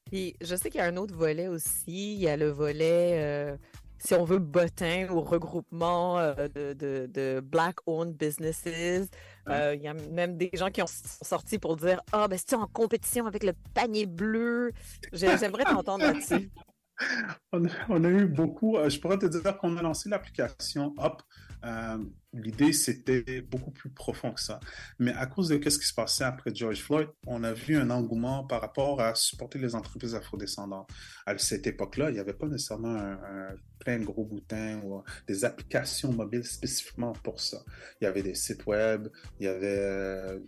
Puis, 0.05 0.37
je 0.39 0.55
sais 0.55 0.69
qu'il 0.69 0.79
y 0.79 0.83
a 0.83 0.87
un 0.87 0.95
autre 0.95 1.15
volet 1.15 1.49
aussi. 1.49 2.13
Il 2.13 2.19
y 2.19 2.29
a 2.29 2.37
le 2.37 2.49
volet... 2.49 3.19
Euh 3.21 3.57
si 3.99 4.13
on 4.13 4.23
veut, 4.23 4.39
bottin 4.39 5.07
ou 5.11 5.21
regroupement 5.21 6.19
euh, 6.19 6.47
de, 6.47 6.73
de, 6.73 7.09
de 7.11 7.41
black-owned 7.41 8.15
businesses. 8.15 8.65
Il 8.65 9.53
euh, 9.53 9.75
y 9.75 9.87
a 9.87 9.93
même 9.93 10.37
des 10.37 10.49
gens 10.53 10.69
qui 10.69 10.81
ont 10.81 10.87
sorti 10.87 11.59
pour 11.59 11.75
dire 11.75 12.01
Ah, 12.11 12.23
oh, 12.23 12.27
ben, 12.27 12.37
c'est 12.37 12.55
en 12.55 12.67
compétition 12.67 13.25
avec 13.25 13.43
le 13.43 13.53
panier 13.73 14.05
bleu? 14.05 14.71
J'aimerais 15.11 15.63
t'entendre 15.65 16.05
là-dessus. 16.05 16.49
On 17.51 17.65
a, 17.65 17.69
on 17.89 18.03
a, 18.03 18.09
eu 18.09 18.25
beaucoup. 18.25 18.77
Euh, 18.77 18.89
je 18.89 18.99
pourrais 18.99 19.17
te 19.17 19.25
dire 19.25 19.57
qu'on 19.57 19.77
a 19.77 19.81
lancé 19.81 20.09
l'application 20.09 20.93
Hop. 20.97 21.21
Euh, 21.65 21.97
L'idée, 22.31 22.73
c'était 22.73 23.41
beaucoup 23.41 23.71
plus 23.71 23.89
profond 23.89 24.31
que 24.31 24.39
ça. 24.39 24.59
Mais 24.99 25.11
à 25.13 25.25
cause 25.25 25.49
de 25.49 25.69
ce 25.69 25.79
qui 25.79 25.87
se 25.87 25.93
passait 25.95 26.23
après 26.23 26.53
George 26.53 26.79
Floyd, 26.79 27.09
on 27.25 27.43
a 27.43 27.53
vu 27.53 27.75
un 27.75 27.89
engouement 27.89 28.43
par 28.43 28.61
rapport 28.61 29.01
à 29.01 29.15
supporter 29.15 29.57
les 29.57 29.73
entreprises 29.73 30.13
afrodescendantes. 30.13 30.87
À 31.25 31.35
cette 31.39 31.65
époque-là, 31.65 32.11
il 32.11 32.13
n'y 32.13 32.19
avait 32.19 32.33
pas 32.33 32.45
nécessairement 32.45 32.93
un, 32.93 33.13
un, 33.13 33.55
plein 33.79 33.99
de 33.99 34.05
gros 34.05 34.23
boutins 34.23 34.81
ou 34.83 35.03
des 35.27 35.45
applications 35.45 36.11
mobiles 36.11 36.45
spécifiquement 36.45 37.13
pour 37.23 37.39
ça. 37.39 37.63
Il 37.99 38.05
y 38.05 38.07
avait 38.07 38.21
des 38.21 38.35
sites 38.35 38.65
web, 38.65 39.07
il 39.39 39.45
y 39.45 39.47
avait 39.47 39.77
euh, 39.79 40.39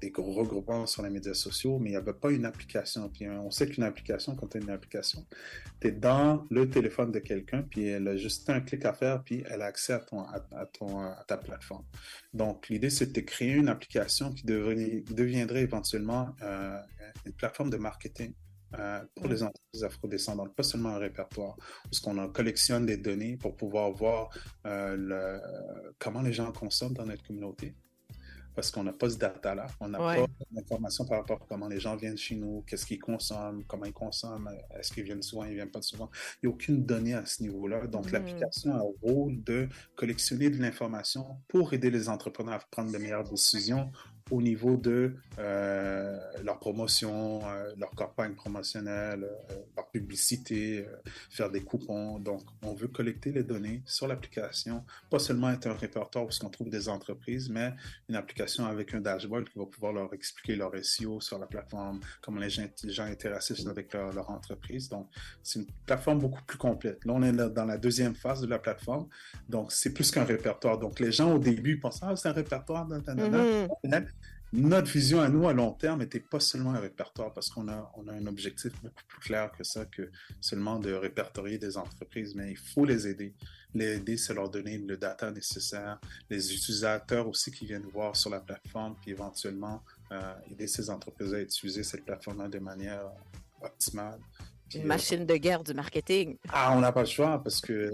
des, 0.00 0.10
gros 0.10 0.32
regroupements 0.32 0.86
sur 0.86 1.02
les 1.02 1.10
médias 1.10 1.34
sociaux, 1.34 1.78
mais 1.78 1.90
il 1.90 1.92
n'y 1.92 1.96
avait 1.96 2.12
pas 2.12 2.30
une 2.30 2.44
application. 2.44 3.08
Puis 3.08 3.28
on 3.28 3.50
sait 3.50 3.68
qu'une 3.68 3.84
application, 3.84 4.34
quand 4.34 4.48
tu 4.48 4.58
as 4.58 4.60
une 4.60 4.70
application, 4.70 5.24
tu 5.80 5.88
es 5.88 5.92
dans 5.92 6.46
le 6.50 6.68
téléphone 6.68 7.12
de 7.12 7.20
quelqu'un, 7.20 7.62
puis 7.62 7.86
elle 7.86 8.08
a 8.08 8.16
juste 8.16 8.50
un 8.50 8.60
clic 8.60 8.84
à 8.84 8.92
faire, 8.92 9.22
puis 9.22 9.44
elle 9.48 9.62
a 9.62 9.66
accès 9.66 9.92
à 9.92 10.00
ton, 10.00 10.20
à, 10.22 10.66
ton, 10.66 11.00
à 11.00 11.24
ta 11.26 11.36
plateforme. 11.36 11.84
Donc, 12.34 12.68
l'idée, 12.68 12.90
c'est 12.90 13.12
de 13.12 13.20
créer 13.20 13.52
une 13.52 13.68
application 13.68 14.32
qui 14.32 14.44
deviendrait 14.44 15.62
éventuellement 15.62 16.34
euh, 16.42 16.78
une 17.26 17.32
plateforme 17.32 17.70
de 17.70 17.76
marketing 17.76 18.32
euh, 18.78 19.00
pour 19.14 19.28
les 19.28 19.42
entreprises 19.42 19.84
afrodescendantes, 19.84 20.54
pas 20.54 20.62
seulement 20.62 20.90
un 20.90 20.98
répertoire, 20.98 21.56
parce 21.84 22.00
qu'on 22.00 22.28
collectionne 22.28 22.86
des 22.86 22.96
données 22.96 23.36
pour 23.36 23.56
pouvoir 23.56 23.90
voir 23.90 24.30
euh, 24.66 24.96
le, 24.96 25.40
comment 25.98 26.22
les 26.22 26.32
gens 26.32 26.52
consomment 26.52 26.94
dans 26.94 27.06
notre 27.06 27.26
communauté 27.26 27.74
parce 28.54 28.70
qu'on 28.70 28.84
n'a 28.84 28.92
pas 28.92 29.08
ce 29.08 29.16
data-là. 29.16 29.66
On 29.80 29.88
n'a 29.88 30.04
ouais. 30.04 30.16
pas 30.20 30.26
d'informations 30.50 31.04
par 31.04 31.18
rapport 31.20 31.40
à 31.42 31.46
comment 31.48 31.68
les 31.68 31.80
gens 31.80 31.96
viennent 31.96 32.16
chez 32.16 32.34
nous, 32.34 32.62
qu'est-ce 32.66 32.84
qu'ils 32.84 32.98
consomment, 32.98 33.64
comment 33.64 33.84
ils 33.84 33.92
consomment, 33.92 34.50
est-ce 34.78 34.92
qu'ils 34.92 35.04
viennent 35.04 35.22
souvent, 35.22 35.44
ils 35.44 35.54
viennent 35.54 35.70
pas 35.70 35.82
souvent. 35.82 36.10
Il 36.42 36.46
n'y 36.46 36.52
a 36.52 36.54
aucune 36.54 36.84
donnée 36.84 37.14
à 37.14 37.24
ce 37.24 37.42
niveau-là. 37.42 37.86
Donc, 37.86 38.08
mmh. 38.08 38.12
l'application 38.12 38.74
a 38.74 38.78
un 38.78 38.92
rôle 39.02 39.42
de 39.44 39.68
collectionner 39.94 40.50
de 40.50 40.60
l'information 40.60 41.38
pour 41.48 41.72
aider 41.72 41.90
les 41.90 42.08
entrepreneurs 42.08 42.54
à 42.54 42.58
prendre 42.70 42.92
de 42.92 42.98
meilleures 42.98 43.24
décisions 43.24 43.90
au 44.30 44.40
niveau 44.40 44.76
de 44.76 45.14
euh, 45.38 46.18
leur 46.44 46.58
promotion, 46.58 47.40
euh, 47.46 47.72
leur 47.78 47.90
campagne 47.90 48.34
promotionnelle, 48.34 49.24
euh, 49.24 49.54
leur 49.76 49.88
publicité, 49.90 50.86
faire 51.30 51.50
des 51.50 51.62
coupons. 51.62 52.18
Donc, 52.18 52.42
on 52.62 52.74
veut 52.74 52.88
collecter 52.88 53.32
les 53.32 53.42
données 53.42 53.82
sur 53.86 54.06
l'application, 54.06 54.84
pas 55.10 55.18
seulement 55.18 55.50
être 55.50 55.66
un 55.66 55.74
répertoire 55.74 56.26
où 56.26 56.28
on 56.44 56.48
trouve 56.48 56.70
des 56.70 56.88
entreprises, 56.88 57.48
mais 57.48 57.72
une 58.08 58.16
application 58.16 58.66
avec 58.66 58.94
un 58.94 59.00
dashboard 59.00 59.48
qui 59.48 59.58
va 59.58 59.66
pouvoir 59.66 59.92
leur 59.92 60.12
expliquer 60.14 60.56
leur 60.56 60.72
SEO 60.82 61.20
sur 61.20 61.38
la 61.38 61.46
plateforme, 61.46 62.00
comment 62.22 62.40
les 62.40 62.50
gens, 62.50 62.66
les 62.84 62.92
gens 62.92 63.04
interagissent 63.04 63.66
avec 63.66 63.92
leur, 63.92 64.12
leur 64.12 64.30
entreprise. 64.30 64.88
Donc, 64.88 65.08
c'est 65.42 65.60
une 65.60 65.66
plateforme 65.86 66.18
beaucoup 66.20 66.42
plus 66.44 66.58
complète. 66.58 67.04
Là, 67.04 67.14
on 67.14 67.22
est 67.22 67.32
dans 67.32 67.64
la 67.64 67.78
deuxième 67.78 68.14
phase 68.14 68.40
de 68.40 68.46
la 68.46 68.58
plateforme. 68.58 69.08
Donc, 69.48 69.72
c'est 69.72 69.92
plus 69.92 70.10
qu'un 70.10 70.24
répertoire. 70.24 70.78
Donc, 70.78 71.00
les 71.00 71.12
gens, 71.12 71.34
au 71.34 71.38
début, 71.38 71.78
pensent, 71.78 72.00
ah, 72.02 72.14
c'est 72.16 72.28
un 72.28 72.32
répertoire. 72.32 72.86
Mm 72.86 73.00
-hmm 73.00 74.19
notre 74.52 74.90
vision 74.90 75.20
à 75.20 75.28
nous 75.28 75.46
à 75.46 75.52
long 75.52 75.72
terme 75.72 76.00
n'était 76.00 76.20
pas 76.20 76.40
seulement 76.40 76.74
un 76.74 76.80
répertoire 76.80 77.32
parce 77.32 77.50
qu'on 77.50 77.68
a, 77.68 77.92
on 77.96 78.08
a 78.08 78.12
un 78.12 78.26
objectif 78.26 78.72
beaucoup 78.82 79.04
plus 79.06 79.20
clair 79.20 79.52
que 79.52 79.62
ça, 79.62 79.84
que 79.84 80.10
seulement 80.40 80.78
de 80.78 80.92
répertorier 80.92 81.58
des 81.58 81.76
entreprises, 81.76 82.34
mais 82.34 82.50
il 82.50 82.56
faut 82.56 82.84
les 82.84 83.06
aider. 83.06 83.34
Les 83.74 83.96
aider, 83.96 84.16
c'est 84.16 84.34
leur 84.34 84.50
donner 84.50 84.78
le 84.78 84.96
data 84.96 85.30
nécessaire, 85.30 86.00
les 86.28 86.52
utilisateurs 86.52 87.28
aussi 87.28 87.52
qui 87.52 87.66
viennent 87.66 87.86
voir 87.92 88.16
sur 88.16 88.30
la 88.30 88.40
plateforme, 88.40 88.96
puis 89.00 89.12
éventuellement 89.12 89.84
euh, 90.10 90.34
aider 90.50 90.66
ces 90.66 90.90
entreprises 90.90 91.32
à 91.32 91.40
utiliser 91.40 91.84
cette 91.84 92.04
plateforme-là 92.04 92.48
de 92.48 92.58
manière 92.58 93.08
optimale. 93.62 94.18
Une 94.74 94.84
machine 94.84 95.26
de 95.26 95.36
guerre 95.36 95.62
du 95.62 95.74
marketing. 95.74 96.36
Ah, 96.48 96.72
on 96.76 96.80
n'a 96.80 96.92
pas 96.92 97.00
le 97.00 97.06
choix 97.06 97.40
parce 97.42 97.60
que 97.60 97.90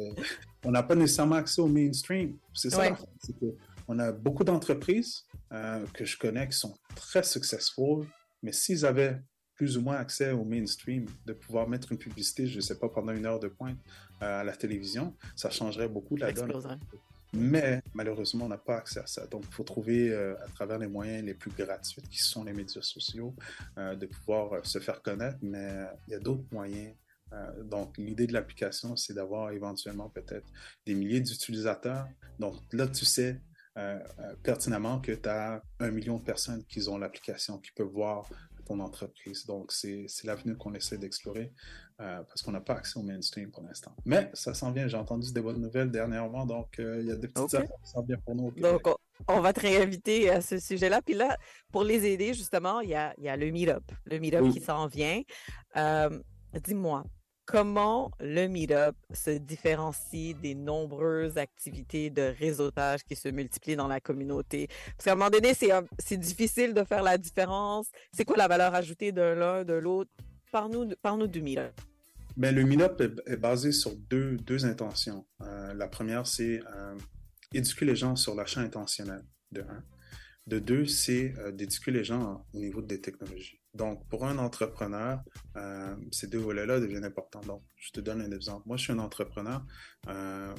on 0.64 0.70
n'a 0.70 0.82
pas 0.82 0.94
nécessairement 0.94 1.36
accès 1.36 1.60
au 1.60 1.68
mainstream. 1.68 2.36
C'est 2.52 2.70
ça. 2.70 2.78
Ouais. 2.80 2.94
C'est 3.22 3.38
que 3.38 3.54
on 3.88 3.98
a 3.98 4.12
beaucoup 4.12 4.44
d'entreprises 4.44 5.25
euh, 5.52 5.84
que 5.94 6.04
je 6.04 6.18
connais 6.18 6.48
qui 6.48 6.56
sont 6.56 6.74
très 6.94 7.22
successful, 7.22 8.06
mais 8.42 8.52
s'ils 8.52 8.84
avaient 8.84 9.20
plus 9.54 9.78
ou 9.78 9.82
moins 9.82 9.96
accès 9.96 10.32
au 10.32 10.44
mainstream, 10.44 11.06
de 11.24 11.32
pouvoir 11.32 11.68
mettre 11.68 11.92
une 11.92 11.98
publicité, 11.98 12.46
je 12.46 12.56
ne 12.56 12.60
sais 12.60 12.78
pas, 12.78 12.88
pendant 12.88 13.12
une 13.12 13.24
heure 13.24 13.40
de 13.40 13.48
pointe 13.48 13.78
euh, 14.22 14.40
à 14.40 14.44
la 14.44 14.54
télévision, 14.54 15.16
ça 15.34 15.48
changerait 15.48 15.88
beaucoup 15.88 16.16
la 16.16 16.30
donne. 16.30 16.52
Mais 17.32 17.82
malheureusement, 17.94 18.44
on 18.44 18.48
n'a 18.48 18.58
pas 18.58 18.76
accès 18.76 19.00
à 19.00 19.06
ça. 19.06 19.26
Donc, 19.26 19.44
il 19.48 19.52
faut 19.52 19.64
trouver 19.64 20.10
euh, 20.10 20.34
à 20.44 20.48
travers 20.48 20.78
les 20.78 20.86
moyens 20.86 21.24
les 21.24 21.34
plus 21.34 21.50
gratuits, 21.50 22.02
qui 22.10 22.18
sont 22.18 22.44
les 22.44 22.52
médias 22.52 22.82
sociaux, 22.82 23.34
de 23.76 24.06
pouvoir 24.06 24.64
se 24.64 24.78
faire 24.78 25.02
connaître. 25.02 25.38
Mais 25.42 25.86
il 26.06 26.12
y 26.12 26.14
a 26.14 26.20
d'autres 26.20 26.44
moyens 26.52 26.94
euh, 27.32 27.62
donc, 27.64 27.96
l'idée 27.98 28.26
de 28.26 28.32
l'application, 28.32 28.96
c'est 28.96 29.14
d'avoir 29.14 29.50
éventuellement 29.50 30.08
peut-être 30.08 30.46
des 30.84 30.94
milliers 30.94 31.20
d'utilisateurs. 31.20 32.06
Donc, 32.38 32.56
là, 32.72 32.86
tu 32.86 33.04
sais 33.04 33.40
euh, 33.76 33.98
euh, 34.20 34.34
pertinemment 34.42 35.00
que 35.00 35.12
tu 35.12 35.28
as 35.28 35.60
un 35.80 35.90
million 35.90 36.16
de 36.16 36.22
personnes 36.22 36.64
qui 36.64 36.88
ont 36.88 36.96
l'application, 36.96 37.58
qui 37.58 37.72
peuvent 37.72 37.92
voir 37.92 38.28
ton 38.64 38.80
entreprise. 38.80 39.44
Donc, 39.44 39.70
c'est 39.70 40.06
l'avenue 40.24 40.56
qu'on 40.56 40.72
essaie 40.74 40.96
d'explorer 40.96 41.52
euh, 42.00 42.22
parce 42.22 42.42
qu'on 42.42 42.52
n'a 42.52 42.60
pas 42.60 42.74
accès 42.74 42.98
au 42.98 43.02
mainstream 43.02 43.50
pour 43.50 43.62
l'instant. 43.62 43.94
Mais 44.06 44.30
ça 44.32 44.54
s'en 44.54 44.72
vient. 44.72 44.88
J'ai 44.88 44.96
entendu 44.96 45.30
des 45.32 45.40
bonnes 45.40 45.60
nouvelles 45.60 45.90
dernièrement, 45.90 46.46
donc 46.46 46.76
il 46.78 47.06
y 47.06 47.10
a 47.10 47.16
des 47.16 47.28
petites 47.28 47.38
okay. 47.38 47.56
affaires 47.58 47.76
qui 47.84 47.90
s'en 47.90 48.02
viennent 48.02 48.22
pour 48.22 48.34
nous. 48.34 48.50
Donc, 48.52 48.86
on, 48.86 48.96
on, 49.28 49.40
va 49.40 49.52
te 49.52 49.60
réinviter 49.60 50.30
à 50.30 50.40
ce 50.40 50.58
sujet-là. 50.58 51.02
Puis 51.02 51.14
là, 51.14 51.36
pour 51.70 51.84
les 51.84 52.06
aider, 52.06 52.32
justement, 52.32 52.80
il 52.80 52.90
y 52.90 52.94
a, 52.94 53.14
y 53.18 53.28
a 53.28 53.36
le 53.36 53.50
Meetup. 53.50 53.92
Le 54.06 54.18
Meetup 54.18 54.40
oui. 54.40 54.52
qui 54.54 54.60
s'en 54.60 54.86
vient. 54.86 55.22
Dis-moi, 56.64 57.04
comment 57.46 58.10
le 58.20 58.48
Meetup 58.48 58.96
se 59.14 59.30
différencie 59.30 60.34
des 60.34 60.54
nombreuses 60.54 61.38
activités 61.38 62.10
de 62.10 62.34
réseautage 62.38 63.04
qui 63.04 63.14
se 63.16 63.28
multiplient 63.28 63.76
dans 63.76 63.88
la 63.88 64.00
communauté? 64.00 64.68
Parce 64.96 65.04
qu'à 65.04 65.12
un 65.12 65.14
moment 65.14 65.30
donné, 65.30 65.54
c'est 65.54 66.16
difficile 66.16 66.74
de 66.74 66.84
faire 66.84 67.02
la 67.02 67.16
différence. 67.16 67.86
C'est 68.12 68.24
quoi 68.24 68.36
la 68.36 68.48
valeur 68.48 68.74
ajoutée 68.74 69.12
de 69.12 69.22
l'un, 69.22 69.64
de 69.64 69.74
l'autre? 69.74 70.10
Parle-nous 70.52 70.94
par 71.00 71.16
du 71.16 71.40
Meetup. 71.40 71.80
Ben, 72.36 72.54
le 72.54 72.64
Meetup 72.64 73.00
est, 73.00 73.32
est, 73.32 73.36
basé 73.36 73.72
sur 73.72 73.96
deux, 73.96 74.36
deux 74.36 74.66
intentions. 74.66 75.26
Euh, 75.40 75.72
la 75.72 75.88
première, 75.88 76.26
c'est 76.26 76.60
euh, 76.74 76.94
éduquer 77.54 77.84
les 77.86 77.96
gens 77.96 78.16
sur 78.16 78.34
l'achat 78.34 78.60
intentionnel, 78.60 79.24
de 79.52 79.62
un. 79.62 79.84
De 80.46 80.58
deux, 80.58 80.86
c'est 80.86 81.34
euh, 81.38 81.50
d'éduquer 81.50 81.90
les 81.92 82.04
gens 82.04 82.46
au 82.52 82.58
niveau 82.58 82.82
des 82.82 83.00
technologies. 83.00 83.60
Donc, 83.76 84.08
pour 84.08 84.24
un 84.24 84.38
entrepreneur, 84.38 85.22
euh, 85.56 85.94
ces 86.10 86.28
deux 86.28 86.38
volets-là 86.38 86.80
deviennent 86.80 87.04
importants. 87.04 87.42
Donc, 87.42 87.62
je 87.76 87.90
te 87.92 88.00
donne 88.00 88.22
un 88.22 88.30
exemple. 88.30 88.62
Moi, 88.66 88.78
je 88.78 88.84
suis 88.84 88.92
un 88.92 88.98
entrepreneur. 88.98 89.62
Euh, 90.08 90.54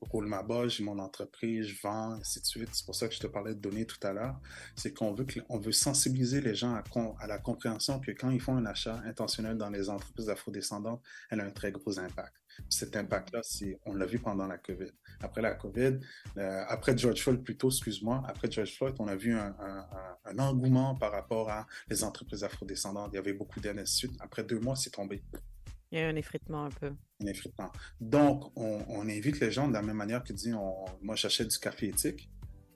roule 0.00 0.26
ma 0.26 0.42
bosse, 0.42 0.76
j'ai 0.76 0.84
mon 0.84 0.98
entreprise, 0.98 1.66
je 1.66 1.80
vends, 1.80 2.12
ainsi 2.12 2.40
de 2.40 2.46
suite. 2.46 2.70
C'est 2.72 2.84
pour 2.84 2.96
ça 2.96 3.06
que 3.06 3.14
je 3.14 3.20
te 3.20 3.28
parlais 3.28 3.54
de 3.54 3.60
données 3.60 3.86
tout 3.86 4.04
à 4.04 4.12
l'heure. 4.12 4.40
C'est 4.74 4.92
qu'on 4.92 5.14
veut, 5.14 5.72
sensibiliser 5.72 6.40
les 6.40 6.56
gens 6.56 6.74
à, 6.74 6.82
à 7.20 7.26
la 7.28 7.38
compréhension 7.38 8.00
que 8.00 8.10
quand 8.10 8.30
ils 8.30 8.40
font 8.40 8.56
un 8.56 8.66
achat 8.66 9.00
intentionnel 9.04 9.56
dans 9.56 9.70
les 9.70 9.88
entreprises 9.88 10.28
afrodescendantes, 10.28 11.02
elle 11.30 11.40
a 11.40 11.44
un 11.44 11.50
très 11.50 11.70
gros 11.70 11.98
impact. 12.00 12.39
Cet 12.68 12.96
impact-là, 12.96 13.40
on 13.86 13.94
l'a 13.94 14.06
vu 14.06 14.18
pendant 14.18 14.46
la 14.46 14.58
COVID. 14.58 14.90
Après 15.22 15.42
la 15.42 15.54
COVID, 15.54 15.98
euh, 16.38 16.64
après 16.68 16.96
George 16.96 17.20
Floyd 17.22 17.42
plutôt, 17.42 17.68
excuse-moi, 17.68 18.22
après 18.26 18.50
George 18.50 18.74
Floyd, 18.76 18.94
on 18.98 19.08
a 19.08 19.16
vu 19.16 19.34
un, 19.34 19.54
un, 19.60 19.78
un- 19.78 20.16
un 20.24 20.38
engouement 20.38 20.94
par 20.94 21.12
rapport 21.12 21.50
à 21.50 21.66
les 21.88 22.04
entreprises 22.04 22.44
afrodescendantes. 22.44 23.10
Il 23.12 23.16
y 23.16 23.18
avait 23.18 23.32
beaucoup 23.32 23.60
suite. 23.84 24.12
Après 24.20 24.44
deux 24.44 24.60
mois, 24.60 24.76
c'est 24.76 24.90
tombé. 24.90 25.22
Il 25.92 25.98
y 25.98 26.02
a 26.02 26.08
un 26.08 26.16
effritement 26.16 26.66
un 26.66 26.70
peu. 26.70 26.92
Un 27.22 27.26
effritement. 27.26 27.72
Donc, 28.00 28.52
on, 28.56 28.84
on 28.88 29.08
invite 29.08 29.40
les 29.40 29.50
gens 29.50 29.66
de 29.66 29.72
la 29.72 29.82
même 29.82 29.96
manière 29.96 30.22
que 30.22 30.32
dit, 30.32 30.52
on, 30.54 30.84
moi, 31.02 31.16
j'achète 31.16 31.48
du 31.48 31.58
café 31.58 31.88
éthique, 31.88 32.30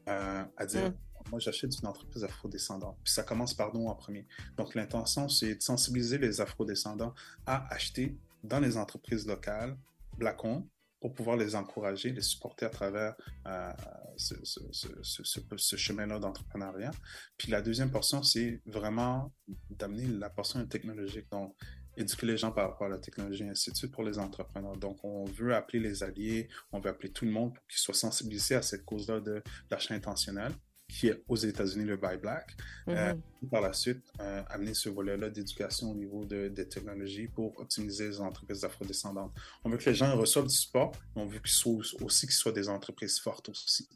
euh, 0.08 0.44
à 0.56 0.66
dire, 0.66 0.90
Mm. 0.90 1.30
moi, 1.30 1.38
j'achète 1.38 1.70
d'une 1.70 1.86
entreprise 1.86 2.24
afrodescendante. 2.24 2.98
Puis 3.04 3.12
ça 3.12 3.22
commence 3.22 3.54
par 3.54 3.72
nous 3.74 3.86
en 3.86 3.94
premier. 3.94 4.26
Donc, 4.56 4.74
l'intention, 4.74 5.28
c'est 5.28 5.54
de 5.54 5.62
sensibiliser 5.62 6.18
les 6.18 6.40
afrodescendants 6.40 7.14
à 7.46 7.72
acheter 7.72 8.18
dans 8.44 8.60
les 8.60 8.76
entreprises 8.76 9.26
locales, 9.26 9.76
Black-owned, 10.18 10.64
pour 11.00 11.12
pouvoir 11.12 11.36
les 11.36 11.54
encourager, 11.54 12.12
les 12.12 12.22
supporter 12.22 12.64
à 12.64 12.70
travers 12.70 13.14
euh, 13.46 13.72
ce, 14.16 15.76
chemin-là 15.76 16.18
d'entrepreneuriat. 16.18 16.92
Puis 17.36 17.50
la 17.50 17.60
deuxième 17.60 17.90
portion, 17.90 18.22
c'est 18.22 18.62
vraiment 18.64 19.30
d'amener 19.68 20.06
la 20.06 20.30
portion 20.30 20.64
technologique. 20.66 21.26
Donc, 21.30 21.54
éduquer 21.96 22.26
les 22.26 22.36
gens 22.36 22.52
par 22.52 22.70
rapport 22.70 22.86
à 22.86 22.90
la 22.90 22.98
technologie, 22.98 23.44
ainsi 23.44 23.70
de 23.70 23.76
suite 23.76 23.92
pour 23.92 24.02
les 24.02 24.18
entrepreneurs. 24.18 24.76
Donc, 24.76 25.04
on 25.04 25.24
veut 25.24 25.54
appeler 25.54 25.80
les 25.80 26.02
alliés, 26.02 26.48
on 26.72 26.80
veut 26.80 26.90
appeler 26.90 27.12
tout 27.12 27.24
le 27.24 27.30
monde 27.30 27.54
pour 27.54 27.66
qu'ils 27.66 27.80
soient 27.80 27.94
sensibilisés 27.94 28.54
à 28.54 28.62
cette 28.62 28.84
cause-là 28.84 29.20
de 29.20 29.42
l'achat 29.70 29.94
intentionnel, 29.94 30.52
qui 30.88 31.08
est 31.08 31.22
aux 31.28 31.36
États-Unis 31.36 31.84
le 31.84 31.96
Buy 31.96 32.16
Black. 32.18 32.56
Euh, 32.88 33.14
Mhm. 33.14 33.48
par 33.50 33.60
la 33.60 33.72
suite, 33.72 34.02
euh, 34.20 34.42
amener 34.48 34.74
ce 34.74 34.88
volet-là 34.88 35.30
d'éducation 35.30 35.90
au 35.90 35.94
niveau 35.94 36.24
de- 36.24 36.48
des 36.48 36.68
technologies 36.68 37.28
pour 37.28 37.58
optimiser 37.58 38.08
les 38.08 38.20
entreprises 38.20 38.64
afrodescendantes. 38.64 39.32
On 39.64 39.70
veut 39.70 39.78
que 39.78 39.88
les 39.88 39.94
gens 39.94 40.14
reçoivent 40.16 40.46
du 40.46 40.54
support, 40.54 40.92
mais 41.16 41.22
on 41.22 41.26
veut 41.26 41.38
qu'ils 41.40 41.50
soient 41.50 41.82
aussi 42.02 42.26
qu'ils 42.26 42.34
soient 42.36 42.52
des 42.52 42.68
entreprises 42.68 43.18
fortes 43.18 43.48
aussi. 43.48 43.88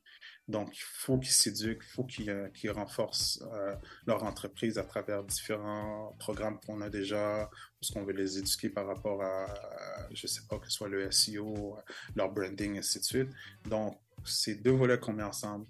Donc, 0.49 0.75
il 0.75 0.81
faut 0.83 1.19
qu'ils 1.19 1.33
s'éduquent, 1.33 1.83
il 1.85 1.93
faut 1.93 2.05
qu'ils 2.05 2.31
euh, 2.31 2.49
renforcent 2.75 3.43
euh, 3.53 3.75
leur 4.07 4.23
entreprise 4.25 4.79
à 4.79 4.83
travers 4.83 5.23
différents 5.23 6.17
programmes 6.19 6.59
qu'on 6.67 6.81
a 6.81 6.89
déjà, 6.89 7.51
parce 7.79 7.91
qu'on 7.93 8.03
veut 8.05 8.15
les 8.15 8.39
éduquer 8.39 8.71
par 8.71 8.87
rapport 8.87 9.23
à, 9.23 9.45
à, 9.45 10.09
je 10.11 10.27
sais 10.27 10.41
pas, 10.49 10.59
que 10.59 10.65
ce 10.67 10.73
soit 10.73 10.89
le 10.89 11.11
SEO, 11.11 11.77
leur 12.17 12.33
branding, 12.33 12.79
ainsi 12.79 12.99
de 12.99 13.05
suite. 13.05 13.29
Donc, 13.67 13.99
c'est 14.25 14.55
deux 14.57 14.71
volets 14.73 14.99
qu'on 14.99 15.13
met 15.13 15.23
ensemble 15.23 15.67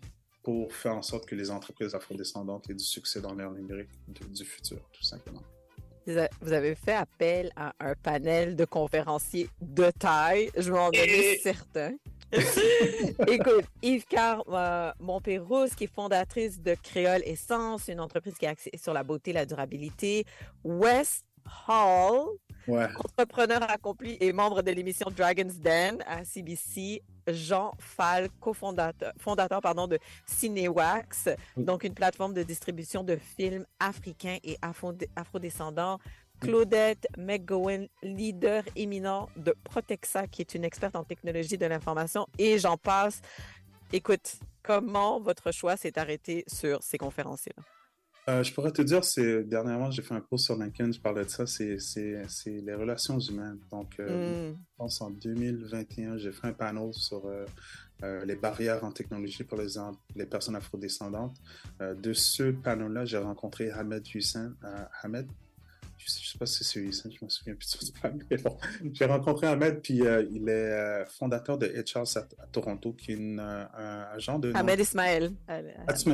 pour 0.48 0.72
faire 0.72 0.94
en 0.94 1.02
sorte 1.02 1.26
que 1.26 1.34
les 1.34 1.50
entreprises 1.50 1.94
afrodescendantes 1.94 2.70
aient 2.70 2.74
du 2.74 2.82
succès 2.82 3.20
dans 3.20 3.34
l'ère 3.34 3.50
numérique 3.50 3.90
de- 4.08 4.24
du 4.34 4.46
futur, 4.46 4.78
tout 4.94 5.02
simplement. 5.02 5.42
Vous 6.40 6.52
avez 6.54 6.74
fait 6.74 6.94
appel 6.94 7.52
à 7.54 7.74
un 7.80 7.94
panel 7.94 8.56
de 8.56 8.64
conférenciers 8.64 9.50
de 9.60 9.90
taille, 9.90 10.50
je 10.56 10.72
m'en 10.72 10.88
donnais 10.90 11.36
certain. 11.42 11.92
Écoute, 13.28 13.66
Yves 13.82 14.06
Car 14.06 14.42
euh, 14.48 14.90
Montpérouse, 15.00 15.74
qui 15.74 15.84
est 15.84 15.94
fondatrice 15.94 16.62
de 16.62 16.74
Créole 16.82 17.20
Essence, 17.26 17.88
une 17.88 18.00
entreprise 18.00 18.32
qui 18.38 18.46
est 18.46 18.48
axée 18.48 18.70
sur 18.82 18.94
la 18.94 19.02
beauté 19.02 19.32
et 19.32 19.34
la 19.34 19.44
durabilité. 19.44 20.24
Wes 20.64 21.20
Hall, 21.68 22.26
Ouais. 22.68 22.86
entrepreneur 22.96 23.62
accompli 23.68 24.16
et 24.20 24.32
membre 24.32 24.62
de 24.62 24.70
l'émission 24.70 25.10
Dragon's 25.10 25.58
Den 25.58 26.02
à 26.06 26.24
CBC. 26.24 27.02
Jean 27.30 27.72
Fall, 27.78 28.30
cofondateur 28.40 29.12
fondateur, 29.18 29.60
pardon, 29.60 29.86
de 29.86 29.98
Cinewax, 30.26 31.28
donc 31.58 31.84
une 31.84 31.92
plateforme 31.92 32.32
de 32.32 32.42
distribution 32.42 33.04
de 33.04 33.16
films 33.16 33.66
africains 33.80 34.38
et 34.42 34.56
afro- 34.62 34.96
afrodescendants. 35.14 35.98
Claudette 36.40 37.06
McGowan, 37.18 37.86
leader 38.02 38.62
éminent 38.76 39.28
de 39.36 39.54
Protexa, 39.62 40.26
qui 40.26 40.40
est 40.40 40.54
une 40.54 40.64
experte 40.64 40.96
en 40.96 41.04
technologie 41.04 41.58
de 41.58 41.66
l'information, 41.66 42.26
et 42.38 42.58
j'en 42.58 42.78
passe. 42.78 43.20
Écoute, 43.92 44.36
comment 44.62 45.20
votre 45.20 45.52
choix 45.52 45.76
s'est 45.76 45.98
arrêté 45.98 46.44
sur 46.46 46.82
ces 46.82 46.96
conférenciers-là? 46.96 47.62
Euh, 48.28 48.42
je 48.42 48.52
pourrais 48.52 48.72
te 48.72 48.82
dire, 48.82 49.04
c'est 49.04 49.42
dernièrement, 49.44 49.90
j'ai 49.90 50.02
fait 50.02 50.14
un 50.14 50.20
post 50.20 50.44
sur 50.44 50.56
LinkedIn, 50.56 50.92
je 50.92 51.00
parlais 51.00 51.24
de 51.24 51.30
ça, 51.30 51.46
c'est 51.46 51.78
les 52.46 52.74
relations 52.74 53.18
humaines. 53.18 53.58
Donc, 53.70 53.98
euh, 53.98 54.50
Mm. 54.50 54.54
je 54.54 54.76
pense 54.76 55.00
en 55.00 55.10
2021, 55.10 56.18
j'ai 56.18 56.32
fait 56.32 56.48
un 56.48 56.52
panel 56.52 56.92
sur 56.92 57.26
euh, 57.26 58.24
les 58.26 58.36
barrières 58.36 58.84
en 58.84 58.92
technologie 58.92 59.44
pour 59.44 59.58
les, 59.58 59.68
les 60.14 60.26
personnes 60.26 60.56
afrodescendantes. 60.56 61.36
De 61.80 62.12
ce 62.12 62.50
panel-là, 62.50 63.06
j'ai 63.06 63.18
rencontré 63.18 63.70
Ahmed 63.70 64.06
Hussein. 64.14 64.54
Ahmed, 65.02 65.26
je 65.98 66.10
sais, 66.10 66.20
je 66.22 66.30
sais 66.30 66.38
pas 66.38 66.46
si 66.46 66.64
c'est 66.64 66.80
Hussein, 66.80 67.10
je 67.10 67.24
me 67.24 67.28
souviens 67.28 67.54
plus 67.54 67.66
de 67.66 67.84
son 67.86 67.92
famille, 68.00 68.24
bon. 68.42 68.56
J'ai 68.92 69.04
rencontré 69.04 69.46
Ahmed, 69.46 69.80
puis 69.82 70.02
euh, 70.02 70.26
il 70.30 70.48
est 70.48 70.52
euh, 70.52 71.04
fondateur 71.06 71.58
de 71.58 71.66
HR 71.66 71.98
à, 72.16 72.20
à 72.42 72.46
Toronto, 72.46 72.92
qui 72.92 73.12
est 73.12 73.16
une, 73.16 73.40
euh, 73.40 73.64
un, 74.14 74.18
genre 74.18 74.38
de... 74.38 74.52
Ahmed 74.54 74.80
Ismaël. 74.80 75.32
Ah, 75.48 75.60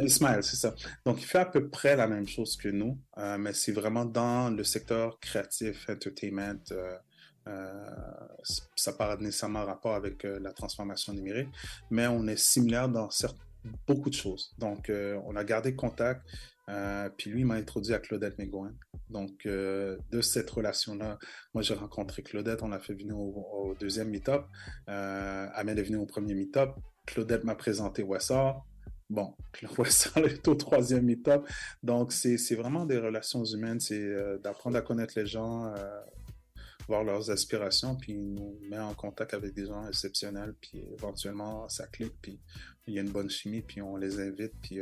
Ismaël, 0.03 0.43
c'est 0.43 0.57
ça. 0.57 0.75
Donc, 1.05 1.21
il 1.21 1.27
fait 1.27 1.39
à 1.39 1.47
peu 1.47 1.69
près 1.69 1.97
la 1.97 2.07
même 2.09 2.27
chose 2.27 2.57
que 2.57 2.69
nous, 2.69 2.99
euh, 3.19 3.39
mais 3.39 3.53
c'est 3.53 3.73
vraiment 3.73 4.05
dans 4.05 4.51
le 4.51 4.65
secteur 4.65 5.21
créatif, 5.21 5.87
entertainment. 5.89 6.61
euh, 6.73 6.97
ça 8.75 8.91
n'a 8.91 8.97
pas 8.97 9.17
nécessairement 9.17 9.65
rapport 9.67 9.95
avec 9.95 10.23
la 10.25 10.53
transformation 10.53 11.13
numérique, 11.13 11.51
mais 11.91 12.07
on 12.07 12.27
est 12.27 12.39
similaire 12.39 12.89
dans 12.89 13.11
beaucoup 13.87 14.11
de 14.11 14.15
choses. 14.15 14.55
Donc, 14.59 14.91
euh, 14.91 15.21
on 15.27 15.37
a 15.37 15.45
gardé 15.45 15.75
contact, 15.75 16.23
euh, 16.71 17.11
puis 17.17 17.31
lui 17.31 17.45
m'a 17.45 17.55
introduit 17.55 17.95
à 17.95 17.99
Claudette 17.99 18.39
Mégouin. 18.39 18.73
Donc, 19.11 19.47
euh, 19.47 19.99
de 20.11 20.21
cette 20.21 20.49
relation-là, 20.51 21.19
moi 21.53 21.63
j'ai 21.63 21.75
rencontré 21.75 22.23
Claudette, 22.23 22.63
on 22.63 22.69
l'a 22.69 22.81
fait 22.81 22.95
venir 22.95 23.19
au, 23.19 23.75
deuxième 23.79 24.09
meet-up. 24.09 24.47
Euh, 24.89 25.47
est 25.47 25.83
venu 25.83 25.97
au 25.97 26.07
premier 26.07 26.35
meet-up. 26.35 26.71
Claudette 27.07 27.45
m'a 27.45 27.55
présenté 27.55 28.03
Wessar. 28.03 28.65
Bon, 29.11 29.35
Wessar 29.79 30.19
est 30.25 30.47
au 30.49 30.55
troisième 30.55 31.05
meet-up. 31.05 31.47
Donc, 31.83 32.13
c'est 32.13 32.55
vraiment 32.55 32.87
des 32.87 32.99
relations 32.99 33.45
humaines, 33.45 33.81
c'est 33.81 34.01
euh, 34.01 34.39
d'apprendre 34.39 34.79
à 34.79 34.81
connaître 34.81 35.15
les 35.17 35.27
gens, 35.27 35.75
voir 36.89 37.05
leurs 37.05 37.31
aspirations, 37.31 37.97
puis 37.97 38.13
il 38.13 38.35
nous 38.35 38.59
met 38.71 38.79
en 38.79 38.95
contact 38.95 39.35
avec 39.35 39.53
des 39.55 39.67
gens 39.67 39.87
exceptionnels, 39.87 40.55
puis 40.61 40.83
éventuellement 40.93 41.69
ça 41.69 41.87
clique, 41.87 42.15
puis 42.23 42.41
il 42.87 42.95
y 42.95 42.99
a 42.99 43.03
une 43.03 43.11
bonne 43.11 43.31
chimie, 43.31 43.63
puis 43.63 43.83
on 43.83 43.97
les 43.97 44.21
invite, 44.21 44.53
puis 44.63 44.81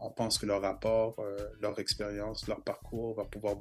on 0.00 0.10
pense 0.10 0.38
que 0.38 0.46
leur 0.46 0.62
rapport, 0.62 1.18
euh, 1.20 1.36
leur 1.60 1.78
expérience, 1.78 2.46
leur 2.48 2.62
parcours 2.62 3.14
va 3.14 3.24
pouvoir 3.24 3.56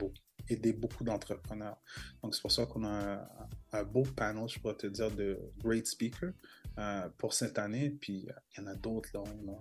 aider 0.49 0.73
beaucoup 0.73 1.03
d'entrepreneurs. 1.03 1.77
Donc 2.23 2.33
c'est 2.33 2.41
pour 2.41 2.51
ça 2.51 2.65
qu'on 2.65 2.85
a 2.85 3.27
un, 3.71 3.83
beau 3.83 4.03
panel, 4.03 4.47
je 4.47 4.59
pourrais 4.59 4.75
te 4.75 4.87
dire, 4.87 5.11
de 5.11 5.39
great 5.59 5.85
speakers 5.85 6.33
euh, 6.79 7.07
pour 7.17 7.33
cette 7.33 7.59
année, 7.59 7.89
puis 7.89 8.27
euh, 8.29 8.33
il 8.51 8.61
y 8.61 8.63
en 8.63 8.67
a 8.67 8.75
d'autres 8.75 9.09
là, 9.13 9.21
on 9.21 9.57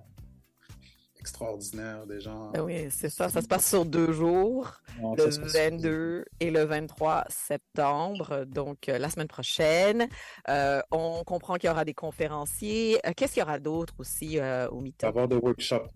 a 1.26 1.56
extraordinaires, 1.56 2.06
des 2.06 2.20
gens. 2.20 2.50
Ben 2.52 2.62
oui, 2.62 2.86
c'est 2.90 3.08
ça. 3.08 3.28
Ça 3.28 3.42
se 3.42 3.48
passe 3.48 3.68
sur 3.68 3.84
deux 3.84 4.12
jours, 4.12 4.80
le 5.00 5.22
ça 5.22 5.30
se 5.30 5.40
passe 5.40 5.52
sur 5.52 5.60
22 5.60 6.24
et 6.40 6.50
le 6.50 6.64
23 6.64 7.24
septembre, 7.28 8.44
donc 8.46 8.88
euh, 8.88 8.98
la 8.98 9.10
semaine 9.10 9.28
prochaine. 9.28 10.08
Euh, 10.48 10.80
on 10.90 11.24
comprend 11.24 11.54
qu'il 11.56 11.68
y 11.68 11.70
aura 11.70 11.84
des 11.84 11.94
conférenciers. 11.94 12.98
Euh, 13.06 13.12
Qu'est-ce 13.16 13.34
qu'il 13.34 13.40
y 13.40 13.44
aura 13.44 13.58
d'autre 13.58 13.94
aussi 13.98 14.38
au 14.70 14.80
meet-up? 14.80 15.08
avoir 15.08 15.28
des 15.28 15.36
workshops. 15.36 15.88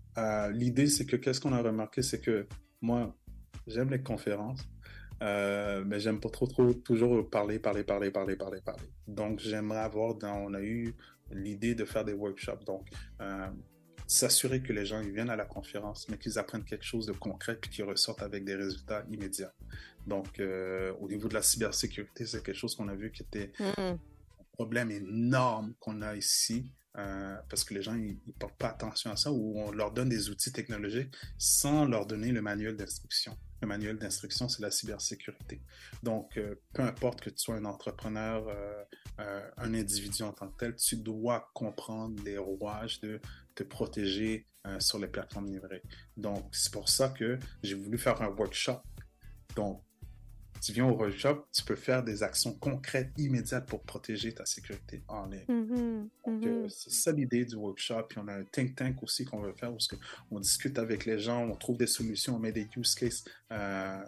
L'idée, 0.51 0.87
c'est 0.87 1.05
que 1.05 1.15
qu'est-ce 1.15 1.39
qu'on 1.39 1.53
a 1.53 1.61
remarqué, 1.61 2.01
c'est 2.01 2.19
que 2.19 2.47
moi, 2.81 3.15
j'aime 3.67 3.89
les 3.89 4.01
conférences, 4.01 4.67
mais 5.21 5.99
j'aime 5.99 6.19
pas 6.19 6.29
trop, 6.29 6.47
trop 6.47 6.73
toujours 6.73 7.29
parler, 7.29 7.59
parler, 7.59 7.83
parler, 7.83 8.11
parler, 8.11 8.35
parler, 8.35 8.61
parler. 8.61 8.89
Donc, 9.07 9.39
j'aimerais 9.39 9.79
avoir, 9.79 10.15
dans, 10.15 10.35
on 10.35 10.53
a 10.53 10.61
eu 10.61 10.93
l'idée 11.31 11.75
de 11.75 11.85
faire 11.85 12.03
des 12.03 12.13
workshops. 12.13 12.65
Donc, 12.65 12.89
s'assurer 14.11 14.61
que 14.61 14.73
les 14.73 14.85
gens 14.85 14.99
ils 15.01 15.11
viennent 15.11 15.29
à 15.29 15.35
la 15.35 15.45
conférence, 15.45 16.07
mais 16.09 16.17
qu'ils 16.17 16.37
apprennent 16.37 16.65
quelque 16.65 16.83
chose 16.85 17.05
de 17.05 17.13
concret 17.13 17.55
puis 17.55 17.69
qu'ils 17.71 17.85
ressortent 17.85 18.23
avec 18.23 18.43
des 18.43 18.55
résultats 18.55 19.05
immédiats. 19.09 19.53
Donc, 20.05 20.39
euh, 20.39 20.93
au 20.99 21.07
niveau 21.07 21.27
de 21.29 21.33
la 21.33 21.41
cybersécurité, 21.43 22.25
c'est 22.25 22.43
quelque 22.43 22.57
chose 22.57 22.75
qu'on 22.75 22.89
a 22.89 22.95
vu 22.95 23.11
qui 23.11 23.23
était 23.23 23.51
Mm. 23.59 23.79
un 23.79 23.99
problème 24.53 24.91
énorme 24.91 25.73
qu'on 25.79 26.01
a 26.01 26.15
ici. 26.15 26.71
euh, 26.97 27.37
parce 27.49 27.63
que 27.63 27.73
les 27.73 27.81
gens 27.81 27.95
ils, 27.95 28.19
ils 28.27 28.33
portent 28.33 28.57
pas 28.57 28.67
attention 28.67 29.11
à 29.11 29.15
ça 29.15 29.31
ou 29.31 29.57
on 29.57 29.71
leur 29.71 29.91
donne 29.91 30.09
des 30.09 30.29
outils 30.29 30.51
technologiques 30.51 31.15
sans 31.37 31.85
leur 31.85 32.05
donner 32.05 32.33
le 32.33 32.41
manuel 32.41 32.75
d'instruction. 32.75 33.33
Le 33.61 33.67
manuel 33.69 33.97
d'instruction, 33.97 34.49
c'est 34.49 34.61
la 34.61 34.71
cybersécurité. 34.71 35.61
Donc, 36.03 36.35
euh, 36.35 36.55
peu 36.73 36.81
importe 36.83 37.21
que 37.21 37.29
tu 37.29 37.37
sois 37.39 37.55
un 37.55 37.63
entrepreneur, 37.63 38.45
euh, 39.19 39.49
un 39.55 39.73
individu 39.73 40.21
en 40.23 40.33
tant 40.33 40.49
que 40.49 40.57
tel, 40.57 40.75
tu 40.75 40.97
dois 40.97 41.49
comprendre 41.53 42.21
les 42.25 42.37
rouages 42.37 42.99
de 42.99 43.21
te 43.55 43.63
protéger 43.63 44.47
euh, 44.67 44.79
sur 44.79 44.99
les 44.99 45.07
plateformes 45.07 45.49
numériques. 45.49 45.83
Donc, 46.17 46.45
c'est 46.51 46.71
pour 46.71 46.89
ça 46.89 47.09
que 47.09 47.39
j'ai 47.63 47.75
voulu 47.75 47.97
faire 47.97 48.21
un 48.21 48.27
workshop. 48.27 48.81
Donc, 49.55 49.81
tu 50.61 50.71
viens 50.73 50.85
au 50.85 50.95
workshop, 50.95 51.47
tu 51.51 51.63
peux 51.63 51.75
faire 51.75 52.03
des 52.03 52.21
actions 52.21 52.53
concrètes, 52.53 53.09
immédiates 53.17 53.67
pour 53.67 53.81
protéger 53.81 54.31
ta 54.31 54.45
sécurité 54.45 55.03
en 55.07 55.25
ligne. 55.25 55.45
Euh, 56.27 56.69
c'est 56.69 56.91
ça 56.91 57.11
l'idée 57.11 57.45
du 57.45 57.55
workshop. 57.55 58.03
Puis 58.09 58.19
on 58.19 58.27
a 58.27 58.35
un 58.35 58.43
think 58.43 58.75
tank 58.75 59.01
aussi 59.01 59.25
qu'on 59.25 59.41
veut 59.41 59.53
faire 59.53 59.71
parce 59.71 59.87
qu'on 59.87 60.39
discute 60.39 60.77
avec 60.77 61.05
les 61.05 61.17
gens, 61.17 61.43
on 61.43 61.55
trouve 61.55 61.77
des 61.77 61.87
solutions, 61.87 62.35
on 62.35 62.39
met 62.39 62.51
des 62.51 62.69
use 62.77 62.93
cases 62.93 63.23
euh, 63.51 64.05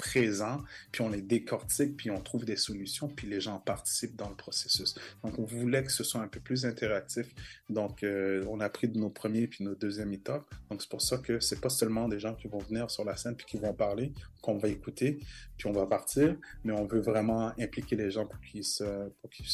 présents, 0.00 0.62
puis 0.92 1.02
on 1.02 1.10
les 1.10 1.20
décortique, 1.20 1.94
puis 1.94 2.10
on 2.10 2.20
trouve 2.22 2.46
des 2.46 2.56
solutions, 2.56 3.06
puis 3.06 3.26
les 3.26 3.38
gens 3.38 3.58
participent 3.58 4.16
dans 4.16 4.30
le 4.30 4.34
processus. 4.34 4.94
Donc, 5.22 5.38
on 5.38 5.44
voulait 5.44 5.84
que 5.84 5.92
ce 5.92 6.02
soit 6.02 6.22
un 6.22 6.28
peu 6.28 6.40
plus 6.40 6.64
interactif. 6.64 7.26
Donc, 7.68 8.02
euh, 8.02 8.42
on 8.48 8.60
a 8.60 8.70
pris 8.70 8.88
de 8.88 8.98
nos 8.98 9.10
premiers 9.10 9.46
puis 9.46 9.62
nos 9.62 9.74
deuxièmes 9.74 10.08
meet-up. 10.08 10.42
Donc, 10.70 10.80
c'est 10.80 10.90
pour 10.90 11.02
ça 11.02 11.18
que 11.18 11.38
c'est 11.38 11.60
pas 11.60 11.68
seulement 11.68 12.08
des 12.08 12.18
gens 12.18 12.34
qui 12.34 12.48
vont 12.48 12.60
venir 12.60 12.90
sur 12.90 13.04
la 13.04 13.14
scène 13.16 13.36
puis 13.36 13.44
qui 13.44 13.58
vont 13.58 13.74
parler, 13.74 14.14
qu'on 14.40 14.56
va 14.56 14.68
écouter, 14.68 15.18
puis 15.58 15.68
on 15.68 15.72
va 15.72 15.86
partir, 15.86 16.34
mais 16.64 16.72
on 16.72 16.86
veut 16.86 17.00
vraiment 17.00 17.52
impliquer 17.58 17.96
les 17.96 18.10
gens 18.10 18.26
pour 18.26 18.40
qu'ils 18.40 18.64
se, 18.64 19.10
pour 19.20 19.28
qu'ils 19.28 19.46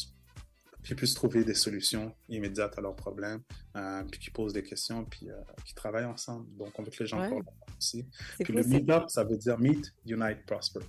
qu'ils 0.87 0.97
puissent 0.97 1.15
trouver 1.15 1.45
des 1.45 1.55
solutions 1.55 2.15
immédiates 2.29 2.79
à 2.79 2.81
leurs 2.81 2.95
problèmes, 2.95 3.43
euh, 3.77 4.05
puis 4.05 4.21
qu'ils 4.21 4.33
posent 4.33 4.53
des 4.53 4.63
questions, 4.63 5.05
puis 5.05 5.29
euh, 5.31 5.35
qu'ils 5.65 5.75
travaillent 5.75 6.05
ensemble. 6.05 6.47
Donc, 6.57 6.79
on 6.79 6.83
veut 6.83 6.91
que 6.91 7.03
les 7.03 7.07
gens 7.09 7.21
Ouais. 7.21 7.29
parlent 7.29 7.43
aussi. 7.77 8.07
Puis 8.37 8.45
cool, 8.45 8.57
le 8.57 8.65
meet-up, 8.65 9.05
ça 9.09 9.25
veut 9.25 9.37
dire 9.37 9.59
meet, 9.59 9.93
unite, 10.07 10.47
prosper. 10.47 10.81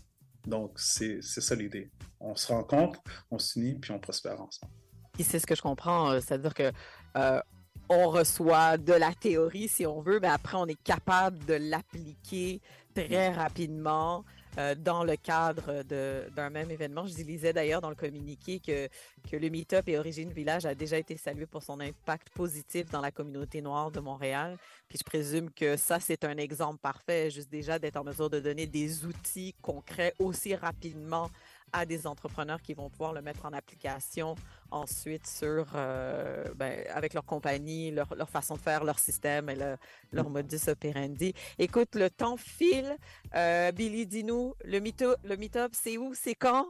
Donc, 0.46 0.80
c'est 0.80 1.22
ça 1.22 1.56
l'idée. 1.56 1.92
On 2.20 2.36
se 2.36 2.48
rencontre, 2.48 3.02
on 3.32 3.40
s'unit, 3.40 3.74
puis 3.80 3.92
on 3.92 4.00
prospère 4.00 4.40
ensemble. 4.40 4.72
Puis 5.14 5.24
c'est 5.24 5.40
ce 5.40 5.48
que 5.48 5.56
je 5.56 5.62
comprends, 5.64 6.12
euh, 6.12 6.20
c'est-à-dire 6.20 6.54
que 6.54 6.72
euh, 7.18 7.42
on 7.90 8.10
reçoit 8.10 8.78
de 8.78 8.94
la 8.94 9.14
théorie 9.14 9.68
si 9.68 9.86
on 9.88 10.02
veut, 10.02 10.20
mais 10.20 10.28
après 10.28 10.58
on 10.58 10.68
est 10.68 10.82
capable 10.84 11.44
de 11.46 11.56
l'appliquer 11.56 12.62
très 12.94 13.32
rapidement 13.34 14.24
euh, 14.58 14.76
dans 14.76 15.04
le 15.04 15.16
cadre 15.16 15.84
d'un 15.84 16.50
même 16.50 16.72
événement. 16.72 17.06
Je 17.06 17.16
lisais 17.24 17.54
d'ailleurs 17.54 17.82
dans 17.82 17.90
le 17.90 17.96
communiqué 17.96 18.60
que, 18.60 18.88
que 19.30 19.36
le 19.36 19.50
Meetup 19.50 19.88
et 19.88 19.98
Origine 19.98 20.32
Village 20.32 20.66
a 20.66 20.74
déjà 20.74 20.98
été 20.98 21.16
salué 21.18 21.46
pour 21.46 21.64
son 21.64 21.80
impact 21.80 22.30
positif 22.30 22.90
dans 22.90 23.02
la 23.02 23.12
communauté 23.12 23.62
noire 23.62 23.92
de 23.92 24.00
Montréal. 24.00 24.58
Puis 24.88 24.98
je 24.98 25.04
présume 25.04 25.52
que 25.52 25.78
ça, 25.78 26.00
c'est 26.00 26.24
un 26.24 26.38
exemple 26.38 26.80
parfait, 26.80 27.30
juste 27.30 27.50
déjà 27.50 27.78
d'être 27.78 27.98
en 27.98 28.04
mesure 28.04 28.30
de 28.30 28.40
donner 28.40 28.66
des 28.66 29.06
outils 29.06 29.54
concrets 29.62 30.14
aussi 30.20 30.56
rapidement 30.56 31.30
à 31.74 31.86
des 31.86 32.08
entrepreneurs 32.08 32.62
qui 32.62 32.74
vont 32.74 32.90
pouvoir 32.90 33.14
le 33.14 33.22
mettre 33.22 33.46
en 33.46 33.54
application 33.54 34.36
ensuite 34.72 35.26
sur 35.28 35.68
euh, 35.76 36.46
ben, 36.56 36.84
avec 36.94 37.14
leur 37.14 37.26
compagnie, 37.26 37.92
leur, 37.92 38.30
façon 38.30 38.56
de 38.56 38.60
faire, 38.62 38.84
leur 38.84 39.00
système 39.00 39.50
et 39.50 39.56
le- 39.56 39.78
leur 40.12 40.30
modus 40.30 40.68
operandi. 40.68 41.34
Écoute, 41.60 41.96
le 41.96 42.10
temps 42.10 42.38
file. 42.38 42.96
Euh, 43.36 43.72
Billy, 43.72 44.06
dis-nous, 44.06 44.54
le 44.66 44.80
meet-up, 44.80 45.18
le 45.24 45.36
meet-up, 45.38 45.72
c'est 45.74 45.98
où, 45.98 46.14
c'est 46.14 46.36
quand? 46.36 46.68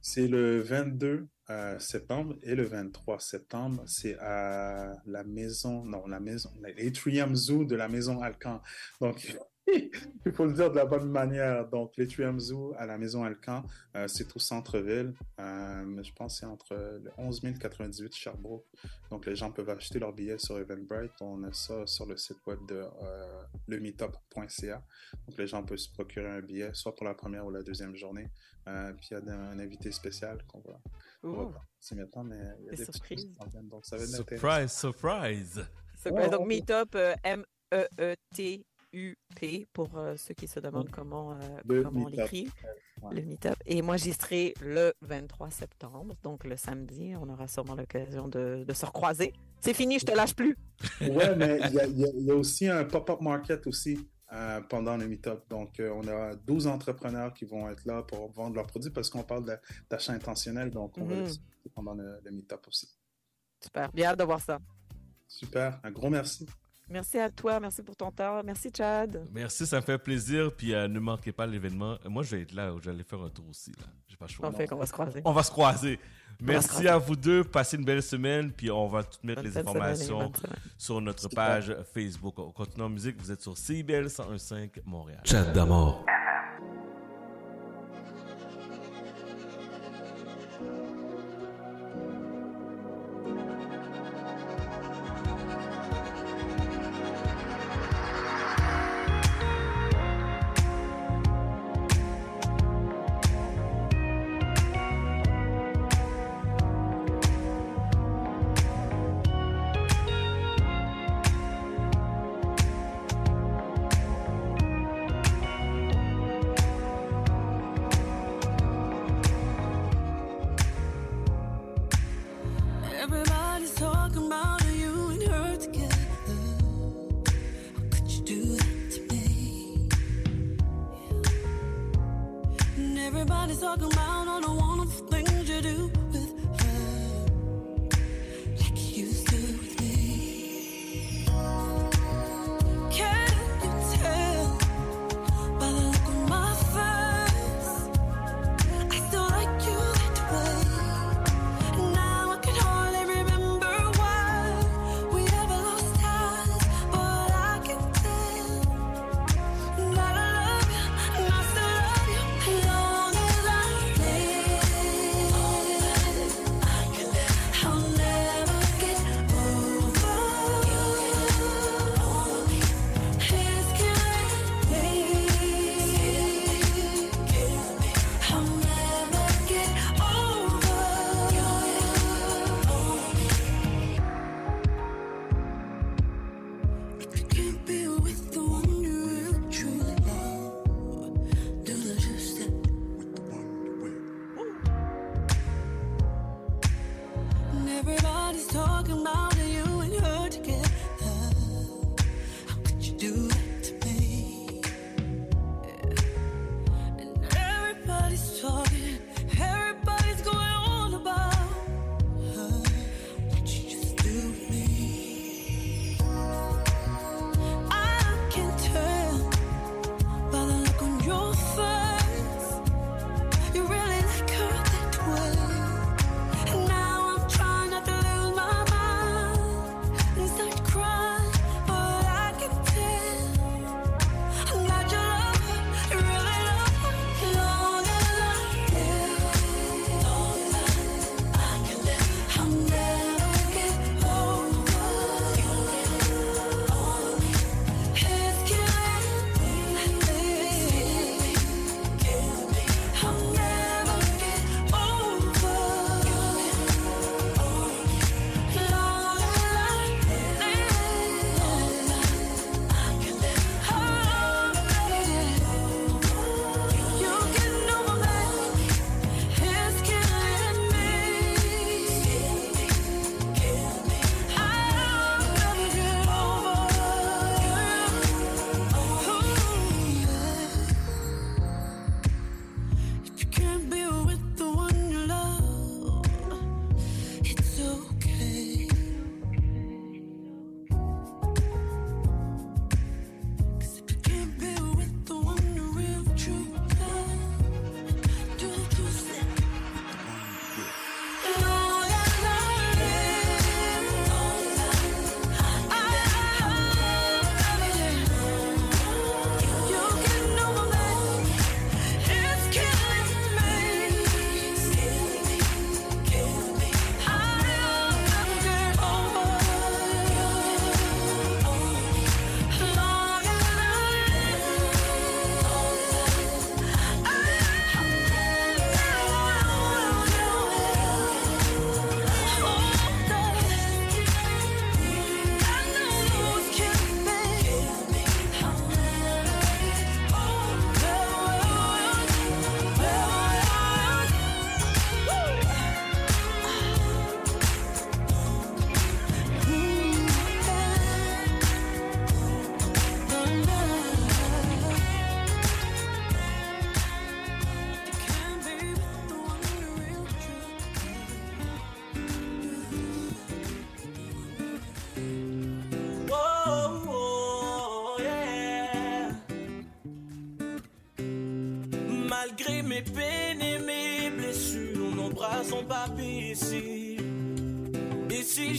C'est 0.00 0.28
le 0.28 0.60
22 0.60 1.26
euh, 1.50 1.78
septembre 1.78 2.36
et 2.42 2.54
le 2.54 2.64
23 2.64 3.18
septembre, 3.20 3.82
c'est 3.86 4.16
à 4.18 4.92
la 5.06 5.24
maison, 5.24 5.84
non, 5.84 6.06
la 6.06 6.20
maison, 6.20 6.50
l'Atrium 6.60 7.34
Zoo 7.34 7.64
de 7.64 7.74
la 7.74 7.88
maison 7.88 8.20
Alcan. 8.20 8.60
Donc, 9.00 9.36
il 10.26 10.32
faut 10.32 10.46
le 10.46 10.52
dire 10.52 10.70
de 10.70 10.76
la 10.76 10.86
bonne 10.86 11.10
manière. 11.10 11.68
Donc, 11.68 11.92
Zoo 12.38 12.74
à 12.78 12.86
la 12.86 12.98
maison 12.98 13.24
Alcan, 13.24 13.62
euh, 13.96 14.08
c'est 14.08 14.34
au 14.34 14.38
centre-ville. 14.38 15.14
Euh, 15.40 16.02
je 16.02 16.12
pense 16.12 16.34
que 16.34 16.40
c'est 16.40 16.46
entre 16.46 16.74
le 16.74 17.10
11 17.18 17.40
098 17.58 18.14
Sherbrooke. 18.14 18.66
Donc, 19.10 19.26
les 19.26 19.36
gens 19.36 19.50
peuvent 19.50 19.68
acheter 19.70 19.98
leurs 19.98 20.12
billets 20.12 20.38
sur 20.38 20.58
Eventbrite. 20.58 21.12
On 21.20 21.42
a 21.44 21.52
ça 21.52 21.86
sur 21.86 22.06
le 22.06 22.16
site 22.16 22.38
web 22.46 22.58
de 22.66 22.84
euh, 23.02 23.42
lemeetup.ca. 23.68 24.82
Donc, 25.26 25.38
les 25.38 25.46
gens 25.46 25.62
peuvent 25.62 25.78
se 25.78 25.92
procurer 25.92 26.28
un 26.28 26.40
billet, 26.40 26.70
soit 26.72 26.94
pour 26.94 27.06
la 27.06 27.14
première 27.14 27.46
ou 27.46 27.50
la 27.50 27.62
deuxième 27.62 27.96
journée. 27.96 28.30
Euh, 28.68 28.92
puis, 28.94 29.08
il 29.10 29.14
y 29.14 29.30
a 29.30 29.32
un, 29.32 29.52
un 29.52 29.58
invité 29.58 29.90
spécial 29.90 30.42
qu'on 30.46 30.60
va, 30.60 30.80
on 31.22 31.32
va 31.32 31.42
Ouh. 31.44 31.52
passer 31.80 31.94
maintenant, 31.94 32.24
mais 32.24 32.38
il 32.60 32.66
y 32.66 32.68
a 32.68 32.72
Des 32.72 32.84
surprises. 32.84 33.28
Donc, 33.64 33.84
ça 33.84 33.96
va 33.96 34.02
être. 34.02 34.10
Surprise, 34.10 34.72
surprise. 34.72 35.64
C'est 35.96 36.10
Ouais, 36.12 36.28
quoi? 36.28 36.28
Donc, 36.28 36.40
ouais. 36.46 36.60
Meetup, 36.60 36.94
euh, 36.94 37.14
M-E-E-T-U-P, 38.92 39.66
pour 39.72 39.96
euh, 39.96 40.16
ceux 40.16 40.34
qui 40.34 40.46
se 40.46 40.60
demandent 40.60 40.90
comment, 40.90 41.32
euh, 41.32 41.82
comment 41.82 42.04
on 42.04 42.08
l'écrit. 42.08 42.48
Ouais. 43.02 43.14
Le 43.16 43.22
Meetup. 43.22 43.54
Et 43.66 43.82
moi, 43.82 43.96
j'y 43.96 44.12
serai 44.12 44.54
le 44.60 44.92
23 45.02 45.50
septembre, 45.50 46.14
donc 46.22 46.44
le 46.44 46.56
samedi. 46.56 47.14
On 47.20 47.28
aura 47.28 47.46
sûrement 47.48 47.74
l'occasion 47.74 48.28
de, 48.28 48.64
de 48.66 48.72
se 48.72 48.86
recroiser. 48.86 49.32
C'est 49.60 49.74
fini, 49.74 49.98
je 49.98 50.06
te 50.06 50.12
lâche 50.12 50.34
plus. 50.34 50.56
Ouais, 51.00 51.34
mais 51.36 51.60
il 51.68 51.74
y 51.74 51.80
a, 51.80 51.86
y 51.86 52.24
y 52.26 52.32
aussi 52.32 52.66
un 52.68 52.84
pop-up 52.84 53.20
market 53.20 53.66
aussi 53.66 54.08
euh, 54.32 54.60
pendant 54.62 54.96
le 54.96 55.06
meet-up. 55.06 55.44
Donc, 55.48 55.80
on 55.80 56.06
a 56.08 56.34
12 56.34 56.66
entrepreneurs 56.66 57.32
qui 57.34 57.44
vont 57.44 57.68
être 57.70 57.84
là 57.84 58.02
pour 58.02 58.30
vendre 58.32 58.56
leurs 58.56 58.66
produits 58.66 58.90
parce 58.90 59.10
qu'on 59.10 59.22
parle 59.22 59.58
d'achat 59.90 60.12
intentionnel. 60.12 60.70
Donc, 60.70 60.96
on 60.98 61.04
va 61.04 61.14
Mhm. 61.16 61.24
le 61.26 61.70
pendant 61.74 61.94
le, 61.94 62.18
le 62.24 62.30
meet-up 62.30 62.66
aussi. 62.66 62.88
Super, 63.62 63.92
bien 63.92 64.10
hâte 64.10 64.18
de 64.18 64.24
voir 64.24 64.40
ça. 64.40 64.58
Super, 65.26 65.78
un 65.84 65.90
gros 65.90 66.10
merci. 66.10 66.46
Merci 66.90 67.18
à 67.18 67.28
toi, 67.30 67.60
merci 67.60 67.82
pour 67.82 67.94
ton 67.96 68.10
temps. 68.10 68.42
Merci, 68.44 68.70
Chad. 68.74 69.22
Merci, 69.32 69.66
ça 69.66 69.76
me 69.76 69.82
fait 69.82 69.98
plaisir. 69.98 70.50
Puis 70.56 70.72
euh, 70.74 70.88
ne 70.88 70.98
manquez 70.98 71.32
pas 71.32 71.46
l'événement. 71.46 71.96
Moi, 72.06 72.22
je 72.22 72.36
vais 72.36 72.42
être 72.42 72.52
là. 72.52 72.72
J'allais 72.82 73.02
faire 73.04 73.20
un 73.22 73.28
tour 73.28 73.46
aussi. 73.48 73.70
là. 73.72 73.84
J'ai 74.08 74.16
pas 74.16 74.26
le 74.26 74.30
choix. 74.32 74.48
On 74.48 74.52
fait 74.52 74.66
qu'on 74.66 74.76
va 74.76 74.86
se 74.86 74.92
croiser. 74.92 75.20
On 75.24 75.32
va 75.32 75.42
se 75.42 75.50
croiser. 75.50 75.98
On 76.40 76.44
se 76.46 76.50
Merci 76.52 76.68
croiser. 76.68 76.88
à 76.88 76.98
vous 76.98 77.16
deux. 77.16 77.44
Passez 77.44 77.76
une 77.76 77.84
belle 77.84 78.02
semaine. 78.02 78.52
Puis 78.52 78.70
on 78.70 78.86
va 78.88 79.02
tout 79.02 79.18
mettre 79.22 79.42
Bonne 79.42 79.50
les 79.50 79.58
informations 79.58 80.32
sur 80.78 81.00
notre 81.00 81.28
page 81.28 81.76
Facebook. 81.92 82.38
On 82.38 82.52
continue 82.52 82.84
en 82.84 82.88
musique. 82.88 83.16
Vous 83.20 83.30
êtes 83.32 83.42
sur 83.42 83.56
CIBL 83.56 84.06
101.5 84.06 84.70
Montréal. 84.86 85.20
Chat 85.24 85.44
d'amour. 85.52 86.04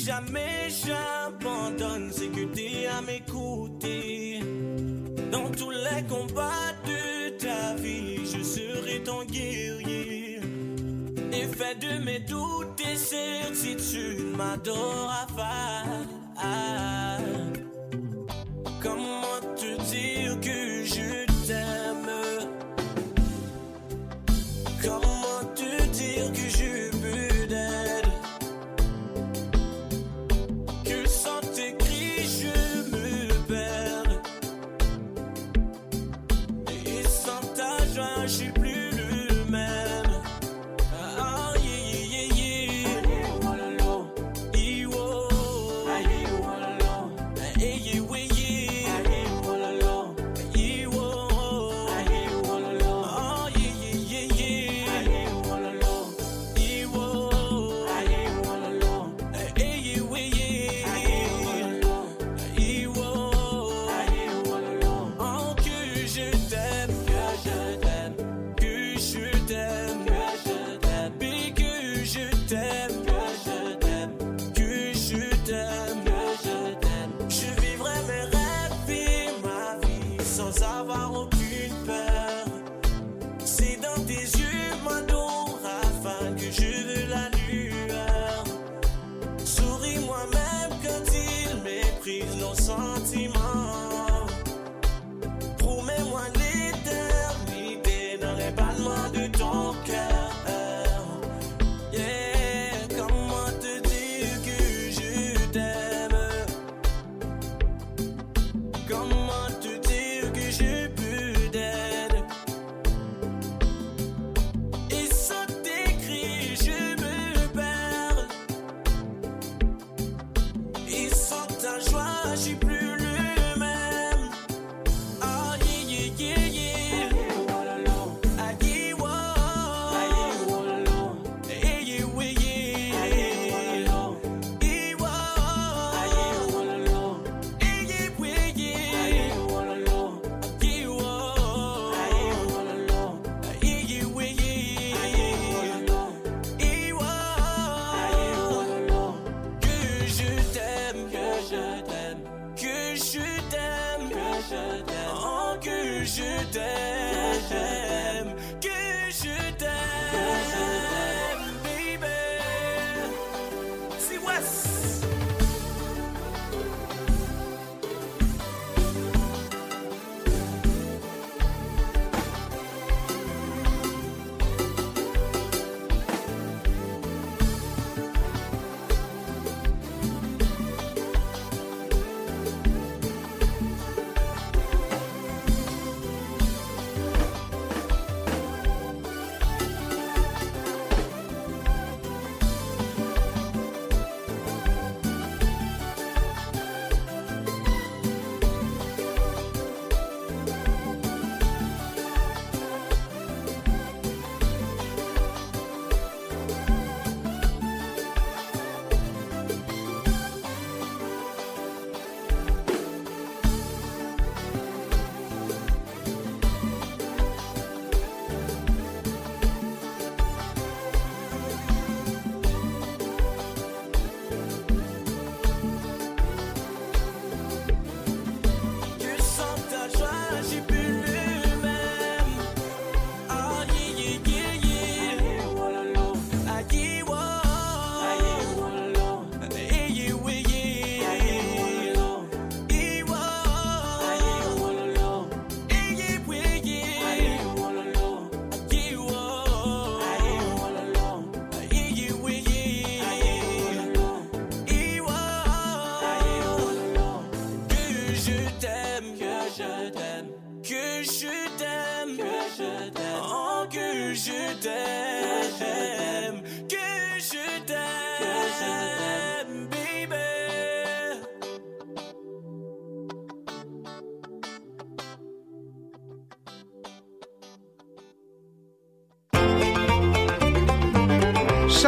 Jamais 0.10 0.49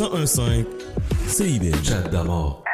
101.5 0.00 0.64
CIBL. 1.28 1.84
Chat 1.84 2.08
d'amour. 2.10 2.69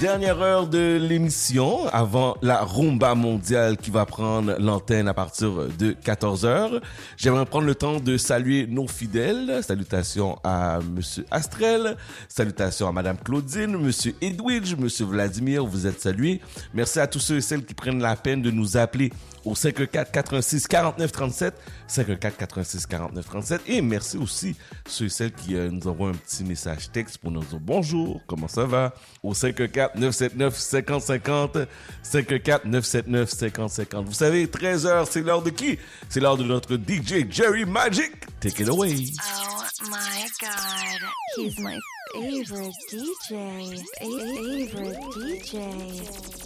Dernière 0.00 0.42
heure 0.42 0.66
de 0.66 0.98
l'émission 1.00 1.88
avant 1.88 2.36
la 2.42 2.62
rumba 2.62 3.14
mondiale 3.14 3.78
qui 3.78 3.90
va 3.90 4.04
prendre 4.04 4.54
l'antenne 4.58 5.08
à 5.08 5.14
partir 5.14 5.68
de 5.78 5.92
14h. 5.92 6.82
J'aimerais 7.16 7.46
prendre 7.46 7.66
le 7.66 7.74
temps 7.74 7.98
de 7.98 8.18
saluer 8.18 8.66
nos 8.66 8.86
fidèles. 8.86 9.62
Salutations 9.62 10.38
à 10.44 10.80
Monsieur 10.80 11.24
Astrel, 11.30 11.96
salutations 12.28 12.88
à 12.88 12.92
Madame 12.92 13.16
Claudine, 13.16 13.78
Monsieur 13.78 14.14
Edwidge, 14.20 14.74
Monsieur 14.76 15.06
Vladimir, 15.06 15.64
vous 15.64 15.86
êtes 15.86 16.02
salués. 16.02 16.42
Merci 16.74 17.00
à 17.00 17.06
tous 17.06 17.20
ceux 17.20 17.36
et 17.36 17.40
celles 17.40 17.64
qui 17.64 17.72
prennent 17.72 18.02
la 18.02 18.16
peine 18.16 18.42
de 18.42 18.50
nous 18.50 18.76
appeler 18.76 19.10
au 19.46 19.54
54 19.54 20.10
86 20.10 20.66
49 20.66 21.12
37 21.12 21.54
54 21.86 22.36
86 22.36 22.86
49 22.86 23.24
37 23.24 23.62
et 23.68 23.80
merci 23.80 24.18
aussi 24.18 24.56
ceux 24.86 25.06
et 25.06 25.08
celles 25.08 25.32
qui 25.32 25.54
euh, 25.54 25.70
nous 25.70 25.86
envoient 25.86 26.08
un 26.10 26.14
petit 26.14 26.44
message 26.44 26.90
texte 26.90 27.18
pour 27.18 27.30
nous 27.30 27.44
dire 27.44 27.60
bonjour, 27.60 28.20
comment 28.26 28.48
ça 28.48 28.64
va 28.64 28.92
au 29.22 29.32
54 29.32 29.85
979 29.94 30.54
50 30.56 31.02
50 31.02 31.58
54 32.02 32.64
979 32.64 33.30
50 33.30 33.70
50. 33.70 34.06
Vous 34.06 34.12
savez 34.12 34.46
13h, 34.46 35.06
c'est 35.10 35.22
l'heure 35.22 35.42
de 35.42 35.50
qui? 35.50 35.78
C'est 36.08 36.20
l'heure 36.20 36.36
de 36.36 36.44
notre 36.44 36.76
DJ 36.76 37.30
Jerry 37.30 37.64
Magic. 37.64 38.12
Take 38.40 38.62
it 38.62 38.68
away. 38.68 39.06
Oh 39.22 39.88
my 39.90 40.26
god, 40.40 41.00
he's 41.36 41.58
my 41.60 41.78
favorite 42.14 42.74
DJ. 42.90 43.82
Favorite 44.00 44.98
DJ. 45.14 46.36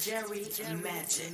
Jerry 0.00 0.46
Magic. 0.82 1.32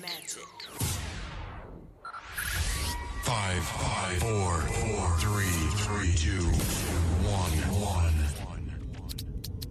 Five, 3.22 3.64
five, 3.64 4.18
four, 4.18 4.60
four, 4.60 5.16
three, 5.18 5.56
three, 5.84 6.12
two, 6.14 6.44
one, 7.26 7.52
one. 7.80 7.83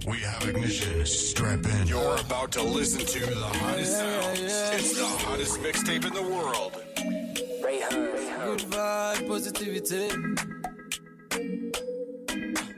We 0.05 0.17
have 0.19 0.47
ignition. 0.49 1.05
Strap 1.05 1.65
in. 1.65 1.87
You're 1.87 2.17
about 2.17 2.51
to 2.53 2.61
listen 2.61 3.05
to 3.05 3.19
the 3.25 3.35
hottest 3.35 3.97
sounds. 3.97 4.39
It's 4.41 4.97
the 4.97 5.05
hottest 5.05 5.61
mixtape 5.61 6.05
in 6.05 6.13
the 6.13 6.21
world. 6.21 6.73
Good 8.43 8.61
vibe, 8.69 9.27
positivité. 9.27 10.09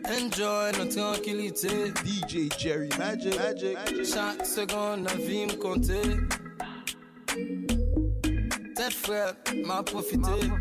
Enjoy 0.07 0.71
notre 0.77 0.95
tranquillité. 0.95 1.67
Eh? 1.67 1.91
DJ 2.03 2.49
Jerry 2.59 2.89
Magic. 2.99 3.35
Magic. 3.35 4.05
Chaque 4.05 4.45
seconde, 4.45 5.05
la 5.05 5.15
vie 5.15 5.47
me 5.47 5.55
comptait. 5.55 6.17
Tête 8.75 8.93
frette, 8.93 9.53
m'a 9.65 9.81
profité. 9.81 10.51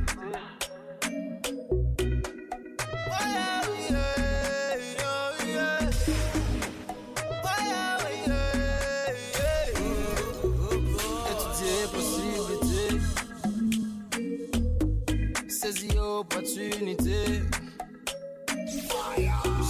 Opportunité. 16.20 17.42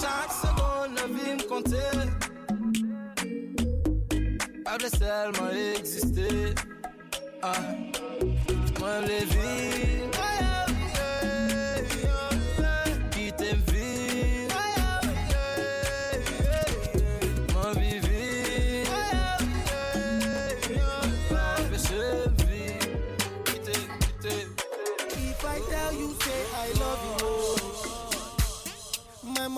Chaque 0.01 0.31
seconde, 0.31 0.95
la 0.95 1.07
vie 1.07 1.35
me 1.37 1.47
comptait. 1.47 1.77
Pas 4.63 4.77
de 4.77 4.87
seulement 4.97 5.51
exister. 5.77 6.55
Ah, 7.41 7.53
moi 8.79 9.01
les 9.01 9.25
vies. 9.25 9.95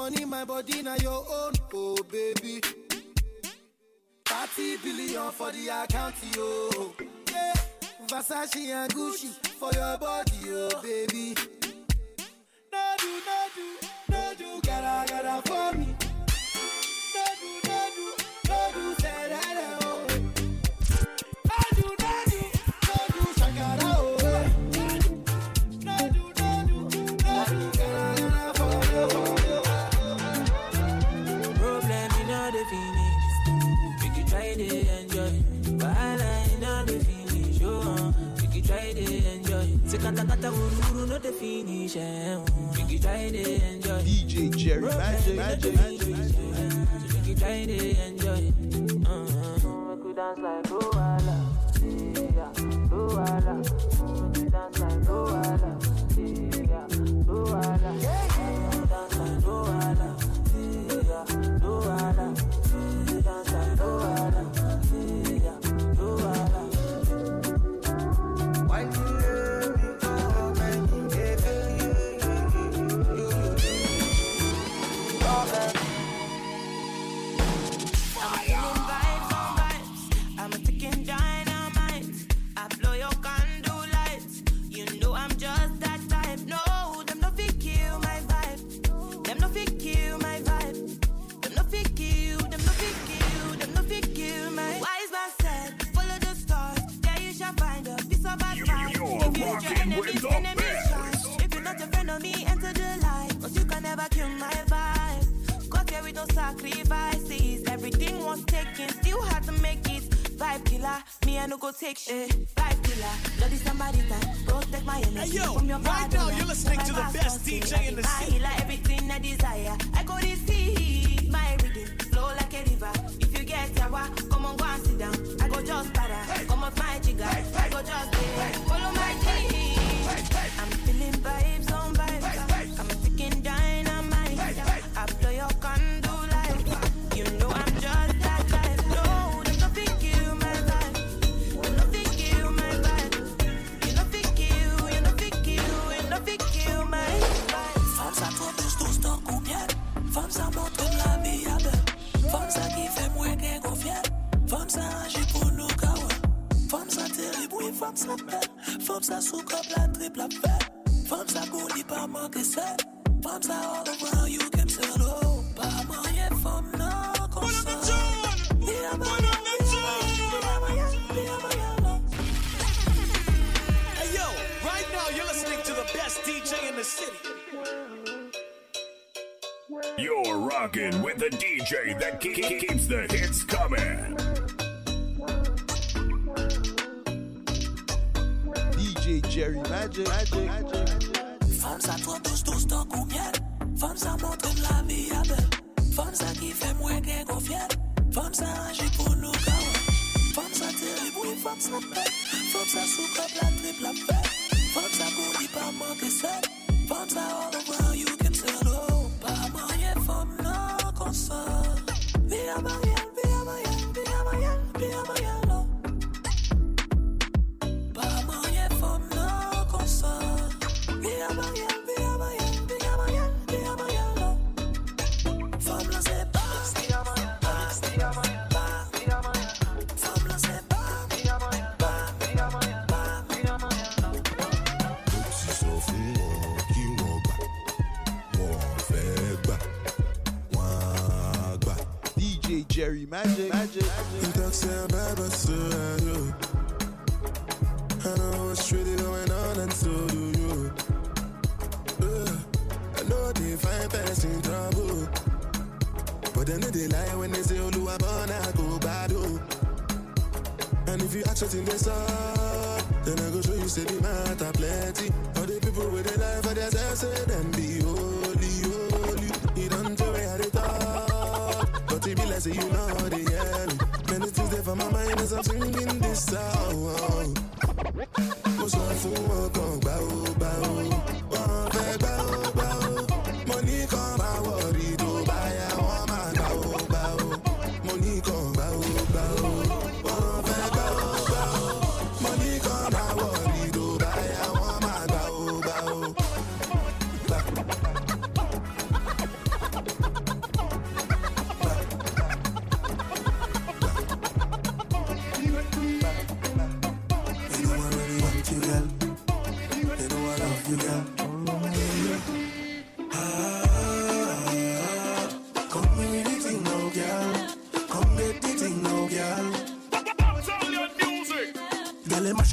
Money, 0.10 0.26
my 0.26 0.46
body, 0.46 0.82
now 0.82 0.96
your 0.96 1.26
own, 1.30 1.54
oh 1.74 1.98
baby. 2.10 2.62
30 4.26 4.78
billion 4.78 5.32
for 5.32 5.52
the 5.52 5.68
account, 5.84 6.16
yo. 6.36 6.94
Yeah. 7.32 7.54
Versace 8.08 8.70
and 8.70 8.94
Gucci 8.94 9.34
for 9.60 9.72
your 9.74 9.98
body, 9.98 10.32
oh 10.48 10.70
baby. 10.82 11.36
No 12.72 12.96
do, 12.98 13.10
no 13.28 13.40
do, 13.56 14.46
no 14.46 14.62
gotta, 14.62 15.42
for 15.46 15.78
me. 15.78 15.96
No 17.16 17.26
do, 17.42 17.50
no 17.68 17.80
do, 17.96 18.06
no 18.48 18.72
do, 18.74 18.96
say 19.02 19.30
that, 19.30 19.80
oh. 19.84 20.08
Magic. 45.38 45.77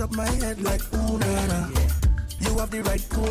up 0.05 0.12
my 0.14 0.28
head 0.43 0.60
like 0.60 0.82
ooh 0.93 1.18
na 1.18 1.47
na. 1.47 1.60
You 2.40 2.59
have 2.59 2.70
the 2.70 2.82
right 2.82 3.05
cool 3.09 3.24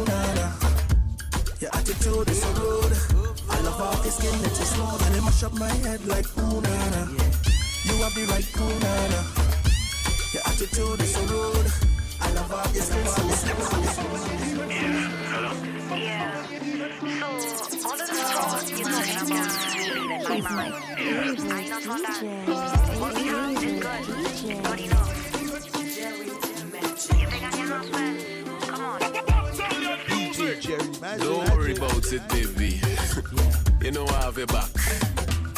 You 33.83 33.91
know 33.91 34.05
I 34.07 34.21
have 34.21 34.37
your 34.37 34.47
back. 34.47 34.69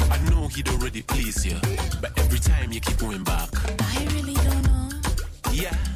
I 0.10 0.18
know 0.32 0.48
he'd 0.48 0.68
already 0.70 1.04
please 1.04 1.46
you, 1.46 1.60
but 2.02 2.12
every 2.18 2.40
time 2.40 2.72
you 2.72 2.80
keep 2.80 2.98
going 2.98 3.24
back. 3.24 3.50
I 3.80 4.08
really 4.16 4.34
don't 4.34 4.64
know. 4.64 4.90
Yeah. 5.52 5.95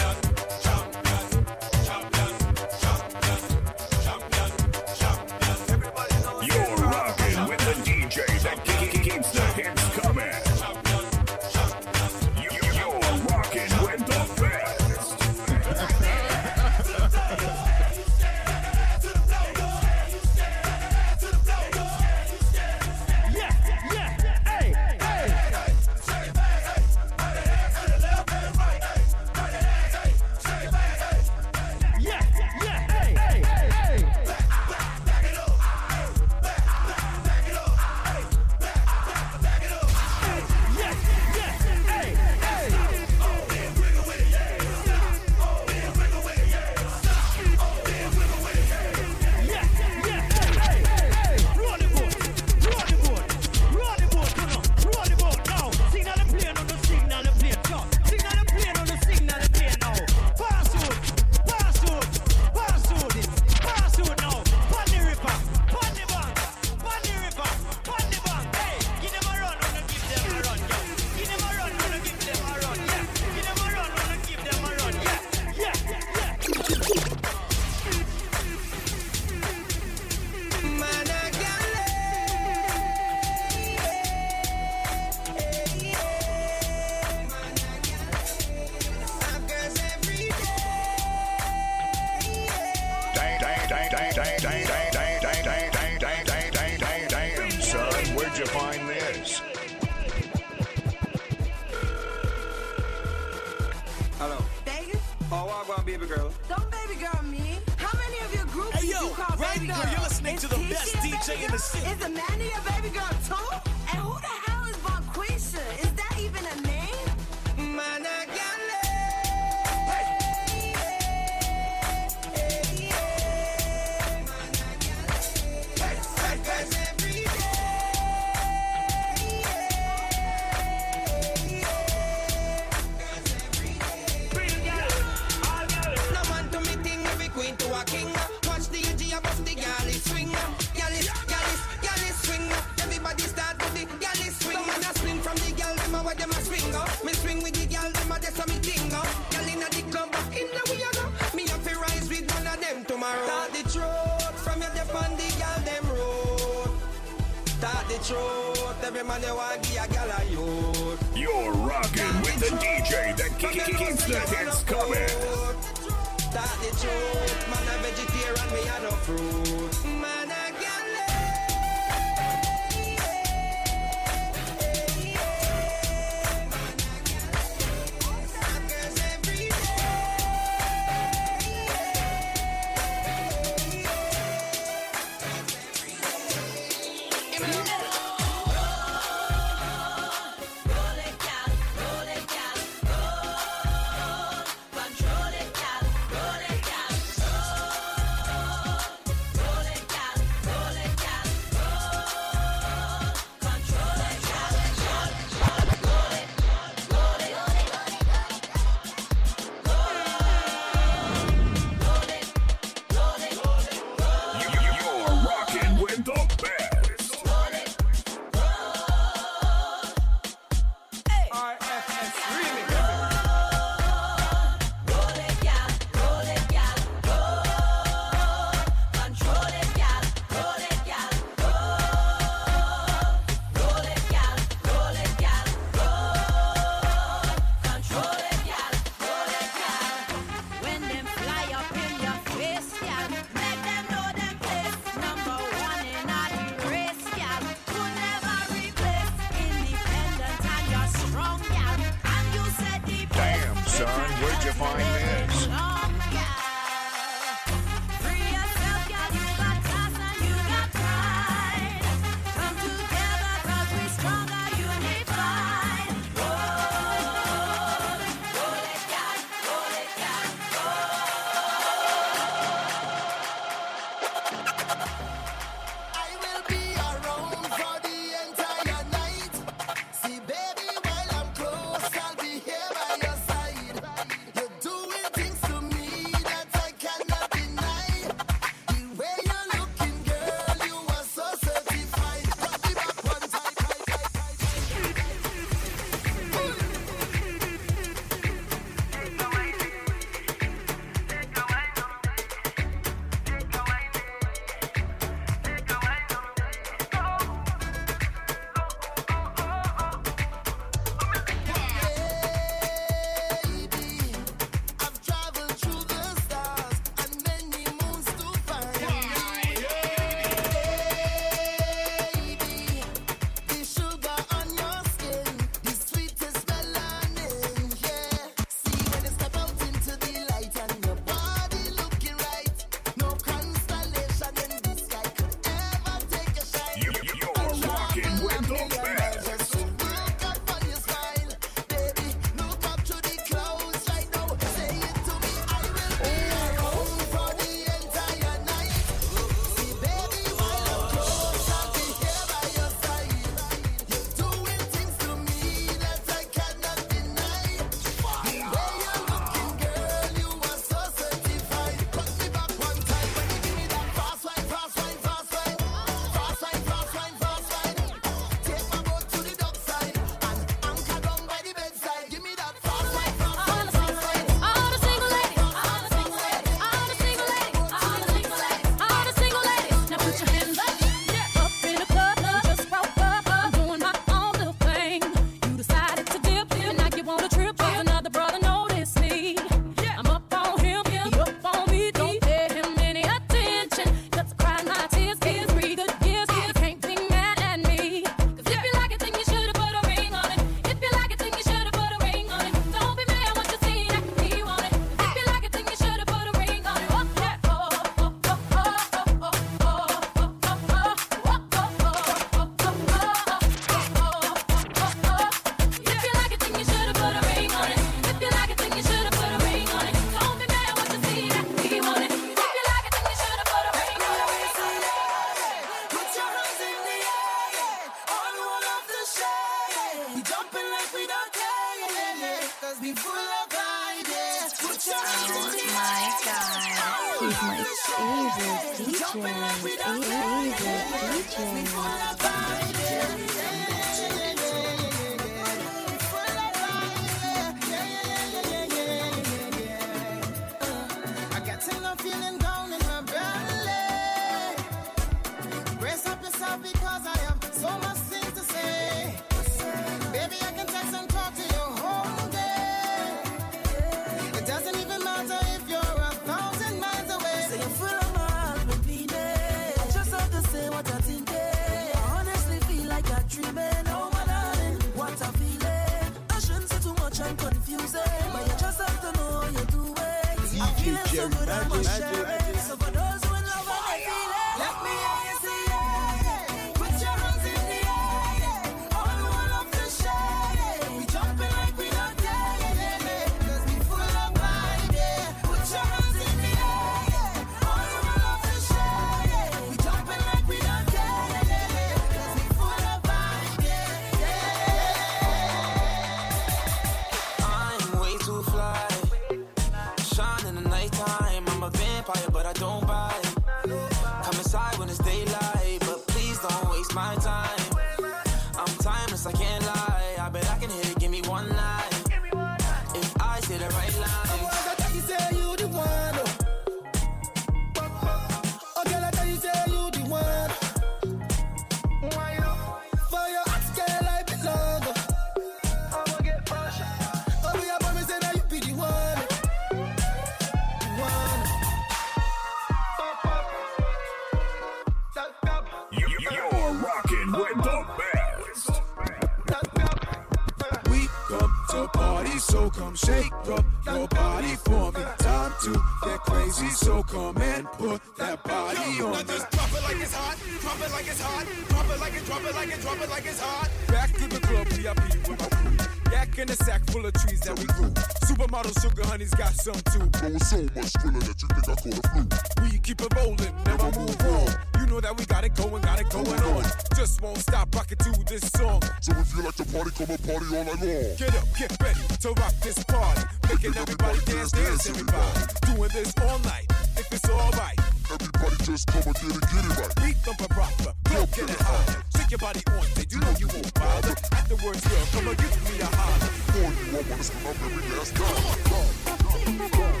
Now 559.21 559.27
just 559.37 559.51
drop 559.51 559.69
it 559.69 559.83
like 559.83 560.01
it's 560.01 560.13
hot, 560.15 560.37
drop 560.61 560.81
it 560.81 560.91
like 560.91 561.05
it's 561.05 561.21
hot, 561.21 561.45
drop 561.69 561.85
it 561.85 561.99
like 561.99 562.15
it, 562.15 562.25
drop 562.25 562.41
it 562.41 562.55
like 562.55 562.73
it, 562.73 562.81
drop 562.81 563.01
it 563.01 563.09
like 563.09 563.25
it's 563.25 563.39
hot. 563.39 563.69
Back 563.87 564.09
to 564.17 564.25
the 564.25 564.39
club, 564.41 564.65
VIP 564.73 565.29
with 565.29 565.37
my 565.37 565.49
crew. 565.61 565.77
Yak 566.11 566.39
in 566.39 566.49
a 566.49 566.55
sack 566.55 566.81
full 566.89 567.05
of 567.05 567.13
trees 567.13 567.41
that 567.41 567.53
we 567.59 567.65
grew. 567.77 567.93
Supermodel 568.25 568.73
sugar 568.81 569.05
honey's 569.05 569.29
got 569.35 569.53
some 569.53 569.77
too. 569.93 570.09
There 570.25 570.39
so 570.39 570.65
much 570.73 570.97
thriller 570.97 571.21
that 571.21 571.37
you 571.37 571.47
think 571.53 571.69
I 571.69 571.75
caught 571.77 572.01
a 572.01 572.05
flu. 572.09 572.65
We 572.65 572.79
keep 572.79 573.01
it 573.01 573.13
rolling, 573.13 573.53
never 573.69 573.93
move 573.93 574.21
on. 574.25 574.49
You 574.81 574.87
know 574.89 574.99
that 574.99 575.13
we 575.13 575.25
got 575.25 575.45
it 575.45 575.53
going, 575.53 575.83
got 575.83 576.01
it 576.01 576.09
going 576.09 576.41
on. 576.41 576.65
Just 576.97 577.21
won't 577.21 577.37
stop 577.37 577.69
rocking 577.75 578.01
to 578.01 578.11
this 578.25 578.49
song. 578.57 578.81
So 579.01 579.13
if 579.21 579.37
you 579.37 579.43
like 579.43 579.53
to 579.61 579.65
party, 579.69 579.91
come 579.93 580.09
and 580.09 580.23
party 580.25 580.49
all 580.49 580.65
night 580.65 580.81
long. 580.81 581.13
Get 581.21 581.37
up, 581.37 581.45
get 581.53 581.69
ready 581.77 582.01
to 582.25 582.29
rock 582.41 582.57
this 582.65 582.81
party. 582.85 583.21
Making 583.53 583.77
everybody 583.77 584.17
dance, 584.25 584.49
dance, 584.49 584.89
everybody. 584.89 585.45
Doing 585.69 585.93
this 585.93 586.09
all 586.25 586.39
night, 586.39 586.65
if 586.97 587.05
it's 587.13 587.29
alright. 587.29 587.90
Everybody 588.11 588.55
just 588.65 588.87
come 588.87 589.03
and 589.05 589.15
get 589.15 589.35
it, 589.35 589.41
get 589.41 589.65
it 589.65 589.77
right. 589.79 589.95
Beat 590.03 590.23
them 590.23 590.35
for 590.35 590.47
proper, 590.49 590.93
go 591.09 591.25
get 591.27 591.49
it 591.49 591.61
high. 591.61 592.03
Stick 592.09 592.31
your 592.31 592.39
body 592.39 592.61
on 592.67 592.85
it, 592.99 593.11
you 593.11 593.19
know 593.19 593.33
you 593.39 593.47
won't 593.47 593.73
bother. 593.73 594.15
Afterwards, 594.31 594.85
girl, 594.87 595.05
come 595.13 595.27
and 595.29 595.37
give 595.37 595.63
me 595.63 595.79
a 595.79 595.85
holler. 595.85 596.29
Boy, 596.51 596.71
you 596.83 596.93
want 596.93 597.07
this, 597.07 597.31
I'm 597.31 597.55
every 597.65 597.97
last 597.97 598.15
time. 598.15 600.00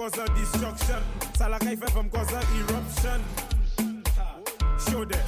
Cause 0.00 0.18
a 0.18 0.26
destruction. 0.34 0.98
Ça 1.36 1.48
la 1.48 1.58
qui 1.58 1.76
fait 1.76 1.90
from 1.90 2.08
cause 2.08 2.32
a 2.32 2.40
eruption. 2.58 3.20
Show 4.78 5.04
them. 5.04 5.20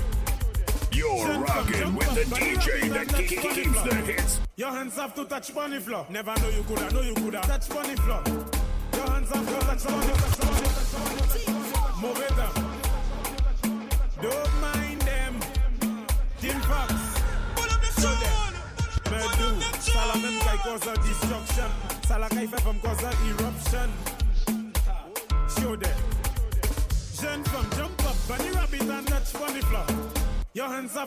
You're 0.93 1.41
rocking 1.41 1.95
with 1.95 2.15
the 2.15 2.25
DJ 2.35 2.89
that 2.95 3.07
ke- 3.09 3.27
ke- 3.27 3.55
keeps 3.55 3.83
the 3.83 3.95
hits. 4.07 4.41
Your 4.57 4.71
hands 4.71 4.97
have 4.97 5.15
to 5.15 5.25
touch 5.27 5.55
bunny 5.55 5.79
floor. 5.79 6.07
Never 6.09 6.35
know 6.41 6.49
you 6.49 6.63
coulda, 6.63 6.91
know 6.95 7.03
you 7.03 7.15
coulda 7.15 7.41
touch 7.43 7.69
bunny 7.69 7.97
floor. 7.97 8.23
Your 8.95 9.11
hands 9.11 9.29
have 9.31 9.47
to 9.47 9.67
touch 9.67 9.85
bunny, 9.85 10.13
touch 10.13 10.39
bunny, 10.41 10.69
touch 10.77 10.93
bunny. 10.93 12.03
Move 12.03 12.19
it 12.19 12.39
up. 12.39 12.62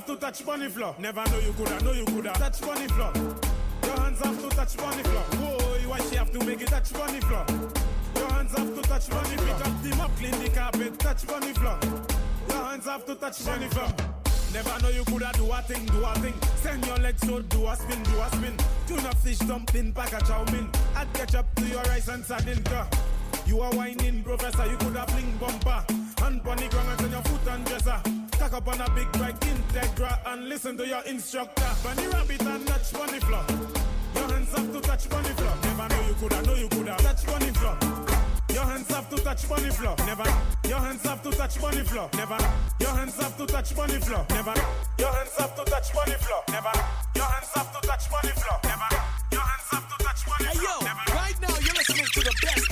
Have 0.06 0.20
to 0.20 0.26
touch 0.26 0.46
bunny 0.46 0.70
floor. 0.70 0.96
Never 1.00 1.24
know 1.32 1.40
you 1.40 1.54
coulda, 1.54 1.84
know 1.84 1.92
you 1.92 2.06
coulda 2.06 2.32
touch 2.34 2.62
bunny 2.62 2.88
floor. 2.88 3.12
Your 3.84 4.00
hands 4.00 4.20
have 4.20 4.42
to 4.42 4.56
touch 4.56 4.78
bunny 4.78 5.04
floor. 5.04 5.24
Whoa, 5.24 5.90
why 5.90 6.00
she 6.00 6.16
have 6.16 6.32
to 6.32 6.46
make 6.46 6.62
it 6.62 6.68
touch 6.68 6.94
bunny 6.94 7.20
floor? 7.22 7.46
Your 8.16 8.30
hands 8.30 8.52
have 8.56 8.76
to 8.76 8.82
touch 8.84 9.10
bunny 9.10 9.38
floor. 9.38 9.58
Pick 9.58 9.66
up 9.66 9.84
the 9.84 9.96
mop, 9.96 10.16
clean 10.18 10.44
the 10.44 10.50
carpet, 10.50 11.00
touch 11.00 11.28
bunny 11.28 11.54
floor. 11.54 11.80
Your 12.50 12.64
hands 12.66 12.86
have 12.86 13.06
to 13.06 13.16
touch 13.16 13.46
bunny 13.46 13.68
floor. 13.68 13.88
Never 14.54 14.82
know 14.82 14.90
you 14.90 15.04
coulda 15.06 15.32
do 15.34 15.52
a 15.52 15.62
thing, 15.64 15.86
do 15.86 16.06
a 16.06 16.14
thing. 16.20 16.34
Send 16.62 16.86
your 16.86 16.98
legs 16.98 17.30
out, 17.30 17.50
do 17.50 17.66
a 17.66 17.76
spin, 17.76 18.04
do 18.04 18.20
a 18.20 18.30
spin. 18.30 18.58
Tuna 18.88 19.16
fish 19.16 19.40
dumpling, 19.40 19.92
pack 19.92 20.14
a 20.14 20.24
chow 20.24 20.46
mein. 20.52 20.70
Add 20.96 21.12
ketchup 21.14 21.48
to 21.56 21.66
your 21.66 21.82
rice 21.84 22.10
and 22.10 22.24
sardine 22.24 22.64
car. 22.64 22.88
You 23.48 23.62
are 23.62 23.74
whining, 23.74 24.24
professor, 24.24 24.70
you 24.70 24.78
coulda 24.78 25.06
fling 25.08 25.36
bumper. 25.40 25.84
Hand 26.20 26.42
on 26.48 26.58
the 26.58 26.68
ground 26.70 26.90
and 26.90 27.00
turn 27.00 27.12
your 27.12 27.22
foot 27.24 27.48
and 27.48 27.66
dresser. 27.66 28.25
Cock 28.46 28.54
up 28.54 28.68
on 28.68 28.82
a 28.82 28.90
big 28.92 29.12
bike, 29.14 29.40
Integra, 29.40 30.20
and 30.28 30.48
listen 30.48 30.78
to 30.78 30.86
your 30.86 31.02
instructor. 31.06 31.66
Bunny 31.84 32.06
rabbit 32.06 32.42
and 32.44 32.68
touch 32.68 32.94
bunny 32.94 33.20
floor. 33.20 33.44
Your 34.14 34.30
hands 34.30 34.52
have 34.54 34.72
to 34.72 34.82
touch 34.82 35.10
bunny 35.10 35.30
floor. 35.30 35.54
Never 35.64 35.88
know 35.90 36.08
you 36.08 36.14
coulda, 36.14 36.42
know 36.44 36.54
you 36.54 36.70
coulda 36.70 36.96
touch 37.00 37.26
bunny 37.26 37.50
floor. 37.58 37.76
Your 38.54 38.66
hands 38.66 38.88
have 38.94 39.10
to 39.10 39.16
touch 39.18 39.50
bunny 39.50 39.70
floor. 39.72 39.96
Never. 40.06 40.30
Your 40.70 40.78
hands 40.78 41.02
have 41.08 41.24
to 41.24 41.32
touch 41.32 41.60
bunny 41.60 41.84
floor. 41.86 42.08
Never. 42.14 42.38
Your 42.80 42.92
hands 42.92 43.16
have 43.20 43.36
to 43.36 43.48
touch 43.48 43.76
bunny 43.76 44.00
floor. 44.00 44.26
Never. 44.30 44.54
Your 45.00 45.12
hands 45.12 45.36
have 45.40 45.56
to 45.56 45.66
touch 45.66 45.96
bunny 45.96 46.14
floor. 46.14 46.44
Never. 46.50 46.74
Your 47.16 47.26
hands 47.26 47.50
have 47.56 47.74
to 47.74 47.88
touch 47.88 48.12
bunny 48.12 48.34
floor. 48.38 48.60
Never. 48.62 48.90
Your 49.34 49.42
hands 49.42 49.70
have 49.72 49.90
to 49.90 50.04
touch 50.06 50.26
bunny 50.28 50.46
Hey 50.46 50.60
yo, 50.62 50.86
Never. 50.86 51.18
right 51.18 51.38
now 51.42 51.58
you're 51.66 51.74
listening 51.82 52.06
to 52.14 52.20
the 52.22 52.36
best 52.46 52.65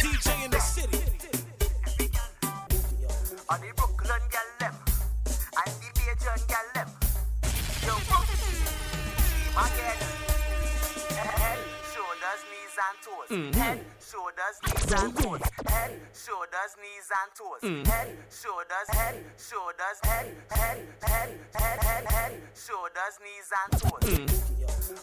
knees 12.74 12.82
and 12.90 12.98
toes. 13.06 13.30
Mhm. 13.30 13.56
Head, 13.56 13.85
shoulders, 14.00 14.58
knees 14.66 14.92
and 14.92 15.16
toes. 15.18 15.42
Head, 15.68 15.92
shoulders, 16.14 16.74
knees 16.82 17.10
and 17.19 17.32
toes. 17.35 17.61
Mhm. 17.61 17.85
Head, 17.85 18.18
shoulders, 18.32 18.90
head, 18.90 19.16
shoulders, 19.38 20.00
head, 20.03 20.45
head, 20.50 20.98
head, 21.02 21.40
head, 21.53 21.84
head, 21.84 22.06
head, 22.11 22.34
shoulders, 22.56 23.16
knees 23.22 23.52
and 23.61 23.72
toes. 23.82 24.03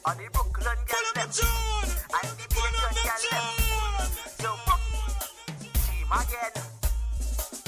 On 0.04 0.16
the 0.16 0.28
Brooklyn 0.30 0.78
gal 0.86 1.06
them 1.14 1.30
and 2.18 2.30
the 2.38 2.46
Bajan 2.54 2.94
gal 3.06 3.22
them. 3.30 3.46
Yo, 4.42 4.52
team 5.86 6.12
again. 6.12 6.79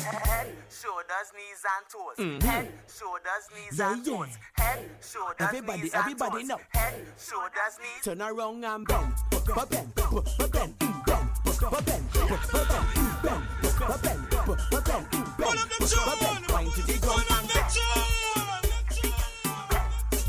Head, 0.03 0.47
shoulders, 0.71 1.29
knees 1.37 1.63
and 1.73 1.85
toes. 1.89 2.17
Mhm. 2.19 2.43
Head, 2.43 2.73
shoulders, 2.99 3.45
knees 3.55 3.79
Yeah, 3.79 3.93
and 3.93 4.07
yeah. 4.07 4.13
toes. 4.17 4.39
Head, 4.55 4.91
shoulders, 5.01 5.37
Everybody, 5.41 5.83
knees 5.83 5.95
everybody 5.95 6.39
and 6.41 6.49
know. 6.49 6.57
toes. 6.57 6.67
Head, 6.75 7.07
shoulders, 7.19 7.79
knees. 7.81 8.05
Turn 8.05 8.23
around 8.23 8.65
and 8.65 8.87
bend. 8.87 9.15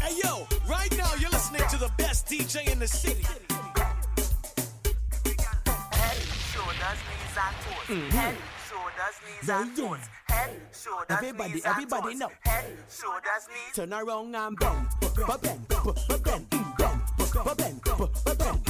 Hey 0.02 0.16
yo, 0.24 0.46
right 0.68 0.92
now 0.98 1.14
you're 1.20 1.30
listening 1.30 1.62
to 1.70 1.78
the 1.78 1.90
best 1.98 2.28
DJ 2.28 2.70
in 2.72 2.80
the 2.80 2.88
city. 2.88 3.24
Head, 5.92 6.18
shoulders, 6.52 7.00
knees 7.08 7.38
and 7.46 7.56
toes. 7.64 7.88
Mhm. 7.88 8.12
Head, 8.12 8.36
shoulders, 8.36 8.36
knees 8.36 8.53
Yeah, 8.53 8.53
and 9.50 9.76
toes. 9.76 9.98
Head, 10.28 10.52
shoulders, 10.72 11.06
Everybody, 11.10 11.54
knees 11.54 11.66
everybody 11.66 12.12
and 12.12 12.20
know. 12.20 12.30
Head, 12.46 12.66
shoulders, 12.90 13.48
knees. 13.50 13.76
Turn 13.76 13.94
around 13.94 14.36
and 14.36 14.58
bend. 14.60 14.88
Bend, 15.02 15.42
bend, 15.42 15.68
bend, 15.68 15.70
bend, 16.08 16.24
bend, 16.24 16.50
bend, 16.78 17.02
but 17.46 17.58
bend, 17.58 17.82
but 17.84 18.14
bend, 18.38 18.62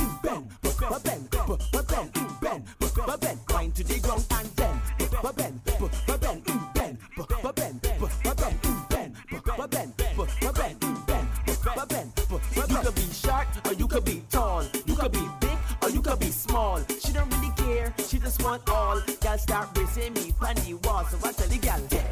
bend, 2.42 2.64
but 3.06 3.22
bend. 3.22 3.40
Wine 3.50 3.72
to 3.72 3.84
the 3.84 4.00
ground 4.00 4.26
and 4.32 4.56
bend. 4.56 4.82
Bend, 4.98 5.12
bend, 5.22 5.36
bend, 5.36 5.92
bend, 6.06 6.20
bend, 6.20 6.44
bend, 6.44 6.44
bend, 6.76 6.76
bend, 6.76 6.98
bend, 7.16 7.42
but 7.42 7.56
bend. 7.56 7.74
You 12.56 12.78
could 12.78 12.96
be 12.96 13.02
short 13.14 13.48
or 13.66 13.74
you 13.74 13.88
could 13.88 14.06
be 14.06 14.22
tall. 14.30 14.64
You 14.86 14.96
could 14.96 15.12
be 15.12 15.22
big 15.40 15.58
or 15.82 15.90
you 15.90 16.02
could 16.02 16.20
be 16.20 16.28
small. 16.28 16.80
She 17.00 17.14
don't 17.14 17.30
really 17.36 17.54
care. 17.56 17.94
She 18.08 18.18
just 18.20 18.42
want 18.44 18.68
all. 18.70 19.00
Girl 19.22 19.38
start 19.38 19.74
racing 19.96 20.14
me 20.14 20.34
on 20.42 20.56
the 20.56 20.74
wall. 20.88 21.04
So 21.06 21.18
I 21.28 21.32
tell 21.32 21.48
the 21.48 21.58
girl, 21.58 22.03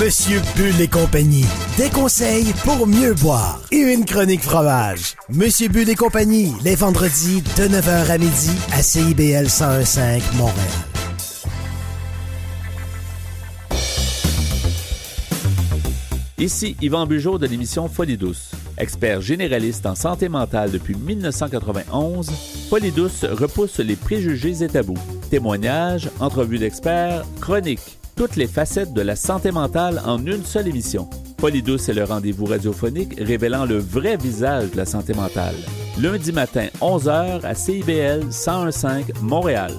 Monsieur 0.00 0.40
Bull 0.56 0.80
et 0.80 0.88
compagnie. 0.88 1.44
Des 1.76 1.88
conseils 1.90 2.52
pour 2.64 2.84
mieux 2.86 3.14
boire. 3.14 3.60
Et 3.70 3.76
une 3.76 4.04
chronique 4.04 4.42
fromage. 4.42 5.14
Monsieur 5.28 5.68
Bull 5.68 5.88
et 5.88 5.94
compagnie, 5.94 6.52
les 6.64 6.74
vendredis 6.74 7.42
de 7.42 7.68
9h 7.68 8.10
à 8.10 8.18
midi 8.18 8.50
à 8.72 8.82
CIBL 8.82 9.44
1015 9.44 10.00
Montréal. 10.36 10.56
Ici 16.38 16.76
Yvan 16.82 17.06
Bugeaud 17.06 17.38
de 17.38 17.46
l'émission 17.46 17.88
Folie 17.88 18.16
douce. 18.16 18.50
Expert 18.78 19.20
généraliste 19.20 19.86
en 19.86 19.94
santé 19.94 20.28
mentale 20.28 20.72
depuis 20.72 20.96
1991, 20.96 22.30
Folie 22.68 22.92
douce 22.92 23.24
repousse 23.24 23.78
les 23.78 23.96
préjugés 23.96 24.62
et 24.62 24.68
tabous. 24.68 24.98
Témoignages, 25.30 26.10
entrevues 26.20 26.58
d'experts, 26.58 27.24
chroniques, 27.40 27.98
toutes 28.16 28.36
les 28.36 28.46
facettes 28.46 28.94
de 28.94 29.02
la 29.02 29.14
santé 29.14 29.52
mentale 29.52 30.00
en 30.06 30.24
une 30.24 30.44
seule 30.44 30.68
émission. 30.68 31.08
Folie 31.38 31.62
douce 31.62 31.88
est 31.88 31.94
le 31.94 32.04
rendez-vous 32.04 32.46
radiophonique 32.46 33.14
révélant 33.18 33.64
le 33.64 33.78
vrai 33.78 34.16
visage 34.16 34.70
de 34.70 34.76
la 34.76 34.86
santé 34.86 35.14
mentale. 35.14 35.54
Lundi 36.00 36.32
matin, 36.32 36.68
11h 36.80 37.44
à 37.44 37.54
CIBL 37.54 38.24
1015 38.24 39.12
Montréal. 39.20 39.72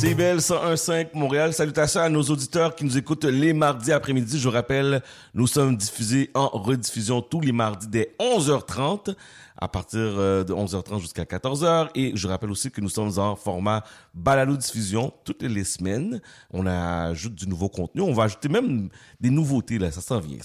CBL 0.00 0.38
101.5 0.38 1.08
Montréal. 1.12 1.52
Salutations 1.52 2.00
à 2.00 2.08
nos 2.08 2.22
auditeurs 2.22 2.74
qui 2.74 2.86
nous 2.86 2.96
écoutent 2.96 3.26
les 3.26 3.52
mardis 3.52 3.92
après-midi. 3.92 4.38
Je 4.38 4.48
vous 4.48 4.54
rappelle, 4.54 5.02
nous 5.34 5.46
sommes 5.46 5.76
diffusés 5.76 6.30
en 6.32 6.48
rediffusion 6.48 7.20
tous 7.20 7.42
les 7.42 7.52
mardis 7.52 7.86
dès 7.86 8.14
11h30 8.18 9.14
à 9.60 9.68
partir 9.68 10.00
euh, 10.00 10.42
de 10.42 10.52
11h30 10.52 11.00
jusqu'à 11.00 11.24
14h. 11.24 11.90
Et 11.94 12.12
je 12.14 12.26
rappelle 12.26 12.50
aussi 12.50 12.70
que 12.70 12.80
nous 12.80 12.88
sommes 12.88 13.18
en 13.18 13.36
format 13.36 13.84
balado-diffusion 14.14 15.12
toutes 15.24 15.42
les 15.42 15.64
semaines. 15.64 16.20
On 16.50 16.66
ajoute 16.66 17.34
du 17.34 17.46
nouveau 17.46 17.68
contenu. 17.68 18.00
On 18.00 18.12
va 18.14 18.24
ajouter 18.24 18.48
même 18.48 18.88
des 19.20 19.30
nouveautés, 19.30 19.78
là. 19.78 19.90
Ça 19.90 20.00
s'en 20.00 20.20
vient. 20.20 20.38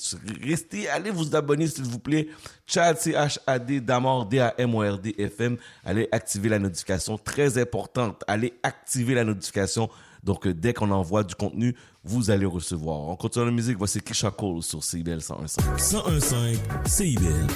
Restez, 0.44 0.90
allez 0.90 1.12
vous 1.12 1.36
abonner, 1.36 1.68
s'il 1.68 1.86
vous 1.86 2.00
plaît. 2.00 2.28
Chad, 2.68 2.98
C-H-A-D, 2.98 3.82
Damord, 3.82 4.26
D-A-M-O-R-D, 4.26 5.16
F-M. 5.36 5.58
Allez 5.84 6.10
activer 6.12 6.50
la 6.50 6.60
notification. 6.60 7.18
Très 7.18 7.58
importante. 7.58 8.24
Allez 8.28 8.54
activer 8.64 9.16
la 9.16 9.24
notification. 9.24 9.90
Donc, 10.24 10.48
euh, 10.48 10.54
dès 10.54 10.74
qu'on 10.74 10.90
envoie 10.90 11.24
du 11.24 11.36
contenu, 11.36 11.76
vous 12.04 12.32
allez 12.32 12.48
recevoir. 12.48 13.00
On 13.02 13.16
continue 13.16 13.46
la 13.46 13.52
musique. 13.52 13.78
Voici 13.78 14.02
Kisha 14.02 14.32
Cole 14.32 14.64
sur 14.64 14.84
CBL 14.84 15.20
101.5. 15.20 15.78
101.5 15.78 16.88
CIBL. 16.88 17.48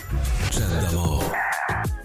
Chad 0.51 0.69
d'abord. 0.83 1.23
Bye. 1.69 1.98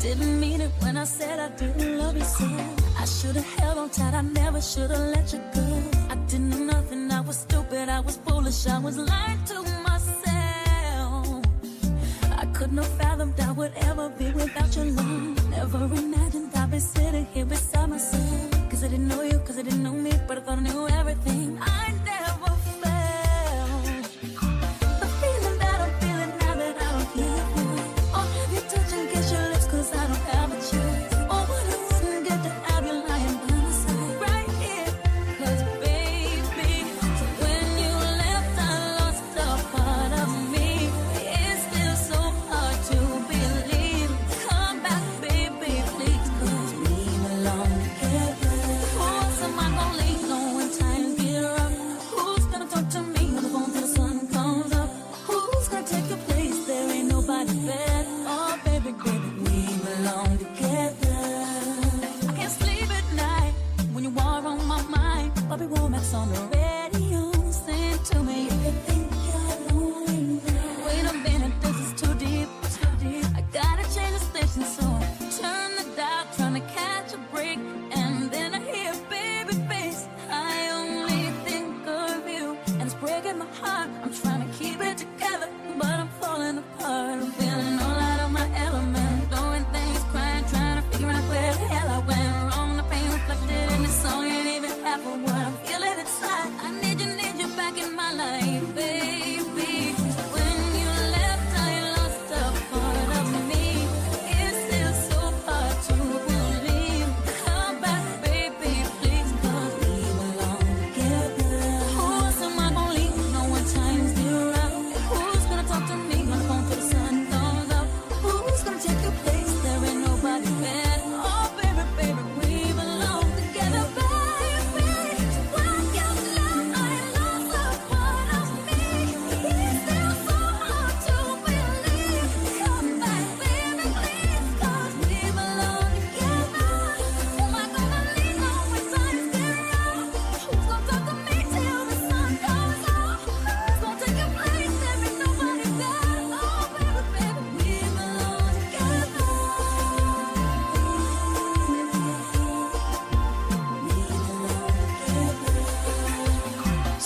Didn't 0.00 0.40
mean 0.40 0.62
it 0.62 0.70
when 0.78 0.96
I 0.96 1.04
said 1.04 1.38
I 1.38 1.50
didn't 1.56 1.98
love 1.98 2.16
you 2.16 2.24
so. 2.24 2.48
I 2.98 3.04
should've 3.04 3.44
held 3.58 3.76
on 3.76 3.90
tight, 3.90 4.14
I 4.14 4.22
never 4.22 4.58
should've 4.58 4.98
let 5.14 5.30
you 5.30 5.40
go. 5.54 5.82
I 6.08 6.14
didn't 6.26 6.48
know 6.48 6.64
nothing, 6.74 7.12
I 7.12 7.20
was 7.20 7.36
stupid, 7.40 7.90
I 7.90 8.00
was 8.00 8.16
foolish, 8.16 8.66
I 8.66 8.78
was 8.78 8.96
lying 8.96 9.44
to 9.44 9.62
myself. 9.88 11.44
I 12.32 12.46
couldn't 12.54 12.78
have 12.78 12.88
fathomed 12.98 13.38
I 13.40 13.52
would 13.52 13.72
ever 13.76 14.08
be 14.08 14.30
without 14.32 14.74
your 14.74 14.86
love. 14.86 15.50
Never 15.50 15.84
imagined 15.84 16.50
I'd 16.54 16.70
be 16.70 16.78
sitting 16.78 17.26
here 17.34 17.44
beside 17.44 17.90
myself. 17.90 18.70
Cause 18.70 18.82
I 18.82 18.88
didn't 18.88 19.08
know 19.08 19.20
you, 19.20 19.38
cause 19.40 19.58
I 19.58 19.62
didn't 19.62 19.82
know 19.82 19.92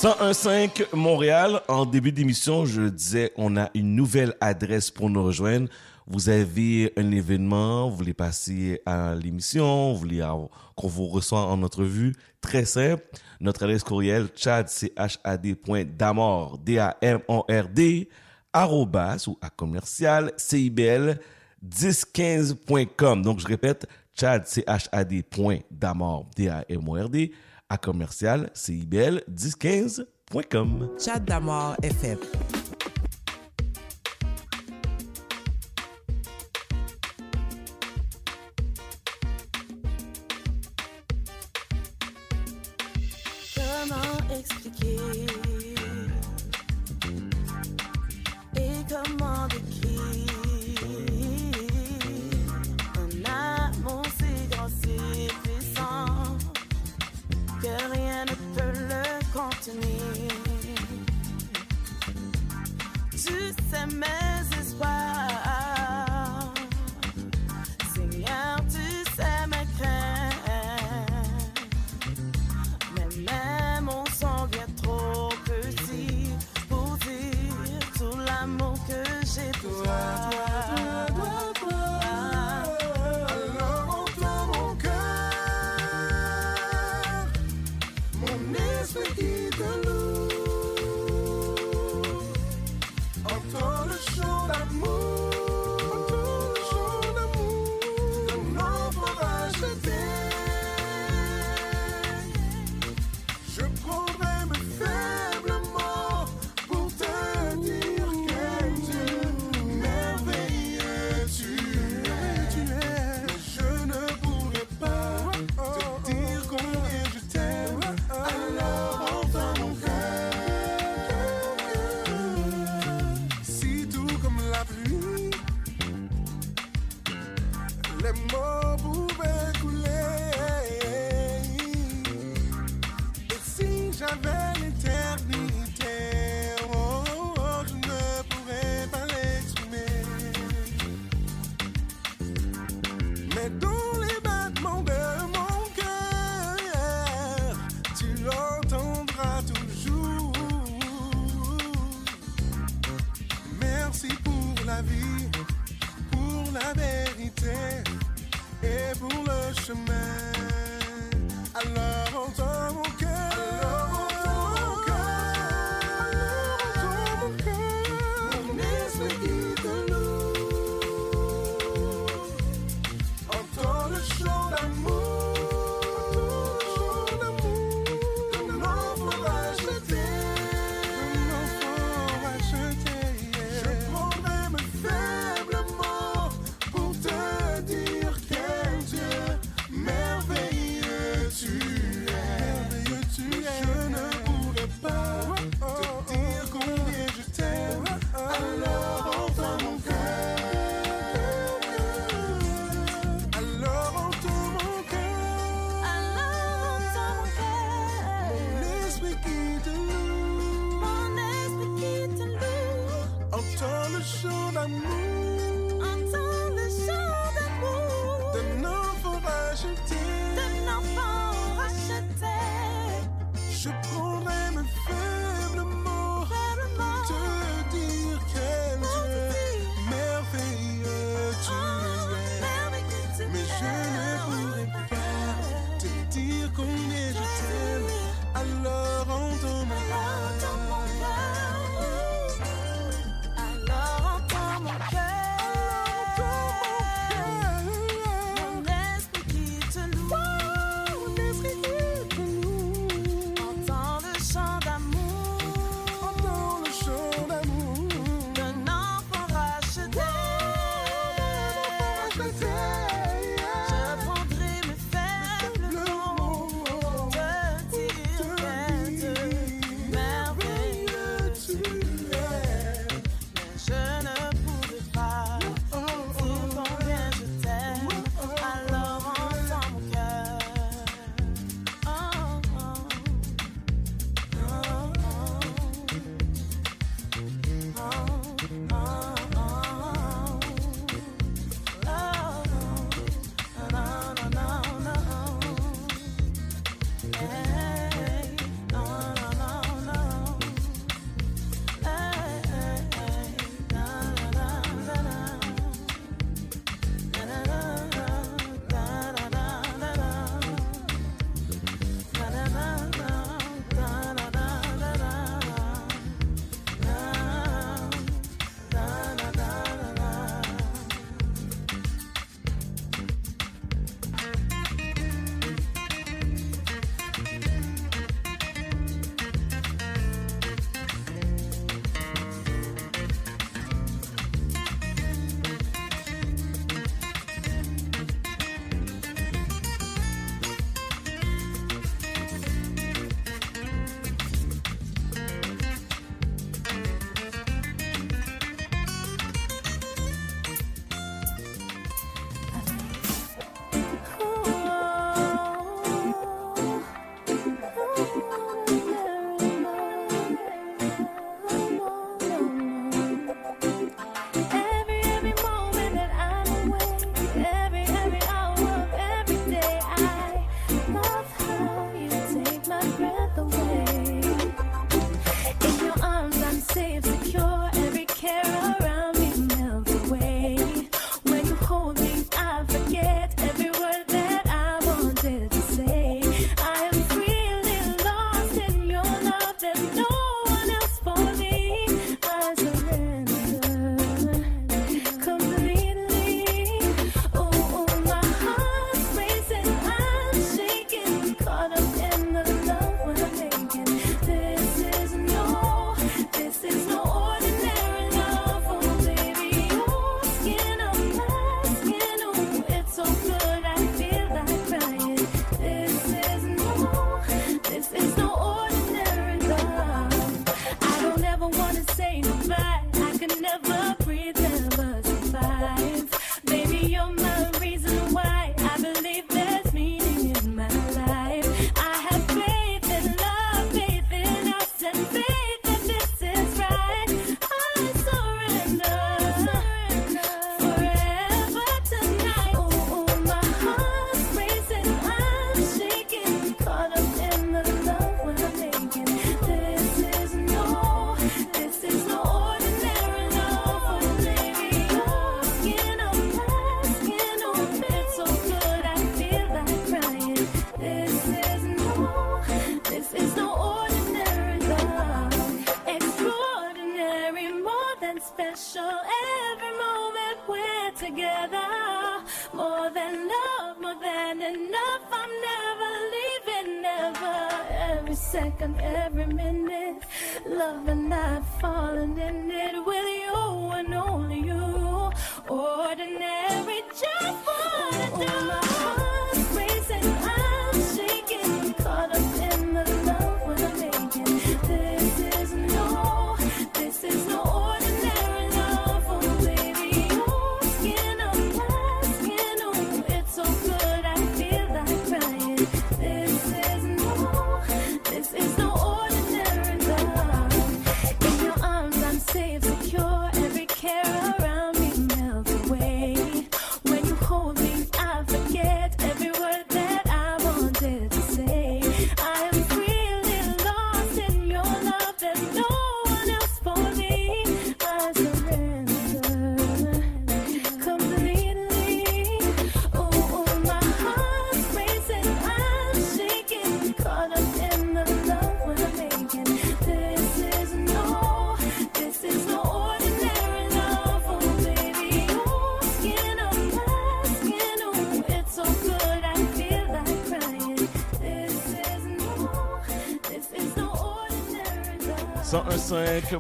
101.5 0.05 0.95
Montréal. 0.95 1.63
En 1.67 1.87
début 1.87 2.13
d'émission, 2.13 2.67
je 2.67 2.83
disais, 2.83 3.33
on 3.37 3.57
a 3.57 3.71
une 3.73 3.97
nouvelle 3.97 4.35
adresse 4.39 4.91
pour 4.91 5.09
nous 5.09 5.25
rejoindre. 5.25 5.71
Vous 6.07 6.29
avez 6.29 6.93
un 6.99 7.11
événement, 7.11 7.89
vous 7.89 7.97
voulez 7.97 8.13
passer 8.13 8.83
à 8.85 9.15
l'émission, 9.15 9.95
vous 9.95 9.99
voulez 9.99 10.23
qu'on 10.77 10.89
vous 10.89 11.07
reçoit 11.07 11.47
en 11.47 11.63
entrevue. 11.63 12.15
Très 12.43 12.67
simple. 12.67 13.03
Notre 13.41 13.63
adresse 13.63 13.83
courriel, 13.83 14.29
chad, 14.37 14.69
ou 19.27 19.39
à 19.41 19.49
commercial, 19.49 20.33
cibl 20.37 21.19
1015.com. 21.65 23.23
Donc, 23.23 23.41
je 23.41 23.47
répète, 23.47 23.87
chad, 24.15 24.47
à 27.75 27.77
commercial 27.77 28.51
CIBL 28.55 29.23
1015.com. 29.29 30.91
Chat 30.99 31.19
d'Amor 31.19 31.77
FM. 31.83 32.19
Comment 43.57 44.39
expliquer 44.39 45.44
to 59.65 59.73
me. 59.73 60.29
Tu 63.13 63.19
sais 63.19 63.87
même. 63.87 64.34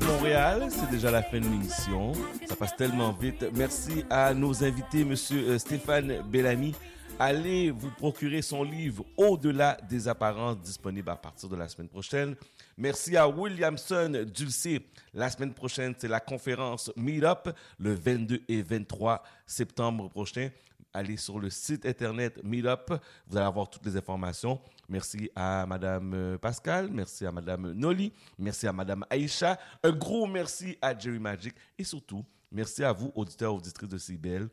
Montréal, 0.00 0.66
c'est 0.70 0.90
déjà 0.90 1.10
la 1.10 1.22
fin 1.22 1.38
de 1.38 1.44
l'émission. 1.44 2.12
Ça 2.48 2.56
passe 2.56 2.74
tellement 2.76 3.12
vite. 3.12 3.44
Merci 3.54 4.04
à 4.10 4.34
nos 4.34 4.64
invités, 4.64 5.04
Monsieur 5.04 5.50
euh, 5.50 5.58
Stéphane 5.58 6.22
Bellamy. 6.22 6.74
Allez 7.18 7.70
vous 7.70 7.90
procurer 7.90 8.42
son 8.42 8.64
livre 8.64 9.04
Au-delà 9.16 9.78
des 9.88 10.08
apparences, 10.08 10.58
disponible 10.58 11.10
à 11.10 11.16
partir 11.16 11.48
de 11.48 11.56
la 11.56 11.68
semaine 11.68 11.88
prochaine. 11.88 12.34
Merci 12.76 13.16
à 13.16 13.28
Williamson 13.28 14.24
Dulcé. 14.34 14.84
La 15.12 15.30
semaine 15.30 15.54
prochaine, 15.54 15.94
c'est 15.96 16.08
la 16.08 16.20
conférence 16.20 16.90
Meetup, 16.96 17.50
le 17.78 17.94
22 17.94 18.42
et 18.48 18.62
23 18.62 19.22
septembre 19.46 20.08
prochain. 20.08 20.48
Allez 20.92 21.16
sur 21.16 21.38
le 21.38 21.50
site 21.50 21.86
internet 21.86 22.42
Meetup, 22.42 22.94
vous 23.28 23.36
allez 23.36 23.46
avoir 23.46 23.70
toutes 23.70 23.86
les 23.86 23.96
informations. 23.96 24.60
Merci 24.88 25.30
à 25.34 25.66
Madame 25.66 26.12
euh, 26.14 26.38
Pascal, 26.38 26.90
merci 26.90 27.24
à 27.26 27.32
Madame 27.32 27.72
Noli, 27.72 28.12
merci 28.38 28.66
à 28.66 28.72
Madame 28.72 29.04
Aïcha. 29.10 29.58
Un 29.82 29.92
gros 29.92 30.26
merci 30.26 30.76
à 30.82 30.96
Jerry 30.98 31.18
Magic 31.18 31.54
et 31.78 31.84
surtout, 31.84 32.24
merci 32.50 32.84
à 32.84 32.92
vous, 32.92 33.12
auditeurs, 33.14 33.54
auditrices 33.54 33.88
de 33.88 33.98
CBL, 33.98 34.48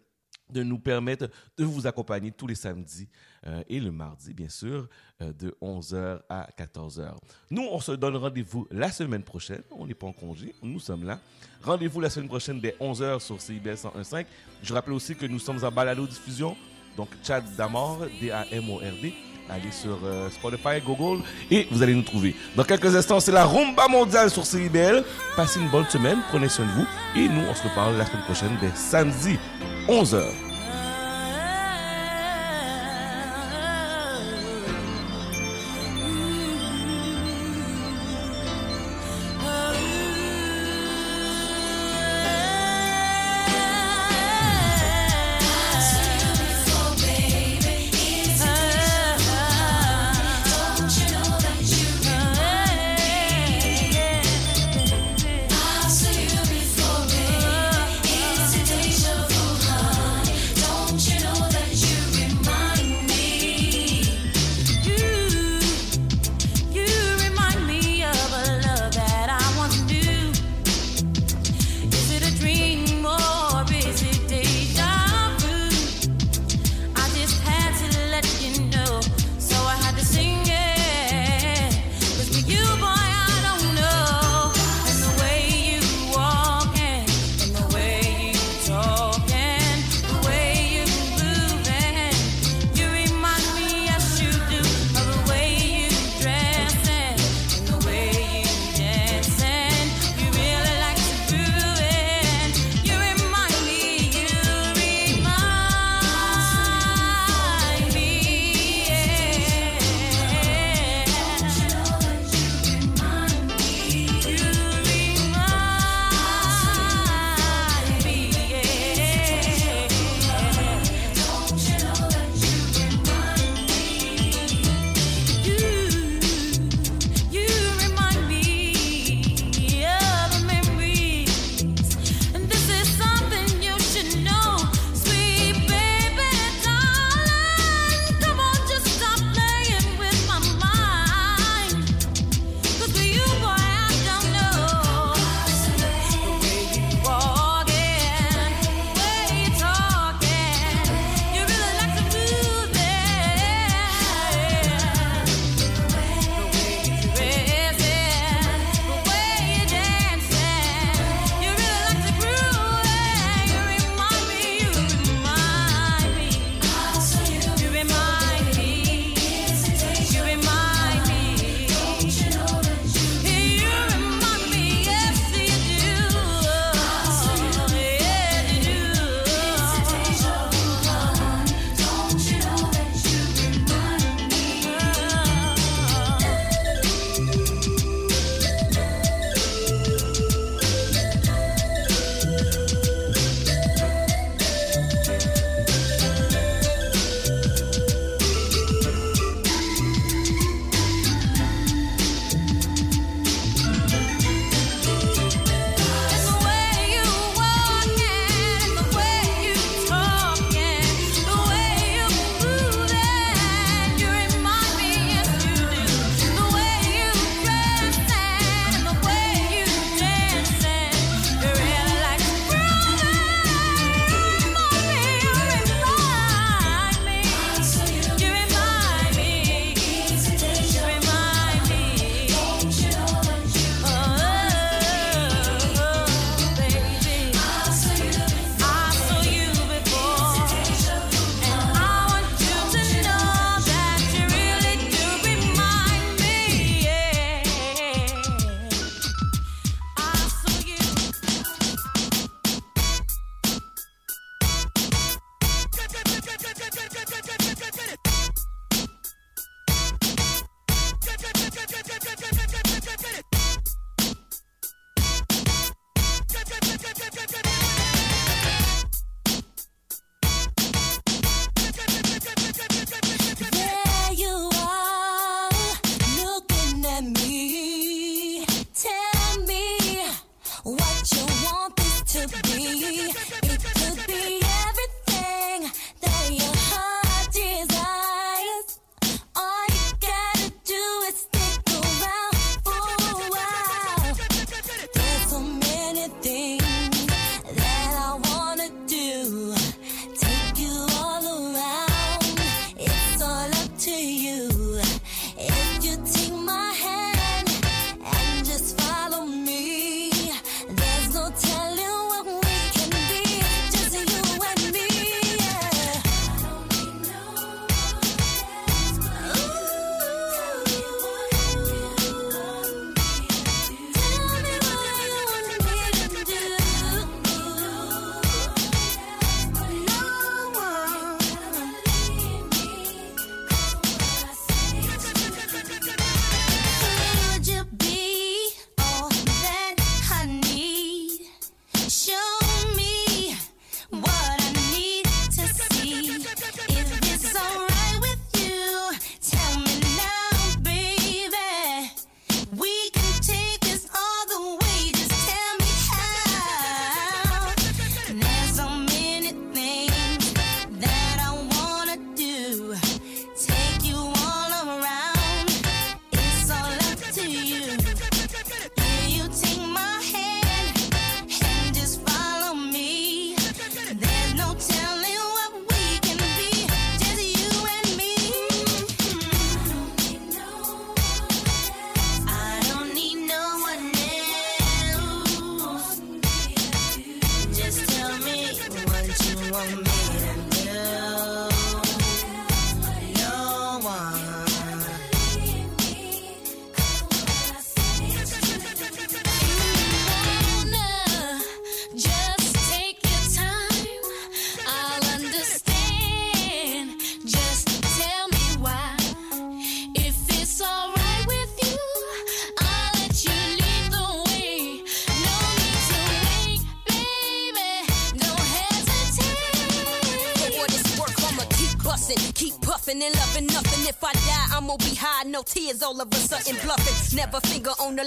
de 0.52 0.64
nous 0.64 0.80
permettre 0.80 1.30
de 1.58 1.64
vous 1.64 1.88
accompagner 1.88 2.32
tous 2.32 2.48
les 2.48 2.56
samedis 2.56 3.08
euh, 3.48 3.64
et 3.70 3.80
le 3.80 3.92
mardi, 3.92 4.34
bien 4.34 4.50
sûr, 4.50 4.88
euh, 5.22 5.32
de 5.34 5.56
11h 5.62 6.22
à 6.30 6.48
14h. 6.58 7.16
Nous, 7.50 7.68
on 7.72 7.80
se 7.80 7.94
donne 7.94 8.16
rendez-vous 8.18 8.68
la 8.72 8.92
semaine 8.92 9.24
prochaine. 9.24 9.64
On 9.72 9.88
n'est 9.88 9.94
pas 9.94 10.08
en 10.08 10.14
congé, 10.14 10.54
nous 10.62 10.80
sommes 10.80 11.06
là. 11.06 11.20
Rendez-vous 11.64 12.02
la 12.02 12.10
semaine 12.10 12.28
prochaine 12.30 12.60
dès 12.60 12.76
11h 12.80 13.20
sur 13.20 13.40
CIBL 13.42 13.74
101.5. 13.76 14.26
Je 14.64 14.74
rappelle 14.74 14.94
aussi 14.94 15.16
que 15.16 15.26
nous 15.26 15.40
sommes 15.40 15.64
en 15.64 15.72
balado-diffusion, 15.72 16.56
donc 16.98 17.10
Chad 17.24 17.44
Damor, 17.56 18.06
D-A-M-O-R-D. 18.20 19.31
Allez 19.50 19.72
sur 19.72 19.98
euh, 20.06 20.30
Spotify, 20.30 20.82
Google 20.86 21.24
et 21.50 21.68
vous 21.72 21.82
allez 21.84 21.94
nous 21.94 22.04
trouver. 22.04 22.36
Dans 22.56 22.64
quelques 22.64 22.96
instants, 22.96 23.20
c'est 23.20 23.32
la 23.32 23.46
rumba 23.46 23.88
mondiale 23.88 24.30
sur 24.30 24.46
CIBL. 24.46 25.04
Passez 25.36 25.60
une 25.60 25.70
bonne 25.70 25.88
semaine, 25.88 26.20
prenez 26.30 26.48
soin 26.50 26.66
de 26.66 26.72
vous 26.72 26.88
et 27.16 27.28
nous, 27.28 27.42
on 27.50 27.54
se 27.54 27.64
reparle 27.64 27.98
la 27.98 28.06
semaine 28.06 28.24
prochaine 28.24 28.58
dès 28.62 28.72
samedi 28.76 29.38
11h. 29.88 30.51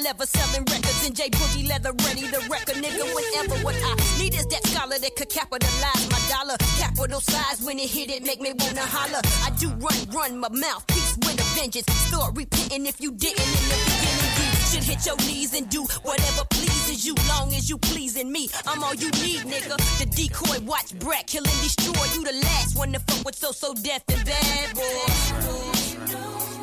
leather, 0.05 0.27
selling 0.27 0.65
records 0.69 1.07
in 1.07 1.15
J 1.15 1.31
Boogie 1.31 1.67
leather, 1.67 1.93
ready 2.05 2.29
to 2.29 2.39
wreck 2.51 2.69
a 2.69 2.77
nigga 2.77 3.05
whenever. 3.17 3.57
What 3.65 3.75
I 3.75 3.97
need 4.19 4.35
is 4.35 4.47
that 4.53 4.67
scholar 4.67 4.99
that 4.99 5.17
could 5.17 5.31
capitalize 5.31 6.05
my 6.13 6.21
dollar. 6.29 6.57
Capital 6.79 7.21
size 7.21 7.63
when 7.63 7.79
it 7.79 7.89
hit 7.89 8.11
it, 8.11 8.23
make 8.23 8.41
me 8.41 8.53
wanna 8.53 8.85
holler. 8.85 9.23
I 9.43 9.51
do 9.59 9.69
run, 9.81 9.99
run 10.13 10.39
my 10.39 10.51
mouth, 10.51 10.87
peace 10.89 11.17
with 11.25 11.41
a 11.41 11.49
vengeance. 11.59 11.87
Start 12.09 12.37
repenting 12.37 12.85
if 12.87 13.01
you 13.01 13.13
didn't 13.13 13.41
in 13.41 13.65
the 13.73 13.79
beginning. 13.89 14.33
You 14.61 14.67
should 14.71 14.85
hit 14.85 15.07
your 15.07 15.17
knees 15.25 15.55
and 15.57 15.69
do 15.71 15.83
whatever 16.03 16.45
pleases 16.51 17.07
you, 17.07 17.15
long 17.29 17.55
as 17.55 17.71
you 17.71 17.79
pleasing 17.79 18.31
me. 18.31 18.51
I'm 18.67 18.85
all 18.85 18.95
you 18.95 19.11
need, 19.25 19.41
nigga. 19.49 19.77
The 19.99 20.07
decoy, 20.07 20.61
watch 20.67 20.97
Brett, 20.99 21.27
kill 21.27 21.45
and 21.45 21.61
destroy. 21.65 22.05
You 22.15 22.25
the 22.25 22.39
last 22.45 22.77
one 22.77 22.93
to 22.93 23.01
fuck 23.01 23.25
with 23.25 23.37
so 23.37 23.53
so 23.53 23.73
death 23.73 24.05
and 24.09 24.25
bad 24.27 24.75
boy. 24.75 26.54